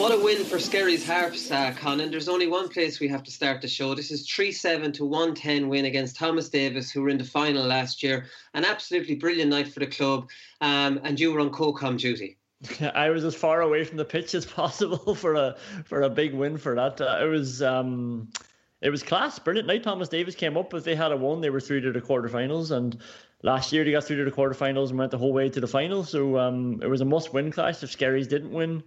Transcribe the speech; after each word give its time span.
What 0.00 0.12
a 0.12 0.18
win 0.18 0.44
for 0.44 0.58
Skerries 0.58 1.04
Harps, 1.06 1.50
uh, 1.50 1.74
Conan. 1.76 2.10
There's 2.10 2.30
only 2.30 2.46
one 2.46 2.70
place 2.70 3.00
we 3.00 3.08
have 3.08 3.22
to 3.22 3.30
start 3.30 3.60
the 3.60 3.68
show. 3.68 3.94
This 3.94 4.10
is 4.10 4.26
3 4.26 4.50
7 4.50 4.92
to 4.92 5.04
110 5.04 5.68
win 5.68 5.84
against 5.84 6.16
Thomas 6.16 6.48
Davis, 6.48 6.90
who 6.90 7.02
were 7.02 7.10
in 7.10 7.18
the 7.18 7.24
final 7.24 7.66
last 7.66 8.02
year. 8.02 8.24
An 8.54 8.64
absolutely 8.64 9.16
brilliant 9.16 9.50
night 9.50 9.68
for 9.68 9.80
the 9.80 9.86
club. 9.86 10.30
Um, 10.62 11.00
and 11.04 11.20
you 11.20 11.30
were 11.30 11.40
on 11.40 11.50
co-com 11.50 11.98
duty. 11.98 12.38
I 12.94 13.10
was 13.10 13.26
as 13.26 13.34
far 13.34 13.60
away 13.60 13.84
from 13.84 13.98
the 13.98 14.06
pitch 14.06 14.34
as 14.34 14.46
possible 14.60 15.14
for 15.14 15.34
a 15.34 15.56
for 15.84 16.00
a 16.00 16.08
big 16.08 16.32
win 16.32 16.56
for 16.56 16.74
that. 16.76 16.98
Uh, 16.98 17.18
it 17.20 17.28
was 17.28 17.60
um, 17.60 18.32
it 18.80 18.88
was 18.88 19.02
class, 19.02 19.38
brilliant 19.38 19.68
night. 19.68 19.82
Thomas 19.82 20.08
Davis 20.08 20.34
came 20.34 20.56
up. 20.56 20.72
If 20.72 20.82
they 20.82 20.94
had 20.94 21.12
a 21.12 21.16
won, 21.18 21.42
they 21.42 21.50
were 21.50 21.60
through 21.60 21.82
to 21.82 21.92
the 21.92 22.00
quarterfinals. 22.00 22.70
And 22.70 22.96
last 23.42 23.70
year 23.70 23.84
they 23.84 23.92
got 23.92 24.04
through 24.04 24.24
to 24.24 24.30
the 24.30 24.34
quarterfinals 24.34 24.88
and 24.88 24.98
went 24.98 25.10
the 25.10 25.18
whole 25.18 25.34
way 25.34 25.50
to 25.50 25.60
the 25.60 25.68
final. 25.68 26.04
So 26.04 26.38
um, 26.38 26.80
it 26.82 26.86
was 26.86 27.02
a 27.02 27.04
must-win 27.04 27.52
clash. 27.52 27.82
If 27.82 27.90
Skerries 27.90 28.28
didn't 28.28 28.52
win, 28.52 28.82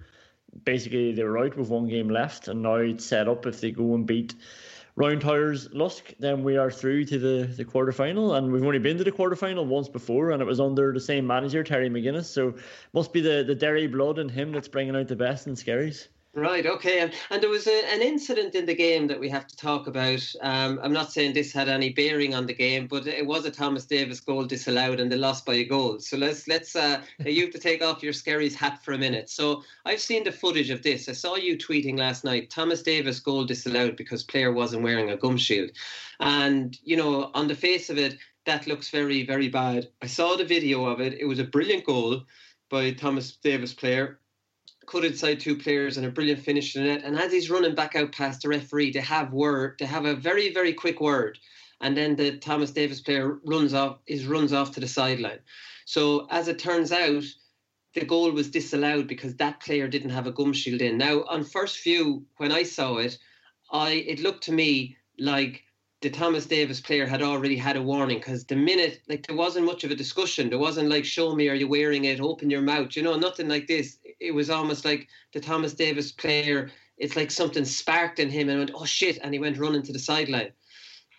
basically 0.64 1.14
they 1.14 1.24
were 1.24 1.40
out 1.40 1.58
with 1.58 1.70
one 1.70 1.88
game 1.88 2.10
left, 2.10 2.48
and 2.48 2.62
now 2.62 2.76
it's 2.76 3.06
set 3.06 3.28
up 3.28 3.46
if 3.46 3.62
they 3.62 3.72
go 3.72 3.96
and 3.96 4.06
beat 4.06 4.36
Roundtowers 4.96 5.70
Lusk, 5.74 6.14
then 6.20 6.44
we 6.44 6.56
are 6.56 6.70
through 6.70 7.06
to 7.06 7.18
the, 7.18 7.48
the 7.48 7.66
quarterfinal, 7.66 8.38
and 8.38 8.52
we've 8.52 8.64
only 8.64 8.78
been 8.78 8.98
to 9.00 9.04
the 9.04 9.12
quarterfinal 9.12 9.66
once 9.66 9.90
before, 9.90 10.30
and 10.32 10.42
it 10.42 10.46
was 10.46 10.60
under 10.60 10.94
the 10.94 11.00
same 11.00 11.26
manager, 11.26 11.64
Terry 11.64 11.90
McGuinness. 11.90 12.26
So 12.26 12.54
must 12.94 13.12
be 13.12 13.20
the, 13.20 13.44
the 13.44 13.56
Derry 13.56 13.88
blood 13.88 14.20
in 14.20 14.30
him 14.30 14.52
that's 14.52 14.68
bringing 14.68 14.96
out 14.96 15.08
the 15.08 15.16
best 15.16 15.48
in 15.48 15.56
Skerries. 15.56 16.10
Right, 16.36 16.66
okay. 16.66 17.00
And, 17.02 17.14
and 17.30 17.44
there 17.44 17.50
was 17.50 17.68
a, 17.68 17.94
an 17.94 18.02
incident 18.02 18.56
in 18.56 18.66
the 18.66 18.74
game 18.74 19.06
that 19.06 19.20
we 19.20 19.30
have 19.30 19.46
to 19.46 19.56
talk 19.56 19.86
about. 19.86 20.26
Um, 20.42 20.80
I'm 20.82 20.92
not 20.92 21.12
saying 21.12 21.34
this 21.34 21.54
had 21.54 21.70
any 21.70 21.92
bearing 21.92 22.34
on 22.34 22.48
the 22.48 22.56
game, 22.56 22.88
but 22.88 23.06
it 23.06 23.24
was 23.24 23.46
a 23.46 23.52
Thomas 23.52 23.86
Davis 23.86 24.20
goal 24.20 24.44
disallowed 24.44 25.00
and 25.00 25.12
they 25.12 25.16
lost 25.16 25.46
by 25.46 25.54
a 25.54 25.64
goal. 25.64 26.00
So 26.00 26.18
let's 26.18 26.48
let's 26.48 26.76
uh, 26.76 27.04
you 27.20 27.44
have 27.44 27.54
to 27.54 27.60
take 27.60 27.84
off 27.84 28.02
your 28.02 28.14
Skerries 28.14 28.56
hat 28.56 28.84
for 28.84 28.94
a 28.94 28.98
minute. 28.98 29.30
So 29.30 29.64
I've 29.86 30.00
seen 30.00 30.24
the 30.24 30.32
footage 30.32 30.72
of 30.72 30.82
this. 30.82 31.08
I 31.08 31.12
saw 31.12 31.36
you 31.36 31.56
tweeting 31.56 32.00
last 32.00 32.24
night. 32.24 32.50
Thomas 32.50 32.82
Davis 32.82 33.20
goal 33.20 33.46
disallowed 33.46 33.96
because 33.96 34.24
player 34.24 34.52
wasn't 34.52 34.82
wearing 34.82 35.12
a 35.12 35.18
gum 35.18 35.38
shield, 35.38 35.70
and 36.20 36.80
you 36.84 36.98
know 36.98 37.30
on 37.36 37.48
the 37.48 37.56
face 37.56 37.92
of 37.92 38.00
it 38.00 38.18
that 38.46 38.66
looks 38.66 38.90
very 38.90 39.24
very 39.24 39.50
bad. 39.50 39.88
I 40.02 40.08
saw 40.08 40.36
the 40.36 40.46
video 40.46 40.86
of 40.88 41.00
it. 41.00 41.14
It 41.14 41.26
was 41.26 41.38
a 41.38 41.44
brilliant 41.44 41.86
goal 41.86 42.24
by 42.70 42.90
Thomas 42.90 43.34
Davis 43.34 43.72
player 43.72 44.20
cut 44.86 45.06
inside 45.06 45.40
two 45.40 45.58
players 45.58 45.98
and 45.98 46.06
a 46.06 46.12
brilliant 46.12 46.42
finish 46.42 46.74
to 46.74 46.80
the 46.80 46.86
net. 46.86 47.04
And 47.04 47.18
as 47.18 47.32
he's 47.32 47.50
running 47.50 47.76
back 47.76 47.96
out 47.96 48.12
past 48.12 48.42
the 48.42 48.50
referee, 48.50 48.92
they 48.92 49.02
have 49.02 49.34
word, 49.34 49.76
they 49.80 49.86
have 49.86 50.06
a 50.06 50.16
very, 50.16 50.54
very 50.54 50.74
quick 50.74 51.00
word. 51.00 51.40
And 51.82 51.98
then 51.98 52.16
the 52.16 52.38
Thomas 52.38 52.72
Davis 52.72 53.02
player 53.02 53.40
runs 53.46 53.74
off 53.74 53.98
is 54.08 54.26
runs 54.26 54.54
off 54.54 54.72
to 54.72 54.80
the 54.80 54.88
sideline. 54.88 55.40
So 55.86 56.28
as 56.30 56.48
it 56.48 56.60
turns 56.60 56.92
out, 56.92 57.24
the 57.94 58.06
goal 58.06 58.32
was 58.32 58.50
disallowed 58.50 59.08
because 59.08 59.36
that 59.36 59.60
player 59.60 59.88
didn't 59.88 60.10
have 60.12 60.28
a 60.28 60.32
gum 60.32 60.54
shield 60.54 60.82
in. 60.82 60.98
Now, 60.98 61.24
on 61.24 61.44
first 61.44 61.84
view, 61.84 62.26
when 62.38 62.52
I 62.52 62.64
saw 62.64 62.98
it, 62.98 63.18
I 63.72 63.92
it 63.92 64.20
looked 64.20 64.44
to 64.46 64.52
me 64.52 64.98
like 65.20 65.64
the 66.04 66.10
Thomas 66.10 66.46
Davis 66.46 66.82
player 66.82 67.06
had 67.06 67.22
already 67.22 67.56
had 67.56 67.78
a 67.78 67.82
warning 67.82 68.18
because 68.18 68.44
the 68.44 68.58
minute, 68.58 69.00
like, 69.08 69.26
there 69.26 69.38
wasn't 69.38 69.66
much 69.66 69.86
of 69.86 69.92
a 69.92 69.96
discussion. 69.96 70.50
There 70.50 70.60
wasn't 70.60 70.90
like, 70.90 71.06
show 71.06 71.34
me, 71.34 71.48
are 71.48 71.56
you 71.56 71.70
wearing 71.70 72.04
it? 72.04 72.20
Open 72.20 72.50
your 72.50 72.62
mouth, 72.62 72.96
you 72.98 73.02
know, 73.02 73.16
nothing 73.16 73.48
like 73.48 73.68
this. 73.68 73.98
It 74.20 74.34
was 74.34 74.50
almost 74.50 74.84
like 74.84 75.08
the 75.32 75.40
Thomas 75.40 75.74
Davis 75.74 76.12
player, 76.12 76.70
it's 76.98 77.16
like 77.16 77.32
something 77.32 77.64
sparked 77.64 78.20
in 78.20 78.30
him 78.30 78.50
and 78.50 78.60
went, 78.60 78.72
oh 78.76 78.86
shit, 78.86 79.18
and 79.24 79.34
he 79.34 79.40
went 79.40 79.58
running 79.58 79.82
to 79.84 79.94
the 79.94 80.00
sideline. 80.00 80.52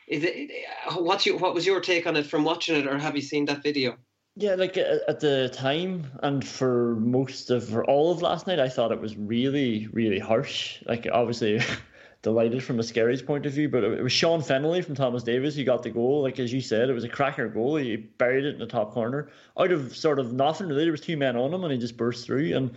Is 0.07 0.23
it, 0.23 0.51
uh, 0.87 0.97
what's 0.97 1.25
your, 1.25 1.39
what 1.39 1.55
was 1.55 1.67
your 1.67 1.81
take 1.81 2.07
on 2.07 2.15
it 2.15 2.27
from 2.27 2.45
watching 2.45 2.77
it, 2.77 2.87
or 2.87 2.99
have 2.99 3.17
you 3.17 3.23
seen 3.23 3.47
that 3.47 3.63
video? 3.63 3.97
Yeah, 4.37 4.55
like 4.55 4.77
uh, 4.77 4.99
at 5.09 5.21
the 5.21 5.49
time 5.55 6.07
and 6.23 6.47
for 6.47 6.97
most 6.97 7.51
of, 7.51 7.69
for 7.69 7.85
all 7.87 8.13
of 8.13 8.21
last 8.21 8.47
night, 8.47 8.61
I 8.61 8.69
thought 8.69 8.93
it 8.93 9.01
was 9.01 9.17
really, 9.17 9.89
really 9.93 10.19
harsh. 10.19 10.83
Like, 10.87 11.09
obviously. 11.11 11.61
delighted 12.25 12.65
from 12.65 12.81
a 12.81 12.83
Skerries 12.83 13.23
point 13.23 13.47
of 13.47 13.53
view, 13.53 13.69
but 13.69 13.85
it 13.85 14.03
was 14.03 14.11
Sean 14.11 14.41
Fennelly 14.41 14.85
from 14.85 14.97
Thomas 14.97 15.23
Davis 15.23 15.55
who 15.55 15.63
got 15.63 15.85
the 15.85 15.91
goal. 15.91 16.23
Like 16.23 16.41
as 16.41 16.53
you 16.53 16.61
said, 16.61 16.89
it 16.89 16.95
was 16.95 17.05
a 17.05 17.09
cracker 17.09 17.47
goal. 17.49 17.77
He 17.77 17.97
buried 17.97 18.45
it 18.45 18.55
in 18.55 18.59
the 18.59 18.67
top 18.67 18.93
corner 18.93 19.29
out 19.57 19.71
of 19.71 19.95
sort 19.95 20.19
of 20.19 20.33
nothing 20.33 20.67
really. 20.67 20.83
There 20.83 20.91
was 20.91 21.03
two 21.03 21.17
men 21.17 21.37
on 21.37 21.55
him, 21.55 21.63
and 21.63 21.73
he 21.73 21.79
just 21.79 21.97
burst 21.97 22.27
through. 22.27 22.57
And 22.57 22.73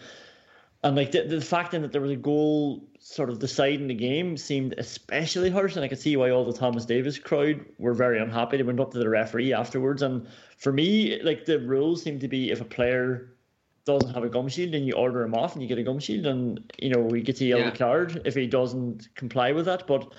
and 0.84 0.96
like 0.96 1.12
the, 1.12 1.24
the 1.24 1.42
fact 1.42 1.72
that 1.72 1.92
there 1.92 2.02
was 2.02 2.12
a 2.12 2.18
goal 2.18 2.84
sort 3.00 3.30
of 3.30 3.40
deciding 3.40 3.88
the 3.88 3.96
game 3.96 4.38
seemed 4.38 4.76
especially 4.78 5.50
harsh, 5.50 5.76
and 5.76 5.84
I 5.84 5.88
could 5.88 6.00
see 6.00 6.18
why 6.18 6.30
all 6.30 6.46
the 6.46 6.54
Thomas 6.54 6.86
Davis 6.86 7.18
crowd 7.18 7.66
were 7.80 7.94
very 7.94 8.20
unhappy. 8.20 8.58
They 8.58 8.64
went 8.64 8.80
up 8.80 8.92
to 8.92 9.00
the 9.00 9.10
referee 9.10 9.54
afterwards, 9.54 10.02
and 10.02 10.28
for 10.58 10.74
me, 10.74 11.22
like 11.24 11.46
the 11.46 11.60
rules 11.60 12.04
seem 12.04 12.20
to 12.20 12.28
be 12.28 12.52
if 12.52 12.62
a 12.62 12.66
player 12.66 13.34
doesn't 13.88 14.14
have 14.14 14.24
a 14.24 14.30
gum 14.30 14.48
shield 14.50 14.76
and 14.76 14.86
you 14.86 14.94
order 14.94 15.24
him 15.24 15.34
off 15.34 15.54
and 15.54 15.64
you 15.64 15.68
get 15.68 15.78
a 15.80 15.84
gum 15.84 15.98
shield 15.98 16.26
and 16.28 16.72
you 16.78 16.90
know 16.90 17.00
we 17.00 17.22
get 17.22 17.42
a 17.42 17.46
yellow 17.46 17.64
Yeah. 17.64 17.72
card 17.72 18.22
if 18.26 18.36
he 18.36 18.46
doesn't 18.46 19.08
comply 19.16 19.54
with 19.54 19.66
that 19.66 19.88
but 19.88 20.14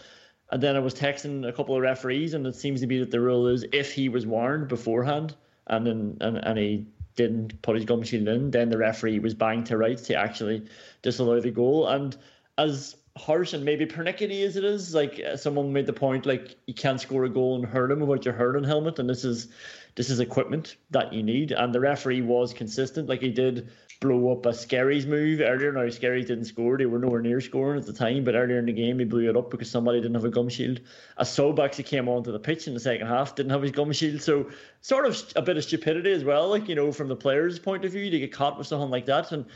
and 0.51 0.63
then 0.63 0.75
I 0.77 0.79
was 0.79 0.95
texting 0.95 1.47
a 1.47 1.53
couple 1.53 1.77
of 1.77 1.83
referees 1.83 2.33
and 2.35 2.47
it 2.47 2.57
seems 2.57 2.81
to 2.81 2.87
be 2.87 2.99
that 3.01 3.11
the 3.11 3.21
rule 3.21 3.47
is 3.47 3.67
if 3.73 3.93
he 3.93 4.09
was 4.09 4.27
warned 4.27 4.69
beforehand 4.69 5.37
and 5.67 5.87
then 5.87 6.17
and, 6.21 6.39
and 6.39 6.59
he 6.59 6.87
didn't 7.15 7.61
put 7.63 7.77
his 7.77 7.85
gum 7.85 8.03
shield 8.03 8.27
in 8.29 8.51
then 8.51 8.71
the 8.71 8.79
referee 8.79 9.19
was 9.19 9.35
banged 9.35 9.67
to 9.67 9.77
rights 9.77 10.03
to 10.03 10.15
actually 10.15 10.67
disallow 11.03 11.41
the 11.41 11.51
goal 11.51 11.87
and 11.89 12.17
as 12.57 12.97
harsh 13.19 13.53
and 13.53 13.65
maybe 13.65 13.85
pernickety 13.85 14.43
as 14.43 14.57
it 14.57 14.65
is. 14.65 14.95
Like 14.95 15.21
someone 15.37 15.73
made 15.73 15.87
the 15.87 15.93
point, 15.93 16.25
like 16.25 16.57
you 16.67 16.75
can't 16.75 17.01
score 17.01 17.25
a 17.25 17.29
goal 17.29 17.57
and 17.57 17.67
hurt 17.67 17.91
him 17.91 18.01
without 18.01 18.25
your 18.25 18.35
hurling 18.35 18.65
helmet, 18.65 18.99
and 18.99 19.11
this 19.11 19.25
is 19.25 19.49
this 19.99 20.11
is 20.11 20.21
equipment 20.21 20.77
that 20.91 21.13
you 21.13 21.25
need. 21.25 21.51
And 21.51 21.75
the 21.75 21.81
referee 21.81 22.23
was 22.23 22.55
consistent, 22.55 23.09
like 23.09 23.21
he 23.21 23.33
did 23.33 23.69
blow 24.01 24.31
up 24.31 24.47
a 24.47 24.51
Skerries 24.51 25.07
move 25.07 25.41
earlier. 25.41 25.73
Now 25.73 25.89
Scary 25.89 26.23
didn't 26.23 26.45
score; 26.45 26.79
they 26.79 26.87
were 26.87 27.01
nowhere 27.01 27.21
near 27.21 27.41
scoring 27.41 27.81
at 27.81 27.87
the 27.87 27.93
time. 27.93 28.23
But 28.23 28.37
earlier 28.37 28.61
in 28.61 28.67
the 28.67 28.73
game, 28.73 29.01
he 29.01 29.05
blew 29.05 29.29
it 29.29 29.37
up 29.37 29.51
because 29.51 29.69
somebody 29.69 30.01
didn't 30.01 30.15
have 30.15 30.25
a 30.25 30.31
gum 30.31 30.49
shield. 30.49 30.79
A 31.17 31.25
sub 31.25 31.59
actually 31.59 31.83
came 31.83 32.09
onto 32.09 32.31
the 32.31 32.39
pitch 32.39 32.69
in 32.69 32.75
the 32.75 32.81
second 32.81 33.09
half, 33.09 33.35
didn't 33.35 33.51
have 33.51 33.63
his 33.63 33.73
gum 33.73 33.91
shield. 33.91 34.23
So 34.23 34.49
sort 34.83 35.05
of 35.05 35.21
a 35.35 35.43
bit 35.43 35.57
of 35.57 35.65
stupidity 35.65 36.13
as 36.13 36.23
well, 36.23 36.49
like 36.49 36.69
you 36.69 36.77
know, 36.77 36.93
from 36.93 37.09
the 37.09 37.17
players' 37.17 37.59
point 37.59 37.85
of 37.85 37.91
view, 37.91 38.09
to 38.09 38.21
get 38.21 38.33
caught 38.33 38.57
with 38.57 38.69
something 38.69 38.91
like 38.91 39.07
that 39.07 39.33
and. 39.33 39.47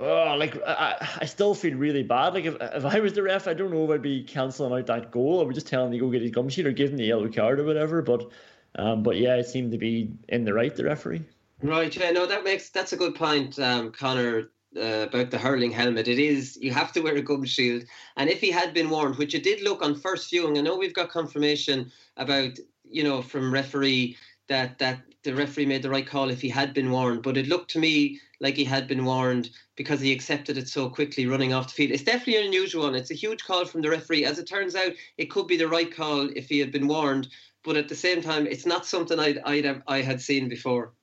Oh, 0.00 0.34
like 0.38 0.56
I, 0.66 1.06
I 1.20 1.26
still 1.26 1.54
feel 1.54 1.74
really 1.74 2.02
bad. 2.02 2.32
Like 2.32 2.46
if, 2.46 2.56
if 2.60 2.84
I 2.86 2.98
was 3.00 3.12
the 3.12 3.22
ref, 3.22 3.46
I 3.46 3.52
don't 3.52 3.70
know 3.70 3.84
if 3.84 3.90
I'd 3.90 4.02
be 4.02 4.24
cancelling 4.24 4.72
out 4.72 4.86
that 4.86 5.10
goal. 5.10 5.40
I 5.40 5.44
would 5.44 5.54
just 5.54 5.66
tell 5.66 5.84
him 5.84 5.92
to 5.92 5.98
go 5.98 6.10
get 6.10 6.22
his 6.22 6.30
gum 6.30 6.48
sheet 6.48 6.66
or 6.66 6.72
give 6.72 6.90
him 6.90 6.96
the 6.96 7.04
yellow 7.04 7.28
card 7.28 7.60
or 7.60 7.64
whatever. 7.64 8.00
But, 8.00 8.30
um, 8.76 9.02
but 9.02 9.16
yeah, 9.16 9.36
it 9.36 9.46
seemed 9.46 9.72
to 9.72 9.78
be 9.78 10.10
in 10.28 10.44
the 10.44 10.54
right. 10.54 10.74
The 10.74 10.84
referee. 10.84 11.22
Right. 11.62 11.94
Yeah. 11.94 12.10
No, 12.10 12.26
that 12.26 12.44
makes 12.44 12.70
that's 12.70 12.92
a 12.92 12.96
good 12.96 13.14
point, 13.14 13.58
um, 13.58 13.92
Connor. 13.92 14.50
Uh, 14.74 15.06
about 15.06 15.30
the 15.30 15.36
hurling 15.36 15.70
helmet, 15.70 16.08
it 16.08 16.18
is 16.18 16.56
you 16.58 16.72
have 16.72 16.92
to 16.92 17.02
wear 17.02 17.14
a 17.14 17.20
gum 17.20 17.44
shield, 17.44 17.84
and 18.16 18.30
if 18.30 18.40
he 18.40 18.50
had 18.50 18.72
been 18.72 18.88
warned, 18.88 19.16
which 19.16 19.34
it 19.34 19.42
did 19.42 19.60
look 19.60 19.82
on 19.82 19.94
first 19.94 20.30
viewing, 20.30 20.56
I 20.56 20.62
know 20.62 20.78
we've 20.78 20.94
got 20.94 21.10
confirmation 21.10 21.92
about 22.16 22.58
you 22.90 23.04
know 23.04 23.20
from 23.20 23.52
referee 23.52 24.16
that 24.48 24.78
that 24.78 25.02
the 25.22 25.34
referee 25.34 25.66
made 25.66 25.82
the 25.82 25.90
right 25.90 26.06
call 26.06 26.30
if 26.30 26.40
he 26.40 26.48
had 26.48 26.74
been 26.74 26.90
warned. 26.90 27.22
But 27.22 27.36
it 27.36 27.48
looked 27.48 27.70
to 27.72 27.78
me 27.78 28.20
like 28.40 28.56
he 28.56 28.64
had 28.64 28.88
been 28.88 29.04
warned 29.04 29.50
because 29.76 30.00
he 30.00 30.12
accepted 30.12 30.58
it 30.58 30.68
so 30.68 30.88
quickly 30.88 31.26
running 31.26 31.52
off 31.52 31.68
the 31.68 31.74
field. 31.74 31.92
It's 31.92 32.02
definitely 32.02 32.38
an 32.38 32.46
unusual 32.46 32.84
one. 32.84 32.94
It's 32.94 33.10
a 33.10 33.14
huge 33.14 33.44
call 33.44 33.64
from 33.64 33.82
the 33.82 33.90
referee. 33.90 34.24
As 34.24 34.38
it 34.38 34.48
turns 34.48 34.74
out, 34.74 34.92
it 35.16 35.26
could 35.26 35.46
be 35.46 35.56
the 35.56 35.68
right 35.68 35.94
call 35.94 36.28
if 36.34 36.48
he 36.48 36.58
had 36.58 36.72
been 36.72 36.88
warned. 36.88 37.28
But 37.64 37.76
at 37.76 37.88
the 37.88 37.94
same 37.94 38.22
time, 38.22 38.46
it's 38.46 38.66
not 38.66 38.86
something 38.86 39.18
I'd, 39.18 39.38
I'd 39.38 39.64
have, 39.64 39.82
I 39.86 40.02
had 40.02 40.20
seen 40.20 40.48
before. 40.48 40.94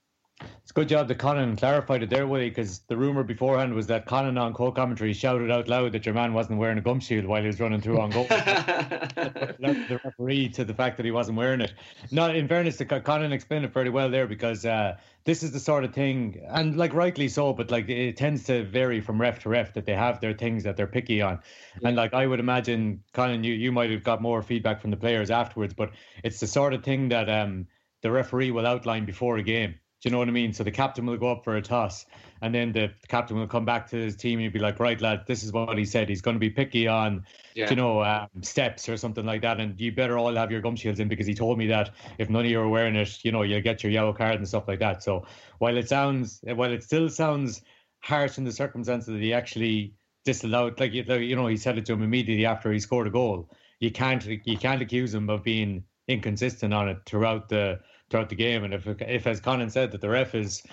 It's 0.70 0.72
a 0.72 0.74
good 0.74 0.88
job 0.88 1.08
that 1.08 1.18
Conan 1.18 1.56
clarified 1.56 2.04
it 2.04 2.12
there, 2.12 2.28
Willie, 2.28 2.50
because 2.50 2.82
the 2.82 2.96
rumour 2.96 3.24
beforehand 3.24 3.74
was 3.74 3.88
that 3.88 4.06
Conan 4.06 4.38
on 4.38 4.54
co-commentary 4.54 5.14
shouted 5.14 5.50
out 5.50 5.68
loud 5.68 5.94
that 5.94 6.06
your 6.06 6.14
man 6.14 6.32
wasn't 6.32 6.60
wearing 6.60 6.78
a 6.78 6.82
gum 6.82 7.00
shield 7.00 7.26
while 7.26 7.42
he 7.42 7.48
was 7.48 7.60
running 7.60 7.82
through 7.82 8.00
on 8.00 8.12
goal. 8.12 8.26
the 8.30 10.00
referee 10.06 10.50
to 10.50 10.64
the 10.64 10.74
fact 10.76 10.98
that 10.98 11.08
he 11.08 11.12
wasn't 11.12 11.36
wearing 11.36 11.60
it. 11.62 11.74
Not 12.12 12.36
in 12.36 12.48
fairness 12.48 12.78
to 12.78 12.86
Conan 12.86 13.34
explained 13.34 13.66
it 13.66 13.74
very 13.74 13.90
well 13.90 14.12
there 14.12 14.28
because 14.28 14.64
uh, 14.64 14.98
this 15.24 15.42
is 15.42 15.52
the 15.52 15.60
sort 15.60 15.84
of 15.84 15.92
thing, 15.92 16.40
and 16.50 16.78
like 16.78 16.94
rightly 16.94 17.30
so, 17.30 17.52
but 17.52 17.72
like 17.72 17.90
it 17.90 18.16
tends 18.16 18.44
to 18.44 18.64
vary 18.64 19.02
from 19.02 19.20
ref 19.20 19.40
to 19.40 19.50
ref 19.50 19.74
that 19.74 19.88
they 19.88 19.96
have 19.96 20.22
their 20.22 20.34
things 20.34 20.64
that 20.66 20.78
they're 20.78 20.86
picky 20.86 21.20
on. 21.20 21.40
And 21.84 21.96
like 21.96 22.14
I 22.14 22.28
would 22.28 22.40
imagine, 22.40 23.04
Conan, 23.14 23.44
you 23.44 23.56
you 23.56 23.72
might 23.72 23.90
have 23.90 24.04
got 24.04 24.22
more 24.22 24.44
feedback 24.44 24.82
from 24.82 24.92
the 24.92 24.98
players 24.98 25.32
afterwards, 25.32 25.74
but 25.74 25.94
it's 26.24 26.40
the 26.40 26.48
sort 26.48 26.76
of 26.76 26.84
thing 26.84 27.10
that 27.10 27.28
um 27.28 27.66
the 28.04 28.12
referee 28.12 28.52
will 28.52 28.68
outline 28.68 29.06
before 29.06 29.38
a 29.38 29.44
game 29.44 29.74
do 30.02 30.08
you 30.08 30.14
know 30.14 30.20
what 30.20 30.30
I 30.30 30.32
mean? 30.32 30.54
So 30.54 30.64
the 30.64 30.72
captain 30.72 31.06
will 31.06 31.18
go 31.18 31.30
up 31.30 31.44
for 31.44 31.58
a 31.58 31.62
toss, 31.62 32.06
and 32.42 32.56
then 32.56 32.72
the 32.72 32.90
captain 33.10 33.38
will 33.38 33.48
come 33.48 33.66
back 33.66 33.90
to 33.90 33.98
his 33.98 34.16
team 34.16 34.40
and 34.40 34.54
be 34.54 34.60
like, 34.60 34.80
"Right, 34.80 35.00
lad, 35.02 35.26
this 35.28 35.44
is 35.44 35.52
what 35.52 35.78
he 35.78 35.84
said. 35.84 36.08
He's 36.08 36.22
going 36.22 36.36
to 36.36 36.40
be 36.40 36.50
picky 36.50 36.88
on, 36.88 37.26
yeah. 37.54 37.70
you 37.70 37.76
know, 37.76 38.02
um, 38.02 38.30
steps 38.42 38.88
or 38.88 38.96
something 38.96 39.26
like 39.26 39.42
that, 39.42 39.60
and 39.60 39.80
you 39.80 39.92
better 39.92 40.18
all 40.18 40.34
have 40.36 40.52
your 40.52 40.62
gum 40.62 40.78
shields 40.78 41.02
in 41.02 41.10
because 41.10 41.28
he 41.28 41.34
told 41.34 41.58
me 41.58 41.68
that 41.68 41.92
if 42.18 42.30
none 42.30 42.46
of 42.46 42.52
you 42.52 42.62
are 42.62 42.70
wearing 42.70 42.96
it, 42.96 43.20
you 43.26 43.34
know, 43.34 43.42
you'll 43.42 43.62
get 43.62 43.84
your 43.84 43.92
yellow 43.92 44.14
card 44.14 44.36
and 44.36 44.48
stuff 44.48 44.70
like 44.70 44.80
that." 44.80 45.04
So 45.04 45.26
while 45.58 45.76
it 45.76 45.90
sounds, 45.90 46.40
while 46.44 46.72
it 46.72 46.84
still 46.84 47.10
sounds 47.10 47.62
harsh 48.00 48.38
in 48.38 48.46
the 48.46 48.54
circumstances 48.54 49.14
that 49.14 49.22
he 49.22 49.34
actually 49.34 49.94
disallowed, 50.24 50.80
like 50.80 50.94
you 50.94 51.36
know, 51.36 51.48
he 51.48 51.58
said 51.58 51.78
it 51.78 51.86
to 51.88 51.94
him 51.94 52.04
immediately 52.04 52.46
after 52.46 52.72
he 52.72 52.80
scored 52.80 53.08
a 53.08 53.12
goal. 53.12 53.50
You 53.82 53.92
can't 53.92 54.26
you 54.26 54.58
can't 54.58 54.82
accuse 54.82 55.14
him 55.14 55.30
of 55.30 55.44
being 55.44 55.84
inconsistent 56.08 56.74
on 56.74 56.88
it 56.88 57.00
throughout 57.06 57.50
the 57.50 57.80
throughout 58.10 58.30
the 58.30 58.36
game. 58.36 58.64
And 58.64 58.74
if, 58.74 58.88
if 58.88 59.28
as 59.28 59.40
Conan 59.40 59.70
said, 59.70 59.92
that 59.92 60.02
the 60.02 60.10
ref 60.10 60.36
is, 60.36 60.64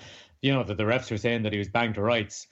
you 0.41 0.53
know, 0.53 0.63
that 0.63 0.77
the 0.77 0.83
refs 0.83 1.11
are 1.11 1.17
saying 1.17 1.43
that 1.43 1.53
he 1.53 1.59
was 1.59 1.69
banged 1.69 1.95
to 1.95 2.01
rights, 2.01 2.47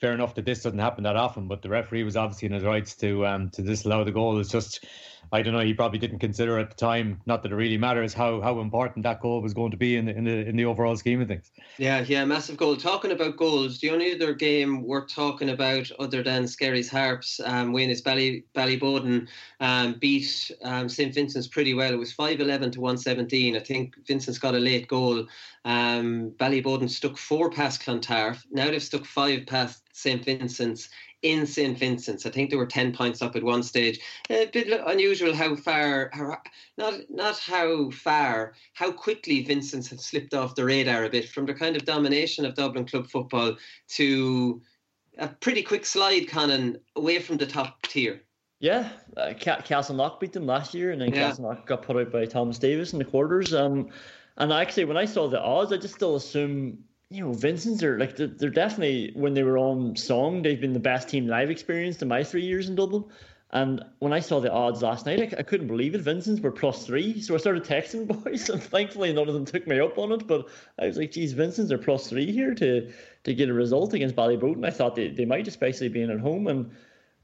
fair 0.00 0.12
enough 0.12 0.34
that 0.34 0.44
this 0.44 0.62
doesn't 0.62 0.78
happen 0.78 1.04
that 1.04 1.16
often. 1.16 1.48
But 1.48 1.62
the 1.62 1.68
referee 1.68 2.04
was 2.04 2.16
obviously 2.16 2.46
in 2.46 2.52
his 2.52 2.64
rights 2.64 2.94
to 2.96 3.26
um 3.26 3.50
to 3.50 3.62
disallow 3.62 4.04
the 4.04 4.12
goal. 4.12 4.38
It's 4.38 4.50
just 4.50 4.84
I 5.32 5.42
don't 5.42 5.54
know. 5.54 5.60
He 5.60 5.74
probably 5.74 5.98
didn't 5.98 6.18
consider 6.18 6.58
at 6.58 6.70
the 6.70 6.76
time. 6.76 7.20
Not 7.26 7.42
that 7.42 7.52
it 7.52 7.54
really 7.54 7.78
matters 7.78 8.12
how 8.14 8.40
how 8.40 8.60
important 8.60 9.02
that 9.04 9.20
goal 9.20 9.42
was 9.42 9.54
going 9.54 9.70
to 9.70 9.76
be 9.76 9.96
in 9.96 10.06
the 10.06 10.16
in 10.16 10.24
the 10.24 10.48
in 10.48 10.56
the 10.56 10.64
overall 10.64 10.96
scheme 10.96 11.20
of 11.20 11.28
things. 11.28 11.50
Yeah, 11.78 12.04
yeah, 12.06 12.24
massive 12.24 12.56
goal. 12.56 12.76
Talking 12.76 13.12
about 13.12 13.36
goals, 13.36 13.80
the 13.80 13.90
only 13.90 14.14
other 14.14 14.34
game 14.34 14.82
worth 14.84 15.12
talking 15.12 15.50
about 15.50 15.90
other 15.98 16.22
than 16.22 16.44
Skerries 16.44 16.88
Harps 16.88 17.40
um, 17.44 17.72
win 17.72 17.90
is 17.90 18.00
Bally 18.00 18.44
Ballyboden 18.54 19.28
um, 19.60 19.94
beat 19.94 20.50
um, 20.62 20.88
St 20.88 21.14
Vincent's 21.14 21.48
pretty 21.48 21.74
well. 21.74 21.92
It 21.92 21.98
was 21.98 22.12
five 22.12 22.40
eleven 22.40 22.70
to 22.72 22.80
one 22.80 22.98
seventeen. 22.98 23.56
I 23.56 23.60
think 23.60 23.94
Vincent's 24.06 24.38
got 24.38 24.54
a 24.54 24.58
late 24.58 24.88
goal. 24.88 25.26
Um, 25.64 26.32
Ballyboden 26.36 26.90
stuck 26.90 27.16
four 27.16 27.50
past 27.50 27.82
Clontarf. 27.82 28.44
Now 28.50 28.66
they've 28.70 28.82
stuck 28.82 29.04
five 29.04 29.46
past 29.46 29.82
St 29.92 30.24
Vincent's 30.24 30.88
in 31.24 31.46
St 31.46 31.76
Vincent's. 31.76 32.26
I 32.26 32.30
think 32.30 32.50
they 32.50 32.56
were 32.56 32.66
ten 32.66 32.92
points 32.92 33.22
up 33.22 33.34
at 33.34 33.42
one 33.42 33.62
stage. 33.62 33.98
A 34.30 34.46
bit 34.46 34.68
unusual 34.86 35.34
how 35.34 35.56
far, 35.56 36.10
how, 36.12 36.38
not 36.76 36.94
not 37.08 37.38
how 37.38 37.90
far, 37.90 38.52
how 38.74 38.92
quickly 38.92 39.42
Vincent's 39.42 39.88
have 39.88 40.00
slipped 40.00 40.34
off 40.34 40.54
the 40.54 40.64
radar 40.64 41.04
a 41.04 41.10
bit 41.10 41.28
from 41.28 41.46
the 41.46 41.54
kind 41.54 41.76
of 41.76 41.86
domination 41.86 42.44
of 42.44 42.54
Dublin 42.54 42.84
club 42.84 43.08
football 43.08 43.56
to 43.88 44.62
a 45.18 45.28
pretty 45.28 45.62
quick 45.62 45.86
slide, 45.86 46.28
Conan, 46.28 46.78
away 46.94 47.18
from 47.18 47.38
the 47.38 47.46
top 47.46 47.80
tier. 47.82 48.20
Yeah, 48.60 48.90
uh, 49.16 49.32
Castleknock 49.34 50.20
beat 50.20 50.32
them 50.32 50.46
last 50.46 50.74
year, 50.74 50.92
and 50.92 51.00
then 51.00 51.12
yeah. 51.12 51.30
Castleknock 51.30 51.66
got 51.66 51.82
put 51.82 51.96
out 51.96 52.12
by 52.12 52.26
Thomas 52.26 52.58
Davis 52.58 52.92
in 52.92 52.98
the 52.98 53.04
quarters. 53.04 53.54
Um, 53.54 53.88
and 54.36 54.52
actually, 54.52 54.84
when 54.84 54.96
I 54.98 55.06
saw 55.06 55.28
the 55.28 55.40
odds, 55.40 55.72
I 55.72 55.78
just 55.78 55.94
still 55.94 56.16
assume 56.16 56.84
you 57.10 57.24
know, 57.24 57.32
Vincent's 57.32 57.82
are 57.82 57.98
like 57.98 58.16
they're, 58.16 58.50
definitely 58.50 59.12
when 59.14 59.34
they 59.34 59.42
were 59.42 59.58
on 59.58 59.96
song, 59.96 60.42
they've 60.42 60.60
been 60.60 60.72
the 60.72 60.80
best 60.80 61.08
team 61.08 61.26
live 61.26 61.50
experience 61.50 62.00
in 62.02 62.08
my 62.08 62.24
three 62.24 62.44
years 62.44 62.68
in 62.68 62.74
Dublin. 62.74 63.04
And 63.50 63.84
when 64.00 64.12
I 64.12 64.18
saw 64.18 64.40
the 64.40 64.50
odds 64.50 64.82
last 64.82 65.06
night, 65.06 65.20
I, 65.20 65.38
I 65.38 65.42
couldn't 65.44 65.68
believe 65.68 65.94
it. 65.94 66.00
Vincent's 66.00 66.40
were 66.40 66.50
plus 66.50 66.84
three, 66.84 67.20
so 67.20 67.34
I 67.34 67.38
started 67.38 67.62
texting 67.62 68.08
boys, 68.24 68.48
and 68.48 68.60
thankfully 68.60 69.12
none 69.12 69.28
of 69.28 69.34
them 69.34 69.44
took 69.44 69.66
me 69.68 69.78
up 69.78 69.96
on 69.96 70.10
it. 70.10 70.26
But 70.26 70.48
I 70.78 70.86
was 70.86 70.96
like, 70.96 71.12
"Geez, 71.12 71.34
Vincent's 71.34 71.70
are 71.70 71.78
plus 71.78 72.08
three 72.08 72.32
here 72.32 72.54
to 72.54 72.90
to 73.22 73.34
get 73.34 73.48
a 73.48 73.54
result 73.54 73.94
against 73.94 74.16
Ballyboden." 74.16 74.66
I 74.66 74.70
thought 74.70 74.96
they, 74.96 75.08
they 75.08 75.24
might, 75.24 75.46
especially 75.46 75.88
being 75.88 76.10
at 76.10 76.18
home. 76.18 76.48
And 76.48 76.72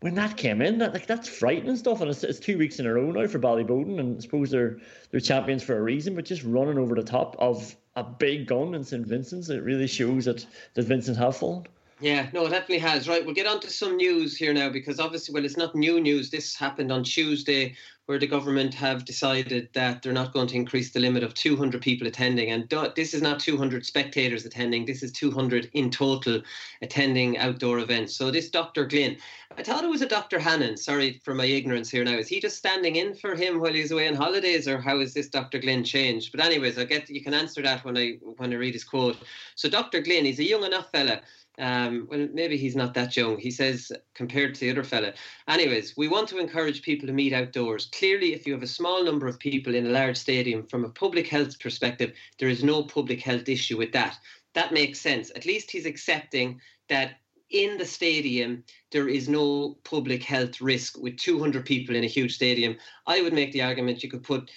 when 0.00 0.14
that 0.14 0.36
came 0.36 0.62
in, 0.62 0.78
that 0.78 0.92
like 0.94 1.06
that's 1.06 1.28
frightening 1.28 1.76
stuff. 1.76 2.00
And 2.00 2.10
it's, 2.10 2.24
it's 2.24 2.40
two 2.40 2.58
weeks 2.58 2.78
in 2.78 2.86
a 2.86 2.92
row 2.92 3.10
now 3.10 3.26
for 3.26 3.38
Ballyboden, 3.38 4.00
and 4.00 4.16
I 4.16 4.20
suppose 4.20 4.50
they're 4.50 4.78
they're 5.10 5.20
champions 5.20 5.62
for 5.62 5.76
a 5.76 5.82
reason. 5.82 6.14
But 6.14 6.24
just 6.24 6.42
running 6.42 6.78
over 6.78 6.94
the 6.94 7.02
top 7.02 7.36
of 7.38 7.76
a 7.96 8.04
big 8.04 8.46
gun 8.46 8.74
in 8.74 8.84
St 8.84 9.06
Vincent's. 9.06 9.50
It 9.50 9.62
really 9.62 9.86
shows 9.86 10.24
that 10.24 10.46
that 10.74 10.84
Vincent 10.84 11.18
have 11.18 11.36
fallen. 11.36 11.66
Yeah, 12.00 12.30
no, 12.32 12.46
it 12.46 12.50
definitely 12.50 12.78
has. 12.78 13.08
Right, 13.08 13.24
we'll 13.24 13.34
get 13.34 13.46
on 13.46 13.60
to 13.60 13.70
some 13.70 13.96
news 13.96 14.36
here 14.36 14.54
now 14.54 14.70
because 14.70 14.98
obviously, 14.98 15.34
well, 15.34 15.44
it's 15.44 15.58
not 15.58 15.74
new 15.74 16.00
news. 16.00 16.30
This 16.30 16.56
happened 16.56 16.90
on 16.90 17.04
Tuesday 17.04 17.76
where 18.06 18.18
the 18.18 18.26
government 18.26 18.74
have 18.74 19.04
decided 19.04 19.68
that 19.72 20.02
they're 20.02 20.12
not 20.12 20.32
going 20.32 20.48
to 20.48 20.56
increase 20.56 20.90
the 20.90 20.98
limit 20.98 21.22
of 21.22 21.32
200 21.34 21.80
people 21.80 22.08
attending. 22.08 22.50
And 22.50 22.68
this 22.96 23.14
is 23.14 23.22
not 23.22 23.38
200 23.38 23.86
spectators 23.86 24.44
attending, 24.44 24.84
this 24.84 25.04
is 25.04 25.12
200 25.12 25.70
in 25.74 25.90
total 25.90 26.42
attending 26.82 27.38
outdoor 27.38 27.78
events. 27.78 28.16
So, 28.16 28.32
this 28.32 28.50
Dr. 28.50 28.86
Glynn, 28.86 29.16
I 29.56 29.62
thought 29.62 29.84
it 29.84 29.90
was 29.90 30.02
a 30.02 30.08
Dr. 30.08 30.40
Holohan. 30.40 30.76
Sorry 30.76 31.20
for 31.22 31.34
my 31.34 31.44
ignorance 31.44 31.88
here 31.88 32.02
now. 32.02 32.16
Is 32.16 32.26
he 32.26 32.40
just 32.40 32.56
standing 32.56 32.96
in 32.96 33.14
for 33.14 33.36
him 33.36 33.60
while 33.60 33.74
he's 33.74 33.92
away 33.92 34.08
on 34.08 34.14
holidays, 34.14 34.66
or 34.66 34.80
how 34.80 34.98
is 34.98 35.14
this 35.14 35.28
Dr. 35.28 35.60
Glynn 35.60 35.84
changed? 35.84 36.32
But, 36.32 36.44
anyways, 36.44 36.78
I 36.78 36.84
get 36.84 37.08
you 37.10 37.22
can 37.22 37.34
answer 37.34 37.62
that 37.62 37.84
when 37.84 37.96
I 37.96 38.18
when 38.38 38.52
I 38.52 38.56
read 38.56 38.74
his 38.74 38.84
quote. 38.84 39.18
So, 39.54 39.68
Dr. 39.68 40.00
Glynn, 40.00 40.24
he's 40.24 40.40
a 40.40 40.44
young 40.44 40.64
enough 40.64 40.90
fella 40.90 41.20
um, 41.60 42.08
well, 42.10 42.26
maybe 42.32 42.56
he's 42.56 42.74
not 42.74 42.94
that 42.94 43.16
young. 43.16 43.38
He 43.38 43.50
says 43.50 43.92
compared 44.14 44.54
to 44.54 44.60
the 44.60 44.70
other 44.70 44.82
fella. 44.82 45.12
Anyways, 45.46 45.94
we 45.96 46.08
want 46.08 46.28
to 46.30 46.38
encourage 46.38 46.82
people 46.82 47.06
to 47.06 47.12
meet 47.12 47.34
outdoors. 47.34 47.90
Clearly, 47.92 48.32
if 48.32 48.46
you 48.46 48.54
have 48.54 48.62
a 48.62 48.66
small 48.66 49.04
number 49.04 49.28
of 49.28 49.38
people 49.38 49.74
in 49.74 49.86
a 49.86 49.90
large 49.90 50.16
stadium, 50.16 50.66
from 50.66 50.84
a 50.84 50.90
public 50.90 51.28
health 51.28 51.60
perspective, 51.60 52.12
there 52.38 52.48
is 52.48 52.64
no 52.64 52.82
public 52.82 53.20
health 53.20 53.48
issue 53.48 53.76
with 53.76 53.92
that. 53.92 54.16
That 54.54 54.72
makes 54.72 55.00
sense. 55.00 55.30
At 55.36 55.46
least 55.46 55.70
he's 55.70 55.86
accepting 55.86 56.60
that 56.88 57.16
in 57.50 57.76
the 57.76 57.86
stadium 57.86 58.64
there 58.92 59.08
is 59.08 59.28
no 59.28 59.76
public 59.84 60.22
health 60.22 60.60
risk 60.60 60.96
with 60.98 61.16
200 61.18 61.66
people 61.66 61.94
in 61.94 62.04
a 62.04 62.08
huge 62.08 62.34
stadium. 62.34 62.76
I 63.06 63.20
would 63.20 63.32
make 63.32 63.52
the 63.52 63.62
argument 63.62 64.02
you 64.02 64.10
could 64.10 64.22
put 64.22 64.50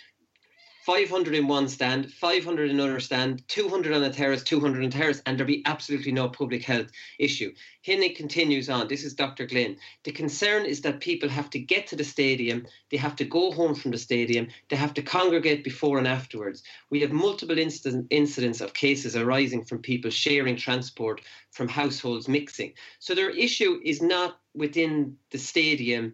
500 0.85 1.33
in 1.33 1.47
one 1.47 1.69
stand, 1.69 2.11
500 2.11 2.69
in 2.69 2.77
another 2.77 2.99
stand, 2.99 3.47
200 3.47 3.93
on 3.93 4.03
a 4.03 4.11
terrace, 4.11 4.43
200 4.43 4.83
on 4.83 4.89
the 4.89 4.97
terrace, 4.97 5.21
and 5.25 5.37
there'll 5.37 5.47
be 5.47 5.63
absolutely 5.65 6.11
no 6.11 6.27
public 6.27 6.61
health 6.61 6.87
issue. 7.19 7.53
Hinnick 7.87 8.17
continues 8.17 8.69
on. 8.69 8.89
This 8.89 9.05
is 9.05 9.13
Dr. 9.13 9.45
Glynn. 9.45 9.77
The 10.03 10.11
concern 10.11 10.65
is 10.65 10.81
that 10.81 10.99
people 10.99 11.29
have 11.29 11.49
to 11.51 11.59
get 11.59 11.87
to 11.87 11.95
the 11.95 12.03
stadium, 12.03 12.67
they 12.91 12.97
have 12.97 13.15
to 13.15 13.23
go 13.23 13.51
home 13.53 13.75
from 13.75 13.91
the 13.91 13.97
stadium, 13.97 14.49
they 14.69 14.75
have 14.75 14.93
to 14.95 15.01
congregate 15.01 15.63
before 15.63 15.99
and 15.99 16.07
afterwards. 16.07 16.63
We 16.89 16.99
have 16.99 17.13
multiple 17.13 17.57
incident, 17.57 18.07
incidents 18.09 18.59
of 18.59 18.73
cases 18.73 19.15
arising 19.15 19.63
from 19.63 19.79
people 19.79 20.11
sharing 20.11 20.57
transport, 20.57 21.21
from 21.51 21.69
households 21.69 22.27
mixing. 22.27 22.73
So 22.99 23.15
their 23.15 23.29
issue 23.29 23.79
is 23.85 24.01
not 24.01 24.39
within 24.53 25.15
the 25.31 25.37
stadium 25.37 26.13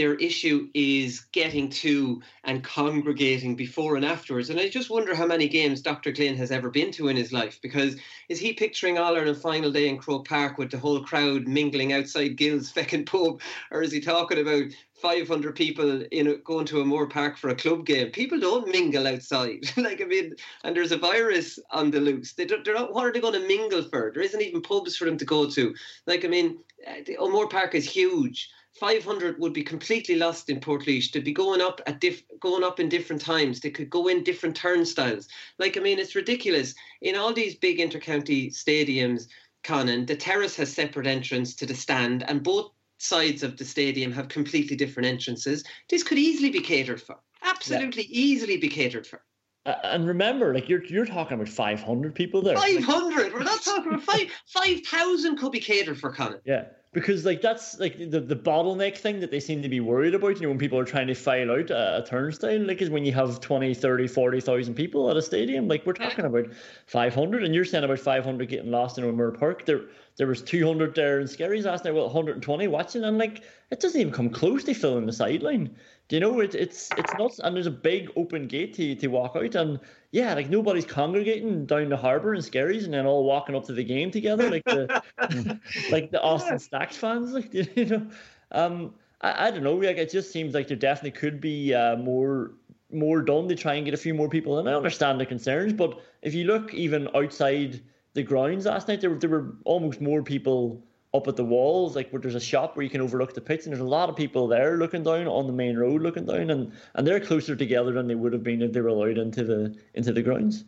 their 0.00 0.14
issue 0.14 0.66
is 0.72 1.20
getting 1.32 1.68
to 1.68 2.22
and 2.44 2.64
congregating 2.64 3.54
before 3.54 3.96
and 3.96 4.04
afterwards. 4.04 4.48
And 4.48 4.58
I 4.58 4.70
just 4.70 4.88
wonder 4.88 5.14
how 5.14 5.26
many 5.26 5.46
games 5.46 5.82
Dr. 5.82 6.10
Glynn 6.10 6.36
has 6.36 6.50
ever 6.50 6.70
been 6.70 6.90
to 6.92 7.08
in 7.08 7.18
his 7.18 7.34
life 7.34 7.60
because 7.60 7.96
is 8.30 8.40
he 8.40 8.54
picturing 8.54 8.96
All 8.96 9.14
Ireland 9.14 9.36
final 9.36 9.70
day 9.70 9.90
in 9.90 9.98
Croke 9.98 10.26
Park 10.26 10.56
with 10.56 10.70
the 10.70 10.78
whole 10.78 11.04
crowd 11.04 11.46
mingling 11.46 11.92
outside 11.92 12.36
Gill's 12.36 12.72
feckin' 12.72 13.04
pub? 13.04 13.42
Or 13.70 13.82
is 13.82 13.92
he 13.92 14.00
talking 14.00 14.38
about 14.38 14.72
500 15.02 15.54
people 15.54 16.02
in 16.02 16.28
a, 16.28 16.36
going 16.36 16.64
to 16.66 16.80
O'Moore 16.80 17.08
Park 17.08 17.36
for 17.36 17.50
a 17.50 17.54
club 17.54 17.84
game. 17.84 18.10
People 18.10 18.38
don't 18.38 18.70
mingle 18.70 19.06
outside. 19.06 19.60
like 19.76 20.00
I 20.00 20.04
mean, 20.04 20.34
and 20.64 20.74
there's 20.74 20.92
a 20.92 20.98
virus 20.98 21.58
on 21.70 21.90
the 21.90 22.00
loose. 22.00 22.32
They 22.32 22.46
don't, 22.46 22.64
they're 22.64 22.74
not. 22.74 22.92
What 22.92 23.06
are 23.06 23.12
they 23.12 23.20
going 23.20 23.40
to 23.40 23.46
mingle 23.46 23.82
for? 23.82 24.10
There 24.12 24.22
isn't 24.22 24.40
even 24.40 24.62
pubs 24.62 24.96
for 24.96 25.04
them 25.04 25.18
to 25.18 25.24
go 25.24 25.48
to. 25.50 25.74
Like 26.06 26.24
I 26.24 26.28
mean, 26.28 26.58
eh, 26.86 27.14
oh, 27.18 27.30
Moor 27.30 27.48
Park 27.48 27.74
is 27.74 27.90
huge. 27.90 28.50
500 28.80 29.38
would 29.38 29.52
be 29.52 29.62
completely 29.62 30.16
lost 30.16 30.48
in 30.48 30.58
Portlaoise. 30.58 31.12
They'd 31.12 31.22
be 31.22 31.34
going 31.34 31.60
up 31.60 31.82
at 31.86 32.00
diff- 32.00 32.24
going 32.40 32.64
up 32.64 32.80
in 32.80 32.88
different 32.88 33.20
times. 33.20 33.60
They 33.60 33.70
could 33.70 33.90
go 33.90 34.08
in 34.08 34.24
different 34.24 34.56
turnstiles. 34.56 35.28
Like 35.58 35.76
I 35.76 35.80
mean, 35.80 35.98
it's 35.98 36.16
ridiculous. 36.16 36.74
In 37.02 37.14
all 37.14 37.34
these 37.34 37.54
big 37.54 37.78
intercounty 37.78 38.48
stadiums, 38.50 39.28
Conan, 39.64 40.06
the 40.06 40.16
terrace 40.16 40.56
has 40.56 40.72
separate 40.72 41.06
entrance 41.06 41.54
to 41.56 41.66
the 41.66 41.74
stand, 41.74 42.24
and 42.26 42.42
both 42.42 42.72
sides 42.96 43.42
of 43.42 43.58
the 43.58 43.66
stadium 43.66 44.12
have 44.12 44.28
completely 44.28 44.76
different 44.76 45.06
entrances. 45.06 45.62
This 45.90 46.02
could 46.02 46.18
easily 46.18 46.50
be 46.50 46.60
catered 46.60 47.02
for. 47.02 47.18
Absolutely 47.42 48.04
yeah. 48.04 48.08
easily 48.24 48.56
be 48.56 48.68
catered 48.68 49.06
for. 49.06 49.22
Uh, 49.66 49.74
and 49.84 50.06
remember, 50.06 50.54
like 50.54 50.70
you're 50.70 50.84
you're 50.86 51.04
talking 51.04 51.34
about 51.34 51.50
500 51.50 52.14
people 52.14 52.40
there. 52.40 52.56
500. 52.56 53.34
We're 53.34 53.42
not 53.42 53.62
talking 53.62 53.92
about 53.92 54.04
five 54.04 54.30
5,000 54.46 55.36
could 55.36 55.52
be 55.52 55.60
catered 55.60 56.00
for, 56.00 56.10
Conan. 56.10 56.40
Yeah 56.46 56.64
because 56.92 57.24
like 57.24 57.40
that's 57.40 57.78
like 57.78 57.96
the, 58.10 58.20
the 58.20 58.34
bottleneck 58.34 58.96
thing 58.96 59.20
that 59.20 59.30
they 59.30 59.38
seem 59.38 59.62
to 59.62 59.68
be 59.68 59.78
worried 59.78 60.14
about 60.14 60.36
you 60.36 60.42
know 60.42 60.48
when 60.48 60.58
people 60.58 60.78
are 60.78 60.84
trying 60.84 61.06
to 61.06 61.14
file 61.14 61.52
out 61.52 61.70
a, 61.70 61.98
a 61.98 62.04
turnstile 62.04 62.66
like 62.66 62.82
is 62.82 62.90
when 62.90 63.04
you 63.04 63.12
have 63.12 63.40
20 63.40 63.74
30 63.74 64.08
40,000 64.08 64.74
people 64.74 65.08
at 65.08 65.16
a 65.16 65.22
stadium. 65.22 65.68
Like 65.68 65.86
we're 65.86 65.92
talking 65.92 66.24
about 66.24 66.46
500 66.86 67.44
and 67.44 67.54
you're 67.54 67.64
saying 67.64 67.84
about 67.84 68.00
500 68.00 68.48
getting 68.48 68.70
lost 68.70 68.98
in 68.98 69.04
O'Moore 69.04 69.30
Park. 69.30 69.66
There 69.66 69.82
there 70.16 70.26
was 70.26 70.42
200 70.42 70.94
there 70.94 71.20
in 71.20 71.28
Skerries 71.28 71.64
last 71.64 71.84
night 71.84 71.94
well 71.94 72.06
120 72.06 72.66
watching 72.66 73.04
and 73.04 73.18
like 73.18 73.44
it 73.70 73.78
doesn't 73.78 74.00
even 74.00 74.12
come 74.12 74.30
close 74.30 74.64
to 74.64 74.74
filling 74.74 75.06
the 75.06 75.12
sideline 75.12 75.76
you 76.10 76.20
know 76.20 76.40
it, 76.40 76.54
it's 76.54 76.90
it's 76.96 77.12
nuts 77.18 77.38
and 77.38 77.54
there's 77.54 77.66
a 77.66 77.70
big 77.70 78.10
open 78.16 78.46
gate 78.46 78.74
to, 78.74 78.94
to 78.94 79.06
walk 79.08 79.36
out 79.36 79.54
and 79.54 79.78
yeah 80.12 80.34
like 80.34 80.50
nobody's 80.50 80.84
congregating 80.84 81.66
down 81.66 81.88
the 81.88 81.96
harbour 81.96 82.34
in 82.34 82.42
Skerries 82.42 82.84
and 82.84 82.94
then 82.94 83.06
all 83.06 83.24
walking 83.24 83.54
up 83.54 83.64
to 83.66 83.72
the 83.72 83.84
game 83.84 84.10
together 84.10 84.50
like 84.50 84.64
the 84.64 85.02
like 85.90 86.10
the 86.10 86.20
Austin 86.20 86.58
Stacks 86.58 86.96
fans 86.96 87.32
like 87.32 87.52
you 87.76 87.86
know? 87.86 88.06
Um 88.52 88.94
I, 89.20 89.48
I 89.48 89.50
don't 89.50 89.62
know 89.62 89.74
like 89.74 89.98
it 89.98 90.10
just 90.10 90.32
seems 90.32 90.54
like 90.54 90.68
there 90.68 90.76
definitely 90.76 91.18
could 91.18 91.40
be 91.40 91.74
uh, 91.74 91.96
more 91.96 92.52
more 92.92 93.22
done 93.22 93.48
to 93.48 93.54
try 93.54 93.74
and 93.74 93.84
get 93.84 93.94
a 93.94 93.98
few 93.98 94.14
more 94.14 94.28
people 94.28 94.58
and 94.58 94.68
I 94.68 94.74
understand 94.74 95.20
the 95.20 95.26
concerns 95.26 95.72
but 95.72 96.00
if 96.22 96.34
you 96.34 96.44
look 96.44 96.74
even 96.74 97.08
outside 97.14 97.80
the 98.14 98.22
grounds 98.22 98.66
last 98.66 98.88
night 98.88 99.00
there, 99.00 99.14
there 99.14 99.30
were 99.30 99.54
almost 99.64 100.00
more 100.00 100.22
people 100.22 100.82
up 101.12 101.26
at 101.26 101.36
the 101.36 101.44
walls, 101.44 101.96
like 101.96 102.10
where 102.10 102.20
there's 102.20 102.34
a 102.34 102.40
shop 102.40 102.76
where 102.76 102.84
you 102.84 102.90
can 102.90 103.00
overlook 103.00 103.34
the 103.34 103.40
pitch, 103.40 103.64
and 103.64 103.72
there's 103.72 103.80
a 103.80 103.84
lot 103.84 104.08
of 104.08 104.16
people 104.16 104.46
there 104.46 104.76
looking 104.76 105.02
down 105.02 105.26
on 105.26 105.46
the 105.46 105.52
main 105.52 105.76
road, 105.76 106.02
looking 106.02 106.24
down, 106.24 106.50
and 106.50 106.72
and 106.94 107.06
they're 107.06 107.20
closer 107.20 107.56
together 107.56 107.92
than 107.92 108.06
they 108.06 108.14
would 108.14 108.32
have 108.32 108.44
been 108.44 108.62
if 108.62 108.72
they 108.72 108.80
were 108.80 108.88
allowed 108.88 109.18
into 109.18 109.44
the 109.44 109.76
into 109.94 110.12
the 110.12 110.22
grounds. 110.22 110.64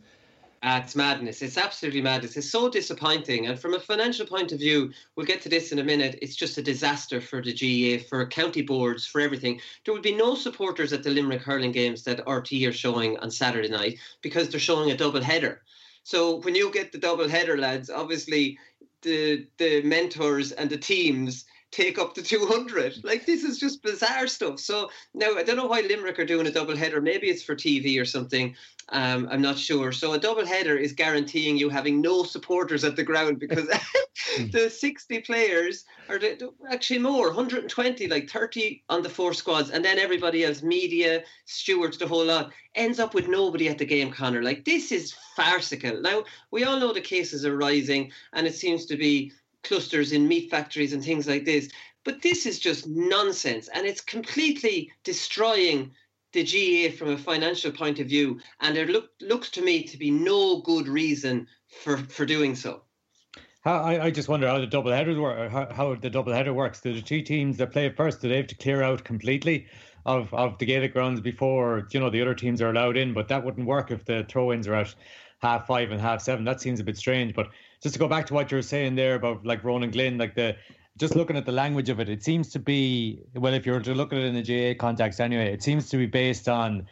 Uh, 0.63 0.79
it's 0.81 0.95
madness. 0.95 1.41
It's 1.41 1.57
absolutely 1.57 2.01
madness. 2.01 2.37
It's 2.37 2.49
so 2.49 2.69
disappointing. 2.69 3.47
And 3.47 3.59
from 3.59 3.73
a 3.73 3.79
financial 3.81 4.25
point 4.25 4.53
of 4.53 4.59
view, 4.59 4.93
we'll 5.15 5.25
get 5.25 5.41
to 5.41 5.49
this 5.49 5.73
in 5.73 5.79
a 5.79 5.83
minute. 5.83 6.17
It's 6.21 6.37
just 6.37 6.57
a 6.57 6.61
disaster 6.61 7.19
for 7.19 7.41
the 7.41 7.51
GAA, 7.51 8.01
for 8.07 8.25
county 8.25 8.61
boards, 8.61 9.05
for 9.05 9.19
everything. 9.19 9.59
There 9.83 9.93
will 9.93 10.01
be 10.01 10.15
no 10.15 10.35
supporters 10.35 10.93
at 10.93 11.03
the 11.03 11.09
Limerick 11.09 11.41
hurling 11.41 11.73
games 11.73 12.03
that 12.03 12.25
RTÉ 12.25 12.69
are 12.69 12.71
showing 12.71 13.17
on 13.17 13.29
Saturday 13.29 13.67
night 13.67 13.99
because 14.21 14.47
they're 14.47 14.59
showing 14.59 14.89
a 14.89 14.95
double 14.95 15.21
header. 15.21 15.63
So 16.03 16.37
when 16.37 16.55
you 16.55 16.71
get 16.71 16.93
the 16.93 16.97
double 16.97 17.27
header, 17.27 17.57
lads, 17.57 17.89
obviously 17.89 18.57
the 19.03 19.47
the 19.57 19.81
mentors 19.83 20.51
and 20.51 20.69
the 20.69 20.77
teams 20.77 21.45
take 21.73 21.97
up 21.97 22.13
to 22.13 22.21
200. 22.21 22.93
Mm. 22.93 23.03
Like 23.03 23.25
this 23.25 23.43
is 23.43 23.59
just 23.59 23.83
bizarre 23.83 24.27
stuff. 24.27 24.59
So 24.59 24.89
now 25.13 25.35
I 25.35 25.43
don't 25.43 25.57
know 25.57 25.65
why 25.65 25.81
Limerick 25.81 26.19
are 26.19 26.25
doing 26.25 26.47
a 26.47 26.51
double 26.51 26.75
header. 26.75 27.01
Maybe 27.01 27.29
it's 27.29 27.43
for 27.43 27.55
TV 27.55 27.99
or 27.99 28.05
something. 28.05 28.55
Um, 28.89 29.27
I'm 29.31 29.41
not 29.41 29.57
sure. 29.57 29.91
So 29.91 30.13
a 30.13 30.19
double 30.19 30.45
header 30.45 30.75
is 30.77 30.93
guaranteeing 30.93 31.57
you 31.57 31.69
having 31.69 32.01
no 32.01 32.23
supporters 32.23 32.83
at 32.83 32.95
the 32.95 33.03
ground 33.03 33.39
because 33.39 33.67
the 34.51 34.69
60 34.69 35.21
players 35.21 35.85
are 36.09 36.19
actually 36.69 36.99
more, 36.99 37.27
120, 37.27 38.07
like 38.07 38.29
30 38.29 38.83
on 38.89 39.01
the 39.01 39.09
four 39.09 39.33
squads, 39.33 39.69
and 39.69 39.83
then 39.83 39.99
everybody 39.99 40.43
else, 40.43 40.61
media, 40.61 41.23
stewards, 41.45 41.97
the 41.97 42.07
whole 42.07 42.25
lot, 42.25 42.51
ends 42.75 42.99
up 42.99 43.13
with 43.13 43.27
nobody 43.27 43.69
at 43.69 43.77
the 43.77 43.85
game, 43.85 44.11
Conor. 44.11 44.43
Like 44.43 44.65
this 44.65 44.91
is 44.91 45.15
farcical. 45.35 46.01
Now 46.01 46.25
we 46.51 46.63
all 46.63 46.79
know 46.79 46.93
the 46.93 47.01
cases 47.01 47.45
are 47.45 47.57
rising, 47.57 48.11
and 48.33 48.45
it 48.45 48.55
seems 48.55 48.85
to 48.87 48.97
be 48.97 49.31
clusters 49.63 50.11
in 50.11 50.27
meat 50.27 50.51
factories 50.51 50.93
and 50.93 51.03
things 51.03 51.27
like 51.27 51.45
this. 51.45 51.69
But 52.03 52.21
this 52.21 52.45
is 52.45 52.59
just 52.59 52.87
nonsense, 52.87 53.69
and 53.73 53.85
it's 53.87 54.01
completely 54.01 54.91
destroying 55.03 55.91
the 56.33 56.43
GAA 56.43 56.95
from 56.95 57.11
a 57.11 57.17
financial 57.17 57.71
point 57.71 57.99
of 57.99 58.07
view, 58.07 58.39
and 58.59 58.75
there 58.75 58.87
look, 58.87 59.11
looks 59.21 59.49
to 59.51 59.61
me 59.61 59.83
to 59.83 59.97
be 59.97 60.11
no 60.11 60.61
good 60.61 60.87
reason 60.87 61.47
for, 61.83 61.97
for 61.97 62.25
doing 62.25 62.55
so. 62.55 62.81
How, 63.61 63.81
I, 63.81 64.05
I 64.05 64.11
just 64.11 64.27
wonder 64.27 64.47
how 64.47 64.59
the 64.59 64.67
double 64.67 64.91
header 64.91 65.19
work, 65.19 65.49
how, 65.49 65.71
how 65.71 65.95
the 65.95 66.09
double 66.09 66.33
header 66.33 66.53
works. 66.53 66.81
Do 66.81 66.93
the 66.93 67.01
two 67.01 67.21
teams 67.21 67.57
that 67.57 67.71
play 67.71 67.89
first 67.89 68.21
do 68.21 68.27
they 68.27 68.37
have 68.37 68.47
to 68.47 68.55
clear 68.55 68.83
out 68.83 69.03
completely 69.05 69.67
of 70.05 70.33
of 70.33 70.57
the 70.57 70.65
Gaelic 70.65 70.91
grounds 70.91 71.21
before 71.21 71.87
you 71.91 71.99
know 72.01 72.09
the 72.09 72.21
other 72.21 72.35
teams 72.35 72.61
are 72.61 72.71
allowed 72.71 72.97
in? 72.97 73.13
But 73.13 73.29
that 73.29 73.45
wouldn't 73.45 73.65
work 73.65 73.89
if 73.89 74.03
the 74.03 74.25
throw-ins 74.27 74.67
are 74.67 74.75
at 74.75 74.93
half 75.39 75.65
five 75.65 75.91
and 75.91 76.01
half 76.01 76.21
seven. 76.21 76.43
That 76.43 76.59
seems 76.59 76.81
a 76.81 76.83
bit 76.83 76.97
strange. 76.97 77.33
But 77.33 77.51
just 77.81 77.93
to 77.93 77.99
go 77.99 78.09
back 78.09 78.25
to 78.27 78.33
what 78.33 78.51
you 78.51 78.57
were 78.57 78.63
saying 78.63 78.95
there 78.95 79.15
about 79.15 79.45
like 79.45 79.63
Ronan 79.63 79.91
Glynn, 79.91 80.17
like 80.17 80.35
the 80.35 80.57
just 80.97 81.15
looking 81.15 81.35
at 81.35 81.45
the 81.45 81.51
language 81.51 81.89
of 81.89 81.99
it, 81.99 82.09
it 82.09 82.23
seems 82.23 82.49
to 82.49 82.59
be 82.59 83.21
well, 83.35 83.53
if 83.53 83.65
you 83.65 83.71
were 83.71 83.79
to 83.81 83.93
look 83.93 84.13
at 84.13 84.19
it 84.19 84.25
in 84.25 84.35
the 84.35 84.43
GAA 84.43 84.79
context 84.79 85.19
anyway, 85.19 85.51
it 85.51 85.63
seems 85.63 85.89
to 85.89 85.97
be 85.97 86.05
based 86.05 86.47
on 86.47 86.87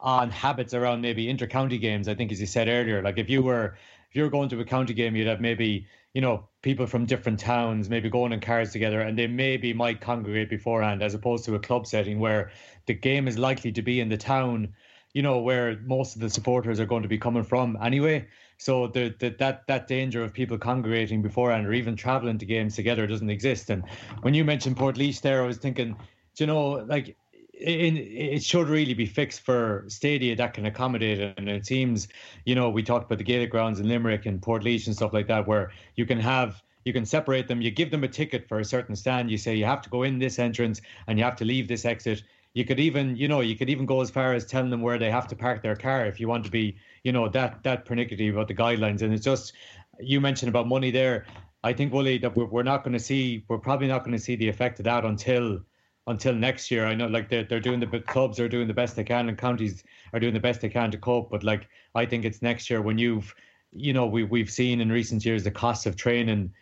on 0.00 0.30
habits 0.30 0.74
around 0.74 1.00
maybe 1.00 1.28
inter-county 1.28 1.78
games. 1.78 2.08
I 2.08 2.14
think, 2.14 2.32
as 2.32 2.40
you 2.40 2.46
said 2.46 2.68
earlier, 2.68 3.02
like 3.02 3.18
if 3.18 3.30
you 3.30 3.42
were 3.42 3.76
if 4.10 4.16
you 4.16 4.22
were 4.22 4.30
going 4.30 4.48
to 4.50 4.60
a 4.60 4.64
county 4.64 4.94
game, 4.94 5.16
you'd 5.16 5.26
have 5.26 5.40
maybe 5.40 5.86
you 6.14 6.20
know 6.20 6.44
people 6.62 6.86
from 6.86 7.06
different 7.06 7.40
towns 7.40 7.88
maybe 7.88 8.08
going 8.08 8.32
in 8.32 8.40
cars 8.40 8.72
together, 8.72 9.00
and 9.00 9.18
they 9.18 9.26
maybe 9.26 9.72
might 9.72 10.00
congregate 10.00 10.48
beforehand, 10.48 11.02
as 11.02 11.14
opposed 11.14 11.44
to 11.44 11.54
a 11.54 11.58
club 11.58 11.86
setting 11.86 12.20
where 12.20 12.50
the 12.86 12.94
game 12.94 13.28
is 13.28 13.38
likely 13.38 13.72
to 13.72 13.82
be 13.82 14.00
in 14.00 14.08
the 14.08 14.16
town, 14.16 14.74
you 15.12 15.22
know, 15.22 15.38
where 15.40 15.78
most 15.84 16.14
of 16.14 16.22
the 16.22 16.30
supporters 16.30 16.80
are 16.80 16.86
going 16.86 17.02
to 17.02 17.08
be 17.08 17.18
coming 17.18 17.44
from 17.44 17.78
anyway. 17.82 18.26
So 18.62 18.86
the, 18.86 19.12
the, 19.18 19.30
that 19.40 19.66
that 19.66 19.88
danger 19.88 20.22
of 20.22 20.32
people 20.32 20.56
congregating 20.56 21.20
beforehand 21.20 21.66
or 21.66 21.72
even 21.72 21.96
traveling 21.96 22.38
to 22.38 22.46
games 22.46 22.76
together 22.76 23.08
doesn't 23.08 23.28
exist. 23.28 23.70
And 23.70 23.82
when 24.20 24.34
you 24.34 24.44
mentioned 24.44 24.76
Port 24.76 24.94
Portlaoise 24.94 25.20
there, 25.20 25.42
I 25.42 25.46
was 25.48 25.58
thinking, 25.58 25.96
you 26.36 26.46
know, 26.46 26.84
like 26.86 27.16
it, 27.52 27.94
it 28.36 28.42
should 28.44 28.68
really 28.68 28.94
be 28.94 29.04
fixed 29.04 29.40
for 29.40 29.84
stadia 29.88 30.36
that 30.36 30.54
can 30.54 30.66
accommodate 30.66 31.18
it. 31.18 31.34
And 31.38 31.48
it 31.48 31.66
seems, 31.66 32.06
you 32.44 32.54
know, 32.54 32.70
we 32.70 32.84
talked 32.84 33.06
about 33.06 33.18
the 33.18 33.24
Gaelic 33.24 33.50
grounds 33.50 33.80
in 33.80 33.88
Limerick 33.88 34.26
and 34.26 34.40
Port 34.40 34.62
Portlaoise 34.62 34.86
and 34.86 34.94
stuff 34.94 35.12
like 35.12 35.26
that, 35.26 35.48
where 35.48 35.72
you 35.96 36.06
can 36.06 36.20
have 36.20 36.62
you 36.84 36.92
can 36.92 37.04
separate 37.04 37.48
them. 37.48 37.62
You 37.62 37.72
give 37.72 37.90
them 37.90 38.04
a 38.04 38.08
ticket 38.08 38.46
for 38.46 38.60
a 38.60 38.64
certain 38.64 38.94
stand. 38.94 39.28
You 39.28 39.38
say 39.38 39.56
you 39.56 39.64
have 39.64 39.82
to 39.82 39.90
go 39.90 40.04
in 40.04 40.20
this 40.20 40.38
entrance 40.38 40.80
and 41.08 41.18
you 41.18 41.24
have 41.24 41.36
to 41.36 41.44
leave 41.44 41.66
this 41.66 41.84
exit. 41.84 42.22
You 42.54 42.64
could 42.64 42.78
even, 42.78 43.16
you 43.16 43.26
know, 43.26 43.40
you 43.40 43.56
could 43.56 43.70
even 43.70 43.86
go 43.86 44.02
as 44.02 44.10
far 44.10 44.34
as 44.34 44.46
telling 44.46 44.70
them 44.70 44.82
where 44.82 44.98
they 44.98 45.10
have 45.10 45.26
to 45.28 45.36
park 45.36 45.62
their 45.62 45.76
car 45.76 46.06
if 46.06 46.20
you 46.20 46.28
want 46.28 46.44
to 46.44 46.50
be 46.50 46.76
you 47.04 47.12
know 47.12 47.28
that 47.28 47.62
that 47.62 47.84
pernickety 47.84 48.28
about 48.28 48.48
the 48.48 48.54
guidelines, 48.54 49.02
and 49.02 49.12
it's 49.12 49.24
just 49.24 49.52
you 50.00 50.20
mentioned 50.20 50.48
about 50.48 50.68
money 50.68 50.90
there. 50.90 51.26
I 51.64 51.72
think 51.72 51.92
Wooly 51.92 52.18
that 52.18 52.36
we're, 52.36 52.46
we're 52.46 52.62
not 52.62 52.82
going 52.82 52.92
to 52.94 53.00
see 53.00 53.44
we're 53.48 53.58
probably 53.58 53.86
not 53.86 54.04
going 54.04 54.16
to 54.16 54.22
see 54.22 54.36
the 54.36 54.48
effect 54.48 54.78
of 54.80 54.84
that 54.84 55.04
until 55.04 55.60
until 56.06 56.34
next 56.34 56.70
year. 56.70 56.86
I 56.86 56.94
know 56.94 57.06
like 57.06 57.28
they're 57.28 57.44
they're 57.44 57.60
doing 57.60 57.80
the 57.80 58.00
clubs 58.00 58.40
are 58.40 58.48
doing 58.48 58.68
the 58.68 58.74
best 58.74 58.96
they 58.96 59.04
can 59.04 59.28
and 59.28 59.38
counties 59.38 59.84
are 60.12 60.20
doing 60.20 60.34
the 60.34 60.40
best 60.40 60.60
they 60.60 60.68
can 60.68 60.90
to 60.90 60.98
cope, 60.98 61.30
but 61.30 61.44
like 61.44 61.68
I 61.94 62.06
think 62.06 62.24
it's 62.24 62.42
next 62.42 62.70
year 62.70 62.82
when 62.82 62.98
you've 62.98 63.34
you 63.72 63.92
know 63.92 64.06
we 64.06 64.24
we've 64.24 64.50
seen 64.50 64.80
in 64.80 64.90
recent 64.90 65.24
years 65.24 65.44
the 65.44 65.50
costs 65.50 65.86
of 65.86 65.96
training 65.96 66.52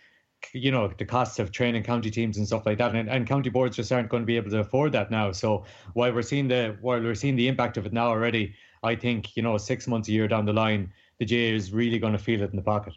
you 0.53 0.71
know 0.71 0.89
the 0.97 1.05
costs 1.05 1.39
of 1.39 1.53
training 1.53 1.83
county 1.83 2.11
teams 2.11 2.39
and 2.39 2.47
stuff 2.47 2.65
like 2.65 2.79
that 2.79 2.95
and, 2.95 3.11
and 3.11 3.27
county 3.27 3.51
boards 3.51 3.77
just 3.77 3.93
aren't 3.93 4.09
going 4.09 4.23
to 4.23 4.27
be 4.27 4.37
able 4.37 4.51
to 4.51 4.61
afford 4.61 4.93
that 4.93 5.11
now 5.11 5.31
so 5.33 5.65
while 5.95 6.13
we're 6.13 6.23
seeing 6.23 6.49
the 6.49 6.77
while 6.81 7.01
we're 7.01 7.15
seeing 7.15 7.37
the 7.37 7.47
impact 7.47 7.77
of 7.77 7.85
it 7.85 7.93
now 7.93 8.09
already 8.09 8.55
I 8.83 8.95
think 8.97 9.37
you 9.37 9.43
know 9.43 9.57
six 9.59 9.87
months 9.87 10.09
a 10.09 10.13
year 10.13 10.29
down 10.29 10.47
the 10.47 10.53
line, 10.53 10.93
the 11.19 11.27
GAA 11.27 11.55
is 11.55 11.73
really 11.73 11.99
going 11.99 12.13
to 12.13 12.19
feel 12.19 12.43
it 12.43 12.51
in 12.51 12.57
the 12.57 12.63
pocket. 12.63 12.95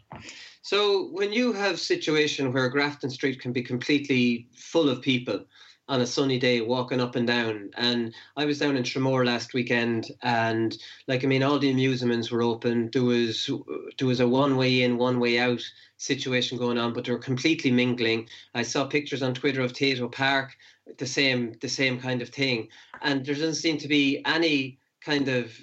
So 0.62 1.08
when 1.12 1.32
you 1.32 1.52
have 1.52 1.74
a 1.74 1.78
situation 1.78 2.52
where 2.52 2.68
Grafton 2.70 3.10
Street 3.10 3.40
can 3.40 3.52
be 3.52 3.62
completely 3.62 4.48
full 4.54 4.88
of 4.88 5.02
people 5.02 5.44
on 5.88 6.00
a 6.00 6.06
sunny 6.06 6.38
day 6.38 6.62
walking 6.62 7.00
up 7.00 7.14
and 7.14 7.26
down 7.26 7.70
and 7.76 8.14
I 8.38 8.46
was 8.46 8.58
down 8.58 8.76
in 8.76 8.82
Tramore 8.82 9.26
last 9.26 9.52
weekend 9.52 10.10
and 10.22 10.74
like 11.08 11.22
I 11.22 11.26
mean 11.26 11.42
all 11.42 11.58
the 11.58 11.70
amusements 11.70 12.30
were 12.30 12.42
open. 12.42 12.88
There 12.92 13.02
was 13.02 13.50
there 13.98 14.08
was 14.08 14.20
a 14.20 14.28
one 14.28 14.56
way 14.56 14.82
in 14.82 14.96
one 14.96 15.20
way 15.20 15.38
out 15.38 15.60
situation 15.98 16.56
going 16.56 16.78
on 16.78 16.94
but 16.94 17.04
they 17.04 17.12
were 17.12 17.18
completely 17.18 17.70
mingling. 17.70 18.28
I 18.54 18.62
saw 18.62 18.86
pictures 18.86 19.22
on 19.22 19.34
Twitter 19.34 19.60
of 19.60 19.74
Tayto 19.74 20.10
Park 20.10 20.56
the 20.96 21.06
same 21.06 21.54
the 21.60 21.68
same 21.68 22.00
kind 22.00 22.22
of 22.22 22.30
thing. 22.30 22.68
And 23.02 23.24
there 23.24 23.34
doesn't 23.34 23.56
seem 23.56 23.76
to 23.78 23.88
be 23.88 24.22
any 24.24 24.78
kind 25.02 25.28
of 25.28 25.54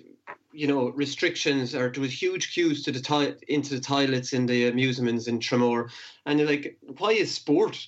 you 0.53 0.67
know 0.67 0.89
restrictions 0.89 1.73
or 1.73 1.91
there 1.91 2.01
was 2.01 2.21
huge 2.21 2.53
queues 2.53 2.83
to 2.83 2.91
the 2.91 2.99
to- 2.99 3.37
into 3.47 3.75
the 3.75 3.81
toilets 3.81 4.33
in 4.33 4.45
the 4.45 4.67
amusements 4.67 5.27
in 5.27 5.39
Tramore 5.39 5.89
and 6.25 6.39
you're 6.39 6.47
like 6.47 6.77
why 6.97 7.11
is 7.11 7.33
sport 7.33 7.87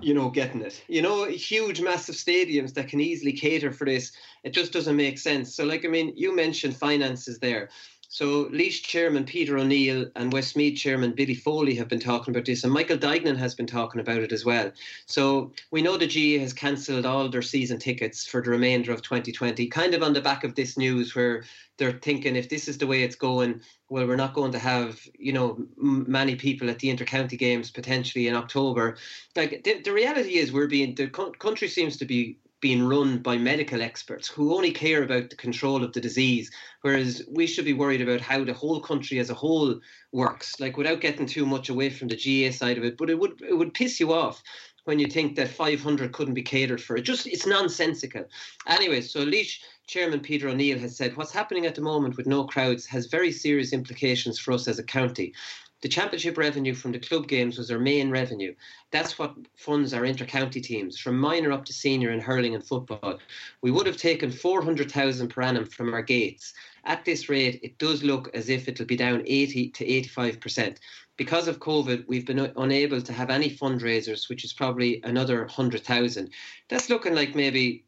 you 0.00 0.14
know 0.14 0.30
getting 0.30 0.62
it? 0.62 0.82
You 0.88 1.02
know 1.02 1.24
huge 1.26 1.80
massive 1.80 2.14
stadiums 2.14 2.72
that 2.74 2.88
can 2.88 3.00
easily 3.00 3.32
cater 3.32 3.70
for 3.70 3.84
this. 3.84 4.12
It 4.42 4.54
just 4.54 4.72
doesn't 4.72 4.96
make 4.96 5.18
sense. 5.18 5.54
So 5.54 5.64
like 5.64 5.84
i 5.84 5.88
mean 5.88 6.12
you 6.16 6.34
mentioned 6.34 6.76
finances 6.76 7.38
there 7.38 7.68
so 8.12 8.50
Laois 8.52 8.82
chairman 8.82 9.24
Peter 9.24 9.56
O'Neill 9.56 10.04
and 10.16 10.34
Westmeath 10.34 10.76
chairman 10.76 11.12
Billy 11.12 11.34
Foley 11.34 11.74
have 11.76 11.88
been 11.88 11.98
talking 11.98 12.34
about 12.34 12.44
this, 12.44 12.62
and 12.62 12.70
Michael 12.70 12.98
Duignan 12.98 13.38
has 13.38 13.54
been 13.54 13.66
talking 13.66 14.02
about 14.02 14.18
it 14.18 14.32
as 14.32 14.44
well. 14.44 14.70
So 15.06 15.50
we 15.70 15.80
know 15.80 15.96
the 15.96 16.06
GAA 16.06 16.42
has 16.42 16.52
cancelled 16.52 17.06
all 17.06 17.30
their 17.30 17.40
season 17.40 17.78
tickets 17.78 18.26
for 18.26 18.42
the 18.42 18.50
remainder 18.50 18.92
of 18.92 19.00
2020, 19.00 19.66
kind 19.68 19.94
of 19.94 20.02
on 20.02 20.12
the 20.12 20.20
back 20.20 20.44
of 20.44 20.54
this 20.54 20.76
news 20.76 21.14
where 21.16 21.44
they're 21.78 21.92
thinking 22.00 22.36
if 22.36 22.50
this 22.50 22.68
is 22.68 22.76
the 22.76 22.86
way 22.86 23.02
it's 23.02 23.16
going, 23.16 23.62
well, 23.88 24.06
we're 24.06 24.16
not 24.16 24.34
going 24.34 24.52
to 24.52 24.58
have 24.58 25.00
you 25.18 25.32
know 25.32 25.56
many 25.78 26.36
people 26.36 26.68
at 26.68 26.80
the 26.80 26.94
intercounty 26.94 27.38
games 27.38 27.70
potentially 27.70 28.28
in 28.28 28.34
October. 28.34 28.98
Like 29.34 29.64
the, 29.64 29.80
the 29.80 29.90
reality 29.90 30.36
is, 30.36 30.52
we're 30.52 30.66
being 30.66 30.94
the 30.94 31.08
co- 31.08 31.30
country 31.30 31.66
seems 31.66 31.96
to 31.96 32.04
be 32.04 32.36
being 32.62 32.86
run 32.86 33.18
by 33.18 33.36
medical 33.36 33.82
experts 33.82 34.28
who 34.28 34.54
only 34.54 34.70
care 34.70 35.02
about 35.02 35.28
the 35.28 35.36
control 35.36 35.84
of 35.84 35.92
the 35.92 36.00
disease, 36.00 36.50
whereas 36.80 37.22
we 37.28 37.46
should 37.46 37.64
be 37.64 37.72
worried 37.74 38.00
about 38.00 38.20
how 38.20 38.42
the 38.44 38.54
whole 38.54 38.80
country 38.80 39.18
as 39.18 39.28
a 39.28 39.34
whole 39.34 39.78
works. 40.12 40.58
Like 40.60 40.76
without 40.78 41.00
getting 41.00 41.26
too 41.26 41.44
much 41.44 41.68
away 41.68 41.90
from 41.90 42.08
the 42.08 42.16
GAA 42.16 42.52
side 42.52 42.78
of 42.78 42.84
it, 42.84 42.96
but 42.96 43.10
it 43.10 43.18
would 43.18 43.42
it 43.42 43.58
would 43.58 43.74
piss 43.74 44.00
you 44.00 44.12
off 44.12 44.42
when 44.84 44.98
you 44.98 45.06
think 45.06 45.36
that 45.36 45.48
500 45.48 46.12
couldn't 46.12 46.34
be 46.34 46.42
catered 46.42 46.80
for. 46.80 46.96
It 46.96 47.02
just 47.02 47.26
it's 47.26 47.46
nonsensical. 47.46 48.24
Anyway, 48.66 49.00
so 49.00 49.20
Laois 49.24 49.58
Chairman 49.88 50.20
Peter 50.20 50.48
O'Neill 50.48 50.78
has 50.78 50.96
said 50.96 51.16
what's 51.16 51.32
happening 51.32 51.66
at 51.66 51.74
the 51.74 51.80
moment 51.80 52.16
with 52.16 52.26
no 52.26 52.44
crowds 52.44 52.86
has 52.86 53.06
very 53.06 53.32
serious 53.32 53.72
implications 53.72 54.38
for 54.38 54.52
us 54.52 54.68
as 54.68 54.78
a 54.78 54.84
county. 54.84 55.34
The 55.82 55.88
championship 55.88 56.38
revenue 56.38 56.74
from 56.74 56.92
the 56.92 57.00
club 57.00 57.26
games 57.26 57.58
was 57.58 57.68
our 57.68 57.78
main 57.78 58.08
revenue. 58.08 58.54
That's 58.92 59.18
what 59.18 59.34
funds 59.56 59.92
our 59.92 60.04
inter-county 60.04 60.60
teams, 60.60 60.96
from 60.96 61.18
minor 61.18 61.50
up 61.50 61.64
to 61.64 61.72
senior 61.72 62.12
in 62.12 62.20
hurling 62.20 62.54
and 62.54 62.64
football. 62.64 63.18
We 63.62 63.72
would 63.72 63.86
have 63.86 63.96
taken 63.96 64.30
400,000 64.30 65.28
per 65.28 65.42
annum 65.42 65.66
from 65.66 65.92
our 65.92 66.02
gates. 66.02 66.54
At 66.84 67.04
this 67.04 67.28
rate, 67.28 67.58
it 67.64 67.78
does 67.78 68.04
look 68.04 68.30
as 68.32 68.48
if 68.48 68.68
it'll 68.68 68.86
be 68.86 68.96
down 68.96 69.24
80 69.26 69.70
to 69.70 69.84
85%. 69.84 70.76
Because 71.16 71.48
of 71.48 71.58
COVID, 71.58 72.06
we've 72.06 72.26
been 72.26 72.52
unable 72.56 73.02
to 73.02 73.12
have 73.12 73.30
any 73.30 73.50
fundraisers, 73.50 74.28
which 74.28 74.44
is 74.44 74.52
probably 74.52 75.00
another 75.02 75.40
100,000. 75.40 76.30
That's 76.68 76.90
looking 76.90 77.16
like 77.16 77.34
maybe 77.34 77.84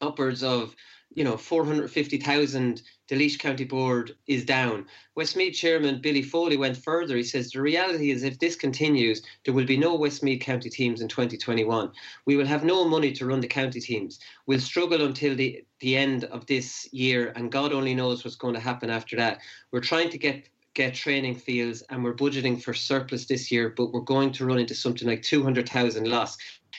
upwards 0.00 0.42
of 0.42 0.74
you 1.14 1.24
know, 1.24 1.36
450,000 1.36 2.82
the 3.08 3.16
Laois 3.16 3.38
County 3.38 3.64
Board 3.64 4.14
is 4.26 4.44
down. 4.44 4.86
Westmeath 5.14 5.54
Chairman 5.54 6.00
Billy 6.00 6.22
Foley 6.22 6.58
went 6.58 6.76
further. 6.76 7.16
He 7.16 7.22
says 7.22 7.50
the 7.50 7.60
reality 7.60 8.10
is 8.10 8.22
if 8.22 8.38
this 8.38 8.54
continues, 8.54 9.22
there 9.44 9.54
will 9.54 9.64
be 9.64 9.78
no 9.78 9.94
Westmeath 9.94 10.42
County 10.42 10.68
teams 10.68 11.00
in 11.00 11.08
2021. 11.08 11.90
We 12.26 12.36
will 12.36 12.46
have 12.46 12.64
no 12.64 12.86
money 12.86 13.12
to 13.12 13.26
run 13.26 13.40
the 13.40 13.48
county 13.48 13.80
teams. 13.80 14.20
We'll 14.46 14.60
struggle 14.60 15.04
until 15.06 15.34
the, 15.34 15.64
the 15.80 15.96
end 15.96 16.24
of 16.24 16.44
this 16.46 16.86
year, 16.92 17.32
and 17.34 17.50
God 17.50 17.72
only 17.72 17.94
knows 17.94 18.24
what's 18.24 18.36
going 18.36 18.54
to 18.54 18.60
happen 18.60 18.90
after 18.90 19.16
that. 19.16 19.38
We're 19.72 19.80
trying 19.80 20.10
to 20.10 20.18
get 20.18 20.48
get 20.78 20.94
training 20.94 21.34
fields 21.34 21.82
and 21.90 22.04
we're 22.04 22.14
budgeting 22.14 22.62
for 22.62 22.72
surplus 22.72 23.26
this 23.26 23.50
year, 23.50 23.74
but 23.76 23.92
we're 23.92 24.00
going 24.00 24.30
to 24.30 24.46
run 24.46 24.60
into 24.60 24.76
something 24.76 25.08
like 25.08 25.22
200,000 25.22 26.08
loss. 26.08 26.38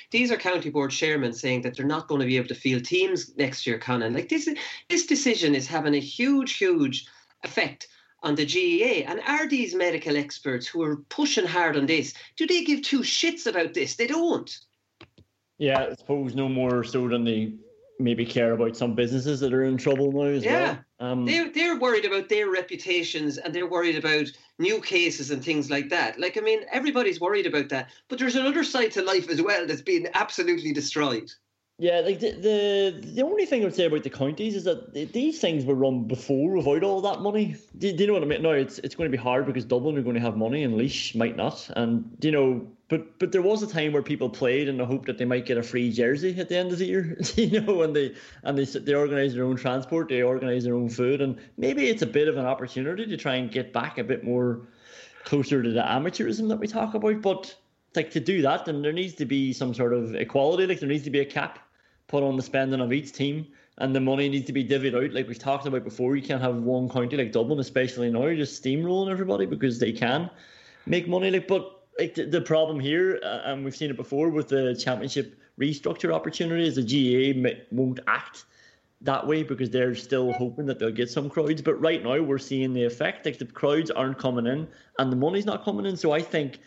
These 0.09 0.31
are 0.31 0.37
county 0.37 0.69
board 0.69 0.91
chairmen 0.91 1.33
saying 1.33 1.63
that 1.63 1.75
they're 1.75 1.85
not 1.85 2.07
going 2.07 2.21
to 2.21 2.25
be 2.25 2.37
able 2.37 2.47
to 2.47 2.55
field 2.55 2.85
teams 2.85 3.35
next 3.35 3.67
year, 3.67 3.77
Conan. 3.77 4.13
Like 4.13 4.29
this, 4.29 4.47
this 4.89 5.05
decision 5.05 5.53
is 5.53 5.67
having 5.67 5.95
a 5.95 5.99
huge, 5.99 6.55
huge 6.55 7.07
effect 7.43 7.89
on 8.23 8.35
the 8.35 8.45
GAA. 8.45 9.11
And 9.11 9.19
are 9.27 9.49
these 9.49 9.75
medical 9.75 10.15
experts 10.15 10.65
who 10.65 10.81
are 10.81 11.03
pushing 11.09 11.45
hard 11.45 11.75
on 11.75 11.85
this, 11.85 12.13
do 12.37 12.47
they 12.47 12.63
give 12.63 12.81
two 12.81 13.01
shits 13.01 13.47
about 13.47 13.73
this? 13.73 13.97
They 13.97 14.07
don't. 14.07 14.49
Yeah, 15.57 15.87
I 15.91 15.95
suppose 15.95 16.35
no 16.35 16.47
more 16.47 16.85
so 16.85 17.09
than 17.09 17.25
they 17.25 17.55
maybe 17.99 18.25
care 18.25 18.53
about 18.53 18.77
some 18.77 18.95
businesses 18.95 19.41
that 19.41 19.53
are 19.53 19.65
in 19.65 19.75
trouble 19.75 20.13
now 20.13 20.21
as 20.21 20.45
yeah. 20.45 20.63
well. 20.63 20.79
Um, 20.99 21.25
they're 21.25 21.49
they're 21.49 21.79
worried 21.79 22.05
about 22.05 22.27
their 22.27 22.49
reputations 22.49 23.37
and 23.37 23.55
they're 23.55 23.69
worried 23.69 23.95
about 23.95 24.27
new 24.57 24.81
cases 24.81 25.31
and 25.31 25.43
things 25.43 25.69
like 25.69 25.89
that. 25.89 26.19
Like 26.19 26.37
I 26.37 26.41
mean, 26.41 26.61
everybody's 26.71 27.21
worried 27.21 27.45
about 27.45 27.69
that, 27.69 27.89
but 28.09 28.19
there's 28.19 28.35
another 28.35 28.63
side 28.63 28.91
to 28.93 29.01
life 29.01 29.29
as 29.29 29.41
well 29.41 29.65
that's 29.65 29.81
been 29.81 30.09
absolutely 30.13 30.73
destroyed. 30.73 31.31
Yeah, 31.81 32.01
like 32.01 32.19
the, 32.19 32.31
the 32.31 33.11
the 33.13 33.21
only 33.23 33.45
thing 33.45 33.61
I 33.61 33.65
would 33.65 33.75
say 33.75 33.85
about 33.85 34.03
the 34.03 34.09
counties 34.09 34.53
is 34.53 34.65
that 34.65 34.93
these 35.13 35.39
things 35.39 35.63
were 35.63 35.75
run 35.75 36.03
before 36.03 36.57
without 36.57 36.83
all 36.83 36.99
that 37.01 37.21
money. 37.21 37.55
Do, 37.77 37.93
do 37.93 38.03
you 38.03 38.07
know 38.07 38.13
what 38.13 38.23
I 38.23 38.25
mean? 38.25 38.41
No, 38.41 38.51
it's 38.51 38.79
it's 38.79 38.95
going 38.95 39.09
to 39.09 39.17
be 39.17 39.21
hard 39.21 39.45
because 39.45 39.63
Dublin 39.63 39.97
are 39.97 40.01
going 40.01 40.15
to 40.15 40.21
have 40.21 40.35
money 40.35 40.63
and 40.63 40.75
Laois 40.75 41.15
might 41.15 41.37
not. 41.37 41.69
And 41.77 42.17
you 42.19 42.31
know, 42.31 42.67
but 42.89 43.19
but 43.19 43.31
there 43.31 43.41
was 43.41 43.61
a 43.61 43.67
time 43.67 43.93
where 43.93 44.01
people 44.01 44.29
played 44.29 44.67
in 44.67 44.77
the 44.77 44.85
hope 44.85 45.05
that 45.05 45.17
they 45.17 45.25
might 45.25 45.45
get 45.45 45.57
a 45.57 45.63
free 45.63 45.91
jersey 45.91 46.37
at 46.39 46.49
the 46.49 46.57
end 46.57 46.71
of 46.71 46.79
the 46.79 46.85
year. 46.85 47.17
you 47.35 47.61
know, 47.61 47.83
and 47.83 47.95
they 47.95 48.15
and 48.43 48.57
they 48.57 48.65
they 48.65 48.95
organize 48.95 49.35
their 49.35 49.45
own 49.45 49.55
transport, 49.55 50.09
they 50.09 50.23
organize 50.23 50.63
their 50.63 50.75
own 50.75 50.89
food, 50.89 51.21
and 51.21 51.37
maybe 51.57 51.87
it's 51.87 52.01
a 52.01 52.07
bit 52.07 52.27
of 52.27 52.37
an 52.37 52.45
opportunity 52.45 53.05
to 53.05 53.15
try 53.15 53.35
and 53.35 53.51
get 53.51 53.71
back 53.71 53.99
a 53.99 54.03
bit 54.03 54.23
more 54.23 54.67
closer 55.23 55.61
to 55.61 55.71
the 55.71 55.81
amateurism 55.81 56.49
that 56.49 56.59
we 56.59 56.67
talk 56.67 56.95
about. 56.95 57.21
But 57.21 57.55
like 57.95 58.09
to 58.11 58.19
do 58.19 58.41
that, 58.41 58.65
then 58.65 58.81
there 58.81 58.93
needs 58.93 59.13
to 59.15 59.25
be 59.25 59.53
some 59.53 59.73
sort 59.73 59.93
of 59.93 60.15
equality. 60.15 60.65
Like 60.65 60.79
there 60.79 60.89
needs 60.89 61.03
to 61.03 61.11
be 61.11 61.19
a 61.19 61.25
cap 61.25 61.59
put 62.07 62.23
on 62.23 62.35
the 62.35 62.41
spending 62.41 62.81
of 62.81 62.91
each 62.91 63.13
team 63.13 63.47
and 63.77 63.95
the 63.95 63.99
money 63.99 64.27
needs 64.27 64.47
to 64.47 64.51
be 64.51 64.67
divvied 64.67 64.95
out 64.95 65.13
like 65.13 65.27
we've 65.27 65.37
talked 65.37 65.67
about 65.67 65.83
before 65.83 66.15
you 66.15 66.23
can't 66.23 66.41
have 66.41 66.55
one 66.55 66.89
county 66.89 67.15
like 67.15 67.31
dublin 67.31 67.59
especially 67.59 68.11
now 68.11 68.27
just 68.33 68.61
steamrolling 68.61 69.11
everybody 69.11 69.45
because 69.45 69.77
they 69.77 69.91
can 69.91 70.27
make 70.87 71.07
money 71.07 71.29
like 71.29 71.47
but 71.47 71.78
like 71.99 72.15
the, 72.15 72.25
the 72.25 72.41
problem 72.41 72.79
here 72.79 73.19
uh, 73.23 73.41
and 73.45 73.63
we've 73.63 73.75
seen 73.75 73.89
it 73.89 73.97
before 73.97 74.29
with 74.29 74.47
the 74.47 74.75
championship 74.75 75.39
restructure 75.59 76.13
opportunities 76.13 76.75
the 76.75 76.83
GAA 76.83 77.49
won't 77.71 77.99
act 78.07 78.45
that 79.01 79.25
way 79.25 79.43
because 79.43 79.69
they're 79.69 79.95
still 79.95 80.33
hoping 80.33 80.65
that 80.65 80.79
they'll 80.79 80.91
get 80.91 81.09
some 81.09 81.29
crowds 81.29 81.61
but 81.61 81.75
right 81.75 82.03
now 82.03 82.19
we're 82.21 82.37
seeing 82.37 82.73
the 82.73 82.83
effect 82.83 83.25
like 83.25 83.37
the 83.37 83.45
crowds 83.45 83.91
aren't 83.91 84.17
coming 84.17 84.47
in 84.47 84.67
and 84.97 85.11
the 85.11 85.15
money's 85.15 85.45
not 85.45 85.63
coming 85.63 85.85
in 85.85 85.95
so 85.95 86.11
i 86.11 86.21
think 86.21 86.59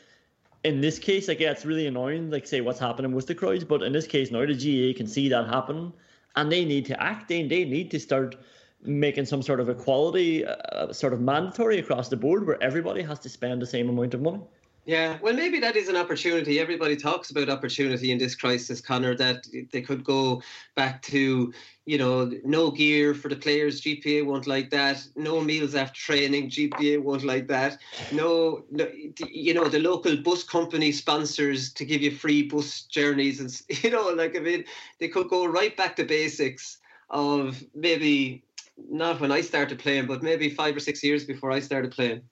in 0.64 0.81
this 0.81 0.99
case, 0.99 1.29
like, 1.29 1.40
yeah, 1.40 1.51
it's 1.51 1.64
really 1.64 1.87
annoying, 1.87 2.31
like, 2.31 2.47
say, 2.47 2.61
what's 2.61 2.79
happening 2.79 3.12
with 3.12 3.27
the 3.27 3.35
crowds. 3.35 3.64
But 3.64 3.83
in 3.83 3.92
this 3.92 4.07
case, 4.07 4.31
now 4.31 4.47
the 4.47 4.55
GAA 4.55 4.97
can 4.97 5.07
see 5.07 5.29
that 5.29 5.49
happen 5.49 5.92
and 6.37 6.51
they 6.51 6.64
need 6.64 6.87
to 6.87 7.03
act. 7.03 7.29
They, 7.29 7.47
they 7.47 7.64
need 7.64 7.90
to 7.90 8.01
start 8.01 8.37
making 8.85 9.27
some 9.27 9.42
sort 9.42 9.61
of 9.61 9.68
equality, 9.68 10.45
uh, 10.47 10.92
sort 10.92 11.12
of 11.12 11.21
mandatory 11.21 11.79
across 11.79 12.09
the 12.09 12.16
board 12.16 12.47
where 12.47 12.62
everybody 12.62 13.03
has 13.03 13.18
to 13.21 13.29
spend 13.29 13.61
the 13.61 13.66
same 13.66 13.88
amount 13.88 14.14
of 14.14 14.23
money. 14.23 14.40
Yeah, 14.85 15.18
well, 15.23 15.35
maybe 15.35 15.61
that 15.61 15.77
is 15.77 15.88
an 15.88 15.95
opportunity. 15.95 16.59
Everybody 16.59 16.97
talks 16.97 17.31
about 17.31 17.49
opportunity 17.49 18.11
in 18.11 18.18
this 18.18 18.35
crisis, 18.35 18.81
Conor, 18.81 19.14
that 19.14 19.47
they 19.71 19.81
could 19.81 20.03
go 20.03 20.42
back 20.75 21.01
to, 21.03 21.55
you 21.87 21.99
know, 21.99 22.33
no 22.45 22.73
gear 22.73 23.14
for 23.14 23.29
the 23.29 23.37
players. 23.37 23.81
GPA 23.81 24.27
won't 24.27 24.49
like 24.49 24.71
that. 24.71 25.07
No 25.14 25.40
meals 25.40 25.77
after 25.77 26.01
training. 26.01 26.51
GPA 26.51 27.01
won't 27.01 27.23
like 27.23 27.47
that. 27.47 27.79
No, 28.11 28.64
no 28.73 28.88
you 29.29 29.55
know, 29.55 29.68
the 29.68 29.79
local 29.79 30.16
bus 30.16 30.42
company 30.42 30.90
sponsors 30.90 31.73
to 31.75 31.85
give 31.85 32.03
you 32.03 32.11
free 32.11 32.42
bus 32.42 32.83
journeys. 32.83 33.38
And, 33.38 33.62
you 33.85 33.90
know, 33.90 34.09
like, 34.09 34.37
I 34.37 34.40
mean, 34.40 34.64
they 34.99 35.07
could 35.07 35.29
go 35.29 35.47
right 35.47 35.77
back 35.77 35.95
to 35.97 36.05
basics 36.05 36.79
of 37.09 37.62
maybe 37.73 38.42
not 38.90 39.21
when 39.21 39.31
I 39.31 39.42
started 39.42 39.79
playing, 39.79 40.07
but 40.07 40.25
maybe 40.25 40.51
five 40.51 40.75
or 40.75 40.81
six 40.81 41.05
years 41.05 41.25
before 41.25 41.53
I 41.53 41.61
started 41.61 41.92
playing. 41.92 42.23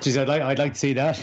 Geez, 0.00 0.16
I'd 0.18 0.28
like 0.28 0.42
I'd 0.42 0.58
like 0.58 0.74
to 0.74 0.78
see 0.78 0.92
that. 0.94 1.18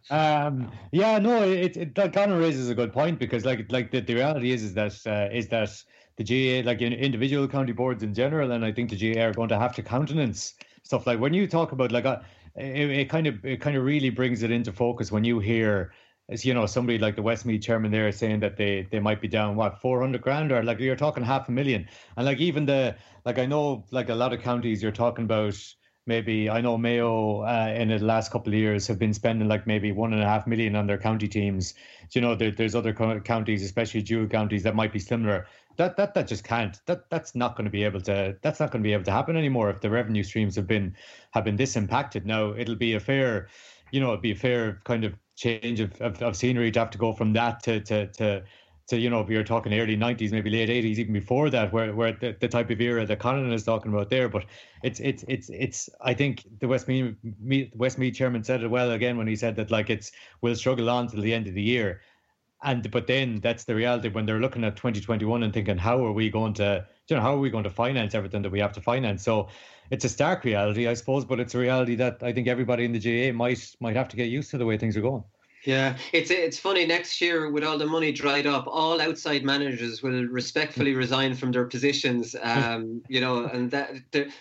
um, 0.10 0.70
yeah, 0.90 1.18
no, 1.18 1.42
it, 1.42 1.76
it 1.76 1.94
that 1.94 2.12
kind 2.12 2.32
of 2.32 2.38
raises 2.38 2.68
a 2.68 2.74
good 2.74 2.92
point 2.92 3.18
because 3.18 3.44
like 3.44 3.70
like 3.70 3.90
the, 3.90 4.00
the 4.00 4.14
reality 4.14 4.52
is 4.52 4.62
is 4.62 4.74
that 4.74 4.98
uh, 5.06 5.28
is 5.32 5.48
that 5.48 5.70
the 6.16 6.24
GAA 6.24 6.66
like 6.66 6.80
in 6.80 6.92
individual 6.92 7.46
county 7.46 7.72
boards 7.72 8.02
in 8.02 8.14
general, 8.14 8.52
and 8.52 8.64
I 8.64 8.72
think 8.72 8.90
the 8.90 9.14
GAA 9.14 9.22
are 9.22 9.32
going 9.32 9.48
to 9.50 9.58
have 9.58 9.74
to 9.76 9.82
countenance 9.82 10.54
stuff 10.82 11.06
like 11.06 11.20
when 11.20 11.32
you 11.32 11.46
talk 11.46 11.72
about 11.72 11.92
like 11.92 12.04
a, 12.04 12.18
uh, 12.18 12.22
it, 12.56 12.90
it 12.90 13.08
kind 13.08 13.26
of 13.26 13.44
it 13.44 13.60
kind 13.60 13.76
of 13.76 13.84
really 13.84 14.10
brings 14.10 14.42
it 14.42 14.50
into 14.50 14.72
focus 14.72 15.12
when 15.12 15.24
you 15.24 15.38
hear 15.38 15.92
as 16.28 16.44
you 16.44 16.54
know, 16.54 16.66
somebody 16.66 16.98
like 16.98 17.16
the 17.16 17.22
Westmeath 17.22 17.62
chairman 17.62 17.90
there 17.90 18.10
saying 18.12 18.40
that 18.40 18.56
they 18.56 18.88
they 18.90 19.00
might 19.00 19.20
be 19.20 19.28
down 19.28 19.56
what 19.56 19.80
400 19.80 20.20
grand 20.20 20.52
or 20.52 20.62
like 20.62 20.78
you're 20.80 20.96
talking 20.96 21.22
half 21.22 21.48
a 21.48 21.52
million, 21.52 21.86
and 22.16 22.26
like 22.26 22.38
even 22.38 22.64
the 22.66 22.96
like 23.24 23.38
I 23.38 23.46
know 23.46 23.84
like 23.90 24.08
a 24.08 24.14
lot 24.14 24.32
of 24.32 24.40
counties 24.40 24.82
you're 24.82 24.92
talking 24.92 25.24
about 25.24 25.54
maybe 26.06 26.50
I 26.50 26.60
know 26.60 26.76
Mayo 26.76 27.42
uh, 27.42 27.74
in 27.76 27.88
the 27.88 27.98
last 27.98 28.30
couple 28.30 28.52
of 28.52 28.58
years 28.58 28.86
have 28.86 28.98
been 28.98 29.14
spending 29.14 29.48
like 29.48 29.66
maybe 29.66 29.92
one 29.92 30.12
and 30.12 30.22
a 30.22 30.26
half 30.26 30.46
million 30.46 30.74
on 30.76 30.86
their 30.86 30.98
county 30.98 31.28
teams. 31.28 31.74
You 32.12 32.20
know, 32.20 32.34
there, 32.34 32.50
there's 32.50 32.74
other 32.74 32.92
counties, 32.92 33.62
especially 33.62 34.02
dual 34.02 34.26
counties, 34.26 34.62
that 34.64 34.74
might 34.74 34.92
be 34.92 34.98
similar. 34.98 35.46
That 35.76 35.96
that 35.96 36.14
that 36.14 36.28
just 36.28 36.44
can't. 36.44 36.78
That 36.86 37.08
that's 37.08 37.34
not 37.34 37.56
going 37.56 37.64
to 37.64 37.70
be 37.70 37.84
able 37.84 38.00
to. 38.02 38.36
That's 38.42 38.60
not 38.60 38.70
going 38.70 38.82
to 38.82 38.86
be 38.86 38.92
able 38.92 39.04
to 39.04 39.12
happen 39.12 39.36
anymore 39.36 39.70
if 39.70 39.80
the 39.80 39.90
revenue 39.90 40.22
streams 40.22 40.56
have 40.56 40.66
been 40.66 40.94
have 41.30 41.44
been 41.44 41.56
this 41.56 41.76
impacted. 41.76 42.26
Now 42.26 42.52
it'll 42.52 42.76
be 42.76 42.94
a 42.94 43.00
fair, 43.00 43.48
you 43.90 44.00
know, 44.00 44.08
it'll 44.08 44.20
be 44.20 44.32
a 44.32 44.36
fair 44.36 44.80
kind 44.84 45.04
of 45.04 45.14
change 45.36 45.80
of, 45.80 45.98
of, 46.00 46.20
of 46.22 46.36
scenery 46.36 46.70
to 46.72 46.78
have 46.78 46.90
to 46.90 46.98
go 46.98 47.12
from 47.12 47.32
that 47.32 47.62
to 47.62 47.80
to 47.80 48.06
to 48.08 48.44
to 48.88 48.98
you 48.98 49.08
know 49.10 49.20
if 49.20 49.28
you're 49.28 49.44
talking 49.44 49.72
early 49.72 49.96
90s 49.96 50.32
maybe 50.32 50.50
late 50.50 50.68
80s 50.68 50.98
even 50.98 51.12
before 51.12 51.50
that 51.50 51.72
where 51.72 51.94
where 51.94 52.12
the, 52.12 52.36
the 52.40 52.48
type 52.48 52.70
of 52.70 52.80
era 52.80 53.06
that 53.06 53.18
Conan 53.18 53.52
is 53.52 53.64
talking 53.64 53.92
about 53.92 54.10
there. 54.10 54.28
But 54.28 54.46
it's 54.82 55.00
it's 55.00 55.24
it's 55.28 55.48
it's 55.50 55.88
I 56.00 56.14
think 56.14 56.44
the 56.60 56.68
Westmeath 56.68 57.16
Westmeath 57.74 58.14
chairman 58.14 58.44
said 58.44 58.62
it 58.62 58.68
well 58.68 58.90
again 58.90 59.16
when 59.16 59.26
he 59.26 59.36
said 59.36 59.56
that 59.56 59.70
like 59.70 59.90
it's 59.90 60.12
we'll 60.40 60.56
struggle 60.56 60.90
on 60.90 61.08
till 61.08 61.20
the 61.20 61.34
end 61.34 61.46
of 61.46 61.54
the 61.54 61.62
year. 61.62 62.00
And 62.64 62.88
but 62.90 63.06
then 63.06 63.40
that's 63.40 63.64
the 63.64 63.74
reality 63.74 64.08
when 64.08 64.26
they're 64.26 64.40
looking 64.40 64.64
at 64.64 64.76
2021 64.76 65.42
and 65.42 65.52
thinking 65.52 65.78
how 65.78 66.04
are 66.04 66.12
we 66.12 66.30
going 66.30 66.54
to 66.54 66.86
you 67.08 67.16
know 67.16 67.22
how 67.22 67.34
are 67.34 67.40
we 67.40 67.50
going 67.50 67.64
to 67.64 67.70
finance 67.70 68.14
everything 68.14 68.42
that 68.42 68.50
we 68.50 68.60
have 68.60 68.72
to 68.72 68.80
finance? 68.80 69.22
So 69.22 69.48
it's 69.90 70.04
a 70.04 70.08
stark 70.08 70.44
reality 70.44 70.88
I 70.88 70.94
suppose 70.94 71.24
but 71.24 71.40
it's 71.40 71.54
a 71.54 71.58
reality 71.58 71.94
that 71.96 72.22
I 72.22 72.32
think 72.32 72.48
everybody 72.48 72.84
in 72.84 72.92
the 72.92 73.00
GAA 73.00 73.36
might 73.36 73.74
might 73.80 73.96
have 73.96 74.08
to 74.08 74.16
get 74.16 74.28
used 74.28 74.50
to 74.50 74.58
the 74.58 74.66
way 74.66 74.76
things 74.78 74.96
are 74.96 75.02
going 75.02 75.24
yeah, 75.64 75.96
it's 76.12 76.30
it's 76.30 76.58
funny. 76.58 76.86
Next 76.86 77.20
year, 77.20 77.50
with 77.50 77.62
all 77.64 77.78
the 77.78 77.86
money 77.86 78.12
dried 78.12 78.46
up, 78.46 78.66
all 78.66 79.00
outside 79.00 79.44
managers 79.44 80.02
will 80.02 80.24
respectfully 80.26 80.94
resign 80.94 81.34
from 81.34 81.52
their 81.52 81.66
positions. 81.66 82.34
Um, 82.52 83.02
you 83.08 83.20
know, 83.20 83.46
and 83.46 83.70
that 83.70 83.94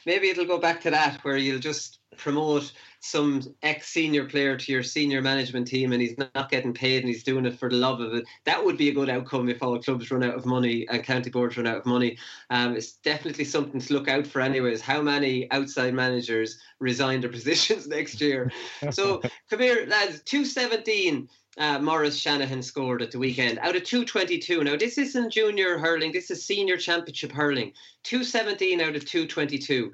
maybe 0.05 0.29
it'll 0.29 0.45
go 0.45 0.57
back 0.57 0.81
to 0.81 0.91
that 0.91 1.23
where 1.23 1.37
you'll 1.37 1.59
just 1.59 2.00
promote 2.17 2.71
some 2.99 3.41
ex 3.63 3.87
senior 3.87 4.25
player 4.25 4.55
to 4.55 4.71
your 4.71 4.83
senior 4.83 5.21
management 5.21 5.67
team 5.67 5.91
and 5.91 6.01
he's 6.01 6.17
not 6.17 6.49
getting 6.49 6.73
paid 6.73 6.99
and 6.99 7.07
he's 7.07 7.23
doing 7.23 7.45
it 7.45 7.57
for 7.57 7.69
the 7.69 7.75
love 7.75 7.99
of 7.99 8.13
it. 8.13 8.25
That 8.45 8.63
would 8.63 8.77
be 8.77 8.89
a 8.89 8.93
good 8.93 9.09
outcome 9.09 9.49
if 9.49 9.63
all 9.63 9.81
clubs 9.81 10.11
run 10.11 10.23
out 10.23 10.35
of 10.35 10.45
money 10.45 10.87
and 10.87 11.03
county 11.03 11.29
boards 11.29 11.57
run 11.57 11.67
out 11.67 11.77
of 11.77 11.85
money. 11.85 12.17
Um, 12.49 12.75
it's 12.75 12.93
definitely 12.93 13.45
something 13.45 13.81
to 13.81 13.93
look 13.93 14.07
out 14.07 14.27
for, 14.27 14.41
anyways. 14.41 14.81
How 14.81 15.01
many 15.01 15.49
outside 15.51 15.93
managers 15.93 16.59
resign 16.79 17.21
their 17.21 17.29
positions 17.31 17.87
next 17.87 18.21
year? 18.21 18.51
So, 18.91 19.21
come 19.49 19.59
here, 19.59 19.85
lads. 19.87 20.21
217. 20.23 21.27
Uh, 21.57 21.79
Maurice 21.79 22.15
Shanahan 22.15 22.61
scored 22.61 23.01
at 23.01 23.11
the 23.11 23.19
weekend 23.19 23.59
out 23.59 23.75
of 23.75 23.83
222. 23.83 24.63
Now, 24.63 24.77
this 24.77 24.97
isn't 24.97 25.33
junior 25.33 25.77
hurling, 25.77 26.13
this 26.13 26.31
is 26.31 26.45
senior 26.45 26.77
championship 26.77 27.33
hurling. 27.33 27.73
217 28.03 28.79
out 28.79 28.95
of 28.95 29.03
222. 29.03 29.91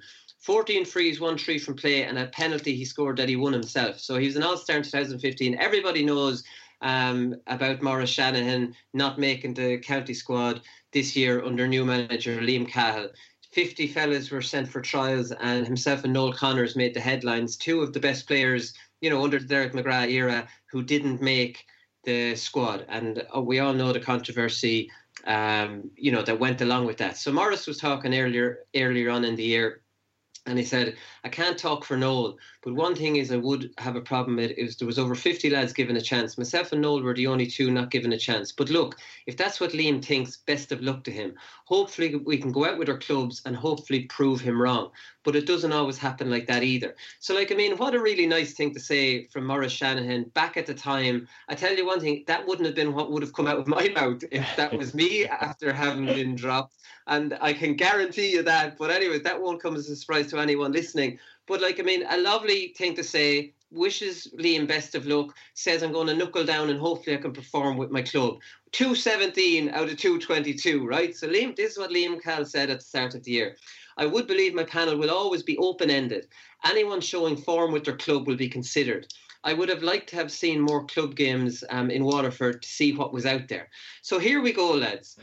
14 0.47 0.85
frees, 0.85 1.19
one 1.19 1.35
tree 1.35 1.59
from 1.59 1.75
play, 1.75 2.03
and 2.03 2.17
a 2.17 2.27
penalty 2.27 2.73
he 2.73 2.85
scored 2.85 3.17
that 3.17 3.27
he 3.27 3.35
won 3.35 3.51
himself. 3.51 3.99
So 3.99 4.17
he 4.17 4.27
was 4.27 4.37
an 4.37 4.43
All 4.43 4.55
Star 4.55 4.77
in 4.77 4.83
2015. 4.83 5.55
Everybody 5.55 6.05
knows 6.05 6.41
um, 6.79 7.35
about 7.47 7.81
Maurice 7.81 8.09
Shanahan 8.09 8.73
not 8.93 9.19
making 9.19 9.55
the 9.55 9.77
county 9.79 10.13
squad 10.13 10.61
this 10.93 11.17
year 11.17 11.43
under 11.43 11.67
new 11.67 11.83
manager 11.83 12.39
Liam 12.39 12.65
Cahill. 12.65 13.09
50 13.51 13.87
fellas 13.87 14.31
were 14.31 14.41
sent 14.41 14.69
for 14.69 14.79
trials, 14.79 15.33
and 15.33 15.65
himself 15.65 16.05
and 16.05 16.13
Noel 16.13 16.31
Connors 16.31 16.77
made 16.77 16.93
the 16.93 17.01
headlines. 17.01 17.57
Two 17.57 17.81
of 17.81 17.91
the 17.91 17.99
best 17.99 18.25
players, 18.25 18.73
you 19.01 19.09
know, 19.09 19.21
under 19.25 19.39
the 19.39 19.45
Derek 19.45 19.73
McGrath 19.73 20.09
era, 20.09 20.47
who 20.71 20.81
didn't 20.81 21.21
make 21.21 21.65
the 22.05 22.37
squad. 22.37 22.85
And 22.87 23.21
uh, 23.35 23.41
we 23.41 23.59
all 23.59 23.73
know 23.73 23.91
the 23.91 23.99
controversy, 23.99 24.89
um, 25.25 25.91
you 25.97 26.13
know, 26.13 26.21
that 26.21 26.39
went 26.39 26.61
along 26.61 26.85
with 26.85 26.95
that. 26.99 27.17
So 27.17 27.33
Maurice 27.33 27.67
was 27.67 27.79
talking 27.79 28.17
earlier 28.17 28.59
earlier 28.73 29.09
on 29.09 29.25
in 29.25 29.35
the 29.35 29.43
year 29.43 29.81
and 30.47 30.57
he 30.57 30.63
said, 30.63 30.95
I 31.23 31.29
can't 31.29 31.57
talk 31.57 31.83
for 31.83 31.97
Noel, 31.97 32.37
but 32.63 32.73
one 32.73 32.95
thing 32.95 33.17
is 33.17 33.31
I 33.31 33.37
would 33.37 33.71
have 33.77 33.95
a 33.95 34.01
problem 34.01 34.37
with 34.37 34.51
is 34.51 34.77
there 34.77 34.85
was 34.85 34.97
over 34.97 35.13
50 35.13 35.49
lads 35.49 35.73
given 35.73 35.97
a 35.97 36.01
chance. 36.01 36.37
Myself 36.37 36.71
and 36.71 36.81
Noel 36.81 37.03
were 37.03 37.13
the 37.13 37.27
only 37.27 37.45
two 37.45 37.69
not 37.69 37.91
given 37.91 38.13
a 38.13 38.17
chance. 38.17 38.51
But 38.51 38.69
look, 38.69 38.97
if 39.25 39.35
that's 39.35 39.59
what 39.59 39.71
Liam 39.71 40.03
thinks, 40.03 40.37
best 40.37 40.71
of 40.71 40.81
luck 40.81 41.03
to 41.03 41.11
him. 41.11 41.35
Hopefully 41.65 42.15
we 42.15 42.37
can 42.37 42.51
go 42.51 42.65
out 42.65 42.77
with 42.77 42.89
our 42.89 42.97
clubs 42.97 43.41
and 43.45 43.55
hopefully 43.55 44.01
prove 44.05 44.39
him 44.39 44.61
wrong. 44.61 44.91
But 45.23 45.35
it 45.35 45.45
doesn't 45.45 45.73
always 45.73 45.97
happen 45.97 46.29
like 46.29 46.47
that 46.47 46.63
either. 46.63 46.95
So 47.19 47.35
like 47.35 47.51
I 47.51 47.55
mean, 47.55 47.75
what 47.77 47.95
a 47.95 47.99
really 47.99 48.25
nice 48.25 48.53
thing 48.53 48.73
to 48.73 48.79
say 48.79 49.27
from 49.27 49.45
Maurice 49.45 49.73
Shanahan 49.73 50.23
back 50.33 50.55
at 50.55 50.65
the 50.65 50.73
time. 50.73 51.27
I 51.49 51.55
tell 51.55 51.75
you 51.75 51.85
one 51.85 51.99
thing, 51.99 52.23
that 52.27 52.47
wouldn't 52.47 52.65
have 52.65 52.75
been 52.75 52.93
what 52.93 53.11
would 53.11 53.21
have 53.21 53.33
come 53.33 53.47
out 53.47 53.59
of 53.59 53.67
my 53.67 53.89
mouth 53.95 54.23
if 54.31 54.47
that 54.55 54.77
was 54.77 54.93
me 54.93 55.25
after 55.25 55.73
having 55.73 56.05
been 56.05 56.35
dropped 56.35 56.75
and 57.07 57.37
I 57.41 57.53
can 57.53 57.73
guarantee 57.75 58.31
you 58.31 58.43
that. 58.43 58.77
But 58.77 58.91
anyway, 58.91 59.19
that 59.19 59.41
won't 59.41 59.61
come 59.61 59.75
as 59.75 59.89
a 59.89 59.95
surprise 59.95 60.27
to 60.27 60.39
anyone 60.39 60.71
listening. 60.71 61.19
But 61.47 61.61
like, 61.61 61.79
I 61.79 61.83
mean, 61.83 62.05
a 62.09 62.17
lovely 62.17 62.73
thing 62.77 62.95
to 62.95 63.03
say. 63.03 63.53
Wishes 63.69 64.29
Liam 64.39 64.65
best 64.65 64.95
of 64.95 65.07
luck. 65.07 65.35
Says 65.53 65.83
I'm 65.83 65.91
going 65.91 66.07
to 66.07 66.15
knuckle 66.15 66.45
down 66.45 66.69
and 66.69 66.79
hopefully 66.79 67.17
I 67.17 67.19
can 67.19 67.33
perform 67.33 67.75
with 67.75 67.91
my 67.91 68.01
club. 68.01 68.39
217 68.71 69.69
out 69.69 69.89
of 69.89 69.97
222, 69.97 70.87
right? 70.87 71.13
So 71.13 71.27
Liam, 71.27 71.53
this 71.53 71.73
is 71.73 71.77
what 71.77 71.91
Liam 71.91 72.21
Cahill 72.21 72.45
said 72.45 72.69
at 72.69 72.79
the 72.79 72.85
start 72.85 73.13
of 73.13 73.23
the 73.23 73.31
year. 73.31 73.57
I 73.97 74.05
would 74.05 74.25
believe 74.25 74.53
my 74.53 74.63
panel 74.63 74.97
will 74.97 75.11
always 75.11 75.43
be 75.43 75.57
open 75.57 75.89
ended. 75.89 76.27
Anyone 76.65 77.01
showing 77.01 77.35
form 77.35 77.73
with 77.73 77.83
their 77.83 77.97
club 77.97 78.25
will 78.25 78.37
be 78.37 78.47
considered. 78.47 79.07
I 79.43 79.53
would 79.53 79.69
have 79.69 79.83
liked 79.83 80.09
to 80.09 80.15
have 80.15 80.31
seen 80.31 80.59
more 80.61 80.85
club 80.85 81.15
games 81.15 81.63
um, 81.69 81.89
in 81.89 82.03
Waterford 82.03 82.61
to 82.61 82.69
see 82.69 82.93
what 82.93 83.13
was 83.13 83.25
out 83.25 83.47
there. 83.47 83.69
So 84.01 84.19
here 84.19 84.41
we 84.41 84.53
go, 84.53 84.71
lads. 84.71 85.17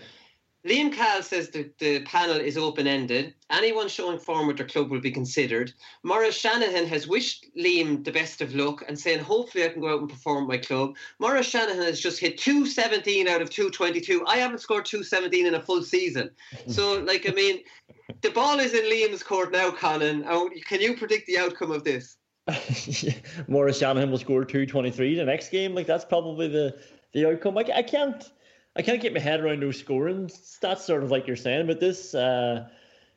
Liam 0.66 0.90
Cahill 0.90 1.22
says 1.22 1.50
the, 1.50 1.70
the 1.78 2.00
panel 2.04 2.36
is 2.36 2.56
open 2.56 2.86
ended. 2.86 3.34
Anyone 3.50 3.86
showing 3.86 4.18
form 4.18 4.46
with 4.46 4.56
their 4.56 4.66
club 4.66 4.90
will 4.90 5.00
be 5.00 5.10
considered. 5.10 5.74
Maurice 6.02 6.36
Shanahan 6.36 6.86
has 6.86 7.06
wished 7.06 7.46
Liam 7.54 8.02
the 8.02 8.12
best 8.12 8.40
of 8.40 8.54
luck 8.54 8.82
and 8.88 8.98
saying, 8.98 9.18
hopefully, 9.18 9.64
I 9.64 9.68
can 9.68 9.82
go 9.82 9.92
out 9.92 10.00
and 10.00 10.08
perform 10.08 10.46
my 10.46 10.56
club. 10.56 10.96
Maurice 11.18 11.48
Shanahan 11.48 11.82
has 11.82 12.00
just 12.00 12.18
hit 12.18 12.38
217 12.38 13.28
out 13.28 13.42
of 13.42 13.50
222. 13.50 14.24
I 14.26 14.38
haven't 14.38 14.60
scored 14.60 14.86
217 14.86 15.46
in 15.46 15.54
a 15.54 15.60
full 15.60 15.82
season. 15.82 16.30
So, 16.66 17.00
like, 17.00 17.28
I 17.28 17.32
mean, 17.32 17.60
the 18.22 18.30
ball 18.30 18.58
is 18.58 18.72
in 18.72 18.84
Liam's 18.84 19.22
court 19.22 19.52
now, 19.52 19.70
Conan. 19.70 20.24
Oh, 20.26 20.48
can 20.66 20.80
you 20.80 20.96
predict 20.96 21.26
the 21.26 21.38
outcome 21.38 21.72
of 21.72 21.84
this? 21.84 22.16
Maurice 23.48 23.78
Shanahan 23.78 24.10
will 24.10 24.18
score 24.18 24.46
223 24.46 25.16
the 25.16 25.24
next 25.26 25.50
game. 25.50 25.74
Like, 25.74 25.86
that's 25.86 26.06
probably 26.06 26.48
the, 26.48 26.78
the 27.12 27.28
outcome. 27.28 27.58
I 27.58 27.82
can't. 27.82 28.30
I 28.76 28.82
can't 28.82 29.00
get 29.00 29.12
my 29.12 29.20
head 29.20 29.40
around 29.40 29.62
those 29.62 29.78
scoring 29.78 30.26
stats, 30.26 30.80
sort 30.80 31.04
of 31.04 31.10
like 31.10 31.26
you're 31.26 31.36
saying. 31.36 31.66
But 31.66 31.78
this 31.78 32.14
uh, 32.14 32.68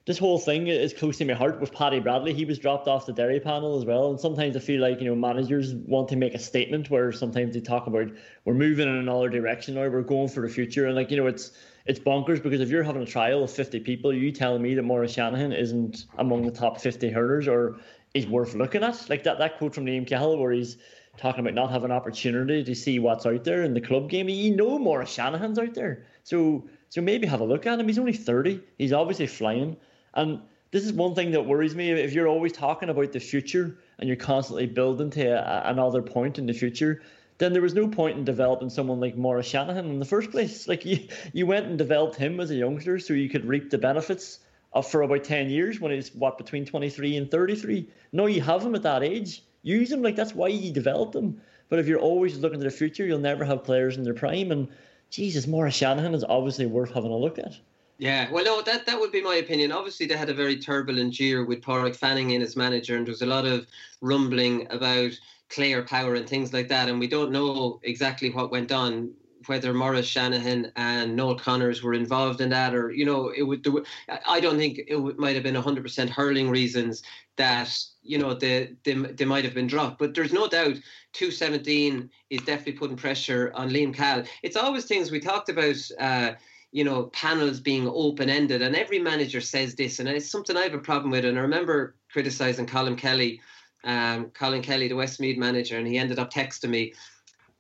this 0.06 0.18
whole 0.18 0.38
thing 0.38 0.68
is 0.68 0.94
close 0.94 1.18
to 1.18 1.26
my 1.26 1.34
heart 1.34 1.60
with 1.60 1.74
Paddy 1.74 2.00
Bradley. 2.00 2.34
He 2.34 2.46
was 2.46 2.60
dropped 2.60 2.88
off 2.88 3.08
the 3.08 3.14
Derry 3.14 3.40
panel 3.40 3.78
as 3.78 3.84
well. 3.84 4.10
And 4.10 4.20
sometimes 4.20 4.56
I 4.56 4.60
feel 4.60 4.82
like 4.82 5.02
you 5.02 5.08
know 5.08 5.16
managers 5.16 5.74
want 5.74 6.10
to 6.10 6.16
make 6.16 6.36
a 6.36 6.40
statement 6.40 6.90
where 6.90 7.12
sometimes 7.12 7.56
they 7.56 7.60
talk 7.60 7.88
about 7.88 8.10
we're 8.46 8.54
moving 8.54 8.88
in 8.88 8.96
another 8.96 9.30
direction 9.30 9.78
or 9.78 9.90
we're 9.90 10.02
going 10.04 10.30
for 10.30 10.42
the 10.42 10.50
future. 10.50 10.86
And 10.86 10.96
like 10.96 11.10
you 11.10 11.18
know 11.18 11.28
it's 11.28 11.52
it's 11.88 12.00
bonkers 12.00 12.42
because 12.44 12.62
if 12.62 12.70
you're 12.70 12.84
having 12.84 13.02
a 13.02 13.08
trial 13.08 13.44
of 13.44 13.52
50 13.52 13.80
people, 13.80 14.14
you 14.14 14.32
telling 14.32 14.62
me 14.62 14.76
that 14.76 14.84
Maurice 14.84 15.14
Shanahan 15.14 15.54
isn't 15.54 16.06
among 16.18 16.46
the 16.46 16.52
top 16.52 16.80
50 16.80 17.10
hurlers 17.10 17.48
or 17.48 17.80
is 18.14 18.28
worth 18.28 18.54
looking 18.54 18.84
at. 18.84 19.10
Like 19.10 19.24
that 19.24 19.40
that 19.40 19.58
quote 19.58 19.74
from 19.74 19.86
Liam 19.86 20.08
Cahill 20.08 20.38
where 20.38 20.52
he's 20.52 20.78
talking 21.18 21.42
about 21.42 21.54
not 21.54 21.72
having 21.72 21.92
an 21.92 21.98
opportunity 21.98 22.64
to 22.64 22.76
see 22.76 23.00
what's 23.00 23.26
out 23.26 23.44
there 23.44 23.64
in 23.64 23.74
the 23.74 23.82
club 23.82 24.10
game. 24.10 24.30
You 24.30 24.56
know 24.56 24.78
Maurice 24.80 25.12
Shanahan's 25.12 25.60
out 25.60 25.74
there. 25.74 26.06
So 26.24 26.70
so 26.90 27.02
maybe 27.02 27.28
have 27.28 27.42
a 27.42 27.46
look 27.46 27.66
at 27.66 27.80
him. 27.80 27.88
He's 27.88 28.00
only 28.00 28.14
30. 28.14 28.62
He's 28.78 28.94
obviously 28.94 29.28
flying. 29.28 29.78
And 30.14 30.42
this 30.72 30.86
is 30.86 30.94
one 30.94 31.16
thing 31.16 31.32
that 31.32 31.46
worries 31.46 31.76
me. 31.76 31.92
If 31.92 32.14
you're 32.14 32.28
always 32.28 32.54
talking 32.54 32.90
about 32.90 33.12
the 33.12 33.20
future 33.20 33.78
and 34.00 34.08
you're 34.08 34.16
constantly 34.16 34.68
building 34.68 35.10
to 35.12 35.26
a, 35.26 35.70
another 35.70 36.02
point 36.02 36.40
in 36.40 36.46
the 36.46 36.54
future, 36.54 37.02
then 37.40 37.54
there 37.54 37.62
was 37.62 37.74
no 37.74 37.88
point 37.88 38.18
in 38.18 38.24
developing 38.24 38.70
someone 38.70 39.00
like 39.00 39.16
Maurice 39.16 39.48
Shanahan 39.48 39.86
in 39.86 40.00
the 40.00 40.06
first 40.06 40.32
place. 40.32 40.68
Like 40.68 40.86
you, 40.86 41.08
you 41.34 41.46
went 41.46 41.66
and 41.66 41.78
developed 41.78 42.16
him 42.16 42.40
as 42.40 42.52
a 42.52 42.56
youngster 42.56 43.00
so 43.00 43.14
you 43.14 43.30
could 43.30 43.46
reap 43.46 43.70
the 43.70 43.78
benefits 43.78 44.40
of 44.74 44.90
for 44.90 45.02
about 45.02 45.24
10 45.24 45.50
years 45.50 45.80
when 45.80 45.92
he's 45.92 46.14
what 46.14 46.38
between 46.38 46.66
23 46.66 47.18
and 47.18 47.32
33. 47.32 47.90
No, 48.12 48.26
you 48.26 48.42
have 48.42 48.64
him 48.64 48.76
at 48.76 48.84
that 48.84 49.04
age 49.04 49.44
use 49.68 49.90
them. 49.90 50.02
Like 50.02 50.16
that's 50.16 50.34
why 50.34 50.48
you 50.48 50.72
develop 50.72 51.12
them. 51.12 51.42
But 51.70 51.80
if 51.80 51.88
you're 51.88 52.00
always 52.00 52.38
looking 52.40 52.60
to 52.60 52.64
the 52.64 52.72
future, 52.72 53.06
you'll 53.06 53.20
never 53.20 53.44
have 53.44 53.64
players 53.64 53.98
in 53.98 54.04
their 54.04 54.14
prime. 54.14 54.52
And 54.52 54.68
Jesus, 55.10 55.48
Maurice 55.48 55.76
Shanahan 55.76 56.14
is 56.14 56.24
obviously 56.24 56.66
worth 56.66 56.94
having 56.94 57.12
a 57.12 57.18
look 57.18 57.38
at. 57.38 57.58
Yeah, 58.00 58.32
well, 58.32 58.46
no, 58.46 58.62
that 58.62 58.86
that 58.86 59.00
would 59.00 59.12
be 59.12 59.22
my 59.22 59.36
opinion. 59.36 59.72
Obviously, 59.72 60.06
they 60.06 60.16
had 60.16 60.30
a 60.30 60.34
very 60.34 60.58
turbulent 60.58 61.20
year 61.20 61.46
with 61.46 61.62
Páraic 61.62 61.96
Fanning 61.96 62.32
in 62.32 62.44
as 62.44 62.56
manager, 62.56 62.96
and 62.96 63.06
there 63.06 63.12
was 63.12 63.24
a 63.24 63.28
lot 63.28 63.46
of 63.46 63.66
rumbling 64.02 64.68
about 64.72 65.12
Clare 65.50 65.82
power 65.82 66.14
and 66.14 66.30
things 66.30 66.54
like 66.54 66.68
that. 66.68 66.90
And 66.90 67.00
we 67.00 67.08
don't 67.08 67.32
know 67.32 67.80
exactly 67.84 68.30
what 68.30 68.52
went 68.52 68.72
on 68.72 69.12
whether 69.46 69.74
Maurice 69.74 70.06
Shanahan 70.06 70.72
and 70.76 71.16
Noel 71.16 71.38
Connors 71.38 71.84
were 71.84 71.94
involved 71.94 72.42
in 72.42 72.50
that, 72.50 72.74
or 72.74 72.92
you 72.92 73.06
know, 73.06 73.30
it 73.30 73.44
would. 73.44 73.66
I 74.26 74.40
don't 74.40 74.58
think 74.58 74.80
it 74.88 75.18
might 75.18 75.36
have 75.36 75.44
been 75.44 75.56
100% 75.56 76.10
hurling 76.10 76.50
reasons 76.50 77.04
that 77.38 77.78
you 78.02 78.18
know 78.18 78.34
they, 78.34 78.74
they 78.84 78.94
they 78.94 79.26
might 79.26 79.46
have 79.46 79.54
been 79.54 79.68
dropped. 79.68 80.00
But 80.00 80.16
there's 80.16 80.34
no 80.34 80.48
doubt 80.48 80.76
217 81.14 82.10
is 82.30 82.42
definitely 82.42 82.74
putting 82.74 82.98
pressure 82.98 83.52
on 83.56 83.70
Liam 83.70 83.94
Cahill. 83.94 84.26
It's 84.44 84.58
always 84.58 84.86
things 84.86 85.12
we 85.12 85.20
talked 85.20 85.50
about. 85.50 85.78
Uh, 86.00 86.32
you 86.74 86.84
know, 86.84 87.06
panels 87.06 87.62
being 87.62 87.88
open 87.88 88.30
ended, 88.30 88.62
and 88.62 88.76
every 88.76 89.00
manager 89.00 89.40
says 89.40 89.74
this, 89.74 90.00
and 90.00 90.10
it's 90.10 90.30
something 90.30 90.58
I 90.58 90.64
have 90.64 90.74
a 90.74 90.80
problem 90.80 91.12
with. 91.12 91.24
And 91.24 91.38
I 91.38 91.42
remember 91.42 91.96
criticizing 92.12 92.68
Colin 92.68 92.98
Kelly, 92.98 93.40
um, 93.86 94.32
Colin 94.32 94.62
Kelly, 94.62 94.90
the 94.90 94.96
Westmeath 94.96 95.38
manager, 95.38 95.78
and 95.78 95.88
he 95.88 95.98
ended 95.98 96.20
up 96.20 96.32
texting 96.32 96.70
me 96.70 96.94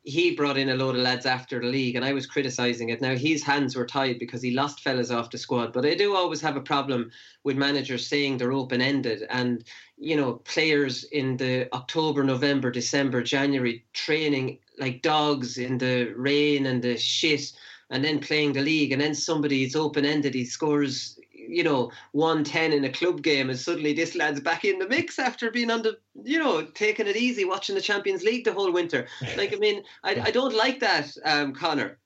he 0.08 0.32
brought 0.32 0.58
in 0.58 0.70
a 0.70 0.76
load 0.76 0.96
of 0.96 1.02
lads 1.02 1.26
after 1.26 1.60
the 1.60 1.68
league, 1.68 1.98
and 1.98 2.06
I 2.06 2.14
was 2.14 2.26
criticising 2.26 2.90
it. 2.90 3.02
Now 3.02 3.14
his 3.14 3.44
hands 3.44 3.76
were 3.76 3.86
tied 3.86 4.20
because 4.20 4.42
he 4.42 4.52
lost 4.52 4.80
fellas 4.80 5.12
off 5.12 5.32
the 5.32 5.38
squad. 5.38 5.74
But 5.74 5.86
I 5.86 5.96
do 5.96 6.16
always 6.16 6.40
have 6.40 6.56
a 6.56 6.62
problem 6.62 7.12
with 7.44 7.58
managers 7.58 8.08
saying 8.08 8.38
they're 8.38 8.54
open 8.54 8.80
ended, 8.80 9.28
and 9.30 9.66
you 9.98 10.16
know 10.16 10.36
players 10.46 11.04
in 11.12 11.36
the 11.36 11.68
October, 11.76 12.24
November, 12.24 12.72
December, 12.72 13.22
January 13.22 13.84
training 13.92 14.60
like 14.80 15.02
dogs 15.02 15.58
in 15.58 15.78
the 15.78 16.14
rain 16.16 16.68
and 16.68 16.82
the 16.82 16.96
shit, 16.96 17.52
and 17.90 18.02
then 18.02 18.20
playing 18.20 18.54
the 18.54 18.62
league, 18.62 18.94
and 18.94 19.02
then 19.02 19.14
somebody 19.14 19.66
is 19.66 19.76
open 19.76 20.06
ended. 20.06 20.34
He 20.34 20.46
scores 20.46 21.20
you 21.48 21.64
know, 21.64 21.92
110 22.12 22.74
in 22.74 22.84
a 22.86 22.90
club 22.90 23.22
game, 23.22 23.50
and 23.50 23.60
suddenly 23.60 23.94
this 23.94 24.16
lad's 24.16 24.40
back 24.40 24.66
in 24.66 24.80
the 24.80 24.88
mix 24.88 25.20
after 25.20 25.52
being 25.52 25.72
on 25.72 25.82
the, 25.82 25.98
you 26.24 26.40
know, 26.40 26.64
taking 26.64 27.08
it 27.08 27.16
easy, 27.16 27.46
watching 27.46 27.76
the 27.76 27.82
Champions 27.82 28.24
League 28.24 28.46
the 28.46 28.54
whole 28.54 28.72
winter. 28.72 29.08
Like, 29.36 29.54
I 29.54 29.58
mean, 29.58 29.84
I, 30.04 30.22
I 30.26 30.32
don't 30.32 30.56
like 30.56 30.80
that, 30.80 31.16
um, 31.26 31.54
Conor. 31.54 31.98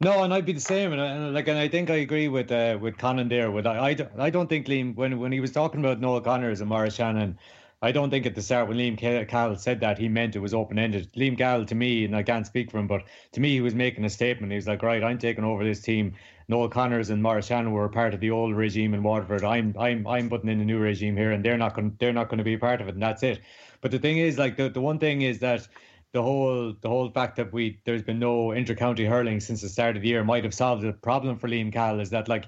No, 0.00 0.24
and 0.24 0.34
I'd 0.34 0.44
be 0.44 0.52
the 0.52 0.60
same, 0.60 0.92
and, 0.92 1.00
and 1.00 1.32
like, 1.32 1.48
and 1.48 1.58
I 1.58 1.68
think 1.68 1.88
I 1.88 1.96
agree 1.96 2.28
with 2.28 2.52
uh, 2.52 2.76
with 2.78 2.98
Conan 2.98 3.28
there. 3.28 3.50
With 3.50 3.66
I, 3.66 3.90
I, 3.90 3.96
I 4.18 4.30
don't 4.30 4.46
think 4.46 4.66
Liam 4.66 4.94
when 4.94 5.18
when 5.18 5.32
he 5.32 5.40
was 5.40 5.52
talking 5.52 5.80
about 5.80 6.00
Noel 6.00 6.20
Connors 6.20 6.60
and 6.60 6.68
Maurice 6.68 6.96
Shanahan, 6.96 7.38
I 7.80 7.92
don't 7.92 8.10
think 8.10 8.26
at 8.26 8.34
the 8.34 8.42
start 8.42 8.68
when 8.68 8.78
Liam 8.78 8.98
Cahill 8.98 9.56
said 9.56 9.80
that 9.80 9.98
he 9.98 10.08
meant 10.08 10.36
it 10.36 10.40
was 10.40 10.52
open 10.52 10.78
ended. 10.78 11.12
Liam 11.14 11.36
Cahill 11.36 11.64
to 11.66 11.74
me, 11.74 12.04
and 12.04 12.16
I 12.16 12.22
can't 12.22 12.46
speak 12.46 12.70
for 12.70 12.78
him, 12.78 12.86
but 12.86 13.04
to 13.32 13.40
me 13.40 13.50
he 13.50 13.60
was 13.60 13.74
making 13.74 14.04
a 14.04 14.10
statement. 14.10 14.52
He 14.52 14.56
was 14.56 14.66
like, 14.66 14.82
right, 14.82 15.04
I'm 15.04 15.18
taking 15.18 15.44
over 15.44 15.62
this 15.62 15.80
team. 15.80 16.14
Noel 16.48 16.68
Connors 16.68 17.10
and 17.10 17.22
Maurice 17.22 17.46
Shanahan 17.46 17.72
were 17.72 17.88
part 17.88 18.14
of 18.14 18.20
the 18.20 18.30
old 18.30 18.54
regime 18.54 18.94
in 18.94 19.02
Waterford. 19.02 19.44
I'm 19.44 19.74
I'm 19.78 20.06
I'm 20.06 20.28
putting 20.28 20.48
in 20.48 20.60
a 20.60 20.64
new 20.64 20.78
regime 20.78 21.16
here, 21.16 21.32
and 21.32 21.44
they're 21.44 21.58
not 21.58 21.74
going 21.74 21.96
they're 21.98 22.12
not 22.12 22.28
going 22.28 22.38
to 22.38 22.44
be 22.44 22.56
part 22.56 22.80
of 22.80 22.88
it, 22.88 22.94
and 22.94 23.02
that's 23.02 23.22
it. 23.22 23.40
But 23.80 23.90
the 23.90 23.98
thing 23.98 24.18
is, 24.18 24.38
like 24.38 24.56
the, 24.56 24.68
the 24.68 24.80
one 24.80 24.98
thing 24.98 25.22
is 25.22 25.40
that 25.40 25.66
the 26.12 26.22
whole 26.22 26.74
the 26.80 26.88
whole 26.88 27.10
fact 27.10 27.36
that 27.36 27.52
we 27.52 27.80
there's 27.84 28.02
been 28.02 28.20
no 28.20 28.52
inter-county 28.52 29.04
hurling 29.04 29.40
since 29.40 29.60
the 29.60 29.68
start 29.68 29.96
of 29.96 30.02
the 30.02 30.08
year 30.08 30.22
might 30.22 30.44
have 30.44 30.54
solved 30.54 30.82
the 30.82 30.92
problem 30.92 31.36
for 31.36 31.48
Liam 31.48 31.72
Cahill. 31.72 32.00
Is 32.00 32.10
that 32.10 32.28
like 32.28 32.46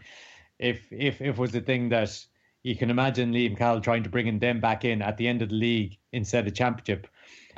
if 0.58 0.80
if 0.92 1.20
if 1.20 1.36
was 1.36 1.50
the 1.50 1.60
thing 1.60 1.88
that 1.88 2.24
you 2.62 2.76
can 2.76 2.90
imagine 2.90 3.32
Liam 3.32 3.56
Cahill 3.56 3.80
trying 3.80 4.04
to 4.04 4.08
bring 4.08 4.28
in 4.28 4.38
them 4.38 4.60
back 4.60 4.84
in 4.84 5.02
at 5.02 5.16
the 5.16 5.26
end 5.26 5.42
of 5.42 5.48
the 5.48 5.56
league 5.56 5.96
instead 6.12 6.46
of 6.46 6.54
championship 6.54 7.08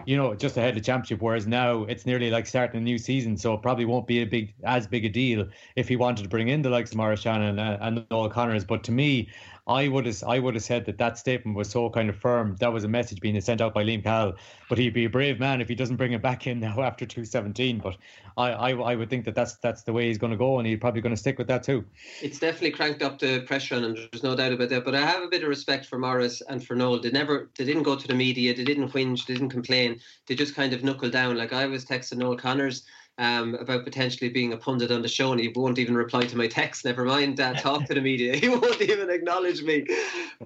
you 0.06 0.16
know, 0.16 0.34
just 0.34 0.56
ahead 0.56 0.70
of 0.70 0.74
the 0.76 0.80
championship. 0.80 1.20
Whereas 1.20 1.46
now 1.46 1.84
it's 1.84 2.06
nearly 2.06 2.30
like 2.30 2.46
starting 2.46 2.80
a 2.80 2.82
new 2.82 2.98
season, 2.98 3.36
so 3.36 3.54
it 3.54 3.62
probably 3.62 3.84
won't 3.84 4.06
be 4.06 4.20
a 4.20 4.24
big 4.24 4.54
as 4.64 4.86
big 4.86 5.04
a 5.04 5.08
deal 5.08 5.46
if 5.76 5.88
he 5.88 5.96
wanted 5.96 6.22
to 6.22 6.28
bring 6.28 6.48
in 6.48 6.62
the 6.62 6.70
likes 6.70 6.90
of 6.90 6.96
Maurice 6.96 7.20
Shanahan 7.20 7.58
and, 7.58 7.82
and 7.98 8.06
Noel 8.10 8.28
Connors. 8.28 8.64
But 8.64 8.82
to 8.84 8.92
me, 8.92 9.28
I 9.70 9.86
would 9.86 10.04
have 10.04 10.24
I 10.26 10.40
would 10.40 10.54
have 10.54 10.64
said 10.64 10.84
that 10.86 10.98
that 10.98 11.16
statement 11.16 11.56
was 11.56 11.70
so 11.70 11.88
kind 11.90 12.10
of 12.10 12.16
firm. 12.16 12.56
That 12.58 12.72
was 12.72 12.82
a 12.82 12.88
message 12.88 13.20
being 13.20 13.40
sent 13.40 13.60
out 13.60 13.72
by 13.72 13.84
Liam 13.84 14.02
Cahill. 14.02 14.34
But 14.68 14.78
he'd 14.78 14.92
be 14.92 15.04
a 15.04 15.10
brave 15.10 15.38
man 15.38 15.60
if 15.60 15.68
he 15.68 15.76
doesn't 15.76 15.94
bring 15.94 16.12
it 16.12 16.20
back 16.20 16.48
in 16.48 16.58
now 16.58 16.82
after 16.82 17.06
217. 17.06 17.78
But 17.78 17.96
I, 18.36 18.50
I, 18.50 18.70
I 18.72 18.96
would 18.96 19.08
think 19.08 19.24
that 19.26 19.36
that's 19.36 19.54
that's 19.58 19.82
the 19.82 19.92
way 19.92 20.08
he's 20.08 20.18
going 20.18 20.32
to 20.32 20.36
go, 20.36 20.58
and 20.58 20.66
he's 20.66 20.80
probably 20.80 21.00
going 21.00 21.14
to 21.14 21.20
stick 21.20 21.38
with 21.38 21.46
that 21.46 21.62
too. 21.62 21.84
It's 22.20 22.40
definitely 22.40 22.72
cranked 22.72 23.02
up 23.02 23.20
the 23.20 23.42
pressure 23.42 23.76
on 23.76 23.84
him. 23.84 23.94
There's 23.94 24.24
no 24.24 24.34
doubt 24.34 24.52
about 24.52 24.70
that. 24.70 24.84
But 24.84 24.96
I 24.96 25.02
have 25.02 25.22
a 25.22 25.28
bit 25.28 25.44
of 25.44 25.48
respect 25.48 25.86
for 25.86 25.98
Maurice 25.98 26.40
and 26.48 26.66
for 26.66 26.74
Noel. 26.74 26.98
They 26.98 27.12
never 27.12 27.48
they 27.56 27.64
didn't 27.64 27.84
go 27.84 27.94
to 27.94 28.08
the 28.08 28.14
media. 28.14 28.52
They 28.52 28.64
didn't 28.64 28.88
whinge. 28.88 29.26
They 29.26 29.34
didn't 29.34 29.50
complain. 29.50 30.00
They 30.26 30.34
just 30.34 30.56
kind 30.56 30.72
of 30.72 30.82
knuckled 30.82 31.12
down. 31.12 31.36
Like 31.36 31.52
I 31.52 31.66
was 31.66 31.84
texting 31.84 32.16
Noel 32.16 32.36
Connors 32.36 32.86
um, 33.20 33.54
about 33.56 33.84
potentially 33.84 34.30
being 34.30 34.54
a 34.54 34.56
pundit 34.56 34.90
on 34.90 35.02
the 35.02 35.08
show, 35.08 35.30
and 35.30 35.40
he 35.40 35.48
won't 35.48 35.78
even 35.78 35.94
reply 35.94 36.22
to 36.22 36.38
my 36.38 36.48
text. 36.48 36.86
Never 36.86 37.04
mind 37.04 37.38
uh, 37.38 37.52
talk 37.60 37.84
to 37.84 37.94
the 37.94 38.00
media; 38.00 38.34
he 38.36 38.48
won't 38.48 38.80
even 38.80 39.10
acknowledge 39.10 39.62
me. 39.62 39.84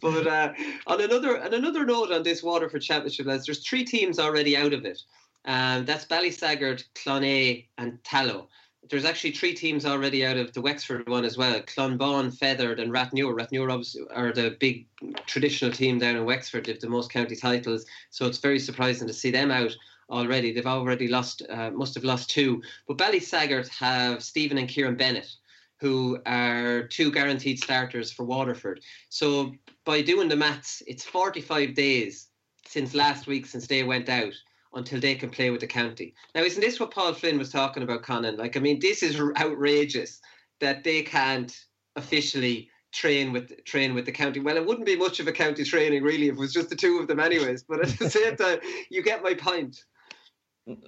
But 0.00 0.26
uh, 0.26 0.52
on 0.88 1.00
another 1.00 1.40
on 1.40 1.54
another 1.54 1.86
note 1.86 2.10
on 2.10 2.24
this 2.24 2.42
Waterford 2.42 2.82
Championship, 2.82 3.26
lads, 3.26 3.46
there's 3.46 3.64
three 3.64 3.84
teams 3.84 4.18
already 4.18 4.56
out 4.56 4.72
of 4.72 4.84
it. 4.84 5.00
Um, 5.44 5.84
that's 5.84 6.04
Ballysaggart, 6.04 6.84
Clonea, 6.94 7.64
and 7.78 8.02
Tallow. 8.02 8.48
There's 8.90 9.04
actually 9.04 9.32
three 9.32 9.54
teams 9.54 9.86
already 9.86 10.26
out 10.26 10.36
of 10.36 10.52
the 10.52 10.60
Wexford 10.60 11.08
one 11.08 11.24
as 11.24 11.38
well. 11.38 11.62
Cloughbawn, 11.62 12.32
Feathered, 12.32 12.80
and. 12.80 12.92
Rathnure 12.92 13.70
obviously 13.70 14.02
are 14.14 14.32
the 14.32 14.56
big 14.58 14.86
traditional 15.26 15.70
team 15.70 16.00
down 16.00 16.16
in 16.16 16.24
Wexford. 16.24 16.66
They've 16.66 16.80
the 16.80 16.88
most 16.88 17.12
county 17.12 17.36
titles, 17.36 17.86
so 18.10 18.26
it's 18.26 18.38
very 18.38 18.58
surprising 18.58 19.06
to 19.06 19.14
see 19.14 19.30
them 19.30 19.52
out 19.52 19.74
already. 20.10 20.52
They've 20.52 20.66
already 20.66 21.08
lost, 21.08 21.42
uh, 21.48 21.70
must 21.70 21.94
have 21.94 22.04
lost 22.04 22.30
two. 22.30 22.62
But 22.86 22.98
Ballysaggart 22.98 23.68
have 23.68 24.22
Stephen 24.22 24.58
and 24.58 24.68
Kieran 24.68 24.96
Bennett, 24.96 25.30
who 25.80 26.18
are 26.26 26.86
two 26.88 27.10
guaranteed 27.10 27.62
starters 27.62 28.12
for 28.12 28.24
Waterford. 28.24 28.80
So 29.08 29.54
by 29.84 30.02
doing 30.02 30.28
the 30.28 30.36
maths, 30.36 30.82
it's 30.86 31.04
45 31.04 31.74
days 31.74 32.28
since 32.66 32.94
last 32.94 33.26
week 33.26 33.46
since 33.46 33.66
they 33.66 33.82
went 33.82 34.08
out 34.08 34.32
until 34.74 35.00
they 35.00 35.14
can 35.14 35.30
play 35.30 35.50
with 35.50 35.60
the 35.60 35.66
county. 35.66 36.14
Now, 36.34 36.42
isn't 36.42 36.60
this 36.60 36.80
what 36.80 36.90
Paul 36.90 37.12
Flynn 37.12 37.38
was 37.38 37.50
talking 37.50 37.82
about, 37.82 38.02
Conan? 38.02 38.36
Like, 38.36 38.56
I 38.56 38.60
mean, 38.60 38.80
this 38.80 39.02
is 39.02 39.20
outrageous 39.38 40.20
that 40.60 40.84
they 40.84 41.02
can't 41.02 41.56
officially 41.96 42.68
train 42.92 43.32
with 43.32 43.64
train 43.64 43.94
with 43.94 44.06
the 44.06 44.12
county. 44.12 44.40
Well, 44.40 44.56
it 44.56 44.64
wouldn't 44.64 44.86
be 44.86 44.96
much 44.96 45.20
of 45.20 45.26
a 45.26 45.32
county 45.32 45.64
training 45.64 46.02
really 46.02 46.28
if 46.28 46.34
it 46.34 46.38
was 46.38 46.52
just 46.52 46.70
the 46.70 46.76
two 46.76 46.98
of 46.98 47.08
them, 47.08 47.20
anyways. 47.20 47.64
But 47.64 47.80
at 47.80 47.98
the 47.98 48.08
same 48.08 48.36
time, 48.44 48.58
you 48.90 49.02
get 49.02 49.22
my 49.22 49.34
point. 49.34 49.84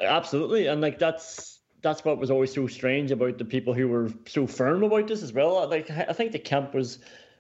Absolutely, 0.03 0.67
and 0.67 0.81
like 0.81 0.99
that's 0.99 1.61
that's 1.83 2.05
what 2.05 2.19
was 2.19 2.31
always 2.31 2.53
so 2.53 2.67
strange 2.67 3.11
about 3.11 3.39
the 3.39 3.45
people 3.45 3.75
who 3.75 3.89
were 3.89 4.11
so 4.27 4.47
firm 4.47 4.83
about 4.83 5.07
this 5.07 5.23
as 5.23 5.33
well. 5.33 5.69
Like 5.69 5.91
I 5.91 6.12
think 6.12 6.33
the 6.33 6.39
camp 6.39 6.75
was 6.75 6.99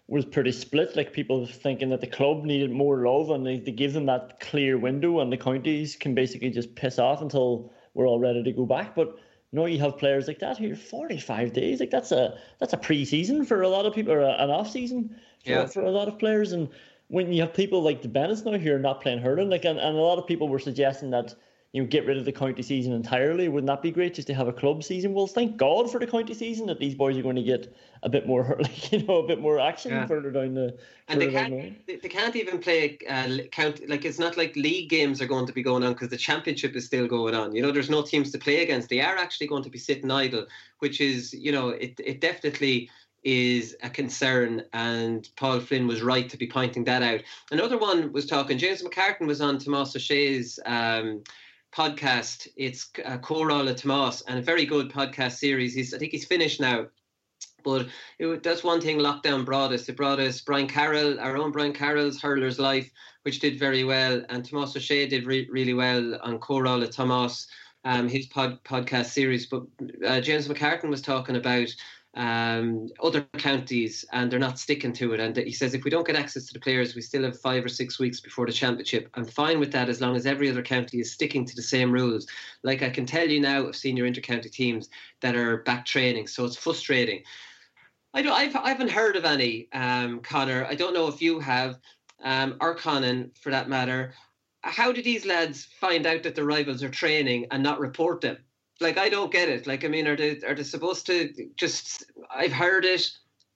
was 0.08 0.24
pretty 0.24 0.52
split. 0.52 0.94
Like 0.96 1.12
people 1.12 1.46
thinking 1.46 1.88
that 1.90 2.00
the 2.00 2.06
club 2.06 2.44
needed 2.44 2.70
more 2.70 3.06
love, 3.06 3.30
and 3.30 3.46
they, 3.46 3.58
they 3.58 3.72
give 3.72 3.92
them 3.92 4.06
that 4.06 4.40
clear 4.40 4.78
window, 4.78 5.20
and 5.20 5.32
the 5.32 5.36
counties 5.36 5.96
can 5.96 6.14
basically 6.14 6.50
just 6.50 6.74
piss 6.74 6.98
off 6.98 7.22
until 7.22 7.72
we're 7.94 8.06
all 8.06 8.20
ready 8.20 8.42
to 8.42 8.52
go 8.52 8.66
back. 8.66 8.94
But 8.94 9.08
you 9.08 9.58
know, 9.58 9.66
you 9.66 9.78
have 9.80 9.98
players 9.98 10.28
like 10.28 10.38
that 10.40 10.58
who 10.58 10.72
are 10.72 10.76
45 10.76 11.52
days. 11.52 11.80
Like 11.80 11.90
that's 11.90 12.12
a 12.12 12.38
that's 12.60 12.72
a 12.72 12.78
pre-season 12.78 13.46
for 13.46 13.62
a 13.62 13.68
lot 13.68 13.86
of 13.86 13.94
people, 13.94 14.12
or 14.12 14.20
an 14.20 14.50
off-season 14.50 15.16
for, 15.44 15.50
yeah. 15.50 15.66
for 15.66 15.82
a 15.82 15.90
lot 15.90 16.08
of 16.08 16.18
players. 16.18 16.52
And 16.52 16.68
when 17.08 17.32
you 17.32 17.40
have 17.40 17.54
people 17.54 17.82
like 17.82 18.02
the 18.02 18.08
Bennetts 18.08 18.44
now 18.44 18.58
who 18.58 18.72
are 18.72 18.78
not 18.78 19.00
playing 19.00 19.20
hurling, 19.20 19.48
like 19.48 19.64
and, 19.64 19.78
and 19.78 19.96
a 19.96 20.00
lot 20.00 20.18
of 20.18 20.26
people 20.26 20.48
were 20.48 20.58
suggesting 20.58 21.10
that 21.10 21.34
you 21.72 21.82
know, 21.82 21.88
get 21.88 22.06
rid 22.06 22.16
of 22.16 22.24
the 22.24 22.32
county 22.32 22.62
season 22.62 22.92
entirely. 22.92 23.48
Wouldn't 23.48 23.66
that 23.66 23.82
be 23.82 23.90
great 23.90 24.14
just 24.14 24.28
to 24.28 24.34
have 24.34 24.48
a 24.48 24.52
club 24.52 24.82
season? 24.82 25.12
Well, 25.12 25.26
thank 25.26 25.56
God 25.56 25.90
for 25.90 25.98
the 25.98 26.06
county 26.06 26.32
season 26.32 26.66
that 26.66 26.78
these 26.78 26.94
boys 26.94 27.18
are 27.18 27.22
going 27.22 27.36
to 27.36 27.42
get 27.42 27.74
a 28.02 28.08
bit 28.08 28.26
more, 28.26 28.56
like 28.60 28.92
you 28.92 29.02
know, 29.02 29.16
a 29.16 29.26
bit 29.26 29.40
more 29.40 29.60
action 29.60 29.90
yeah. 29.90 30.06
further 30.06 30.30
down 30.30 30.54
the. 30.54 30.76
And 31.08 31.20
they 31.20 31.30
can't, 31.30 31.86
the 31.86 31.96
they 31.96 32.08
can't 32.08 32.34
even 32.34 32.58
play 32.58 32.98
uh, 33.08 33.38
count 33.52 33.86
like 33.88 34.04
it's 34.04 34.18
not 34.18 34.36
like 34.36 34.56
league 34.56 34.88
games 34.88 35.20
are 35.20 35.26
going 35.26 35.46
to 35.46 35.52
be 35.52 35.62
going 35.62 35.84
on 35.84 35.92
because 35.92 36.08
the 36.08 36.16
championship 36.16 36.74
is 36.76 36.86
still 36.86 37.06
going 37.06 37.34
on. 37.34 37.54
You 37.54 37.62
know, 37.62 37.72
there's 37.72 37.90
no 37.90 38.02
teams 38.02 38.32
to 38.32 38.38
play 38.38 38.62
against. 38.62 38.88
They 38.88 39.00
are 39.00 39.16
actually 39.16 39.46
going 39.46 39.62
to 39.64 39.70
be 39.70 39.78
sitting 39.78 40.10
idle, 40.10 40.46
which 40.78 41.00
is, 41.00 41.32
you 41.34 41.52
know, 41.52 41.70
it 41.70 42.00
it 42.02 42.20
definitely 42.20 42.90
is 43.22 43.76
a 43.82 43.90
concern, 43.90 44.62
and 44.72 45.28
Paul 45.36 45.58
Flynn 45.58 45.88
was 45.88 46.00
right 46.00 46.28
to 46.28 46.36
be 46.36 46.46
pointing 46.46 46.84
that 46.84 47.02
out. 47.02 47.20
Another 47.50 47.76
one 47.76 48.12
was 48.12 48.24
talking. 48.24 48.56
James 48.56 48.82
McCartan 48.82 49.26
was 49.26 49.40
on 49.40 49.58
Tomas 49.58 49.96
O'Shea's. 49.96 50.60
Um, 50.64 51.22
podcast. 51.76 52.48
It's 52.56 52.90
uh, 53.04 53.18
Córála 53.18 53.76
Tomas 53.76 54.22
and 54.22 54.38
a 54.38 54.42
very 54.42 54.64
good 54.64 54.90
podcast 54.90 55.32
series. 55.32 55.74
He's 55.74 55.92
I 55.92 55.98
think 55.98 56.12
he's 56.12 56.24
finished 56.24 56.60
now. 56.60 56.86
But 57.64 57.88
it, 58.18 58.42
that's 58.42 58.64
one 58.64 58.80
thing 58.80 58.98
lockdown 58.98 59.44
brought 59.44 59.72
us. 59.72 59.88
It 59.88 59.96
brought 59.96 60.20
us 60.20 60.40
Brian 60.40 60.68
Carroll, 60.68 61.20
our 61.20 61.36
own 61.36 61.50
Brian 61.52 61.74
Carroll's 61.74 62.20
Hurler's 62.20 62.58
Life, 62.58 62.90
which 63.24 63.40
did 63.40 63.58
very 63.58 63.84
well. 63.84 64.22
And 64.30 64.44
Tomas 64.44 64.74
O'Shea 64.74 65.06
did 65.06 65.26
re- 65.26 65.48
really 65.50 65.74
well 65.74 66.18
on 66.22 66.38
Córála 66.38 66.90
Tomas, 66.90 67.46
um, 67.84 68.08
his 68.08 68.26
pod, 68.26 68.62
podcast 68.64 69.06
series. 69.06 69.46
But 69.46 69.64
uh, 70.06 70.20
James 70.20 70.48
McCartan 70.48 70.88
was 70.88 71.02
talking 71.02 71.36
about 71.36 71.68
um, 72.16 72.88
other 73.02 73.26
counties 73.36 74.04
and 74.12 74.30
they're 74.30 74.38
not 74.38 74.58
sticking 74.58 74.92
to 74.94 75.12
it. 75.12 75.20
And 75.20 75.36
he 75.36 75.52
says 75.52 75.74
if 75.74 75.84
we 75.84 75.90
don't 75.90 76.06
get 76.06 76.16
access 76.16 76.46
to 76.46 76.54
the 76.54 76.60
players, 76.60 76.94
we 76.94 77.02
still 77.02 77.24
have 77.24 77.38
five 77.38 77.64
or 77.64 77.68
six 77.68 77.98
weeks 77.98 78.20
before 78.20 78.46
the 78.46 78.52
championship. 78.52 79.10
I'm 79.14 79.26
fine 79.26 79.60
with 79.60 79.70
that 79.72 79.90
as 79.90 80.00
long 80.00 80.16
as 80.16 80.24
every 80.24 80.50
other 80.50 80.62
county 80.62 81.00
is 81.00 81.12
sticking 81.12 81.44
to 81.44 81.54
the 81.54 81.62
same 81.62 81.92
rules. 81.92 82.26
Like 82.62 82.82
I 82.82 82.88
can 82.88 83.04
tell 83.04 83.28
you 83.28 83.40
now 83.40 83.66
of 83.66 83.76
senior 83.76 84.10
intercounty 84.10 84.50
teams 84.50 84.88
that 85.20 85.36
are 85.36 85.58
back 85.58 85.84
training, 85.84 86.26
so 86.26 86.46
it's 86.46 86.56
frustrating. 86.56 87.22
I 88.14 88.22
don't. 88.22 88.32
I've, 88.32 88.56
I 88.56 88.70
haven't 88.70 88.90
heard 88.90 89.16
of 89.16 89.26
any, 89.26 89.68
um, 89.74 90.20
Conor. 90.20 90.64
I 90.64 90.74
don't 90.74 90.94
know 90.94 91.08
if 91.08 91.20
you 91.20 91.38
have, 91.38 91.78
um, 92.24 92.56
or 92.60 92.74
Conan 92.74 93.30
for 93.38 93.50
that 93.50 93.68
matter. 93.68 94.14
How 94.62 94.90
do 94.90 95.02
these 95.02 95.26
lads 95.26 95.66
find 95.78 96.06
out 96.06 96.22
that 96.22 96.34
the 96.34 96.44
rivals 96.44 96.82
are 96.82 96.88
training 96.88 97.46
and 97.50 97.62
not 97.62 97.78
report 97.78 98.22
them? 98.22 98.38
Like 98.80 98.98
I 98.98 99.08
don't 99.08 99.32
get 99.32 99.48
it. 99.48 99.66
Like 99.66 99.84
I 99.84 99.88
mean, 99.88 100.06
are 100.06 100.16
they 100.16 100.40
are 100.46 100.54
they 100.54 100.62
supposed 100.62 101.06
to 101.06 101.32
just? 101.56 102.04
I've 102.34 102.52
heard 102.52 102.84
it. 102.84 103.10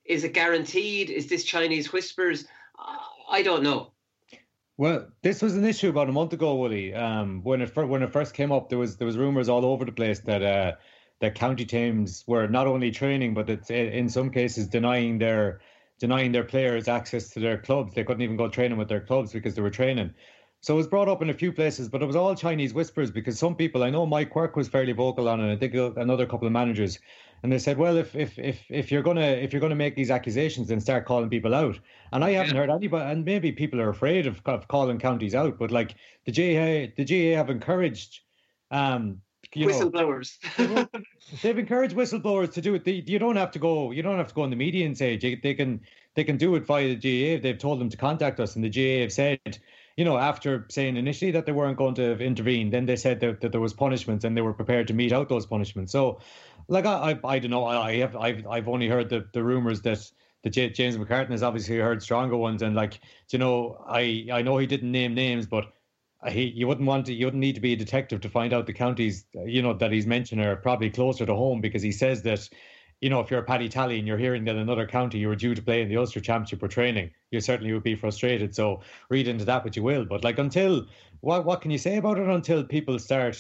Is 0.05 0.25
it 0.25 0.33
guaranteed? 0.33 1.11
Is 1.11 1.29
this 1.29 1.45
Chinese 1.45 1.93
whispers? 1.93 2.47
I 3.31 3.43
don't 3.43 3.63
know. 3.63 3.93
Well, 4.77 5.09
this 5.23 5.43
was 5.43 5.57
an 5.57 5.65
issue 5.67 5.91
about 5.91 6.09
a 6.09 6.13
month 6.13 6.33
ago, 6.33 6.55
Willie. 6.55 6.95
Um, 6.95 7.43
when 7.43 7.61
it 7.61 7.77
when 7.77 8.03
it 8.03 8.13
first 8.13 8.33
came 8.35 8.51
up, 8.51 8.71
there 8.71 8.79
was 8.79 8.97
there 8.97 9.07
was 9.07 9.19
rumors 9.19 9.49
all 9.49 9.65
over 9.65 9.85
the 9.85 9.93
place 9.93 10.21
that 10.21 10.43
uh, 10.43 10.73
that 11.21 11.35
county 11.35 11.67
teams 11.67 12.25
were 12.27 12.49
not 12.49 12.67
only 12.67 12.91
training, 12.91 13.35
but 13.35 13.51
it's 13.51 13.71
in 13.71 14.09
some 14.09 14.31
cases 14.31 14.67
denying 14.67 15.19
their 15.19 15.61
denying 15.99 16.33
their 16.33 16.45
players 16.45 16.89
access 16.89 17.29
to 17.31 17.41
their 17.41 17.59
clubs. 17.59 17.95
They 17.95 18.05
couldn't 18.05 18.23
even 18.23 18.39
go 18.39 18.49
training 18.49 18.79
with 18.79 18.89
their 18.89 19.03
clubs 19.03 19.33
because 19.33 19.55
they 19.55 19.61
were 19.61 19.71
training. 19.71 20.15
So 20.63 20.75
it 20.75 20.77
was 20.77 20.87
brought 20.87 21.09
up 21.09 21.23
in 21.23 21.31
a 21.31 21.35
few 21.35 21.53
places, 21.53 21.89
but 21.89 22.03
it 22.03 22.07
was 22.07 22.17
all 22.17 22.35
Chinese 22.35 22.75
whispers 22.75 23.11
because 23.11 23.39
some 23.39 23.57
people, 23.57 23.83
I 23.83 23.89
know 23.89 24.05
Mike 24.05 24.31
Quirke 24.31 24.57
was 24.57 24.69
fairly 24.69 24.93
vocal 24.93 25.27
on 25.27 25.41
it. 25.41 25.51
I 25.51 25.57
think 25.57 25.75
another 25.97 26.27
couple 26.27 26.47
of 26.47 26.53
managers, 26.53 26.99
and 27.43 27.51
they 27.51 27.59
said, 27.59 27.79
well, 27.79 27.97
if 27.97 28.15
if 28.15 28.39
if 28.39 28.61
if 28.69 28.93
you're 28.93 29.03
gonna 29.03 29.23
if 29.23 29.55
you're 29.55 29.61
gonna 29.61 29.75
make 29.75 29.97
these 29.97 30.11
accusations, 30.11 30.69
then 30.69 30.79
start 30.79 31.07
calling 31.07 31.31
people 31.31 31.55
out. 31.55 31.79
And 32.13 32.23
I 32.23 32.33
haven't 32.33 32.57
heard 32.57 32.69
anybody, 32.69 33.11
and 33.11 33.25
maybe 33.25 33.53
people 33.53 33.81
are 33.81 33.89
afraid 33.89 34.27
of, 34.27 34.43
of 34.45 34.69
calling 34.69 34.99
counties 34.99 35.35
out, 35.35 35.59
but 35.59 35.71
like 35.71 35.95
the 36.27 36.33
GAA, 36.33 36.93
the 36.95 37.07
GAA 37.07 37.39
have 37.39 37.49
encouraged, 37.49 38.21
um, 38.71 39.23
you 39.55 39.67
whistleblowers. 39.67 40.37
Know, 40.59 40.87
they've 41.43 41.59
encouraged 41.59 41.97
whistleblowers 41.97 42.53
to 42.53 42.61
do 42.61 42.75
it. 42.75 42.85
They, 42.85 43.03
you 43.07 43.19
don't 43.19 43.37
have 43.37 43.53
to 43.53 43.59
go. 43.59 43.93
You 43.93 44.03
don't 44.03 44.19
have 44.19 44.29
to 44.29 44.35
go 44.35 44.45
in 44.45 44.51
the 44.51 44.57
media 44.57 44.85
and 44.85 44.97
say 44.97 45.17
they, 45.17 45.37
they 45.37 45.55
can 45.55 45.81
they 46.15 46.25
can 46.25 46.37
do 46.37 46.55
it 46.57 46.67
via 46.67 46.95
the 46.95 46.97
GAA. 46.97 47.41
They've 47.43 47.57
told 47.57 47.81
them 47.81 47.89
to 47.89 47.97
contact 47.97 48.39
us, 48.41 48.57
and 48.57 48.63
the 48.63 48.69
GAA 48.69 49.01
have 49.01 49.13
said 49.13 49.59
you 50.01 50.05
know, 50.07 50.17
after 50.17 50.65
saying 50.71 50.97
initially 50.97 51.31
that 51.33 51.45
they 51.45 51.53
weren't 51.53 51.77
going 51.77 51.95
to 51.97 52.19
intervene, 52.21 52.71
then 52.71 52.87
they 52.87 52.97
said 52.97 53.21
that, 53.21 53.43
that 53.43 53.53
there 53.53 53.61
was 53.61 53.75
punishments 53.75 54.25
and 54.25 54.35
they 54.35 54.41
were 54.41 54.55
prepared 54.55 54.89
to 54.89 54.95
mete 54.95 55.13
out 55.13 55.29
those 55.29 55.45
punishments. 55.45 55.93
So, 55.93 56.21
like 56.69 56.87
I, 56.87 57.11
I, 57.23 57.35
I 57.35 57.39
don't 57.39 57.51
know. 57.51 57.67
I 57.67 57.97
have 57.97 58.17
I've 58.17 58.47
I've 58.47 58.67
only 58.67 58.89
heard 58.89 59.11
the, 59.11 59.27
the 59.35 59.45
rumors 59.45 59.83
that 59.83 60.11
that 60.43 60.51
James 60.53 60.97
McCartan 60.97 61.33
has 61.33 61.43
obviously 61.43 61.77
heard 61.77 62.03
stronger 62.03 62.39
ones, 62.39 62.63
and 62.63 62.75
like 62.75 62.99
you 63.31 63.39
know, 63.39 63.85
I 63.87 64.27
I 64.33 64.41
know 64.41 64.57
he 64.57 64.67
didn't 64.67 64.91
name 64.91 65.13
names, 65.13 65.47
but 65.47 65.67
he 66.27 66.45
you 66.45 66.67
wouldn't 66.67 66.87
want 66.87 67.05
to 67.07 67.13
you 67.13 67.27
wouldn't 67.27 67.43
need 67.43 67.57
to 67.57 67.61
be 67.61 67.75
a 67.75 67.77
detective 67.77 68.23
to 68.23 68.31
find 68.31 68.55
out 68.55 68.65
the 68.65 68.73
counties 68.73 69.27
you 69.45 69.61
know 69.61 69.75
that 69.75 69.93
he's 69.93 70.07
mentioned 70.07 70.41
are 70.41 70.57
probably 70.57 70.89
closer 70.89 71.27
to 71.27 71.35
home 71.35 71.61
because 71.61 71.83
he 71.83 71.93
says 71.93 72.23
that 72.23 72.49
you 73.01 73.09
know, 73.09 73.21
if 73.21 73.31
you're 73.31 73.41
a 73.41 73.45
Paddy 73.45 73.69
Tally 73.69 73.99
and 73.99 74.07
you're 74.07 74.19
hearing 74.19 74.45
that 74.45 74.57
another 74.57 74.87
county 74.87 75.19
you 75.19 75.29
were 75.29 75.37
due 75.37 75.55
to 75.55 75.63
play 75.63 75.81
in 75.81 75.89
the 75.89 75.97
Ulster 75.97 76.21
Championship 76.21 76.63
or 76.63 76.69
training, 76.69 77.11
you 77.31 77.41
certainly 77.41 77.73
would 77.73 77.83
be 77.83 77.95
frustrated. 77.95 78.55
So 78.55 78.81
read 79.09 79.27
into 79.27 79.45
that 79.47 79.65
what 79.65 79.75
you 79.75 79.83
will. 79.83 80.05
But 80.05 80.23
like 80.23 80.39
until 80.39 80.87
what 81.21 81.45
what 81.45 81.63
can 81.63 81.71
you 81.71 81.79
say 81.79 81.97
about 81.97 82.19
it 82.19 82.29
until 82.29 82.63
people 82.63 82.99
start, 82.99 83.39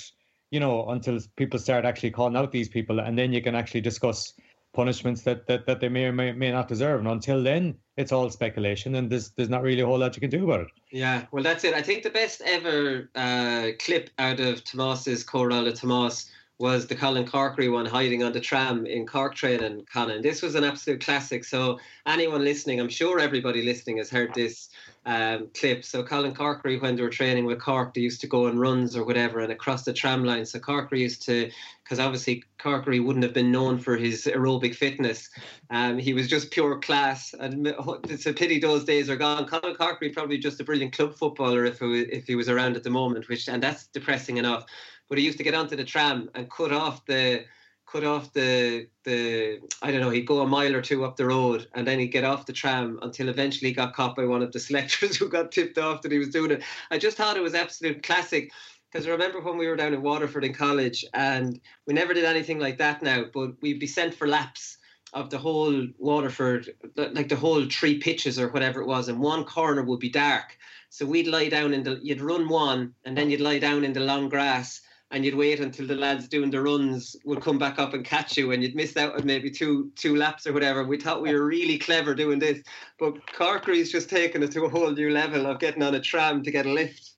you 0.50 0.60
know, 0.60 0.88
until 0.88 1.18
people 1.36 1.58
start 1.58 1.84
actually 1.84 2.10
calling 2.10 2.36
out 2.36 2.52
these 2.52 2.68
people 2.68 3.00
and 3.00 3.18
then 3.18 3.32
you 3.32 3.42
can 3.42 3.54
actually 3.54 3.82
discuss 3.82 4.32
punishments 4.72 5.22
that, 5.22 5.46
that, 5.48 5.66
that 5.66 5.80
they 5.80 5.88
may 5.88 6.04
or 6.04 6.12
may, 6.12 6.30
may 6.32 6.52
not 6.52 6.68
deserve. 6.68 7.00
And 7.00 7.08
until 7.08 7.42
then, 7.42 7.76
it's 7.96 8.12
all 8.12 8.30
speculation 8.30 8.94
and 8.94 9.10
there's 9.10 9.30
there's 9.32 9.50
not 9.50 9.62
really 9.62 9.82
a 9.82 9.86
whole 9.86 9.98
lot 9.98 10.16
you 10.16 10.20
can 10.20 10.30
do 10.30 10.44
about 10.44 10.60
it. 10.60 10.68
Yeah, 10.90 11.26
well 11.32 11.42
that's 11.42 11.64
it. 11.64 11.74
I 11.74 11.82
think 11.82 12.02
the 12.02 12.10
best 12.10 12.40
ever 12.46 13.10
uh, 13.14 13.72
clip 13.78 14.08
out 14.18 14.40
of 14.40 14.64
Tomas's 14.64 15.22
Corolla 15.22 15.72
Tomas 15.72 16.30
was 16.60 16.86
the 16.86 16.94
Colin 16.94 17.24
Corkery 17.24 17.72
one 17.72 17.86
hiding 17.86 18.22
on 18.22 18.32
the 18.32 18.40
tram 18.40 18.84
in 18.84 19.06
Cork 19.06 19.34
training, 19.34 19.86
Colin. 19.90 20.20
This 20.20 20.42
was 20.42 20.54
an 20.54 20.62
absolute 20.62 21.02
classic. 21.02 21.42
So 21.42 21.80
anyone 22.06 22.44
listening, 22.44 22.80
I'm 22.80 22.90
sure 22.90 23.18
everybody 23.18 23.62
listening 23.62 23.96
has 23.96 24.10
heard 24.10 24.34
this 24.34 24.68
um, 25.06 25.48
clip. 25.58 25.86
So 25.86 26.04
Colin 26.04 26.34
Corkery, 26.34 26.78
when 26.78 26.96
they 26.96 27.02
were 27.02 27.08
training 27.08 27.46
with 27.46 27.62
Cork, 27.62 27.94
they 27.94 28.02
used 28.02 28.20
to 28.20 28.26
go 28.26 28.46
on 28.46 28.58
runs 28.58 28.94
or 28.94 29.04
whatever 29.04 29.40
and 29.40 29.50
across 29.50 29.84
the 29.84 29.94
tram 29.94 30.22
line. 30.22 30.44
So 30.44 30.58
Corkery 30.58 30.98
used 30.98 31.22
to, 31.22 31.50
because 31.82 31.98
obviously 31.98 32.44
Corkery 32.58 33.02
wouldn't 33.02 33.24
have 33.24 33.32
been 33.32 33.50
known 33.50 33.78
for 33.78 33.96
his 33.96 34.26
aerobic 34.26 34.74
fitness. 34.74 35.30
Um, 35.70 35.96
he 35.96 36.12
was 36.12 36.28
just 36.28 36.50
pure 36.50 36.78
class. 36.78 37.34
And 37.40 37.74
it's 38.04 38.26
a 38.26 38.34
pity 38.34 38.58
those 38.58 38.84
days 38.84 39.08
are 39.08 39.16
gone. 39.16 39.46
Colin 39.46 39.76
Corkery 39.76 40.12
probably 40.12 40.36
just 40.36 40.60
a 40.60 40.64
brilliant 40.64 40.92
club 40.92 41.14
footballer 41.14 41.64
if, 41.64 41.78
if 41.80 42.26
he 42.26 42.34
was 42.34 42.50
around 42.50 42.76
at 42.76 42.82
the 42.82 42.90
moment, 42.90 43.30
which 43.30 43.48
and 43.48 43.62
that's 43.62 43.86
depressing 43.86 44.36
enough 44.36 44.66
but 45.10 45.18
he 45.18 45.24
used 45.24 45.36
to 45.36 45.44
get 45.44 45.54
onto 45.54 45.76
the 45.76 45.84
tram 45.84 46.30
and 46.34 46.48
cut 46.50 46.72
off 46.72 47.04
the 47.04 47.44
cut 47.90 48.04
off 48.04 48.32
the 48.32 48.86
the 49.04 49.58
I 49.82 49.90
don't 49.90 50.00
know, 50.00 50.10
he'd 50.10 50.26
go 50.26 50.40
a 50.40 50.46
mile 50.46 50.74
or 50.74 50.80
two 50.80 51.04
up 51.04 51.16
the 51.16 51.26
road 51.26 51.66
and 51.74 51.86
then 51.86 51.98
he'd 51.98 52.08
get 52.08 52.24
off 52.24 52.46
the 52.46 52.52
tram 52.52 52.98
until 53.02 53.28
eventually 53.28 53.70
he 53.70 53.74
got 53.74 53.94
caught 53.94 54.16
by 54.16 54.24
one 54.24 54.40
of 54.40 54.52
the 54.52 54.60
selectors 54.68 55.16
who 55.16 55.28
got 55.28 55.52
tipped 55.52 55.76
off 55.76 56.00
that 56.02 56.12
he 56.12 56.18
was 56.18 56.30
doing 56.30 56.52
it. 56.52 56.62
I 56.90 56.96
just 56.96 57.16
thought 57.16 57.36
it 57.36 57.42
was 57.42 57.54
absolute 57.54 58.02
classic. 58.02 58.52
Because 58.90 59.06
I 59.06 59.10
remember 59.10 59.40
when 59.40 59.56
we 59.56 59.68
were 59.68 59.76
down 59.76 59.94
in 59.94 60.02
Waterford 60.02 60.44
in 60.44 60.52
college 60.52 61.04
and 61.14 61.60
we 61.86 61.94
never 61.94 62.12
did 62.12 62.24
anything 62.24 62.58
like 62.58 62.78
that 62.78 63.02
now, 63.02 63.24
but 63.32 63.52
we'd 63.62 63.78
be 63.78 63.86
sent 63.86 64.14
for 64.14 64.26
laps 64.26 64.78
of 65.12 65.30
the 65.30 65.38
whole 65.38 65.86
Waterford, 65.98 66.70
like 66.96 67.28
the 67.28 67.36
whole 67.36 67.64
three 67.66 67.98
pitches 67.98 68.38
or 68.38 68.48
whatever 68.48 68.80
it 68.80 68.88
was, 68.88 69.08
and 69.08 69.20
one 69.20 69.44
corner 69.44 69.82
would 69.84 70.00
be 70.00 70.08
dark. 70.08 70.56
So 70.88 71.06
we'd 71.06 71.28
lie 71.28 71.48
down 71.48 71.72
in 71.72 71.84
the, 71.84 72.00
you'd 72.02 72.20
run 72.20 72.48
one, 72.48 72.94
and 73.04 73.16
then 73.16 73.30
you'd 73.30 73.40
lie 73.40 73.60
down 73.60 73.84
in 73.84 73.92
the 73.92 74.00
long 74.00 74.28
grass, 74.28 74.80
and 75.10 75.24
you'd 75.24 75.34
wait 75.34 75.60
until 75.60 75.86
the 75.86 75.94
lads 75.94 76.28
doing 76.28 76.50
the 76.50 76.62
runs 76.62 77.16
would 77.24 77.40
come 77.40 77.58
back 77.58 77.78
up 77.78 77.94
and 77.94 78.04
catch 78.04 78.36
you 78.36 78.52
and 78.52 78.62
you'd 78.62 78.76
miss 78.76 78.96
out 78.96 79.14
on 79.14 79.26
maybe 79.26 79.50
two 79.50 79.90
two 79.96 80.16
laps 80.16 80.46
or 80.46 80.52
whatever. 80.52 80.84
We 80.84 80.98
thought 80.98 81.22
we 81.22 81.32
were 81.32 81.44
really 81.44 81.78
clever 81.78 82.14
doing 82.14 82.38
this. 82.38 82.62
But 82.98 83.14
Corkery's 83.32 83.90
just 83.90 84.08
taken 84.08 84.42
it 84.42 84.52
to 84.52 84.64
a 84.64 84.68
whole 84.68 84.90
new 84.90 85.10
level 85.10 85.46
of 85.46 85.58
getting 85.58 85.82
on 85.82 85.94
a 85.94 86.00
tram 86.00 86.42
to 86.44 86.50
get 86.50 86.66
a 86.66 86.72
lift. 86.72 87.10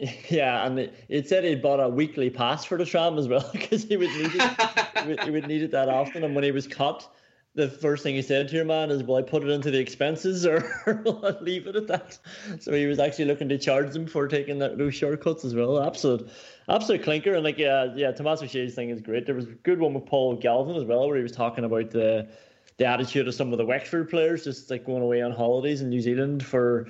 Yeah, 0.30 0.64
and 0.64 0.78
it, 0.78 0.94
it 1.10 1.28
said 1.28 1.44
he'd 1.44 1.60
bought 1.60 1.78
a 1.80 1.88
weekly 1.88 2.30
pass 2.30 2.64
for 2.64 2.78
the 2.78 2.86
tram 2.86 3.18
as 3.18 3.28
well 3.28 3.46
because 3.52 3.84
he 3.84 3.98
would 3.98 4.10
need 4.10 4.30
it. 4.34 5.20
he 5.24 5.30
would 5.30 5.46
need 5.46 5.62
it 5.62 5.70
that 5.72 5.90
often, 5.90 6.24
and 6.24 6.34
when 6.34 6.42
he 6.42 6.52
was 6.52 6.66
caught, 6.66 7.14
the 7.54 7.68
first 7.68 8.02
thing 8.02 8.14
he 8.14 8.22
said 8.22 8.48
to 8.48 8.56
your 8.56 8.64
man 8.64 8.90
is, 8.90 9.02
"Will 9.02 9.16
I 9.16 9.22
put 9.22 9.42
it 9.42 9.48
into 9.48 9.70
the 9.70 9.78
expenses 9.78 10.46
or 10.46 10.64
will 11.04 11.24
I 11.26 11.30
leave 11.40 11.66
it 11.66 11.76
at 11.76 11.88
that?" 11.88 12.18
So 12.60 12.72
he 12.72 12.86
was 12.86 12.98
actually 12.98 13.24
looking 13.24 13.48
to 13.48 13.58
charge 13.58 13.92
them 13.92 14.06
for 14.06 14.28
taking 14.28 14.58
that, 14.60 14.78
those 14.78 14.94
shortcuts 14.94 15.44
as 15.44 15.54
well. 15.54 15.82
Absolute, 15.82 16.30
absolute 16.68 17.02
clinker. 17.02 17.34
And 17.34 17.42
like, 17.42 17.58
yeah, 17.58 17.92
yeah, 17.96 18.12
Tomás 18.12 18.42
Ó 18.42 18.46
Sé's 18.46 18.74
thing 18.74 18.90
is 18.90 19.00
great. 19.00 19.26
There 19.26 19.34
was 19.34 19.46
a 19.46 19.52
good 19.52 19.80
one 19.80 19.94
with 19.94 20.06
Paul 20.06 20.36
Galvin 20.36 20.76
as 20.76 20.84
well, 20.84 21.08
where 21.08 21.16
he 21.16 21.22
was 21.22 21.32
talking 21.32 21.64
about 21.64 21.90
the 21.90 22.28
the 22.76 22.86
attitude 22.86 23.28
of 23.28 23.34
some 23.34 23.52
of 23.52 23.58
the 23.58 23.66
Wexford 23.66 24.08
players, 24.08 24.44
just 24.44 24.70
like 24.70 24.86
going 24.86 25.02
away 25.02 25.20
on 25.20 25.32
holidays 25.32 25.82
in 25.82 25.90
New 25.90 26.00
Zealand 26.00 26.44
for 26.44 26.88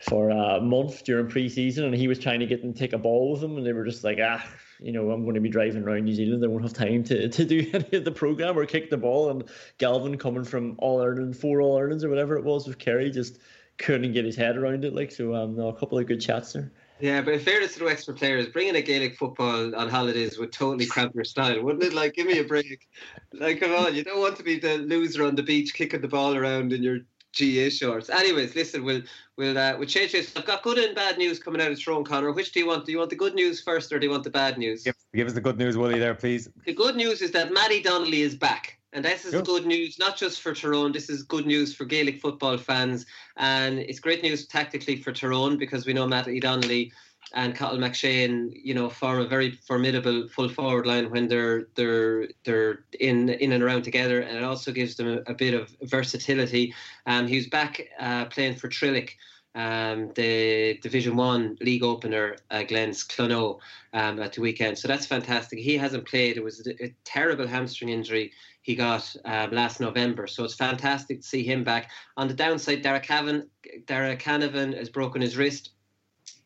for 0.00 0.30
a 0.30 0.60
month 0.60 1.04
during 1.04 1.28
pre-season, 1.28 1.84
and 1.84 1.94
he 1.94 2.08
was 2.08 2.18
trying 2.18 2.40
to 2.40 2.46
get 2.46 2.62
them 2.62 2.72
to 2.72 2.78
take 2.78 2.94
a 2.94 2.98
ball 2.98 3.32
with 3.32 3.42
them, 3.42 3.58
and 3.58 3.66
they 3.66 3.74
were 3.74 3.84
just 3.84 4.02
like, 4.02 4.18
ah, 4.22 4.42
you 4.80 4.92
know, 4.92 5.10
I'm 5.10 5.22
going 5.22 5.34
to 5.34 5.40
be 5.40 5.48
driving 5.48 5.82
around 5.82 6.04
New 6.04 6.14
Zealand. 6.14 6.44
I 6.44 6.48
won't 6.48 6.62
have 6.62 6.72
time 6.72 7.04
to, 7.04 7.28
to 7.28 7.44
do 7.44 7.70
any 7.74 7.98
of 7.98 8.04
the 8.04 8.12
program 8.12 8.58
or 8.58 8.66
kick 8.66 8.90
the 8.90 8.96
ball. 8.96 9.30
And 9.30 9.44
Galvin 9.78 10.18
coming 10.18 10.44
from 10.44 10.76
All 10.78 11.02
Ireland, 11.02 11.36
four 11.36 11.60
All 11.60 11.78
Irelands 11.78 12.04
or 12.04 12.08
whatever 12.08 12.36
it 12.36 12.44
was 12.44 12.66
with 12.66 12.78
Kerry, 12.78 13.10
just 13.10 13.38
couldn't 13.78 14.12
get 14.12 14.24
his 14.24 14.36
head 14.36 14.56
around 14.56 14.84
it. 14.84 14.94
Like 14.94 15.10
so, 15.10 15.34
um, 15.34 15.58
a 15.58 15.72
couple 15.72 15.98
of 15.98 16.06
good 16.06 16.20
chats 16.20 16.52
there. 16.52 16.70
Yeah, 17.00 17.22
but 17.22 17.32
in 17.32 17.40
fairness 17.40 17.72
to 17.74 17.78
the 17.78 17.86
Wexford 17.86 18.16
players, 18.16 18.48
bringing 18.48 18.76
a 18.76 18.82
Gaelic 18.82 19.16
football 19.16 19.74
on 19.74 19.88
holidays 19.88 20.38
would 20.38 20.52
totally 20.52 20.84
cramp 20.84 21.14
your 21.14 21.24
style, 21.24 21.62
wouldn't 21.62 21.82
it? 21.82 21.94
Like, 21.94 22.12
give 22.12 22.26
me 22.26 22.38
a 22.38 22.44
break. 22.44 22.86
Like, 23.32 23.60
come 23.60 23.72
on, 23.72 23.94
you 23.94 24.04
don't 24.04 24.20
want 24.20 24.36
to 24.36 24.42
be 24.42 24.58
the 24.58 24.76
loser 24.76 25.24
on 25.24 25.34
the 25.34 25.42
beach 25.42 25.72
kicking 25.72 26.02
the 26.02 26.08
ball 26.08 26.36
around 26.36 26.74
in 26.74 26.82
your 26.82 26.98
GAA 27.38 27.70
shorts. 27.70 28.10
Anyways, 28.10 28.54
listen, 28.54 28.84
we'll 28.84 29.02
we'll 29.36 29.56
uh, 29.56 29.76
we'll 29.78 29.88
change 29.88 30.12
this. 30.12 30.36
I've 30.36 30.46
got 30.46 30.62
good 30.62 30.78
and 30.78 30.94
bad 30.94 31.18
news 31.18 31.38
coming 31.38 31.60
out 31.60 31.70
of 31.70 31.82
Tyrone, 31.82 32.04
Conor. 32.04 32.32
Which 32.32 32.52
do 32.52 32.60
you 32.60 32.66
want? 32.66 32.86
Do 32.86 32.92
you 32.92 32.98
want 32.98 33.10
the 33.10 33.16
good 33.16 33.34
news 33.34 33.60
first, 33.60 33.92
or 33.92 33.98
do 33.98 34.06
you 34.06 34.10
want 34.10 34.24
the 34.24 34.30
bad 34.30 34.58
news? 34.58 34.82
Give, 34.82 34.94
give 35.14 35.26
us 35.26 35.34
the 35.34 35.40
good 35.40 35.58
news, 35.58 35.76
Willie. 35.76 35.98
There, 35.98 36.14
please. 36.14 36.48
The 36.66 36.74
good 36.74 36.96
news 36.96 37.22
is 37.22 37.30
that 37.32 37.52
Matty 37.52 37.82
Donnelly 37.82 38.22
is 38.22 38.34
back. 38.34 38.78
And 38.92 39.04
this 39.04 39.24
is 39.24 39.40
good 39.42 39.66
news, 39.66 40.00
not 40.00 40.16
just 40.16 40.40
for 40.40 40.52
Tyrone. 40.52 40.90
This 40.90 41.08
is 41.08 41.22
good 41.22 41.46
news 41.46 41.72
for 41.72 41.84
Gaelic 41.84 42.20
football 42.20 42.58
fans, 42.58 43.06
and 43.36 43.78
it's 43.78 44.00
great 44.00 44.22
news 44.24 44.46
tactically 44.46 44.96
for 44.96 45.12
Tyrone 45.12 45.56
because 45.56 45.86
we 45.86 45.92
know 45.92 46.08
Matty 46.08 46.40
Donnelly 46.40 46.92
and 47.34 47.54
Cathal 47.54 47.78
McShane, 47.78 48.50
you 48.54 48.74
know, 48.74 48.88
form 48.88 49.20
a 49.20 49.26
very 49.26 49.52
formidable 49.52 50.28
full 50.28 50.48
forward 50.48 50.86
line 50.86 51.10
when 51.10 51.28
they're 51.28 51.68
they're 51.74 52.28
they're 52.44 52.84
in 52.98 53.28
in 53.28 53.52
and 53.52 53.62
around 53.62 53.82
together, 53.82 54.20
and 54.20 54.36
it 54.36 54.44
also 54.44 54.72
gives 54.72 54.96
them 54.96 55.08
a, 55.08 55.30
a 55.30 55.34
bit 55.34 55.54
of 55.54 55.74
versatility. 55.82 56.74
Um, 57.06 57.26
he 57.26 57.36
was 57.36 57.46
back 57.46 57.80
uh, 57.98 58.26
playing 58.26 58.56
for 58.56 58.68
Trillick. 58.68 59.10
Um, 59.56 60.12
the 60.14 60.78
Division 60.80 61.16
One 61.16 61.56
league 61.60 61.82
opener 61.82 62.36
against 62.50 63.10
Clonoe 63.10 63.58
um, 63.92 64.20
at 64.20 64.32
the 64.32 64.40
weekend. 64.40 64.78
So 64.78 64.86
that's 64.86 65.06
fantastic. 65.06 65.58
He 65.58 65.76
hasn't 65.76 66.06
played. 66.06 66.36
It 66.36 66.44
was 66.44 66.64
a, 66.64 66.84
a 66.84 66.94
terrible 67.02 67.48
hamstring 67.48 67.90
injury 67.90 68.30
he 68.62 68.76
got 68.76 69.12
um, 69.24 69.50
last 69.50 69.80
November. 69.80 70.28
So 70.28 70.44
it's 70.44 70.54
fantastic 70.54 71.22
to 71.22 71.26
see 71.26 71.42
him 71.42 71.64
back. 71.64 71.90
On 72.16 72.28
the 72.28 72.34
downside, 72.34 72.82
Derek 72.82 73.02
Cavan, 73.02 73.48
Derek 73.86 74.22
Canavan 74.22 74.76
has 74.76 74.88
broken 74.88 75.20
his 75.20 75.36
wrist 75.36 75.70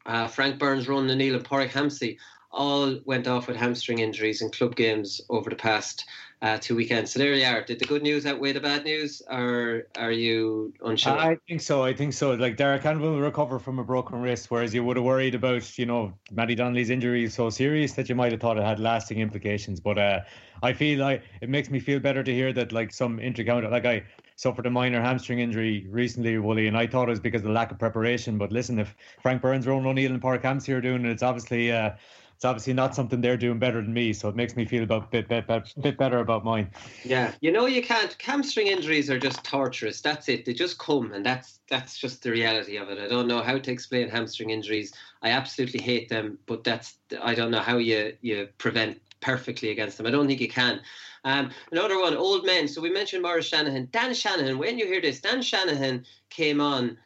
uh, 0.07 0.27
Frank 0.27 0.59
Burns, 0.59 0.89
Ronan 0.89 1.11
O'Neill, 1.11 1.35
and 1.35 1.45
Pádraig 1.45 1.71
Hampsey 1.71 2.19
all 2.51 3.01
went 3.05 3.27
off 3.27 3.49
with 3.49 3.57
hamstring 3.57 3.99
injuries 3.99 4.41
in 4.41 4.51
club 4.51 4.77
games 4.77 5.21
over 5.29 5.51
the 5.51 5.57
past 5.57 6.05
uh, 6.43 6.59
two 6.61 6.77
weekends. 6.77 7.13
So 7.13 7.19
there 7.19 7.35
you 7.35 7.45
are. 7.45 7.65
Did 7.65 7.79
the 7.79 7.85
good 7.87 8.03
news 8.03 8.27
outweigh 8.27 8.53
the 8.53 8.61
bad 8.61 8.85
news, 8.85 9.23
or 9.31 9.89
are 9.97 10.13
you 10.13 10.73
unsure? 10.85 11.19
I 11.19 11.39
think 11.49 11.63
so. 11.63 11.83
I 11.83 11.95
think 11.95 12.13
so. 12.13 12.35
Like 12.35 12.57
Derek 12.57 12.83
Campbell 12.83 13.13
will 13.13 13.21
recover 13.21 13.59
from 13.59 13.79
a 13.79 13.85
broken 13.85 14.21
wrist, 14.21 14.51
whereas 14.51 14.75
you 14.75 14.85
would 14.85 14.97
have 14.97 15.05
worried 15.05 15.35
about, 15.35 15.79
you 15.79 15.87
know, 15.87 16.13
Matty 16.31 16.55
Donnelly's 16.55 16.91
injury 16.91 17.25
is 17.25 17.35
so 17.35 17.51
serious 17.51 17.93
that 17.95 18.09
you 18.09 18.15
might 18.15 18.31
have 18.31 18.41
thought 18.41 18.59
it 18.59 18.63
had 18.63 18.79
lasting 18.79 19.21
implications. 19.21 19.81
But 19.81 19.99
uh, 19.99 20.21
I 20.63 20.75
feel 20.75 21.01
like 21.01 21.23
it 21.41 21.49
makes 21.49 21.71
me 21.71 21.81
feel 21.81 21.99
better 21.99 22.23
to 22.23 22.33
hear 22.33 22.53
that 22.53 22.73
like 22.73 22.93
some 22.93 23.19
inter-county, 23.19 23.67
like 23.69 23.87
I 23.87 24.05
suffered 24.37 24.67
a 24.67 24.71
minor 24.71 25.01
hamstring 25.01 25.39
injury 25.39 25.87
recently, 25.89 26.39
Wooly, 26.39 26.67
and 26.67 26.77
I 26.77 26.87
thought 26.87 27.09
it 27.09 27.13
was 27.13 27.21
because 27.21 27.43
of 27.43 27.49
the 27.49 27.53
lack 27.53 27.71
of 27.71 27.79
preparation. 27.79 28.39
But 28.39 28.53
listen, 28.53 28.79
if 28.79 28.95
Frank 29.23 29.43
Burns, 29.43 29.67
Ronan 29.67 29.87
O'Neill, 29.87 30.13
and 30.13 30.23
Park 30.23 30.45
here 30.65 30.81
doing 30.81 31.05
it, 31.05 31.11
it's 31.11 31.23
obviously. 31.23 31.73
Uh, 31.73 31.93
it's 32.35 32.45
obviously 32.45 32.73
not 32.73 32.95
something 32.95 33.21
they're 33.21 33.37
doing 33.37 33.59
better 33.59 33.81
than 33.81 33.93
me, 33.93 34.13
so 34.13 34.29
it 34.29 34.35
makes 34.35 34.57
me 34.57 34.65
feel 34.65 34.83
a 34.83 35.01
bit, 35.01 35.29
bit, 35.29 35.47
bit, 35.47 35.73
bit 35.81 35.97
better 35.97 36.19
about 36.19 36.45
mine. 36.45 36.71
Yeah, 37.05 37.33
you 37.41 37.53
know, 37.53 37.67
you 37.67 37.81
can't. 37.81 38.17
Hamstring 38.21 38.67
injuries 38.67 39.09
are 39.09 39.19
just 39.19 39.45
torturous. 39.45 40.01
That's 40.01 40.29
it. 40.29 40.45
They 40.45 40.53
just 40.53 40.79
come, 40.79 41.13
and 41.13 41.25
that's 41.25 41.61
that's 41.69 41.97
just 41.97 42.23
the 42.23 42.33
reality 42.33 42.77
of 42.77 42.91
it. 42.91 42.99
I 42.99 43.09
don't 43.09 43.29
know 43.29 43.41
how 43.41 43.59
to 43.59 43.71
explain 43.71 44.09
hamstring 44.09 44.51
injuries. 44.51 44.93
I 45.23 45.31
absolutely 45.31 45.81
hate 45.81 46.09
them, 46.09 46.39
but 46.47 46.65
that's 46.65 46.97
I 47.23 47.35
don't 47.35 47.53
know 47.53 47.61
how 47.61 47.79
you 47.79 48.17
you 48.21 48.49
prevent 48.59 49.01
perfectly 49.21 49.71
against 49.71 49.97
them. 49.97 50.07
I 50.07 50.11
don't 50.11 50.27
think 50.27 50.41
you 50.41 50.49
can. 50.49 50.81
Um, 51.25 51.51
another 51.73 51.99
one, 52.01 52.17
old 52.17 52.45
men. 52.45 52.69
So 52.69 52.81
we 52.81 52.91
mentioned 52.91 53.23
Maurice 53.23 53.47
Shanahan. 53.47 53.89
Dan 53.91 54.15
Shanahan, 54.15 54.59
when 54.59 54.79
you 54.79 54.87
hear 54.87 55.01
this, 55.01 55.21
Dan 55.21 55.41
Shanahan 55.43 56.05
came 56.31 56.61
on 56.61 56.99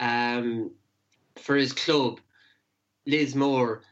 um, 0.00 0.70
for 1.36 1.56
his 1.56 1.72
club, 1.72 2.20
Lismore 3.06 3.82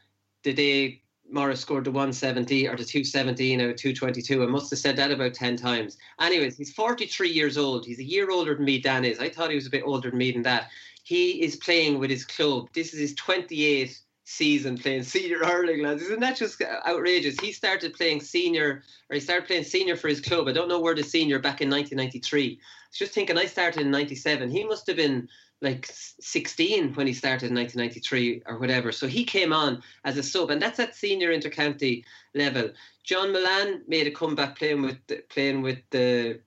the 0.43 0.53
day 0.53 1.01
Maurice 1.29 1.61
scored 1.61 1.85
the 1.85 1.91
170 1.91 2.67
or 2.67 2.75
the 2.75 2.83
217 2.83 3.61
or 3.61 3.73
222. 3.73 4.43
I 4.43 4.47
must 4.47 4.69
have 4.69 4.79
said 4.79 4.97
that 4.97 5.11
about 5.11 5.33
10 5.33 5.55
times. 5.55 5.97
Anyways, 6.19 6.57
he's 6.57 6.73
43 6.73 7.29
years 7.29 7.57
old. 7.57 7.85
He's 7.85 7.99
a 7.99 8.03
year 8.03 8.29
older 8.29 8.55
than 8.55 8.65
me, 8.65 8.79
Dan 8.79 9.05
is. 9.05 9.19
I 9.19 9.29
thought 9.29 9.49
he 9.49 9.55
was 9.55 9.67
a 9.67 9.71
bit 9.71 9.83
older 9.85 10.09
than 10.09 10.19
me 10.19 10.31
than 10.31 10.41
that. 10.43 10.69
He 11.03 11.41
is 11.41 11.55
playing 11.55 11.99
with 11.99 12.09
his 12.09 12.25
club. 12.25 12.69
This 12.73 12.93
is 12.93 12.99
his 12.99 13.15
28th 13.15 14.01
season 14.31 14.77
playing 14.77 15.03
senior 15.03 15.39
hurling, 15.45 15.83
lads. 15.83 16.01
Isn't 16.03 16.19
that 16.21 16.37
just 16.37 16.61
outrageous? 16.87 17.39
He 17.39 17.51
started 17.51 17.93
playing 17.93 18.21
senior, 18.21 18.83
or 19.09 19.15
he 19.15 19.19
started 19.19 19.47
playing 19.47 19.63
senior 19.63 19.95
for 19.95 20.07
his 20.07 20.21
club. 20.21 20.47
I 20.47 20.53
don't 20.53 20.69
know 20.69 20.79
where 20.79 20.95
the 20.95 21.03
senior 21.03 21.39
back 21.39 21.61
in 21.61 21.69
1993. 21.69 22.43
I 22.43 22.55
was 22.89 22.97
just 22.97 23.13
thinking 23.13 23.37
I 23.37 23.45
started 23.45 23.81
in 23.81 23.91
97. 23.91 24.49
He 24.49 24.63
must 24.63 24.87
have 24.87 24.97
been 24.97 25.27
like 25.61 25.87
16 25.89 26.93
when 26.95 27.07
he 27.07 27.13
started 27.13 27.51
in 27.51 27.55
1993 27.55 28.43
or 28.47 28.57
whatever. 28.57 28.91
So 28.91 29.07
he 29.07 29.23
came 29.23 29.53
on 29.53 29.81
as 30.05 30.17
a 30.17 30.23
sub, 30.23 30.49
and 30.49 30.61
that's 30.61 30.79
at 30.79 30.95
senior 30.95 31.29
intercounty 31.29 32.03
level. 32.33 32.71
John 33.03 33.31
Mullane 33.31 33.81
made 33.87 34.07
a 34.07 34.11
comeback 34.11 34.57
playing 34.57 34.81
with 34.81 34.97
playing 35.29 35.61
with 35.61 35.79
the 35.91 36.39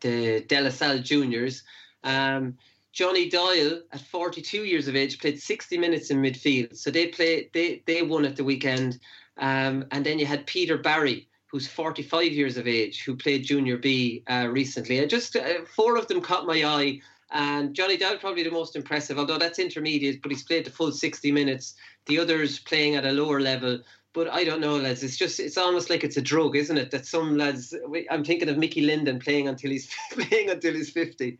the 0.00 0.44
De 0.48 0.60
La 0.60 0.70
Salle 0.70 1.00
juniors. 1.00 1.62
Um, 2.02 2.56
Johnny 2.92 3.28
Doyle, 3.28 3.82
at 3.92 4.00
42 4.00 4.64
years 4.64 4.88
of 4.88 4.96
age, 4.96 5.18
played 5.20 5.40
60 5.40 5.78
minutes 5.78 6.10
in 6.10 6.20
midfield. 6.20 6.76
So 6.76 6.90
they 6.90 7.08
play 7.08 7.50
they 7.52 7.82
they 7.86 8.02
won 8.02 8.24
at 8.24 8.36
the 8.36 8.44
weekend. 8.44 8.98
Um, 9.38 9.86
and 9.90 10.04
then 10.04 10.18
you 10.18 10.26
had 10.26 10.46
Peter 10.46 10.76
Barry, 10.76 11.28
who's 11.46 11.66
45 11.66 12.32
years 12.32 12.56
of 12.56 12.66
age, 12.66 13.02
who 13.04 13.16
played 13.16 13.44
Junior 13.44 13.78
B 13.78 14.22
uh, 14.28 14.48
recently. 14.50 14.98
And 14.98 15.08
just 15.08 15.36
uh, 15.36 15.64
four 15.74 15.96
of 15.96 16.08
them 16.08 16.20
caught 16.20 16.46
my 16.46 16.62
eye 16.64 17.00
and 17.32 17.74
Johnny 17.74 17.96
Doyle 17.96 18.18
probably 18.18 18.42
the 18.42 18.50
most 18.50 18.74
impressive, 18.74 19.18
although 19.18 19.38
that's 19.38 19.58
intermediate, 19.58 20.22
but 20.22 20.32
he's 20.32 20.42
played 20.42 20.66
the 20.66 20.70
full 20.70 20.90
60 20.90 21.30
minutes. 21.30 21.74
The 22.06 22.18
others 22.18 22.58
playing 22.58 22.96
at 22.96 23.04
a 23.04 23.12
lower 23.12 23.40
level. 23.40 23.80
But 24.12 24.28
I 24.28 24.42
don't 24.42 24.60
know, 24.60 24.76
lads. 24.76 25.04
It's 25.04 25.16
just, 25.16 25.38
it's 25.38 25.56
almost 25.56 25.88
like 25.88 26.02
it's 26.02 26.16
a 26.16 26.22
drug, 26.22 26.56
isn't 26.56 26.76
it? 26.76 26.90
That 26.90 27.06
some 27.06 27.36
lads, 27.36 27.72
I'm 28.10 28.24
thinking 28.24 28.48
of 28.48 28.58
Mickey 28.58 28.80
Linden 28.80 29.20
playing 29.20 29.46
until 29.46 29.70
he's 29.70 29.94
playing 30.10 30.50
until 30.50 30.74
he's 30.74 30.90
50. 30.90 31.38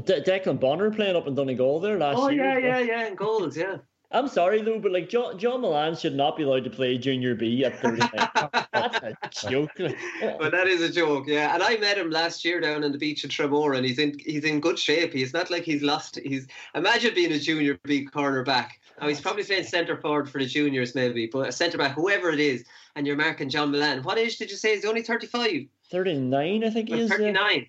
De- 0.00 0.20
Declan 0.22 0.58
Bonner 0.58 0.90
playing 0.90 1.16
up 1.16 1.26
in 1.26 1.34
Donegal 1.34 1.80
there 1.80 1.98
last 1.98 2.18
oh, 2.18 2.28
year. 2.28 2.44
Oh, 2.44 2.58
yeah, 2.58 2.78
yeah, 2.78 2.80
yeah, 2.80 3.06
in 3.06 3.14
goals, 3.14 3.56
yeah. 3.56 3.78
I'm 4.14 4.28
sorry 4.28 4.62
though, 4.62 4.78
but 4.78 4.92
like 4.92 5.08
John, 5.08 5.36
John 5.38 5.60
Mullane 5.60 5.96
should 5.96 6.14
not 6.14 6.36
be 6.36 6.44
allowed 6.44 6.62
to 6.64 6.70
play 6.70 6.96
Junior 6.96 7.34
B 7.34 7.64
at 7.64 7.80
39. 7.80 8.10
That's 8.72 9.44
a 9.44 9.50
joke. 9.50 9.72
but 9.76 10.52
that 10.52 10.68
is 10.68 10.82
a 10.82 10.88
joke, 10.88 11.26
yeah. 11.26 11.52
And 11.52 11.62
I 11.62 11.76
met 11.78 11.98
him 11.98 12.10
last 12.10 12.44
year 12.44 12.60
down 12.60 12.84
on 12.84 12.92
the 12.92 12.98
beach 12.98 13.24
in 13.24 13.30
Tramore, 13.30 13.76
and 13.76 13.84
he's 13.84 13.98
in 13.98 14.16
he's 14.20 14.44
in 14.44 14.60
good 14.60 14.78
shape. 14.78 15.12
He's 15.12 15.32
not 15.32 15.50
like 15.50 15.64
he's 15.64 15.82
lost. 15.82 16.20
He's 16.22 16.46
imagine 16.76 17.12
being 17.14 17.32
a 17.32 17.40
Junior 17.40 17.76
B 17.82 18.06
cornerback. 18.06 18.70
Now 19.00 19.08
he's 19.08 19.20
probably 19.20 19.42
playing 19.42 19.64
centre 19.64 19.96
forward 19.96 20.30
for 20.30 20.38
the 20.38 20.46
juniors, 20.46 20.94
maybe, 20.94 21.26
but 21.26 21.48
a 21.48 21.52
centre 21.52 21.78
back, 21.78 21.92
whoever 21.92 22.30
it 22.30 22.38
is, 22.38 22.64
and 22.94 23.08
you're 23.08 23.16
marking 23.16 23.48
John 23.48 23.72
Mullane. 23.72 24.04
What 24.04 24.18
age 24.18 24.36
did 24.38 24.48
you 24.50 24.56
say? 24.56 24.76
He's 24.76 24.84
only 24.84 25.02
35. 25.02 25.66
39, 25.90 26.64
I 26.64 26.70
think 26.70 26.88
he 26.88 27.00
is. 27.00 27.10
39. 27.10 27.66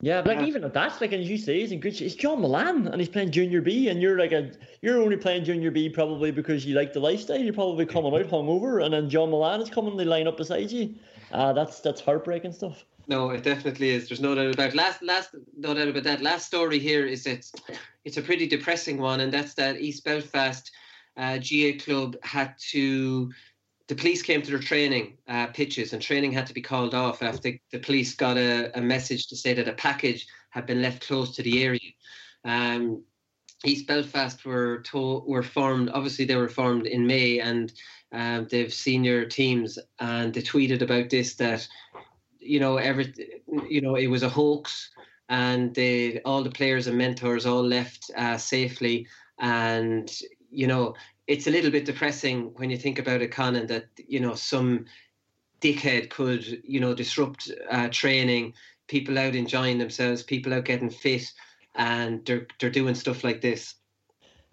Yeah, 0.00 0.20
but 0.20 0.36
like 0.36 0.40
yeah. 0.40 0.46
even 0.46 0.64
at 0.64 0.74
that, 0.74 1.00
like 1.00 1.12
as 1.14 1.28
you 1.28 1.38
say, 1.38 1.60
he's 1.60 1.72
in 1.72 1.80
good 1.80 1.96
shape. 1.96 2.06
It's 2.06 2.14
John 2.14 2.42
Mullane 2.42 2.86
and 2.86 3.00
he's 3.00 3.08
playing 3.08 3.30
junior 3.30 3.62
B, 3.62 3.88
and 3.88 4.00
you're 4.00 4.18
like 4.18 4.32
a 4.32 4.52
you're 4.82 5.00
only 5.00 5.16
playing 5.16 5.44
junior 5.44 5.70
B 5.70 5.88
probably 5.88 6.30
because 6.30 6.66
you 6.66 6.74
like 6.74 6.92
the 6.92 7.00
lifestyle. 7.00 7.38
You're 7.38 7.54
probably 7.54 7.86
coming 7.86 8.14
out 8.14 8.26
hungover, 8.26 8.84
and 8.84 8.92
then 8.92 9.08
John 9.08 9.30
Mullane 9.30 9.62
is 9.62 9.70
coming. 9.70 9.96
They 9.96 10.04
line 10.04 10.26
up 10.26 10.36
beside 10.36 10.70
you. 10.70 10.94
Uh, 11.32 11.54
that's 11.54 11.80
that's 11.80 12.02
heartbreaking 12.02 12.52
stuff. 12.52 12.84
No, 13.08 13.30
it 13.30 13.42
definitely 13.42 13.90
is. 13.90 14.08
There's 14.08 14.20
no 14.20 14.34
doubt 14.34 14.52
about 14.52 14.68
it. 14.70 14.74
last 14.74 15.02
last 15.02 15.34
no 15.56 15.72
doubt 15.72 15.88
about 15.88 16.02
that. 16.02 16.20
Last 16.20 16.46
story 16.46 16.78
here 16.78 17.06
is 17.06 17.26
it's 17.26 17.52
it's 18.04 18.18
a 18.18 18.22
pretty 18.22 18.46
depressing 18.46 18.98
one, 18.98 19.20
and 19.20 19.32
that's 19.32 19.54
that 19.54 19.80
East 19.80 20.04
Belfast 20.04 20.70
uh, 21.16 21.38
GAA 21.38 21.82
club 21.82 22.16
had 22.22 22.54
to 22.72 23.32
the 23.88 23.94
police 23.94 24.22
came 24.22 24.42
to 24.42 24.50
their 24.50 24.58
training 24.58 25.16
uh, 25.28 25.46
pitches 25.48 25.92
and 25.92 26.02
training 26.02 26.32
had 26.32 26.46
to 26.46 26.54
be 26.54 26.60
called 26.60 26.94
off 26.94 27.22
after 27.22 27.52
the 27.70 27.78
police 27.78 28.14
got 28.14 28.36
a, 28.36 28.76
a, 28.76 28.80
message 28.80 29.28
to 29.28 29.36
say 29.36 29.54
that 29.54 29.68
a 29.68 29.72
package 29.74 30.26
had 30.50 30.66
been 30.66 30.82
left 30.82 31.06
close 31.06 31.36
to 31.36 31.42
the 31.42 31.62
area. 31.62 31.92
Um, 32.44 33.04
East 33.64 33.86
Belfast 33.86 34.44
were 34.44 34.82
told, 34.82 35.26
were 35.26 35.42
formed. 35.42 35.90
Obviously, 35.90 36.24
they 36.24 36.36
were 36.36 36.48
formed 36.48 36.86
in 36.86 37.06
May, 37.06 37.40
and 37.40 37.72
um, 38.12 38.46
they've 38.50 38.72
senior 38.72 39.24
teams. 39.24 39.78
And 39.98 40.32
they 40.32 40.42
tweeted 40.42 40.82
about 40.82 41.10
this 41.10 41.34
that 41.36 41.66
you 42.38 42.60
know 42.60 42.76
every 42.76 43.12
you 43.68 43.80
know 43.80 43.96
it 43.96 44.08
was 44.08 44.22
a 44.22 44.28
hoax, 44.28 44.90
and 45.28 45.74
they 45.74 46.20
all 46.22 46.42
the 46.42 46.50
players 46.50 46.86
and 46.86 46.98
mentors 46.98 47.46
all 47.46 47.62
left 47.62 48.10
uh, 48.16 48.36
safely. 48.36 49.06
And 49.38 50.10
you 50.50 50.66
know 50.66 50.94
it's 51.26 51.46
a 51.46 51.50
little 51.50 51.70
bit 51.70 51.84
depressing 51.84 52.52
when 52.56 52.70
you 52.70 52.76
think 52.76 52.98
about 52.98 53.22
it, 53.22 53.32
Conan, 53.32 53.66
that 53.66 53.86
you 53.96 54.20
know 54.20 54.34
some 54.34 54.86
dickhead 55.60 56.10
could 56.10 56.62
you 56.64 56.80
know 56.80 56.94
disrupt 56.94 57.50
uh, 57.70 57.88
training, 57.88 58.54
people 58.88 59.18
out 59.18 59.34
enjoying 59.34 59.78
themselves, 59.78 60.22
people 60.22 60.54
out 60.54 60.64
getting 60.64 60.90
fit, 60.90 61.32
and 61.74 62.24
they're 62.24 62.46
they're 62.60 62.70
doing 62.70 62.94
stuff 62.94 63.24
like 63.24 63.40
this. 63.40 63.74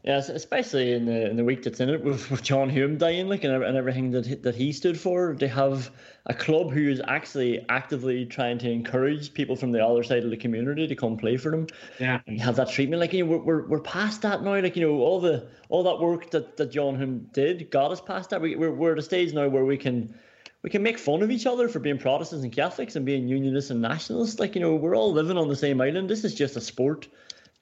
Yes, 0.04 0.28
especially 0.28 0.92
in 0.92 1.06
the 1.06 1.30
in 1.30 1.38
the 1.38 1.46
week 1.46 1.64
that's 1.64 1.80
in 1.80 1.90
it 1.90 2.04
with, 2.04 2.30
with 2.30 2.44
John 2.44 2.70
Hume 2.70 2.98
dying, 2.98 3.30
like 3.30 3.46
and, 3.46 3.64
and 3.64 3.78
everything 3.78 4.12
that 4.12 4.44
that 4.44 4.54
he 4.54 4.74
stood 4.74 5.00
for. 5.00 5.34
They 5.40 5.48
have 5.48 5.92
a 6.26 6.34
club 6.34 6.72
who 6.72 6.90
is 6.90 7.02
actually 7.08 7.66
actively 7.70 8.26
trying 8.26 8.58
to 8.60 8.70
encourage 8.70 9.34
people 9.34 9.56
from 9.56 9.72
the 9.72 9.86
other 9.86 10.04
side 10.04 10.26
of 10.26 10.30
the 10.30 10.36
community 10.36 10.88
to 10.88 10.96
come 10.96 11.16
play 11.16 11.38
for 11.38 11.52
them. 11.52 11.68
Yeah, 12.02 12.20
and 12.28 12.42
have 12.42 12.58
that 12.58 12.70
treatment. 12.70 13.00
Like 13.00 13.14
you 13.14 13.24
know, 13.24 13.32
we're, 13.32 13.44
we're 13.44 13.68
we're 13.68 13.80
past 13.80 14.24
that 14.24 14.44
now. 14.44 14.60
Like 14.60 14.76
you 14.76 14.86
know, 14.86 15.00
all 15.00 15.22
the 15.22 15.48
all 15.70 15.84
that 15.84 16.00
work 16.00 16.32
that, 16.32 16.58
that 16.58 16.70
John 16.70 16.98
Hume 16.98 17.30
did 17.32 17.72
got 17.72 17.92
us 17.92 18.02
past 18.02 18.32
that. 18.32 18.42
We, 18.42 18.58
we're 18.58 18.74
we're 18.74 18.92
at 18.92 19.00
a 19.00 19.04
stage 19.04 19.32
now 19.32 19.48
where 19.48 19.64
we 19.64 19.78
can 19.78 20.14
we 20.64 20.70
can 20.70 20.84
make 20.84 21.00
fun 21.00 21.22
of 21.22 21.32
each 21.32 21.46
other 21.46 21.70
for 21.70 21.80
being 21.80 21.98
Protestants 21.98 22.44
and 22.44 22.52
Catholics 22.52 22.98
and 22.98 23.06
being 23.06 23.30
Unionists 23.30 23.72
and 23.72 23.82
Nationalists. 23.82 24.38
Like 24.38 24.54
you 24.54 24.60
know, 24.60 24.76
we're 24.76 24.98
all 24.98 25.14
living 25.14 25.38
on 25.38 25.48
the 25.48 25.56
same 25.56 25.80
island. 25.80 26.10
This 26.10 26.26
is 26.26 26.36
just 26.36 26.58
a 26.58 26.62
sport 26.62 27.08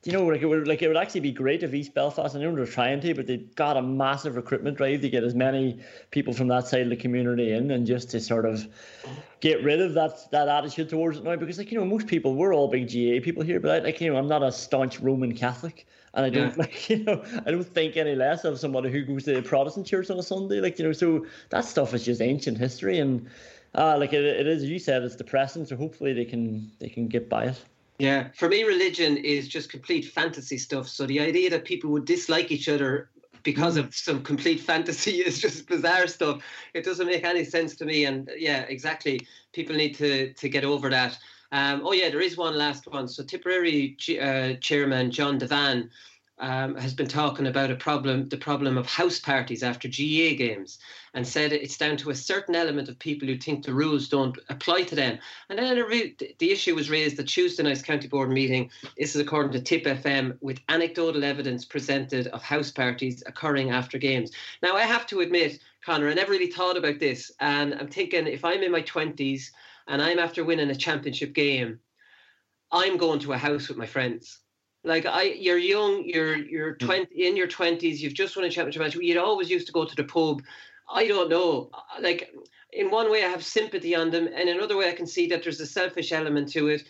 you 0.03 0.11
know, 0.11 0.25
like 0.25 0.41
it 0.41 0.47
would 0.47 0.67
like 0.67 0.81
it 0.81 0.87
would 0.87 0.97
actually 0.97 1.19
be 1.19 1.31
great 1.31 1.61
if 1.61 1.75
East 1.75 1.93
Belfast, 1.93 2.35
I 2.35 2.39
know 2.39 2.55
they're 2.55 2.65
trying 2.65 3.01
to, 3.01 3.13
but 3.13 3.27
they've 3.27 3.53
got 3.55 3.77
a 3.77 3.83
massive 3.83 4.35
recruitment 4.35 4.77
drive 4.77 5.01
to 5.01 5.09
get 5.09 5.23
as 5.23 5.35
many 5.35 5.79
people 6.09 6.33
from 6.33 6.47
that 6.47 6.67
side 6.67 6.81
of 6.81 6.89
the 6.89 6.95
community 6.95 7.51
in, 7.51 7.69
and 7.69 7.85
just 7.85 8.09
to 8.11 8.19
sort 8.19 8.47
of 8.47 8.65
get 9.41 9.63
rid 9.63 9.79
of 9.79 9.93
that 9.93 10.31
that 10.31 10.47
attitude 10.47 10.89
towards 10.89 11.19
it 11.19 11.23
now. 11.23 11.35
Because 11.35 11.59
like 11.59 11.71
you 11.71 11.77
know, 11.77 11.85
most 11.85 12.07
people 12.07 12.33
we're 12.33 12.53
all 12.53 12.67
big 12.67 12.87
GAA 12.87 13.23
people 13.23 13.43
here, 13.43 13.59
but 13.59 13.69
I, 13.69 13.85
like 13.85 14.01
you 14.01 14.11
know, 14.11 14.17
I'm 14.17 14.27
not 14.27 14.41
a 14.41 14.51
staunch 14.51 14.99
Roman 14.99 15.35
Catholic, 15.35 15.85
and 16.15 16.25
I 16.25 16.31
don't 16.31 16.49
yeah. 16.49 16.55
like 16.57 16.89
you 16.89 17.03
know, 17.03 17.23
I 17.45 17.51
don't 17.51 17.63
think 17.63 17.95
any 17.95 18.15
less 18.15 18.43
of 18.43 18.59
somebody 18.59 18.91
who 18.91 19.03
goes 19.03 19.25
to 19.25 19.37
a 19.37 19.41
Protestant 19.43 19.85
church 19.85 20.09
on 20.09 20.17
a 20.17 20.23
Sunday. 20.23 20.61
Like 20.61 20.79
you 20.79 20.85
know, 20.85 20.93
so 20.93 21.27
that 21.49 21.63
stuff 21.63 21.93
is 21.93 22.03
just 22.03 22.21
ancient 22.21 22.57
history, 22.57 22.97
and 22.97 23.29
uh, 23.75 23.99
like 23.99 24.13
it, 24.13 24.25
it 24.25 24.47
is. 24.47 24.63
You 24.63 24.79
said 24.79 25.03
it's 25.03 25.15
depressing, 25.15 25.63
so 25.65 25.75
hopefully 25.75 26.13
they 26.13 26.25
can 26.25 26.71
they 26.79 26.89
can 26.89 27.07
get 27.07 27.29
by 27.29 27.45
it. 27.45 27.63
Yeah, 28.01 28.29
for 28.33 28.49
me, 28.49 28.63
religion 28.63 29.15
is 29.17 29.47
just 29.47 29.69
complete 29.69 30.05
fantasy 30.05 30.57
stuff. 30.57 30.87
So 30.87 31.05
the 31.05 31.19
idea 31.19 31.51
that 31.51 31.65
people 31.65 31.91
would 31.91 32.05
dislike 32.05 32.51
each 32.51 32.67
other 32.67 33.11
because 33.43 33.77
of 33.77 33.93
some 33.93 34.23
complete 34.23 34.59
fantasy 34.71 35.17
is 35.17 35.37
just 35.37 35.67
bizarre 35.67 36.07
stuff. 36.07 36.41
It 36.73 36.83
doesn't 36.83 37.05
make 37.05 37.23
any 37.23 37.45
sense 37.45 37.75
to 37.75 37.85
me. 37.85 38.05
And 38.05 38.27
yeah, 38.35 38.61
exactly. 38.61 39.27
People 39.53 39.75
need 39.75 39.93
to 39.97 40.33
to 40.33 40.49
get 40.49 40.65
over 40.65 40.89
that. 40.89 41.15
Um, 41.51 41.81
oh 41.85 41.91
yeah, 41.91 42.09
there 42.09 42.21
is 42.21 42.37
one 42.37 42.57
last 42.57 42.87
one. 42.87 43.07
So 43.07 43.23
Tipperary 43.23 43.95
uh, 44.19 44.53
chairman 44.59 45.11
John 45.11 45.39
Devane 45.39 45.89
um, 46.41 46.75
has 46.75 46.93
been 46.93 47.07
talking 47.07 47.45
about 47.45 47.69
a 47.69 47.75
problem, 47.75 48.27
the 48.27 48.35
problem 48.35 48.75
of 48.75 48.87
house 48.87 49.19
parties 49.19 49.61
after 49.61 49.87
GAA 49.87 50.35
games, 50.35 50.79
and 51.13 51.25
said 51.25 51.53
it's 51.53 51.77
down 51.77 51.97
to 51.97 52.09
a 52.09 52.15
certain 52.15 52.55
element 52.55 52.89
of 52.89 52.97
people 52.97 53.27
who 53.27 53.37
think 53.37 53.63
the 53.63 53.73
rules 53.73 54.09
don't 54.09 54.37
apply 54.49 54.83
to 54.83 54.95
them. 54.95 55.19
And 55.49 55.59
then 55.59 55.77
re- 55.77 56.15
the 56.39 56.51
issue 56.51 56.73
was 56.75 56.89
raised 56.89 57.19
at 57.19 57.27
Tuesday 57.27 57.61
night's 57.63 57.83
county 57.83 58.07
board 58.07 58.31
meeting. 58.31 58.71
This 58.97 59.15
is 59.15 59.21
according 59.21 59.51
to 59.53 59.61
Tipp 59.61 59.85
FM, 59.85 60.35
with 60.41 60.59
anecdotal 60.67 61.23
evidence 61.23 61.63
presented 61.63 62.27
of 62.27 62.41
house 62.41 62.71
parties 62.71 63.23
occurring 63.27 63.69
after 63.69 63.99
games. 63.99 64.31
Now, 64.63 64.75
I 64.75 64.81
have 64.81 65.05
to 65.07 65.21
admit, 65.21 65.59
Conor, 65.85 66.09
I 66.09 66.15
never 66.15 66.31
really 66.31 66.51
thought 66.51 66.77
about 66.77 66.99
this, 66.99 67.31
and 67.39 67.75
I'm 67.75 67.87
thinking 67.87 68.25
if 68.25 68.43
I'm 68.43 68.63
in 68.63 68.71
my 68.71 68.81
twenties 68.81 69.51
and 69.87 70.01
I'm 70.01 70.19
after 70.19 70.43
winning 70.43 70.69
a 70.71 70.75
championship 70.75 71.33
game, 71.33 71.79
I'm 72.71 72.97
going 72.97 73.19
to 73.19 73.33
a 73.33 73.37
house 73.37 73.67
with 73.67 73.77
my 73.77 73.85
friends 73.85 74.40
like 74.83 75.05
I, 75.05 75.23
you're 75.23 75.57
young, 75.57 76.03
you're 76.05 76.37
you're 76.37 76.73
hmm. 76.73 76.85
twenty 76.85 77.27
in 77.27 77.35
your 77.35 77.47
twenties, 77.47 78.01
you've 78.01 78.13
just 78.13 78.35
won 78.35 78.45
a 78.45 78.49
championship 78.49 78.81
match. 78.81 78.95
You'd 78.95 79.17
always 79.17 79.49
used 79.49 79.67
to 79.67 79.73
go 79.73 79.85
to 79.85 79.95
the 79.95 80.03
pub. 80.03 80.41
I 80.89 81.07
don't 81.07 81.29
know. 81.29 81.69
Like 81.99 82.33
in 82.73 82.89
one 82.89 83.11
way, 83.11 83.23
I 83.23 83.29
have 83.29 83.43
sympathy 83.43 83.95
on 83.95 84.11
them, 84.11 84.27
and 84.27 84.49
in 84.49 84.57
another 84.57 84.77
way, 84.77 84.89
I 84.89 84.93
can 84.95 85.07
see 85.07 85.27
that 85.27 85.43
there's 85.43 85.59
a 85.59 85.65
selfish 85.65 86.11
element 86.11 86.51
to 86.53 86.67
it. 86.67 86.83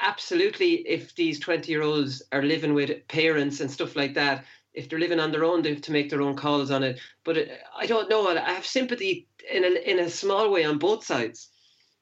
Absolutely, 0.00 0.86
if 0.86 1.14
these 1.14 1.38
twenty-year-olds 1.38 2.22
are 2.32 2.42
living 2.42 2.74
with 2.74 3.06
parents 3.08 3.60
and 3.60 3.70
stuff 3.70 3.96
like 3.96 4.14
that, 4.14 4.44
if 4.72 4.88
they're 4.88 4.98
living 4.98 5.20
on 5.20 5.32
their 5.32 5.44
own, 5.44 5.62
they 5.62 5.70
have 5.74 5.82
to 5.82 5.92
make 5.92 6.08
their 6.08 6.22
own 6.22 6.36
calls 6.36 6.70
on 6.70 6.82
it. 6.82 7.00
But 7.24 7.36
it, 7.36 7.60
I 7.76 7.86
don't 7.86 8.08
know. 8.08 8.28
I 8.28 8.52
have 8.52 8.66
sympathy 8.66 9.28
in 9.52 9.64
a 9.64 9.90
in 9.90 9.98
a 9.98 10.10
small 10.10 10.50
way 10.50 10.64
on 10.64 10.78
both 10.78 11.04
sides. 11.04 11.50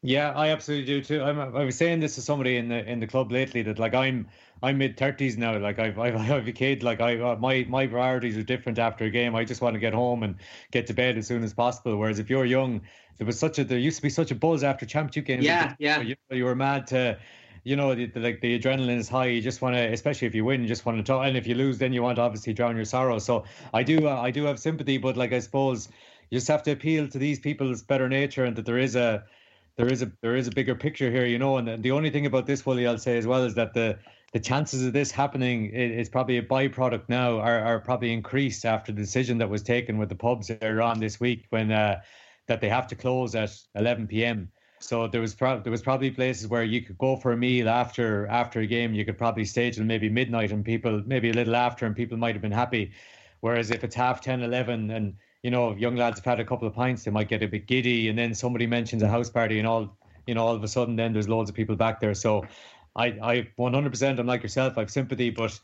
Yeah, 0.07 0.33
I 0.33 0.51
absolutely 0.51 0.85
do 0.85 1.03
too. 1.03 1.23
I'm, 1.23 1.41
I 1.41 1.65
was 1.65 1.79
saying 1.79 2.01
this 2.01 2.17
to 2.17 2.21
somebody 2.21 2.59
in 2.59 2.69
the 2.69 2.87
in 2.87 3.01
the 3.01 3.07
club 3.07 3.33
lately 3.33 3.63
that 3.63 3.79
like 3.79 3.95
I'm 3.95 4.29
I'm 4.63 4.77
mid 4.77 4.99
thirties 4.99 5.39
now. 5.39 5.57
Like 5.57 5.79
I've, 5.79 5.99
I've 5.99 6.15
I've 6.31 6.47
a 6.47 6.53
kid. 6.53 6.83
Like 6.83 7.01
I 7.01 7.19
uh, 7.19 7.37
my 7.37 7.65
my 7.71 7.87
priorities 7.87 8.37
are 8.37 8.43
different 8.43 8.79
after 8.79 9.07
a 9.07 9.11
game. 9.11 9.35
I 9.35 9.45
just 9.45 9.63
want 9.63 9.73
to 9.73 9.81
get 9.81 9.95
home 9.95 10.23
and 10.23 10.37
get 10.73 10.87
to 10.89 10.93
bed 10.93 11.17
as 11.17 11.27
soon 11.27 11.43
as 11.43 11.55
possible. 11.55 11.97
Whereas 11.97 12.19
if 12.19 12.29
you're 12.29 12.45
young, 12.45 12.83
there 13.17 13.27
was 13.27 13.39
such 13.39 13.59
a 13.59 13.65
there 13.65 13.79
used 13.79 13.97
to 13.97 14.03
be 14.03 14.11
such 14.11 14.31
a 14.31 14.35
buzz 14.35 14.63
after 14.63 14.85
championship 14.85 15.25
games. 15.25 15.45
Yeah, 15.45 15.75
yeah. 15.79 16.03
You, 16.03 16.17
you 16.31 16.45
were 16.45 16.55
mad 16.55 16.87
to 16.89 17.19
you 17.67 17.77
know, 17.77 17.95
the, 17.95 18.05
the, 18.05 18.21
like 18.21 18.43
the 18.43 18.59
adrenaline 18.59 18.99
is 18.99 19.09
high. 19.09 19.25
You 19.25 19.41
just 19.41 19.63
want 19.63 19.75
to, 19.75 19.91
especially 19.91 20.29
if 20.29 20.35
you 20.35 20.45
win, 20.45 20.61
you 20.61 20.69
just 20.69 20.85
want 20.85 20.99
to 20.99 21.03
talk. 21.03 21.25
And 21.25 21.35
if 21.35 21.47
you 21.47 21.55
lose, 21.55 21.79
then 21.79 21.95
you 21.95 22.03
want 22.03 22.17
to 22.17 22.23
obviously 22.23 22.53
drown 22.53 22.77
your 22.77 22.85
sorrow. 22.85 23.19
So 23.19 23.45
I 23.73 23.83
do, 23.83 24.07
uh, 24.07 24.21
I 24.21 24.31
do 24.31 24.45
have 24.45 24.59
sympathy, 24.61 24.99
but 24.99 25.17
like 25.17 25.33
I 25.33 25.39
suppose 25.39 25.89
you 26.29 26.37
just 26.37 26.49
have 26.49 26.63
to 26.65 26.73
appeal 26.73 27.09
to 27.09 27.17
these 27.17 27.41
people's 27.41 27.81
better 27.81 28.07
nature 28.07 28.45
and 28.45 28.55
that 28.57 28.67
there 28.67 28.77
is 28.77 28.97
a, 28.97 29.25
there 29.77 29.93
is 29.93 30.03
a, 30.03 30.13
there 30.21 30.37
is 30.37 30.47
a 30.47 30.51
bigger 30.51 30.75
picture 30.75 31.11
here, 31.11 31.27
you 31.27 31.39
know. 31.39 31.57
And 31.57 31.83
the 31.83 31.91
only 31.91 32.11
thing 32.11 32.27
about 32.27 32.47
this, 32.47 32.65
Willie, 32.65 32.87
I'll 32.87 32.99
say 32.99 33.19
as 33.19 33.27
well, 33.27 33.45
is 33.45 33.55
that 33.55 33.75
the 33.75 33.99
the 34.33 34.41
chances 34.41 34.85
of 34.85 34.93
this 34.93 35.13
happening 35.13 35.71
is 35.71 36.09
probably 36.09 36.39
a 36.39 36.43
byproduct 36.43 37.09
now 37.09 37.39
are, 37.39 37.61
are 37.61 37.79
probably 37.79 38.13
increased 38.13 38.65
after 38.65 38.91
the 38.91 39.01
decision 39.01 39.39
that 39.39 39.49
was 39.49 39.63
taken 39.63 39.97
with 39.97 40.09
the 40.09 40.17
pubs 40.17 40.51
earlier 40.61 40.83
on 40.83 40.99
this 40.99 41.21
week 41.21 41.47
when 41.51 41.71
uh, 41.71 42.01
that 42.49 42.61
they 42.61 42.69
have 42.69 42.89
to 42.89 42.97
close 42.97 43.37
at 43.37 43.57
11 43.77 44.09
p.m. 44.09 44.51
So 44.81 45.07
there 45.07 45.21
was 45.21 45.35
pro- 45.37 45.61
there 45.61 45.71
was 45.71 45.83
probably 45.83 46.11
places 46.11 46.49
where 46.49 46.65
you 46.65 46.83
could 46.83 46.99
go 46.99 47.17
for 47.17 47.33
a 47.33 47.37
meal 47.37 47.69
after 47.69 48.27
after 48.27 48.61
a 48.61 48.67
game. 48.67 48.93
You 48.93 49.05
could 49.05 49.17
probably 49.17 49.45
stay 49.45 49.71
till 49.71 49.85
maybe 49.85 50.09
midnight 50.09 50.51
and 50.51 50.65
people 50.65 51.03
maybe 51.07 51.31
a 51.31 51.33
little 51.33 51.57
after 51.57 51.87
and 51.87 51.95
people 51.95 52.19
might 52.19 52.35
have 52.35 52.43
been 52.43 52.53
happy. 52.53 52.93
Whereas 53.41 53.71
if 53.71 53.85
it's 53.85 53.95
half 53.95 54.21
10, 54.21 54.43
11 54.43 54.91
and 54.91 55.15
you 55.45 55.51
know 55.51 55.77
young 55.77 55.95
lads 55.95 56.19
have 56.19 56.25
had 56.25 56.41
a 56.41 56.45
couple 56.45 56.67
of 56.67 56.75
pints, 56.75 57.05
they 57.05 57.11
might 57.11 57.29
get 57.29 57.43
a 57.43 57.47
bit 57.47 57.67
giddy 57.67 58.09
and 58.09 58.19
then 58.19 58.35
somebody 58.35 58.67
mentions 58.67 59.03
a 59.03 59.09
house 59.09 59.29
party 59.29 59.59
and 59.59 59.69
all 59.69 59.95
you 60.27 60.35
know 60.35 60.45
all 60.45 60.55
of 60.55 60.65
a 60.65 60.69
sudden 60.69 60.97
then 60.97 61.13
there's 61.13 61.29
loads 61.29 61.51
of 61.51 61.55
people 61.55 61.77
back 61.77 62.01
there. 62.01 62.15
So 62.15 62.47
I, 62.97 63.07
I 63.07 63.49
100% 63.59 64.19
I'm 64.19 64.27
like 64.27 64.43
yourself. 64.43 64.79
I've 64.79 64.91
sympathy, 64.91 65.29
but 65.29 65.61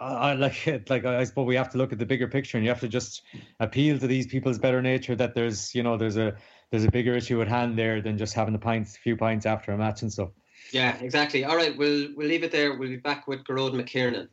I, 0.00 0.34
like 0.34 0.68
it 0.68 0.88
like 0.90 1.04
I 1.04 1.24
suppose 1.24 1.46
we 1.46 1.56
have 1.56 1.68
to 1.70 1.78
look 1.78 1.92
at 1.92 1.98
the 1.98 2.06
bigger 2.06 2.28
picture, 2.28 2.58
and 2.58 2.64
you 2.64 2.70
have 2.70 2.80
to 2.80 2.88
just 2.88 3.22
appeal 3.58 3.98
to 3.98 4.06
these 4.06 4.28
people's 4.28 4.58
better 4.58 4.80
nature. 4.80 5.16
That 5.16 5.34
there's 5.34 5.74
you 5.74 5.82
know 5.82 5.96
there's 5.96 6.16
a 6.16 6.36
there's 6.70 6.84
a 6.84 6.90
bigger 6.90 7.14
issue 7.16 7.42
at 7.42 7.48
hand 7.48 7.76
there 7.76 8.00
than 8.00 8.18
just 8.18 8.34
having 8.34 8.54
a 8.54 8.58
pints, 8.58 8.96
a 8.96 9.00
few 9.00 9.16
pints 9.16 9.46
after 9.46 9.72
a 9.72 9.78
match 9.78 10.02
and 10.02 10.12
stuff. 10.12 10.30
Yeah, 10.70 10.96
exactly. 11.00 11.44
All 11.44 11.56
right, 11.56 11.76
we'll 11.76 12.08
we'll 12.14 12.28
leave 12.28 12.44
it 12.44 12.52
there. 12.52 12.76
We'll 12.76 12.90
be 12.90 12.96
back 12.96 13.26
with 13.26 13.42
Gearóid 13.42 13.72
McKiernan. 13.74 14.28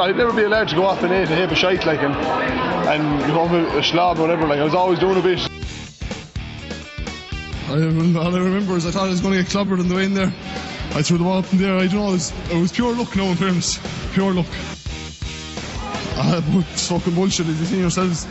I'd 0.00 0.16
never 0.16 0.32
be 0.32 0.42
allowed 0.42 0.68
to 0.68 0.74
go 0.74 0.84
off 0.84 1.02
and 1.02 1.12
eat 1.12 1.32
a 1.32 1.36
heap 1.36 1.50
of 1.50 1.56
shite 1.56 1.86
like 1.86 2.00
and 2.02 2.14
and 2.14 3.18
become 3.26 3.54
a, 3.54 3.78
a 3.78 3.82
slob 3.82 4.18
or 4.18 4.22
whatever. 4.22 4.46
Like 4.46 4.58
I 4.58 4.64
was 4.64 4.74
always 4.74 4.98
doing 4.98 5.18
a 5.18 5.22
bit. 5.22 5.40
I, 7.68 7.72
all 8.18 8.34
I 8.34 8.38
remember 8.38 8.76
is 8.76 8.86
I 8.86 8.90
thought 8.90 9.06
I 9.06 9.10
was 9.10 9.20
going 9.20 9.34
to 9.34 9.42
get 9.42 9.50
clobbered 9.50 9.80
on 9.80 9.88
the 9.88 9.94
way 9.94 10.04
in 10.04 10.14
there. 10.14 10.32
I 10.92 11.02
threw 11.02 11.18
the 11.18 11.24
ball 11.24 11.38
up 11.38 11.52
in 11.52 11.58
there. 11.58 11.76
I 11.76 11.86
don't 11.86 11.96
know. 11.96 12.08
It 12.08 12.12
was, 12.12 12.32
it 12.50 12.60
was 12.60 12.72
pure 12.72 12.94
luck. 12.94 13.16
No, 13.16 13.24
in 13.26 13.36
fairness, 13.36 13.80
pure 14.12 14.32
luck. 14.32 14.46
Uh, 16.16 16.40
but 16.52 16.64
it's 16.72 16.88
fucking 16.88 17.14
bullshit. 17.14 17.46
As 17.48 17.58
you 17.58 17.66
see 17.66 17.80
yourselves. 17.80 18.26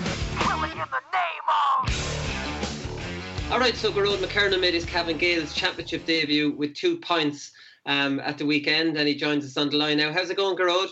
All 3.52 3.60
right, 3.60 3.76
so 3.76 3.92
Gearóid 3.92 4.18
McKiernan 4.18 4.62
made 4.62 4.74
his 4.74 4.86
Cavan 4.86 5.18
Gaels 5.18 5.54
championship 5.54 6.06
debut 6.06 6.52
with 6.52 6.74
two 6.74 6.98
points 6.98 7.52
um, 7.86 8.20
at 8.22 8.38
the 8.38 8.46
weekend, 8.46 8.98
and 8.98 9.08
he 9.08 9.16
joins 9.16 9.46
us 9.46 9.58
on 9.58 9.70
the 9.70 9.78
line 9.78 9.98
now. 9.98 10.12
How's 10.12 10.30
it 10.30 10.38
going, 10.38 10.58
Gearóid? 10.58 10.90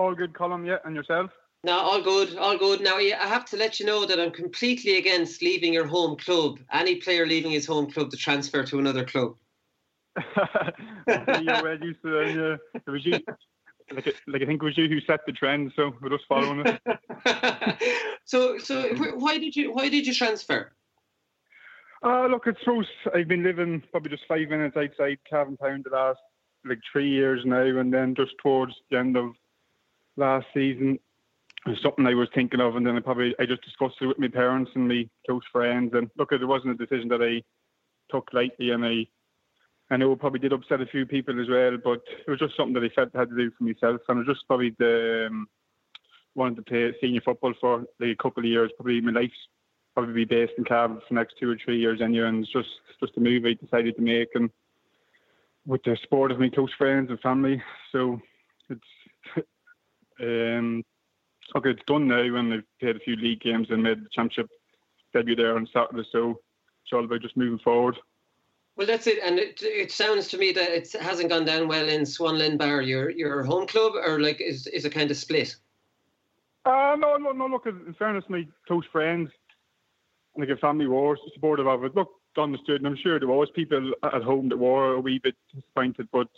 All 0.00 0.14
good, 0.14 0.32
Colin. 0.32 0.64
Yeah, 0.64 0.78
and 0.86 0.96
yourself? 0.96 1.30
No, 1.62 1.78
all 1.78 2.00
good, 2.00 2.34
all 2.38 2.56
good. 2.56 2.80
Now, 2.80 2.96
I 2.96 3.10
have 3.28 3.44
to 3.50 3.58
let 3.58 3.78
you 3.78 3.84
know 3.84 4.06
that 4.06 4.18
I'm 4.18 4.30
completely 4.30 4.96
against 4.96 5.42
leaving 5.42 5.74
your 5.74 5.86
home 5.86 6.16
club. 6.16 6.58
Any 6.72 6.96
player 6.96 7.26
leaving 7.26 7.50
his 7.50 7.66
home 7.66 7.90
club 7.90 8.10
to 8.10 8.16
transfer 8.16 8.64
to 8.64 8.78
another 8.78 9.04
club. 9.04 9.36
yeah, 11.06 11.60
well 11.60 11.78
used 11.78 12.00
to. 12.02 12.18
Uh, 12.18 12.56
it 12.74 12.90
was 12.90 13.04
you, 13.04 13.18
like, 13.92 14.06
like 14.26 14.40
I 14.40 14.46
think 14.46 14.62
it 14.62 14.64
was 14.64 14.78
you 14.78 14.88
who 14.88 15.02
set 15.02 15.20
the 15.26 15.32
trend, 15.32 15.70
so 15.76 15.92
we're 16.00 16.08
just 16.08 16.24
following 16.26 16.64
it. 16.64 18.08
so, 18.24 18.56
so 18.56 18.94
why 19.16 19.36
did 19.36 19.54
you 19.54 19.70
why 19.74 19.90
did 19.90 20.06
you 20.06 20.14
transfer? 20.14 20.72
Uh, 22.02 22.26
look, 22.26 22.46
it's 22.46 22.64
true. 22.64 22.82
I've 23.14 23.28
been 23.28 23.42
living 23.42 23.82
probably 23.90 24.12
just 24.12 24.26
five 24.26 24.48
minutes 24.48 24.78
outside 24.78 25.18
Cavan 25.28 25.58
Town 25.58 25.84
the 25.84 25.94
last 25.94 26.20
like 26.64 26.80
three 26.90 27.10
years 27.10 27.42
now, 27.44 27.60
and 27.60 27.92
then 27.92 28.14
just 28.14 28.32
towards 28.42 28.72
the 28.90 28.98
end 28.98 29.18
of 29.18 29.32
last 30.20 30.46
season, 30.54 30.98
was 31.66 31.78
something 31.82 32.06
I 32.06 32.14
was 32.14 32.28
thinking 32.34 32.60
of, 32.60 32.76
and 32.76 32.86
then 32.86 32.96
I 32.96 33.00
probably 33.00 33.34
I 33.38 33.46
just 33.46 33.62
discussed 33.62 33.96
it 34.00 34.06
with 34.06 34.18
my 34.18 34.28
parents 34.28 34.70
and 34.74 34.88
my 34.88 35.08
close 35.26 35.42
friends. 35.52 35.92
And 35.94 36.10
look, 36.16 36.32
it 36.32 36.44
wasn't 36.46 36.80
a 36.80 36.86
decision 36.86 37.08
that 37.08 37.22
I 37.22 37.42
took 38.10 38.32
lightly, 38.32 38.70
and 38.70 38.84
I 38.84 39.06
I 39.90 39.96
know 39.96 40.12
it 40.12 40.20
probably 40.20 40.40
did 40.40 40.52
upset 40.52 40.80
a 40.80 40.86
few 40.86 41.04
people 41.04 41.40
as 41.40 41.48
well, 41.48 41.76
but 41.82 42.02
it 42.26 42.30
was 42.30 42.38
just 42.38 42.56
something 42.56 42.74
that 42.74 42.84
I 42.84 42.94
felt 42.94 43.10
I 43.14 43.20
had 43.20 43.30
to 43.30 43.36
do 43.36 43.50
for 43.50 43.64
myself, 43.64 44.00
and 44.08 44.18
it 44.18 44.26
was 44.26 44.36
just 44.36 44.46
probably 44.46 44.74
the 44.78 45.26
um, 45.28 45.48
wanted 46.34 46.56
to 46.56 46.62
play 46.62 46.94
senior 47.00 47.20
football 47.22 47.52
for 47.60 47.80
like 47.98 48.10
a 48.10 48.22
couple 48.22 48.42
of 48.42 48.48
years, 48.48 48.70
probably 48.76 49.00
my 49.00 49.12
life's 49.12 49.34
probably 49.94 50.14
be 50.14 50.24
based 50.24 50.52
in 50.56 50.64
Cavan 50.64 50.98
for 50.98 51.06
the 51.10 51.16
next 51.16 51.34
two 51.40 51.50
or 51.50 51.58
three 51.62 51.78
years 51.78 52.00
anyway, 52.00 52.28
and 52.28 52.44
it's 52.44 52.52
just 52.52 52.68
just 53.00 53.16
a 53.16 53.20
move 53.20 53.44
I 53.44 53.54
decided 53.54 53.96
to 53.96 54.02
make, 54.02 54.28
and 54.34 54.48
with 55.66 55.82
the 55.82 55.96
support 56.02 56.30
of 56.30 56.40
my 56.40 56.48
close 56.48 56.72
friends 56.78 57.10
and 57.10 57.20
family, 57.20 57.62
so 57.92 58.20
it's 58.70 59.46
um 60.20 60.84
okay, 61.56 61.70
it's 61.70 61.82
done 61.86 62.08
now, 62.08 62.20
and 62.20 62.52
they've 62.52 62.62
played 62.80 62.96
a 62.96 63.00
few 63.00 63.16
league 63.16 63.40
games 63.40 63.68
and 63.70 63.82
made 63.82 64.04
the 64.04 64.08
championship 64.12 64.48
debut 65.12 65.36
there 65.36 65.56
on 65.56 65.68
Saturday. 65.72 66.06
So 66.12 66.40
it's 66.84 66.92
all 66.92 67.04
about 67.04 67.22
just 67.22 67.36
moving 67.36 67.58
forward. 67.58 67.96
Well, 68.76 68.86
that's 68.86 69.06
it, 69.06 69.18
and 69.22 69.38
it, 69.38 69.60
it 69.62 69.92
sounds 69.92 70.28
to 70.28 70.38
me 70.38 70.52
that 70.52 70.70
it 70.70 70.92
hasn't 70.92 71.28
gone 71.28 71.44
down 71.44 71.68
well 71.68 71.88
in 71.88 72.02
Swanlinbar, 72.02 72.86
your 72.86 73.10
your 73.10 73.42
home 73.42 73.66
club, 73.66 73.92
or 73.94 74.20
like 74.20 74.40
is 74.40 74.66
is 74.68 74.84
a 74.84 74.90
kind 74.90 75.10
of 75.10 75.16
split. 75.16 75.54
Uh, 76.64 76.96
no, 76.98 77.16
no, 77.16 77.32
no. 77.32 77.46
Look, 77.46 77.66
in 77.66 77.94
fairness, 77.98 78.24
my 78.28 78.46
close 78.66 78.84
friends, 78.92 79.30
like 80.36 80.48
a 80.48 80.56
family, 80.56 80.86
were 80.86 81.18
supportive 81.34 81.66
of 81.66 81.84
it. 81.84 81.94
Look, 81.94 82.10
understood, 82.38 82.76
and 82.80 82.86
I'm 82.86 82.96
sure 82.96 83.18
there 83.18 83.28
was 83.28 83.50
people 83.54 83.92
at 84.02 84.22
home 84.22 84.48
that 84.48 84.56
were 84.56 84.94
a 84.94 85.00
wee 85.00 85.20
bit 85.22 85.34
disappointed, 85.54 86.08
but 86.12 86.28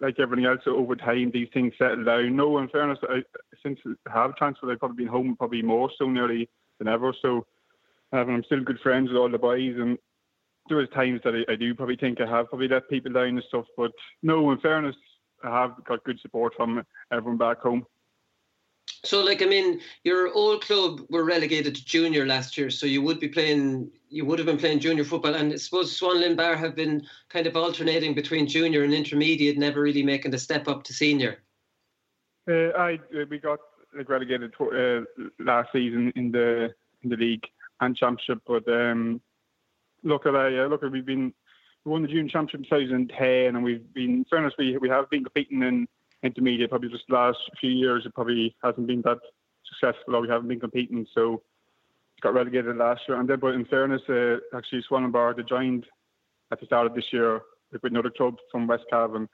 like 0.00 0.18
everything 0.18 0.46
else 0.46 0.60
over 0.66 0.96
time, 0.96 1.30
these 1.32 1.48
things 1.52 1.72
settle 1.78 2.04
down. 2.04 2.36
No, 2.36 2.58
in 2.58 2.68
fairness, 2.68 2.98
I, 3.02 3.22
since 3.62 3.78
I 4.08 4.12
have 4.12 4.36
transferred, 4.36 4.70
I've 4.70 4.78
probably 4.78 5.04
been 5.04 5.12
home 5.12 5.36
probably 5.36 5.62
more 5.62 5.90
so 5.98 6.08
nearly 6.08 6.48
than 6.78 6.88
ever. 6.88 7.14
So 7.22 7.46
um, 8.12 8.30
I'm 8.30 8.44
still 8.44 8.62
good 8.62 8.80
friends 8.82 9.08
with 9.08 9.16
all 9.16 9.30
the 9.30 9.38
boys, 9.38 9.74
and 9.76 9.98
there 10.68 10.78
was 10.78 10.88
times 10.94 11.20
that 11.24 11.34
I, 11.34 11.52
I, 11.52 11.56
do 11.56 11.74
probably 11.74 11.96
think 11.96 12.20
I 12.20 12.26
have 12.28 12.48
probably 12.48 12.68
let 12.68 12.88
people 12.88 13.12
down 13.12 13.28
and 13.28 13.42
stuff. 13.48 13.66
But 13.76 13.92
no, 14.22 14.50
in 14.52 14.58
fairness, 14.58 14.96
I 15.44 15.62
have 15.62 15.84
got 15.84 16.04
good 16.04 16.18
support 16.20 16.54
from 16.56 16.82
everyone 17.12 17.38
back 17.38 17.60
home. 17.60 17.86
So, 19.06 19.22
like, 19.22 19.40
I 19.40 19.46
mean, 19.46 19.80
your 20.02 20.32
old 20.32 20.62
club 20.62 21.00
were 21.08 21.24
relegated 21.24 21.76
to 21.76 21.84
junior 21.84 22.26
last 22.26 22.58
year, 22.58 22.70
so 22.70 22.86
you 22.86 23.02
would 23.02 23.20
be 23.20 23.28
playing, 23.28 23.90
you 24.08 24.24
would 24.24 24.38
have 24.38 24.46
been 24.46 24.58
playing 24.58 24.80
junior 24.80 25.04
football, 25.04 25.34
and 25.34 25.52
I 25.52 25.56
suppose 25.56 25.98
Swanlinbar 25.98 26.56
have 26.58 26.74
been 26.74 27.06
kind 27.28 27.46
of 27.46 27.56
alternating 27.56 28.14
between 28.14 28.48
junior 28.48 28.82
and 28.82 28.92
intermediate, 28.92 29.58
never 29.58 29.80
really 29.80 30.02
making 30.02 30.32
the 30.32 30.38
step 30.38 30.66
up 30.66 30.82
to 30.84 30.92
senior. 30.92 31.38
Uh, 32.48 32.70
I 32.76 32.94
uh, 33.14 33.24
we 33.28 33.38
got 33.38 33.58
like 33.96 34.08
relegated 34.08 34.52
to, 34.58 35.04
uh, 35.18 35.24
last 35.38 35.70
season 35.72 36.12
in 36.16 36.30
the 36.30 36.74
in 37.02 37.10
the 37.10 37.16
league 37.16 37.44
and 37.80 37.96
championship, 37.96 38.42
but 38.46 38.66
um, 38.68 39.20
look 40.02 40.26
at 40.26 40.34
uh, 40.34 40.66
look 40.66 40.82
at 40.82 40.92
we've 40.92 41.06
been 41.06 41.32
we 41.84 41.92
won 41.92 42.02
the 42.02 42.08
junior 42.08 42.28
championship 42.28 42.72
in 42.72 43.08
2010, 43.08 43.54
and 43.54 43.64
we've 43.64 43.92
been, 43.94 44.10
in 44.10 44.24
fairness, 44.24 44.54
we 44.58 44.76
we 44.78 44.88
have 44.88 45.08
been 45.10 45.24
competing 45.24 45.62
in 45.62 45.88
intermediate. 46.26 46.70
Probably 46.70 46.88
just 46.88 47.04
the 47.08 47.14
last 47.14 47.38
few 47.60 47.70
years, 47.70 48.04
it 48.04 48.14
probably 48.14 48.54
hasn't 48.62 48.86
been 48.86 49.02
that 49.02 49.18
successful, 49.68 50.16
or 50.16 50.20
we 50.20 50.28
haven't 50.28 50.48
been 50.48 50.60
competing. 50.60 51.06
So 51.14 51.42
got 52.22 52.34
relegated 52.34 52.76
last 52.76 53.02
year. 53.08 53.20
And 53.20 53.28
then, 53.28 53.40
but 53.40 53.54
in 53.54 53.64
fairness, 53.64 54.02
uh, 54.08 54.36
actually, 54.56 54.82
Swan 54.86 55.10
Bar 55.10 55.34
they 55.34 55.42
joined 55.42 55.86
at 56.52 56.60
the 56.60 56.66
start 56.66 56.86
of 56.86 56.94
this 56.94 57.12
year 57.12 57.40
with 57.72 57.84
another 57.84 58.10
club 58.10 58.36
from 58.50 58.66
West 58.66 58.84
Cavan, 58.90 59.28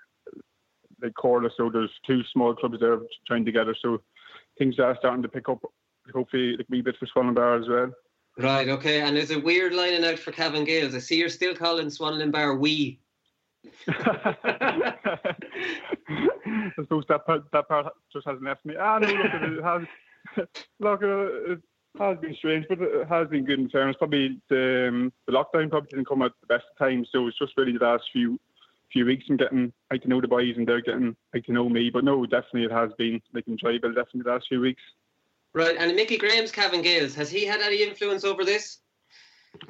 like 1.03 1.12
Corlough. 1.14 1.51
So 1.57 1.70
there's 1.70 1.90
two 2.07 2.22
small 2.32 2.55
clubs 2.55 2.80
there 2.80 2.99
joined 3.28 3.47
together. 3.47 3.74
So 3.80 4.03
things 4.59 4.78
are 4.78 4.97
starting 4.99 5.22
to 5.22 5.28
pick 5.28 5.49
up. 5.49 5.61
Hopefully, 6.12 6.57
like 6.57 6.66
wee 6.68 6.80
bit 6.82 6.97
for 6.99 7.07
Swan 7.07 7.32
Bar 7.34 7.61
as 7.61 7.68
well. 7.68 7.93
Right, 8.38 8.68
okay. 8.68 9.03
And 9.03 9.16
there's 9.16 9.30
a 9.30 9.38
weird 9.38 9.74
lining 9.74 10.05
out 10.05 10.18
for 10.18 10.32
Cavan 10.32 10.64
Gaels. 10.64 10.95
I 10.95 10.99
see 10.99 11.16
you're 11.16 11.28
still 11.28 11.55
calling 11.55 11.86
Swanlinbar 11.86 12.59
we. 12.59 12.99
I 13.88 15.34
suppose 16.76 17.04
that 17.08 17.26
part, 17.26 17.44
that 17.52 17.68
part 17.68 17.92
just 18.12 18.26
hasn't 18.26 18.44
left 18.44 18.64
me. 18.64 18.74
Ah, 18.78 18.98
no, 18.98 19.08
look, 19.08 19.32
it 19.34 19.64
has, 19.64 19.82
look, 20.80 21.02
uh, 21.02 21.52
it 21.52 21.60
has 21.98 22.18
been 22.18 22.34
strange, 22.34 22.66
but 22.68 22.80
it 22.80 23.08
has 23.08 23.28
been 23.28 23.44
good 23.44 23.58
in 23.58 23.68
fairness. 23.70 23.96
Probably 23.98 24.40
the, 24.48 24.88
um, 24.88 25.12
the 25.26 25.32
lockdown 25.32 25.70
probably 25.70 25.88
didn't 25.90 26.08
come 26.08 26.22
at 26.22 26.32
the 26.40 26.46
best 26.46 26.66
time, 26.78 27.04
so 27.10 27.26
it's 27.28 27.38
just 27.38 27.56
really 27.56 27.76
the 27.76 27.84
last 27.84 28.04
few 28.12 28.38
few 28.92 29.06
weeks 29.06 29.24
and 29.30 29.38
getting 29.38 29.72
like 29.90 30.02
to 30.02 30.08
know 30.08 30.20
the 30.20 30.28
boys 30.28 30.54
and 30.58 30.68
they're 30.68 30.82
getting 30.82 31.16
like 31.32 31.44
to 31.46 31.52
know 31.52 31.68
me. 31.68 31.88
But 31.88 32.04
no, 32.04 32.26
definitely 32.26 32.64
it 32.64 32.72
has 32.72 32.90
been 32.98 33.22
like 33.32 33.48
enjoyable. 33.48 33.88
Definitely 33.88 34.22
the 34.22 34.30
last 34.30 34.46
few 34.48 34.60
weeks. 34.60 34.82
Right, 35.54 35.76
and 35.78 35.94
Mickey 35.94 36.16
Graham's 36.16 36.50
Cavan 36.50 36.82
Gaels, 36.82 37.14
has 37.14 37.30
he 37.30 37.44
had 37.44 37.60
any 37.60 37.82
influence 37.82 38.24
over 38.24 38.44
this? 38.44 38.78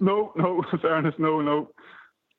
No, 0.01 0.33
no, 0.37 0.65
fairness, 0.83 1.15
no, 1.19 1.41
no. 1.41 1.71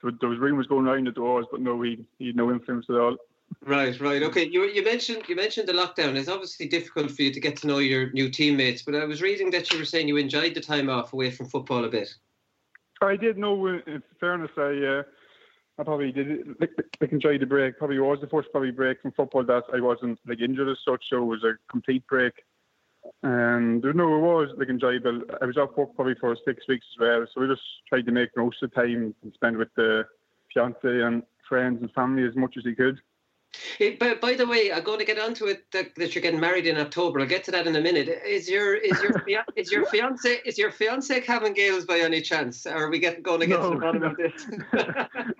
There 0.03 0.29
was 0.29 0.39
rumours 0.39 0.67
going 0.67 0.85
around 0.85 1.07
the 1.07 1.11
doors, 1.11 1.45
but 1.49 1.61
no, 1.61 1.81
he, 1.81 2.05
he 2.19 2.27
had 2.27 2.35
no 2.35 2.51
influence 2.51 2.85
at 2.89 2.95
all. 2.95 3.17
Right, 3.65 3.99
right, 3.99 4.23
okay. 4.23 4.45
You 4.45 4.63
you 4.63 4.83
mentioned 4.83 5.23
you 5.27 5.35
mentioned 5.35 5.67
the 5.67 5.73
lockdown. 5.73 6.15
It's 6.15 6.27
obviously 6.27 6.67
difficult 6.67 7.11
for 7.11 7.21
you 7.21 7.31
to 7.31 7.39
get 7.39 7.55
to 7.57 7.67
know 7.67 7.77
your 7.77 8.11
new 8.11 8.29
teammates, 8.29 8.81
but 8.81 8.95
I 8.95 9.05
was 9.05 9.21
reading 9.21 9.51
that 9.51 9.71
you 9.71 9.79
were 9.79 9.85
saying 9.85 10.07
you 10.07 10.17
enjoyed 10.17 10.55
the 10.55 10.61
time 10.61 10.89
off 10.89 11.13
away 11.13 11.31
from 11.31 11.47
football 11.47 11.85
a 11.85 11.89
bit. 11.89 12.13
I 13.01 13.15
did. 13.15 13.37
No, 13.37 13.67
in 13.67 14.03
fairness, 14.19 14.51
I 14.57 14.61
uh, 14.61 15.03
I 15.79 15.83
probably 15.83 16.11
did 16.11 16.47
like, 16.59 16.71
like 16.99 17.11
enjoy 17.11 17.37
the 17.37 17.45
break. 17.45 17.77
Probably 17.77 17.99
was 17.99 18.19
the 18.21 18.27
first 18.27 18.49
probably 18.51 18.71
break 18.71 19.01
from 19.01 19.11
football 19.11 19.43
that 19.45 19.63
I 19.73 19.79
wasn't 19.79 20.19
like 20.27 20.41
injured 20.41 20.69
as 20.69 20.77
such, 20.87 21.03
so 21.09 21.17
it 21.17 21.25
was 21.25 21.43
a 21.43 21.53
complete 21.69 22.05
break. 22.07 22.33
And 23.21 23.83
no, 23.83 24.15
it 24.15 24.21
was 24.21 24.49
like 24.57 24.69
enjoyable. 24.69 25.21
I 25.41 25.45
was 25.45 25.57
off 25.57 25.75
work 25.77 25.95
probably 25.95 26.15
for 26.19 26.35
six 26.45 26.67
weeks 26.67 26.85
as 26.95 26.99
well, 26.99 27.25
so 27.33 27.41
we 27.41 27.47
just 27.47 27.61
tried 27.87 28.05
to 28.05 28.11
make 28.11 28.29
most 28.35 28.61
of 28.61 28.71
the 28.71 28.75
time 28.75 29.15
and 29.23 29.33
spend 29.33 29.57
with 29.57 29.69
the 29.75 30.05
fiance 30.53 30.79
and 30.83 31.23
friends 31.47 31.81
and 31.81 31.91
family 31.91 32.27
as 32.27 32.35
much 32.35 32.55
as 32.57 32.65
we 32.65 32.75
could. 32.75 32.99
Eh, 33.55 33.59
hey, 33.77 33.95
but 33.99 34.19
by 34.19 34.33
the 34.33 34.47
way, 34.47 34.71
I'm 34.71 34.83
going 34.83 34.99
to 34.99 35.05
get 35.05 35.19
onto 35.19 35.45
it 35.45 35.69
that, 35.71 35.95
that, 35.95 36.15
you're 36.15 36.21
getting 36.21 36.39
married 36.39 36.65
in 36.65 36.77
October. 36.77 37.19
I'll 37.19 37.27
get 37.27 37.43
to 37.45 37.51
that 37.51 37.67
in 37.67 37.75
a 37.75 37.81
minute. 37.81 38.07
Is 38.25 38.49
your 38.49 38.75
is 38.75 39.01
your 39.01 39.23
is 39.55 39.71
your 39.71 39.85
fiance 39.87 40.41
is 40.45 40.57
your 40.57 40.71
fiance 40.71 41.21
Cavan 41.21 41.53
Gaels 41.53 41.85
by 41.85 41.99
any 41.99 42.21
chance? 42.21 42.65
Or 42.65 42.85
are 42.85 42.89
we 42.89 42.99
getting 42.99 43.21
going 43.21 43.41
to 43.41 43.47
get 43.47 43.59
no, 43.59 43.69
to 43.69 43.75
the 43.75 43.81
bottom 43.81 44.01
no. 44.01 44.07
of 44.07 44.17
this? 44.17 44.47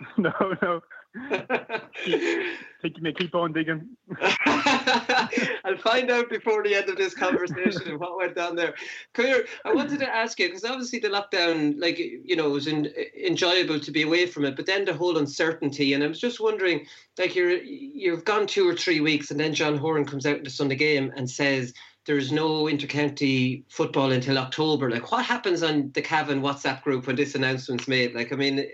no, 0.18 0.56
no. 0.62 0.82
think 2.84 2.98
you 2.98 3.02
may 3.02 3.14
keep 3.14 3.34
on 3.34 3.54
digging. 3.54 3.88
I'll 4.46 5.78
find 5.82 6.12
out 6.12 6.30
before 6.30 6.62
the 6.64 6.76
end 6.76 6.90
of 6.90 6.98
this 6.98 7.16
conversation 7.16 7.98
what 8.00 8.18
went 8.18 8.36
down 8.36 8.56
there. 8.56 8.76
Clear. 9.14 9.46
I 9.66 9.74
wanted 9.74 10.00
to 10.00 10.16
ask 10.16 10.38
you 10.38 10.50
because 10.50 10.66
obviously 10.66 11.00
the 11.00 11.08
lockdown, 11.08 11.80
like 11.80 11.98
you 11.98 12.36
know, 12.36 12.50
was 12.50 12.68
in, 12.68 12.94
enjoyable 13.18 13.80
to 13.80 13.92
be 13.92 14.04
away 14.04 14.28
from 14.28 14.44
it, 14.46 14.56
but 14.56 14.66
then 14.66 14.86
the 14.86 14.94
whole 14.94 15.18
uncertainty, 15.18 15.94
and 15.94 16.04
I 16.04 16.08
was 16.08 16.20
just 16.20 16.42
wondering, 16.42 16.86
like 17.18 17.36
you're 17.36 17.52
you've 17.52 18.26
gone 18.26 18.46
two 18.46 18.68
or 18.68 18.76
three 18.76 19.00
weeks, 19.00 19.32
and 19.32 19.40
then 19.40 19.54
John 19.54 19.78
Horan 19.78 20.06
comes 20.06 20.26
out 20.26 20.38
in 20.38 20.44
the 20.44 20.50
Sunday 20.50 20.76
game 20.76 21.12
and 21.16 21.30
says 21.30 21.74
there's 22.06 22.34
no 22.34 22.66
intercounty 22.66 23.64
football 23.70 24.12
until 24.12 24.38
October. 24.38 24.92
Like, 24.92 25.10
what 25.10 25.24
happens 25.24 25.64
on 25.64 25.92
the 25.94 26.02
Cavan 26.02 26.42
WhatsApp 26.42 26.82
group 26.82 27.08
when 27.08 27.16
this 27.16 27.34
announcement's 27.34 27.88
made? 27.88 28.14
Like, 28.14 28.34
I 28.34 28.36
mean, 28.36 28.68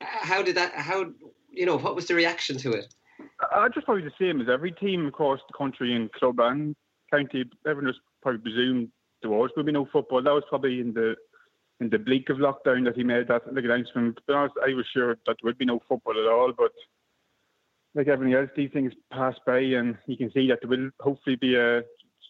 how 0.00 0.42
did 0.42 0.56
that? 0.56 0.74
How 0.74 1.12
you 1.52 1.66
know, 1.66 1.76
what 1.76 1.94
was 1.94 2.06
the 2.06 2.14
reaction 2.14 2.56
to 2.58 2.72
it? 2.72 2.92
I 3.54 3.68
just 3.68 3.86
probably 3.86 4.04
the 4.04 4.12
same 4.18 4.40
as 4.40 4.48
every 4.48 4.72
team 4.72 5.06
across 5.06 5.40
the 5.48 5.56
country 5.56 5.94
and 5.94 6.12
club 6.12 6.40
and 6.40 6.74
county. 7.10 7.44
Everyone 7.66 7.92
just 7.92 8.00
probably 8.22 8.40
presumed 8.40 8.88
there 9.20 9.30
was 9.30 9.50
going 9.54 9.66
to 9.66 9.72
be 9.72 9.78
no 9.78 9.86
football. 9.92 10.22
That 10.22 10.32
was 10.32 10.44
probably 10.48 10.80
in 10.80 10.92
the 10.92 11.14
in 11.80 11.90
the 11.90 11.98
bleak 11.98 12.30
of 12.30 12.36
lockdown 12.38 12.84
that 12.84 12.96
he 12.96 13.04
made 13.04 13.28
that 13.28 13.52
like 13.52 13.64
announcement. 13.64 14.16
To 14.16 14.22
be 14.26 14.34
honest, 14.34 14.54
I 14.66 14.74
was 14.74 14.86
sure 14.92 15.14
that 15.14 15.24
there 15.26 15.44
would 15.44 15.58
be 15.58 15.64
no 15.64 15.80
football 15.88 16.18
at 16.18 16.30
all, 16.30 16.52
but 16.56 16.72
like 17.94 18.08
everything 18.08 18.34
else, 18.34 18.50
these 18.56 18.70
things 18.72 18.92
pass 19.12 19.34
by, 19.46 19.58
and 19.58 19.98
you 20.06 20.16
can 20.16 20.32
see 20.32 20.48
that 20.48 20.60
there 20.62 20.70
will 20.70 20.90
hopefully 21.00 21.36
be 21.36 21.56
a 21.56 21.82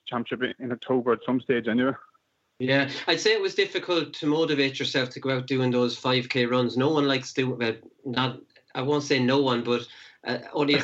championship 0.07 0.57
in 0.59 0.73
October 0.73 1.13
at 1.13 1.21
some 1.25 1.41
stage 1.41 1.69
anyway. 1.69 1.93
Yeah, 2.59 2.89
I'd 3.07 3.21
say 3.21 3.33
it 3.33 3.41
was 3.41 3.55
difficult 3.55 4.13
to 4.15 4.27
motivate 4.27 4.79
yourself 4.79 5.11
to 5.11 5.21
go 5.21 5.37
out 5.37 5.47
doing 5.47 5.71
those 5.71 5.99
5k 5.99 6.49
runs. 6.51 6.77
No 6.77 6.91
one 6.91 7.09
likes 7.09 7.33
doing 7.33 7.59
well, 7.59 7.71
uh, 7.71 7.75
not 8.05 8.41
I 8.75 8.83
won't 8.83 9.05
say 9.05 9.19
no 9.19 9.41
one, 9.41 9.63
but 9.63 9.87
uh, 10.25 10.39
only 10.53 10.75
a, 10.75 10.83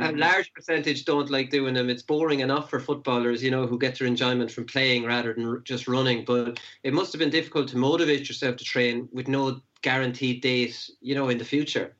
a, 0.00 0.12
large 0.12 0.52
percentage 0.54 1.04
don't 1.04 1.30
like 1.30 1.50
doing 1.50 1.74
them. 1.74 1.90
It's 1.90 2.02
boring 2.02 2.40
enough 2.40 2.70
for 2.70 2.80
footballers, 2.80 3.42
you 3.42 3.50
know, 3.50 3.66
who 3.66 3.78
get 3.78 3.98
their 3.98 4.08
enjoyment 4.08 4.50
from 4.50 4.64
playing 4.64 5.04
rather 5.04 5.34
than 5.34 5.62
just 5.64 5.86
running. 5.86 6.24
But 6.24 6.58
it 6.82 6.94
must 6.94 7.12
have 7.12 7.18
been 7.18 7.30
difficult 7.30 7.68
to 7.68 7.76
motivate 7.76 8.28
yourself 8.28 8.56
to 8.56 8.64
train 8.64 9.08
with 9.12 9.28
no 9.28 9.60
guaranteed 9.82 10.40
date, 10.40 10.90
you 11.00 11.14
know, 11.14 11.28
in 11.28 11.38
the 11.38 11.44
future. 11.44 11.94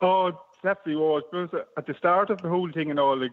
Oh, 0.00 0.32
definitely 0.62 0.96
was. 0.96 1.22
But 1.32 1.68
at 1.76 1.86
the 1.86 1.94
start 1.98 2.30
of 2.30 2.40
the 2.42 2.48
whole 2.48 2.70
thing 2.70 2.90
and 2.90 3.00
all, 3.00 3.18
like 3.18 3.32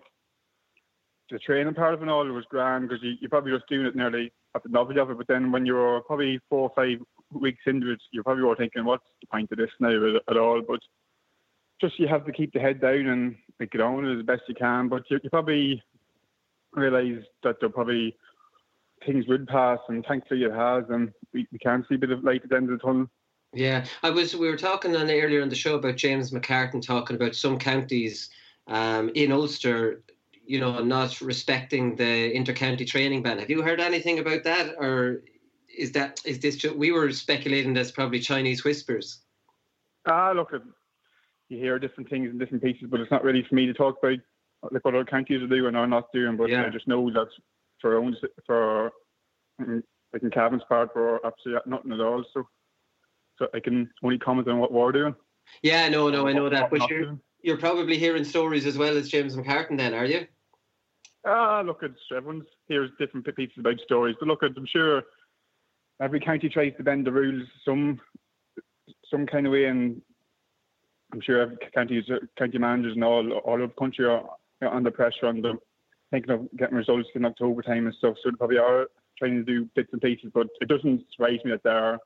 the 1.29 1.39
training 1.39 1.73
part 1.73 1.93
of 1.93 2.01
it 2.01 2.09
all 2.09 2.25
was 2.25 2.45
grand 2.49 2.89
because 2.89 3.03
you, 3.03 3.13
you're 3.19 3.29
probably 3.29 3.51
just 3.51 3.67
doing 3.67 3.85
it 3.85 3.95
nearly 3.95 4.31
at 4.55 4.63
the 4.63 4.69
novelty 4.69 4.99
of 4.99 5.11
it. 5.11 5.17
But 5.17 5.27
then 5.27 5.51
when 5.51 5.65
you're 5.65 6.01
probably 6.01 6.39
four 6.49 6.69
or 6.69 6.71
five 6.75 6.99
weeks 7.41 7.61
into 7.65 7.91
it, 7.91 8.01
you're 8.11 8.23
probably 8.23 8.43
all 8.43 8.55
thinking, 8.55 8.85
what's 8.85 9.03
the 9.21 9.27
point 9.27 9.51
of 9.51 9.57
this 9.57 9.71
now 9.79 10.17
at, 10.29 10.37
all? 10.37 10.61
But 10.67 10.79
just 11.81 11.99
you 11.99 12.07
have 12.07 12.25
to 12.25 12.31
keep 12.31 12.53
the 12.53 12.59
head 12.59 12.81
down 12.81 13.07
and 13.07 13.35
get 13.71 13.81
on 13.81 14.05
as 14.17 14.25
best 14.25 14.43
you 14.47 14.55
can. 14.55 14.89
But 14.89 15.03
you, 15.09 15.19
you 15.23 15.29
probably 15.29 15.81
realise 16.73 17.23
that 17.43 17.59
there 17.59 17.69
probably 17.69 18.15
things 19.05 19.27
would 19.27 19.47
pass, 19.47 19.79
and 19.89 20.05
thankfully 20.05 20.43
it 20.43 20.53
has, 20.53 20.85
and 20.89 21.11
we, 21.33 21.47
we 21.51 21.59
can 21.59 21.85
see 21.89 21.95
a 21.95 21.99
bit 21.99 22.11
of 22.11 22.23
light 22.23 22.41
at 22.43 22.49
the 22.49 22.55
end 22.55 22.69
of 22.69 22.79
the 22.79 22.85
tunnel. 22.85 23.07
Yeah, 23.53 23.85
I 24.01 24.09
was. 24.09 24.35
We 24.35 24.49
were 24.49 24.57
talking 24.57 24.95
on 24.95 25.11
earlier 25.11 25.41
in 25.41 25.49
the 25.49 25.55
show 25.55 25.75
about 25.75 25.97
James 25.97 26.31
McCartan 26.31 26.81
talking 26.81 27.15
about 27.15 27.35
some 27.35 27.59
counties 27.59 28.29
um, 28.67 29.11
in 29.13 29.31
Ulster, 29.31 30.03
you 30.45 30.59
know, 30.59 30.83
not 30.83 31.21
respecting 31.21 31.95
the 31.95 32.33
inter-county 32.33 32.85
training 32.85 33.21
ban. 33.21 33.39
Have 33.39 33.49
you 33.49 33.61
heard 33.61 33.79
anything 33.79 34.19
about 34.19 34.43
that, 34.45 34.73
or 34.79 35.21
is 35.77 35.91
that 35.93 36.21
is 36.25 36.39
this? 36.39 36.55
Just, 36.55 36.75
we 36.75 36.91
were 36.91 37.11
speculating 37.11 37.73
that's 37.73 37.91
probably 37.91 38.19
Chinese 38.19 38.63
whispers. 38.63 39.19
Ah, 40.07 40.31
look, 40.35 40.51
you 41.49 41.57
hear 41.57 41.79
different 41.79 42.09
things 42.09 42.29
in 42.29 42.37
different 42.37 42.63
pieces, 42.63 42.87
but 42.89 42.99
it's 42.99 43.11
not 43.11 43.23
really 43.23 43.45
for 43.47 43.55
me 43.55 43.65
to 43.65 43.73
talk 43.73 43.97
about 44.01 44.19
like 44.71 44.85
what 44.85 44.95
other 44.95 45.05
counties 45.05 45.41
are 45.41 45.47
doing 45.47 45.75
or 45.75 45.87
not 45.87 46.11
doing. 46.13 46.37
But 46.37 46.49
yeah. 46.49 46.65
I 46.65 46.69
just 46.69 46.87
know 46.87 47.09
that 47.11 47.27
for 47.79 47.95
our 47.95 48.01
own 48.01 48.15
for 48.45 48.91
like 49.59 50.23
in 50.23 50.29
Cavan's 50.29 50.63
part, 50.67 50.89
we're 50.95 51.19
absolutely 51.25 51.61
nothing 51.65 51.91
at 51.91 51.99
all. 51.99 52.23
So, 52.33 52.47
so 53.37 53.47
I 53.53 53.59
can 53.59 53.89
only 54.03 54.19
comment 54.19 54.47
on 54.47 54.59
what 54.59 54.71
we're 54.71 54.91
doing. 54.91 55.15
Yeah, 55.61 55.89
no, 55.89 56.09
no, 56.09 56.27
I 56.27 56.33
know 56.33 56.49
that, 56.49 56.69
but 56.69 56.89
you're 56.89 57.17
you're 57.41 57.57
probably 57.57 57.97
hearing 57.97 58.23
stories 58.23 58.65
as 58.65 58.77
well 58.77 58.95
as 58.95 59.09
James 59.09 59.35
McCartan, 59.35 59.77
then, 59.77 59.93
are 59.93 60.05
you? 60.05 60.25
Ah, 61.25 61.61
look, 61.65 61.79
it's 61.83 61.99
everyone's 62.15 62.47
hears 62.67 62.89
different 62.99 63.25
pieces 63.35 63.57
about 63.57 63.79
stories, 63.81 64.15
but 64.19 64.27
look, 64.27 64.41
I'm 64.43 64.65
sure 64.65 65.03
every 66.01 66.19
county 66.19 66.49
tries 66.49 66.73
to 66.77 66.83
bend 66.83 67.05
the 67.05 67.11
rules 67.11 67.47
some 67.65 67.99
some 69.09 69.25
kind 69.25 69.45
of 69.45 69.53
way, 69.53 69.65
and 69.65 70.01
I'm 71.11 71.21
sure 71.21 71.41
every 71.41 71.57
county 71.73 72.03
county 72.37 72.57
managers 72.57 72.93
and 72.93 73.03
all 73.03 73.31
all 73.31 73.55
over 73.55 73.67
the 73.67 73.73
country 73.73 74.05
are 74.05 74.23
under 74.61 74.91
pressure 74.91 75.27
on 75.27 75.41
them 75.41 75.59
thinking 76.11 76.31
of 76.31 76.47
getting 76.57 76.77
results 76.77 77.09
in 77.15 77.25
October 77.25 77.61
time 77.63 77.87
and 77.87 77.95
stuff. 77.95 78.15
So 78.23 78.29
they 78.29 78.37
probably 78.37 78.59
are 78.59 78.87
trying 79.17 79.35
to 79.35 79.43
do 79.43 79.67
bits 79.75 79.89
and 79.91 80.01
pieces, 80.01 80.31
but 80.33 80.47
it 80.61 80.67
doesn't 80.67 81.05
surprise 81.11 81.39
me 81.43 81.51
that 81.51 81.63
there 81.63 81.75
are 81.77 81.99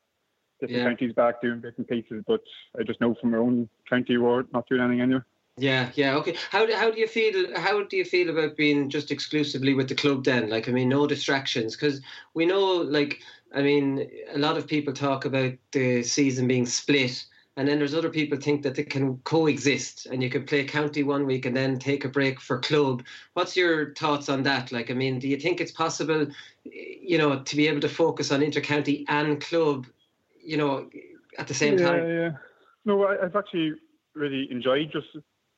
different 0.60 0.82
yeah. 0.82 0.90
counties 0.90 1.14
back 1.14 1.42
doing 1.42 1.60
bits 1.60 1.78
and 1.78 1.88
pieces. 1.88 2.24
But 2.26 2.42
I 2.80 2.84
just 2.84 3.02
know 3.02 3.16
from 3.20 3.34
our 3.34 3.42
own 3.42 3.70
county 3.90 4.18
we're 4.18 4.44
not 4.54 4.68
doing 4.68 4.82
anything 4.82 5.02
anyway. 5.02 5.22
Yeah, 5.60 5.90
yeah, 5.96 6.16
okay. 6.18 6.36
How 6.52 6.68
do, 6.68 6.76
how 6.76 6.92
do 6.92 7.00
you 7.00 7.08
feel? 7.08 7.60
How 7.60 7.84
do 7.84 7.98
you 7.98 8.06
feel 8.06 8.30
about 8.30 8.56
being 8.56 8.90
just 8.90 9.10
exclusively 9.10 9.74
with 9.74 9.90
the 9.90 9.96
club 9.96 10.24
then? 10.24 10.50
Like, 10.50 10.70
I 10.70 10.72
mean, 10.72 10.88
no 10.88 11.08
distractions 11.08 11.76
because 11.76 12.00
we 12.36 12.46
know, 12.46 12.74
like, 12.76 13.22
I 13.58 13.64
mean, 13.64 14.08
a 14.32 14.38
lot 14.38 14.56
of 14.56 14.68
people 14.68 14.94
talk 14.94 15.26
about 15.26 15.54
the 15.72 16.04
season 16.04 16.48
being 16.48 16.68
split, 16.68 17.26
and 17.56 17.68
then 17.68 17.80
there's 17.80 17.96
other 17.96 18.12
people 18.12 18.38
think 18.38 18.62
that 18.62 18.76
they 18.76 18.84
can 18.84 19.18
coexist, 19.24 20.06
and 20.06 20.22
you 20.22 20.30
can 20.30 20.46
play 20.46 20.64
county 20.64 21.02
one 21.02 21.26
week 21.26 21.48
and 21.48 21.58
then 21.58 21.80
take 21.80 22.06
a 22.06 22.10
break 22.10 22.40
for 22.40 22.60
club. 22.60 23.04
What's 23.34 23.58
your 23.58 23.96
thoughts 23.96 24.30
on 24.30 24.44
that? 24.44 24.72
Like, 24.72 24.92
I 24.92 24.94
mean, 24.94 25.18
do 25.18 25.28
you 25.28 25.38
think 25.38 25.60
it's 25.60 25.72
possible, 25.72 26.28
you 26.66 27.18
know, 27.18 27.40
to 27.42 27.56
be 27.56 27.68
able 27.68 27.82
to 27.82 27.90
focus 27.90 28.32
on 28.32 28.42
intercounty 28.42 29.06
and 29.08 29.42
club, 29.42 29.88
you 30.40 30.58
know, 30.58 30.88
at 31.40 31.48
the 31.48 31.56
same 31.56 31.80
yeah, 31.80 31.88
time? 31.88 32.08
Yeah, 32.08 32.14
yeah. 32.14 32.32
No, 32.86 33.06
I, 33.06 33.26
I've 33.26 33.36
actually 33.36 33.74
really 34.14 34.48
enjoyed 34.52 34.92
just 34.92 35.08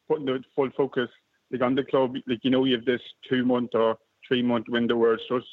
putting 0.08 0.26
the 0.26 0.42
full 0.56 0.70
focus 0.78 1.10
like 1.52 1.62
on 1.62 1.76
the 1.76 1.84
club. 1.84 2.16
Like 2.28 2.46
you 2.46 2.52
know, 2.52 2.64
you 2.64 2.78
have 2.78 2.86
this 2.86 3.02
two 3.30 3.44
month 3.44 3.72
or 3.74 3.98
three 4.26 4.42
month 4.42 4.68
window 4.70 4.96
where 4.96 5.16
it's 5.16 5.24
just 5.30 5.48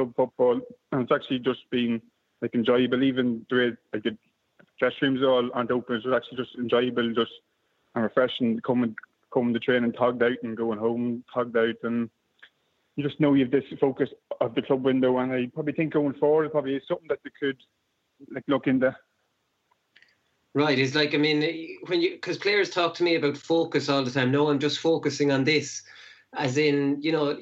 club 0.00 0.14
football, 0.16 0.60
and 0.92 1.02
it's 1.02 1.12
actually 1.12 1.40
just 1.40 1.60
been 1.70 2.00
like 2.42 2.54
enjoyable. 2.54 3.02
Even 3.02 3.44
the 3.50 3.56
way 3.56 3.72
like 3.92 4.02
the 4.02 4.16
dress 4.78 4.94
rooms 5.02 5.22
all 5.22 5.50
aren't 5.54 5.70
open, 5.70 5.96
it's 5.96 6.06
actually 6.06 6.38
just 6.38 6.56
enjoyable, 6.56 7.12
just 7.14 7.32
and 7.94 8.04
refreshing. 8.04 8.60
Coming 8.60 8.94
coming 9.32 9.54
to 9.54 9.60
training 9.60 9.92
togged 9.92 10.22
out 10.22 10.42
and 10.42 10.56
going 10.56 10.78
home 10.78 11.24
togged 11.32 11.56
out, 11.56 11.76
and 11.82 12.10
you 12.96 13.04
just 13.04 13.20
know 13.20 13.34
you 13.34 13.44
have 13.44 13.52
this 13.52 13.64
focus 13.80 14.10
of 14.40 14.54
the 14.54 14.62
club 14.62 14.84
window. 14.84 15.18
And 15.18 15.32
I 15.32 15.50
probably 15.52 15.72
think 15.72 15.92
going 15.92 16.14
forward, 16.14 16.50
probably 16.52 16.76
is 16.76 16.82
something 16.88 17.08
that 17.08 17.20
they 17.24 17.30
could 17.38 17.58
like 18.32 18.44
look 18.48 18.66
into. 18.66 18.96
Right. 20.52 20.80
It's 20.80 20.96
like, 20.96 21.14
I 21.14 21.18
mean, 21.18 21.78
when 21.86 22.00
you, 22.00 22.10
because 22.10 22.36
players 22.36 22.70
talk 22.70 22.94
to 22.94 23.04
me 23.04 23.14
about 23.14 23.36
focus 23.36 23.88
all 23.88 24.02
the 24.02 24.10
time. 24.10 24.32
No, 24.32 24.50
I'm 24.50 24.58
just 24.58 24.80
focusing 24.80 25.30
on 25.30 25.44
this. 25.44 25.82
As 26.36 26.58
in, 26.58 27.00
you 27.00 27.12
know, 27.12 27.38